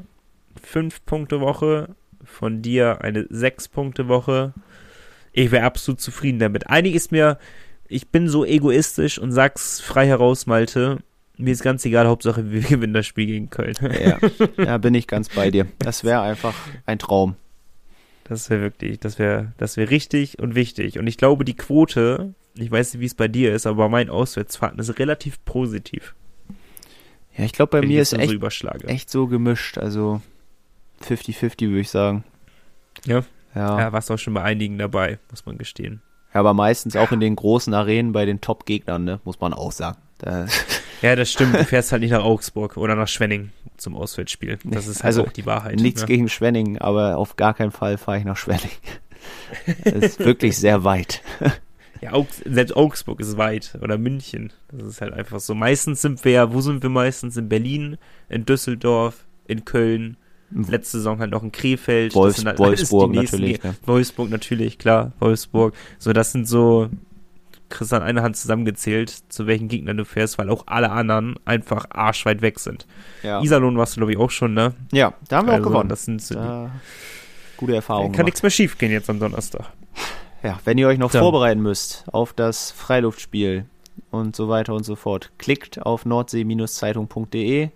5 0.64 1.06
Punkte 1.06 1.42
Woche, 1.42 1.96
von 2.24 2.62
dir 2.62 3.02
eine 3.02 3.28
6 3.30 3.68
Punkte 3.68 4.08
Woche. 4.08 4.54
Ich 5.34 5.52
wäre 5.52 5.66
absolut 5.66 6.00
zufrieden 6.02 6.40
damit. 6.40 6.70
Einig 6.70 6.96
ist 6.96 7.12
mir, 7.12 7.38
ich 7.88 8.10
bin 8.10 8.30
so 8.30 8.46
egoistisch 8.46 9.20
und 9.20 9.32
sag's 9.32 9.82
frei 9.82 10.08
heraus, 10.08 10.46
Malte. 10.46 11.00
Mir 11.40 11.52
ist 11.52 11.64
ganz 11.64 11.86
egal, 11.86 12.06
Hauptsache 12.06 12.52
wir 12.52 12.62
gewinnen 12.70 12.94
das 12.94 13.06
Spiel 13.06 13.26
gegen 13.26 13.50
Köln. 13.50 13.76
Ja, 13.82 14.20
da 14.58 14.78
bin 14.78 14.94
ich 14.94 15.08
ganz 15.08 15.30
bei 15.30 15.50
dir. 15.50 15.68
Das 15.80 16.04
wäre 16.04 16.22
einfach 16.22 16.54
ein 16.86 17.00
Traum. 17.00 17.36
Das 18.26 18.50
wäre 18.50 18.62
wirklich, 18.62 19.00
das 19.00 19.18
wäre, 19.18 19.54
das 19.58 19.78
wäre 19.78 19.90
richtig 19.90 20.38
und 20.38 20.54
wichtig. 20.54 21.00
Und 21.00 21.08
ich 21.08 21.18
glaube, 21.18 21.46
die 21.46 21.56
Quote, 21.56 22.34
ich 22.56 22.70
weiß 22.70 22.94
nicht, 22.94 23.02
wie 23.02 23.06
es 23.06 23.16
bei 23.16 23.30
dir 23.30 23.56
ist, 23.56 23.66
aber 23.66 23.88
mein 23.88 24.10
Auswärtsfahrten 24.10 24.80
ist 24.80 25.00
relativ 25.00 25.44
positiv. 25.46 26.14
Ja, 27.38 27.46
ich 27.46 27.54
glaube, 27.54 27.72
bei 27.72 27.82
wenn 27.82 27.88
mir 27.88 28.02
ist 28.02 28.10
so 28.10 28.18
echt, 28.18 28.34
überschlage. 28.34 28.88
echt 28.88 29.10
so 29.10 29.28
gemischt. 29.28 29.78
Also 29.78 30.22
50-50 31.02 31.70
würde 31.70 31.80
ich 31.80 31.90
sagen. 31.90 32.26
Ja? 33.06 33.24
Ja. 33.56 33.80
Ja, 33.80 33.94
warst 33.94 34.12
auch 34.12 34.18
schon 34.20 34.34
bei 34.34 34.44
einigen 34.44 34.78
dabei, 34.78 35.20
muss 35.32 35.46
man 35.46 35.58
gestehen. 35.58 36.02
Ja, 36.34 36.40
aber 36.42 36.54
meistens 36.54 36.96
auch 36.96 37.12
in 37.12 37.20
den 37.20 37.36
großen 37.36 37.74
Arenen 37.74 38.12
bei 38.12 38.26
den 38.26 38.40
Top-Gegnern, 38.42 39.04
ne? 39.04 39.20
muss 39.24 39.40
man 39.40 39.54
auch 39.54 39.72
sagen. 39.72 39.98
Da, 40.20 40.46
Ja, 41.02 41.16
das 41.16 41.32
stimmt. 41.32 41.56
Du 41.56 41.64
fährst 41.64 41.92
halt 41.92 42.02
nicht 42.02 42.12
nach 42.12 42.24
Augsburg 42.24 42.76
oder 42.78 42.96
nach 42.96 43.08
Schwenning 43.08 43.52
zum 43.78 43.96
Auswärtsspiel. 43.96 44.60
Das 44.66 44.88
ist 44.88 44.98
halt 44.98 45.06
Also, 45.06 45.24
auch 45.26 45.32
die 45.32 45.46
Wahrheit. 45.46 45.78
nichts 45.80 46.02
ne? 46.02 46.08
gegen 46.08 46.28
Schwenning, 46.30 46.78
aber 46.78 47.18
auf 47.18 47.38
gar 47.38 47.54
keinen 47.54 47.72
Fall 47.72 47.98
fahre 47.98 48.18
ich 48.20 48.26
nach 48.26 48.38
Schwenning. 48.38 48.72
Das 49.84 49.94
ist 49.94 50.20
wirklich 50.20 50.58
sehr 50.58 50.86
weit. 50.86 51.22
Ja, 52.02 52.14
selbst 52.46 52.74
Augsburg 52.78 53.20
ist 53.20 53.38
weit 53.38 53.78
oder 53.82 53.98
München. 53.98 54.54
Das 54.72 54.88
ist 54.88 55.02
halt 55.02 55.14
einfach 55.14 55.42
so. 55.42 55.54
Meistens 55.54 56.02
sind 56.02 56.24
wir 56.24 56.32
ja, 56.32 56.54
wo 56.54 56.62
sind 56.62 56.82
wir 56.82 56.90
meistens? 56.90 57.36
In 57.36 57.50
Berlin, 57.50 57.98
in 58.30 58.46
Düsseldorf, 58.46 59.26
in 59.46 59.66
Köln. 59.66 60.16
Letzte 60.52 60.98
Saison 60.98 61.20
halt 61.20 61.32
noch 61.32 61.44
in 61.44 61.52
Krefeld. 61.52 62.16
Wolfs- 62.16 62.36
Das 62.36 62.42
sind 62.42 62.48
halt 62.48 62.60
Wolfsburg 62.60 63.14
natürlich, 63.14 63.64
ne? 63.64 63.76
Wolfsburg 63.86 64.30
natürlich, 64.30 64.78
klar. 64.80 65.12
Wolfsburg. 65.20 65.74
So, 66.00 66.12
das 66.14 66.32
sind 66.32 66.48
so, 66.48 66.90
kriegst 67.70 67.94
an 67.94 68.02
einer 68.02 68.24
Hand 68.24 68.36
zusammengezählt, 68.36 69.14
zu 69.30 69.46
welchen 69.46 69.68
Gegnern 69.68 69.98
du 69.98 70.06
fährst, 70.06 70.38
weil 70.40 70.50
auch 70.50 70.64
alle 70.66 70.90
anderen 70.92 71.36
einfach 71.46 71.86
arschweit 71.92 72.42
weg 72.42 72.60
sind. 72.60 72.88
Ja, 73.22 73.42
Iserlohn 73.44 73.78
warst 73.78 73.96
du, 73.96 74.00
glaube 74.00 74.12
ich, 74.14 74.18
auch 74.18 74.32
schon, 74.32 74.54
ne? 74.56 74.74
ja 74.92 75.14
da 75.28 75.38
haben 75.38 75.48
wir 75.48 75.54
Also, 75.54 75.66
auch 75.66 75.72
gewonnen. 75.72 75.90
Das 75.90 76.06
sind 76.06 76.20
so 76.22 76.34
die, 76.34 76.40
Da, 76.42 76.72
gute 77.58 77.76
Erfahrungen. 77.76 78.12
kann 78.12 78.26
nichts 78.26 78.42
mehr 78.42 78.50
schief 78.50 78.78
gehen 78.80 78.92
jetzt 78.92 79.10
am 79.10 79.20
Donnerstag. 79.20 79.66
Ja, 80.42 80.60
wenn 80.66 80.78
ihr 80.80 80.88
euch 80.88 80.98
noch 80.98 81.12
Dann. 81.12 81.22
vorbereiten 81.22 81.62
müsst 81.62 82.06
auf 82.12 82.34
das 82.34 82.72
Freiluftspiel 82.72 83.66
und 84.10 84.36
so 84.36 84.50
weiter 84.50 84.74
und 84.74 84.84
so 84.84 84.96
fort, 84.96 85.30
klickt 85.38 85.86
auf 85.86 86.06
nordsee-zeitung.de, 86.06 87.70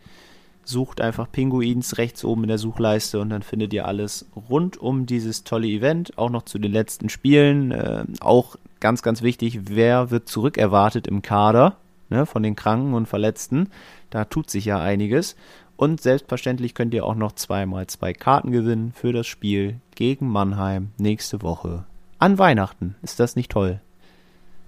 sucht 0.66 1.01
einfach 1.01 1.32
Pinguins 1.32 1.97
rechts 1.97 2.24
oben 2.24 2.43
in 2.43 2.49
der 2.49 2.57
Suchleiste 2.57 3.20
und 3.20 3.30
dann 3.30 3.43
findet 3.43 3.74
ihr 3.74 3.88
alles 3.88 4.26
rund 4.49 4.78
um 4.78 5.05
dieses 5.05 5.43
tolle 5.43 5.68
Event, 5.68 6.18
auch 6.18 6.30
noch 6.30 6.43
zu 6.43 6.59
den 6.59 6.72
letzten 6.72 7.09
Spielen. 7.09 7.72
Äh, 7.72 8.05
auch 8.20 8.55
ganz, 8.80 9.01
ganz 9.01 9.22
wichtig, 9.22 9.61
wer 9.70 10.11
wird 10.11 10.28
zurückerwartet 10.28 11.07
im 11.07 11.22
Kader 11.22 11.78
ne, 12.09 12.26
von 12.26 12.43
den 12.43 12.55
Kranken 12.55 12.93
und 12.93 13.07
Verletzten. 13.07 13.70
Da 14.09 14.26
tut 14.26 14.49
sich 14.49 14.66
ja 14.66 14.80
einiges. 14.80 15.36
Und 15.76 16.01
selbstverständlich 16.01 16.76
könnt 16.76 16.93
ihr 16.93 17.05
auch 17.05 17.16
noch 17.16 17.34
zweimal 17.34 17.88
zwei 17.88 18.14
Karten 18.14 18.51
gewinnen 18.51 18.93
für 18.93 19.11
das 19.11 19.28
Spiel 19.28 19.80
gegen 19.95 20.28
Mannheim 20.28 20.91
nächste 20.97 21.41
Woche. 21.41 21.86
An 22.20 22.38
Weihnachten. 22.38 22.95
Ist 23.01 23.20
das 23.20 23.36
nicht 23.36 23.51
toll? 23.51 23.82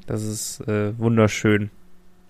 Das 0.08 0.24
ist 0.24 0.62
äh, 0.68 0.98
wunderschön. 0.98 1.70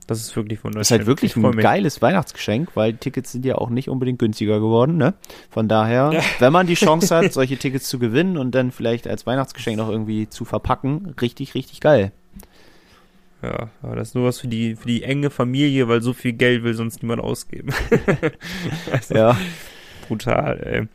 Das 0.07 0.19
ist 0.19 0.35
wirklich 0.35 0.63
wunderschön. 0.63 0.79
Das 0.79 0.87
ist 0.87 0.91
halt 0.91 1.07
wirklich 1.07 1.35
ein 1.35 1.57
geiles 1.57 2.01
Weihnachtsgeschenk, 2.01 2.75
weil 2.75 2.93
die 2.93 2.99
Tickets 2.99 3.31
sind 3.31 3.43
ja 3.45 3.55
auch 3.55 3.69
nicht 3.69 3.89
unbedingt 3.89 4.19
günstiger 4.19 4.59
geworden, 4.59 4.97
ne? 4.97 5.15
Von 5.49 5.67
daher, 5.67 6.11
wenn 6.39 6.53
man 6.53 6.67
die 6.67 6.75
Chance 6.75 7.15
hat, 7.15 7.33
solche 7.33 7.57
Tickets 7.57 7.89
zu 7.89 7.97
gewinnen 7.97 8.37
und 8.37 8.53
dann 8.53 8.71
vielleicht 8.71 9.07
als 9.07 9.25
Weihnachtsgeschenk 9.25 9.77
noch 9.77 9.89
irgendwie 9.89 10.29
zu 10.29 10.45
verpacken, 10.45 11.15
richtig, 11.19 11.55
richtig 11.55 11.81
geil. 11.81 12.11
Ja, 13.41 13.69
aber 13.81 13.95
das 13.95 14.09
ist 14.09 14.15
nur 14.15 14.25
was 14.25 14.39
für 14.39 14.47
die, 14.47 14.75
für 14.75 14.87
die 14.87 15.03
enge 15.03 15.29
Familie, 15.29 15.87
weil 15.87 16.01
so 16.01 16.13
viel 16.13 16.33
Geld 16.33 16.63
will 16.63 16.73
sonst 16.73 17.01
niemand 17.01 17.21
ausgeben. 17.21 17.73
also, 18.91 19.15
Ja. 19.15 19.37
Brutal, 20.07 20.59
ey. 20.63 20.87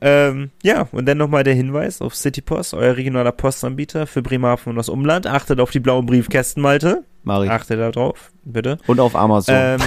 Ähm, 0.00 0.50
ja, 0.62 0.88
und 0.90 1.06
dann 1.06 1.18
nochmal 1.18 1.44
der 1.44 1.54
Hinweis 1.54 2.02
auf 2.02 2.14
Citypost, 2.14 2.74
euer 2.74 2.96
regionaler 2.96 3.32
Postanbieter 3.32 4.06
für 4.06 4.22
Bremerhaven 4.22 4.70
und 4.70 4.76
das 4.76 4.88
Umland. 4.88 5.26
Achtet 5.26 5.60
auf 5.60 5.70
die 5.70 5.80
blauen 5.80 6.06
Briefkästen, 6.06 6.62
Malte. 6.62 7.04
Mach 7.28 7.42
ich. 7.42 7.50
Achtet 7.50 7.78
da 7.78 7.90
drauf, 7.90 8.32
bitte. 8.42 8.78
Und 8.86 9.00
auf 9.00 9.14
Amazon. 9.14 9.54
Ähm, 9.54 9.80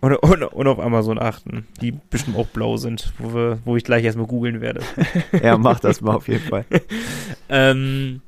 und, 0.00 0.14
und, 0.14 0.42
und 0.44 0.66
auf 0.68 0.78
Amazon 0.78 1.18
achten, 1.18 1.66
die 1.80 1.90
bestimmt 1.90 2.36
auch 2.36 2.46
blau 2.46 2.76
sind, 2.76 3.12
wo, 3.18 3.34
wir, 3.34 3.58
wo 3.64 3.76
ich 3.76 3.82
gleich 3.82 4.04
erstmal 4.04 4.28
googeln 4.28 4.60
werde. 4.60 4.80
ja, 5.42 5.58
mach 5.58 5.80
das 5.80 6.00
mal 6.00 6.14
auf 6.14 6.28
jeden 6.28 6.48
Fall. 6.48 6.64
Ähm, 7.48 8.22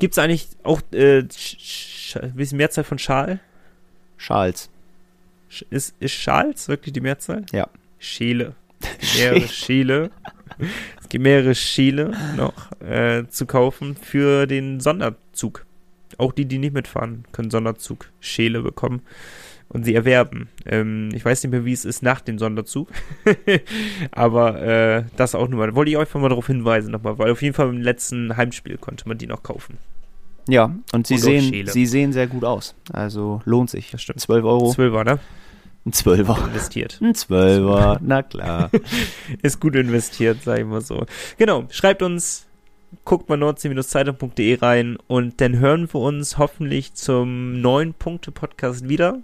Gibt 0.00 0.12
es 0.14 0.18
eigentlich 0.18 0.48
auch, 0.62 0.80
äh, 0.92 1.20
ist 1.20 2.16
die 2.34 2.56
Mehrzahl 2.56 2.84
von 2.84 2.98
Schal? 2.98 3.38
Charles. 4.18 4.68
Sch 5.48 5.64
ist, 5.70 5.94
ist 6.00 6.12
Schals 6.12 6.68
wirklich 6.68 6.92
die 6.92 7.00
Mehrzahl? 7.00 7.46
Ja. 7.52 7.68
Schäle. 8.00 8.54
Mehrere 9.16 9.48
Schäle. 9.48 10.10
Es 11.00 11.08
gibt 11.08 11.22
mehrere 11.22 11.54
Schäle 11.54 12.12
noch 12.36 12.72
äh, 12.82 13.24
zu 13.28 13.46
kaufen 13.46 13.96
für 13.96 14.46
den 14.46 14.80
Sonderzug. 14.80 15.64
Auch 16.18 16.32
die, 16.32 16.44
die 16.44 16.58
nicht 16.58 16.74
mitfahren, 16.74 17.24
können 17.32 17.50
Sonderzug 17.50 18.10
Schäle 18.20 18.60
bekommen 18.60 19.02
und 19.68 19.84
sie 19.84 19.94
erwerben. 19.94 20.48
Ähm, 20.66 21.10
ich 21.12 21.24
weiß 21.24 21.42
nicht 21.42 21.52
mehr, 21.52 21.64
wie 21.64 21.72
es 21.72 21.84
ist 21.84 22.02
nach 22.02 22.20
dem 22.20 22.38
Sonderzug. 22.38 22.88
Aber 24.10 24.60
äh, 24.60 25.04
das 25.16 25.34
auch 25.34 25.48
nur 25.48 25.58
mal. 25.58 25.74
Wollte 25.74 25.90
ich 25.90 25.96
euch 25.96 26.12
mal 26.14 26.28
darauf 26.28 26.46
hinweisen 26.46 26.90
nochmal, 26.90 27.18
weil 27.18 27.30
auf 27.30 27.42
jeden 27.42 27.54
Fall 27.54 27.68
im 27.68 27.80
letzten 27.80 28.36
Heimspiel 28.36 28.78
konnte 28.78 29.08
man 29.08 29.18
die 29.18 29.26
noch 29.26 29.42
kaufen. 29.42 29.78
Ja, 30.48 30.74
und 30.92 31.06
sie 31.06 31.14
Und 31.14 31.20
sehen, 31.20 31.66
sie 31.66 31.86
sehen 31.86 32.12
sehr 32.12 32.26
gut 32.26 32.44
aus. 32.44 32.74
Also 32.90 33.42
lohnt 33.44 33.68
sich. 33.68 33.90
Das 33.90 34.02
stimmt. 34.02 34.20
12 34.20 34.44
Euro. 34.44 34.72
Zwölfer, 34.72 35.04
ne? 35.04 35.18
Ein 35.84 35.92
Zwölfer. 35.92 36.38
Investiert. 36.46 36.98
Ein 37.02 37.14
Zwölfer, 37.14 37.98
na 38.02 38.22
klar. 38.22 38.70
ist 39.42 39.60
gut 39.60 39.76
investiert, 39.76 40.38
sag 40.44 40.58
ich 40.58 40.64
mal 40.64 40.80
so. 40.80 41.04
Genau, 41.36 41.66
schreibt 41.70 42.02
uns, 42.02 42.47
guckt 43.04 43.28
mal 43.28 43.36
nordsee-zeitung.de 43.36 44.58
rein 44.60 44.98
und 45.06 45.40
dann 45.40 45.58
hören 45.58 45.88
wir 45.92 46.00
uns 46.00 46.38
hoffentlich 46.38 46.94
zum 46.94 47.60
neuen 47.60 47.94
Punkte-Podcast 47.94 48.88
wieder 48.88 49.18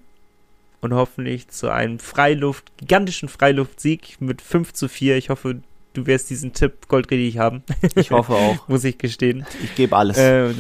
und 0.80 0.94
hoffentlich 0.94 1.48
zu 1.48 1.72
einem 1.72 1.98
Freiluft, 1.98 2.76
gigantischen 2.76 3.28
Freiluftsieg 3.28 4.20
mit 4.20 4.42
5 4.42 4.72
zu 4.74 4.88
4. 4.88 5.16
Ich 5.16 5.30
hoffe, 5.30 5.60
du 5.94 6.06
wirst 6.06 6.28
diesen 6.30 6.52
Tipp 6.52 6.88
goldrichtig 6.88 7.38
haben. 7.38 7.62
Ich 7.94 8.10
hoffe 8.10 8.34
auch. 8.34 8.68
Muss 8.68 8.84
ich 8.84 8.98
gestehen. 8.98 9.46
Ich 9.62 9.74
gebe 9.74 9.96
alles. 9.96 10.18
Äh, 10.18 10.52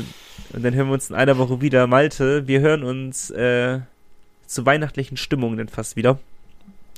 und 0.52 0.64
dann 0.64 0.74
hören 0.74 0.88
wir 0.88 0.94
uns 0.94 1.10
in 1.10 1.16
einer 1.16 1.36
Woche 1.36 1.60
wieder. 1.60 1.86
Malte, 1.86 2.46
wir 2.46 2.60
hören 2.60 2.84
uns 2.84 3.30
äh, 3.30 3.80
zu 4.46 4.64
weihnachtlichen 4.64 5.16
Stimmungen 5.16 5.58
dann 5.58 5.68
fast 5.68 5.96
wieder. 5.96 6.18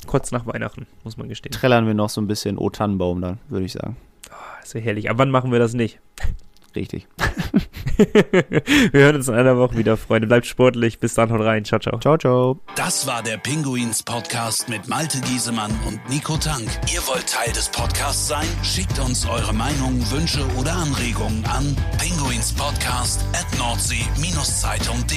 Kurz 0.07 0.31
nach 0.31 0.47
Weihnachten, 0.47 0.87
muss 1.03 1.17
man 1.17 1.29
gestehen. 1.29 1.53
Trällern 1.53 1.87
wir 1.87 1.95
noch 1.95 2.11
so 2.11 2.21
ein 2.21 2.29
bisschen 2.29 2.59
O 2.59 2.71
Tannenbaum 2.71 3.21
dann, 3.21 3.39
würde 3.49 3.67
ich 3.67 3.73
sagen. 3.73 3.97
Oh, 4.31 4.35
das 4.61 4.75
wäre 4.75 4.85
herrlich. 4.85 5.11
Aber 5.11 5.21
wann 5.21 5.31
machen 5.31 5.53
wir 5.53 5.59
das 5.59 5.75
nicht? 5.75 6.01
Richtig. 6.77 7.09
wir 7.97 8.93
hören 8.93 9.17
uns 9.17 9.27
in 9.29 9.35
einer 9.35 9.57
Woche 9.57 9.79
wieder, 9.79 9.97
Freunde. 9.97 10.29
Bleibt 10.29 10.45
sportlich. 10.47 10.99
Bis 10.99 11.15
dann, 11.15 11.33
haut 11.33 11.41
rein. 11.41 11.65
Ciao, 11.65 11.81
ciao. 11.81 11.99
Ciao, 11.99 12.19
ciao. 12.19 12.61
Das 12.77 13.07
war 13.07 13.23
der 13.23 13.39
Pinguins 13.39 14.03
Podcast 14.03 14.69
mit 14.69 14.87
Malte 14.87 15.23
Giesemann 15.23 15.71
und 15.87 15.99
Nico 16.11 16.37
Tank. 16.37 16.69
Ihr 16.93 17.01
wollt 17.07 17.27
Teil 17.27 17.51
des 17.53 17.71
Podcasts 17.71 18.29
sein? 18.29 18.47
Schickt 18.63 18.99
uns 18.99 19.27
eure 19.27 19.55
Meinungen, 19.55 20.05
Wünsche 20.11 20.47
oder 20.59 20.75
Anregungen 20.75 21.47
an 21.47 21.75
pinguinspodcast 21.99 23.25
at 23.33 23.47
nordsee-zeitung.de. 23.59 25.17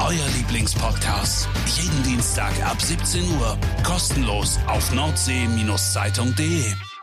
Euer 0.00 0.26
Lieblingspodcast. 0.38 1.46
Jeden 1.66 2.02
Dienstag 2.04 2.52
ab 2.64 2.80
17 2.80 3.22
Uhr. 3.38 3.58
Kostenlos 3.84 4.58
auf 4.66 4.94
nordsee-zeitung.de. 4.94 6.95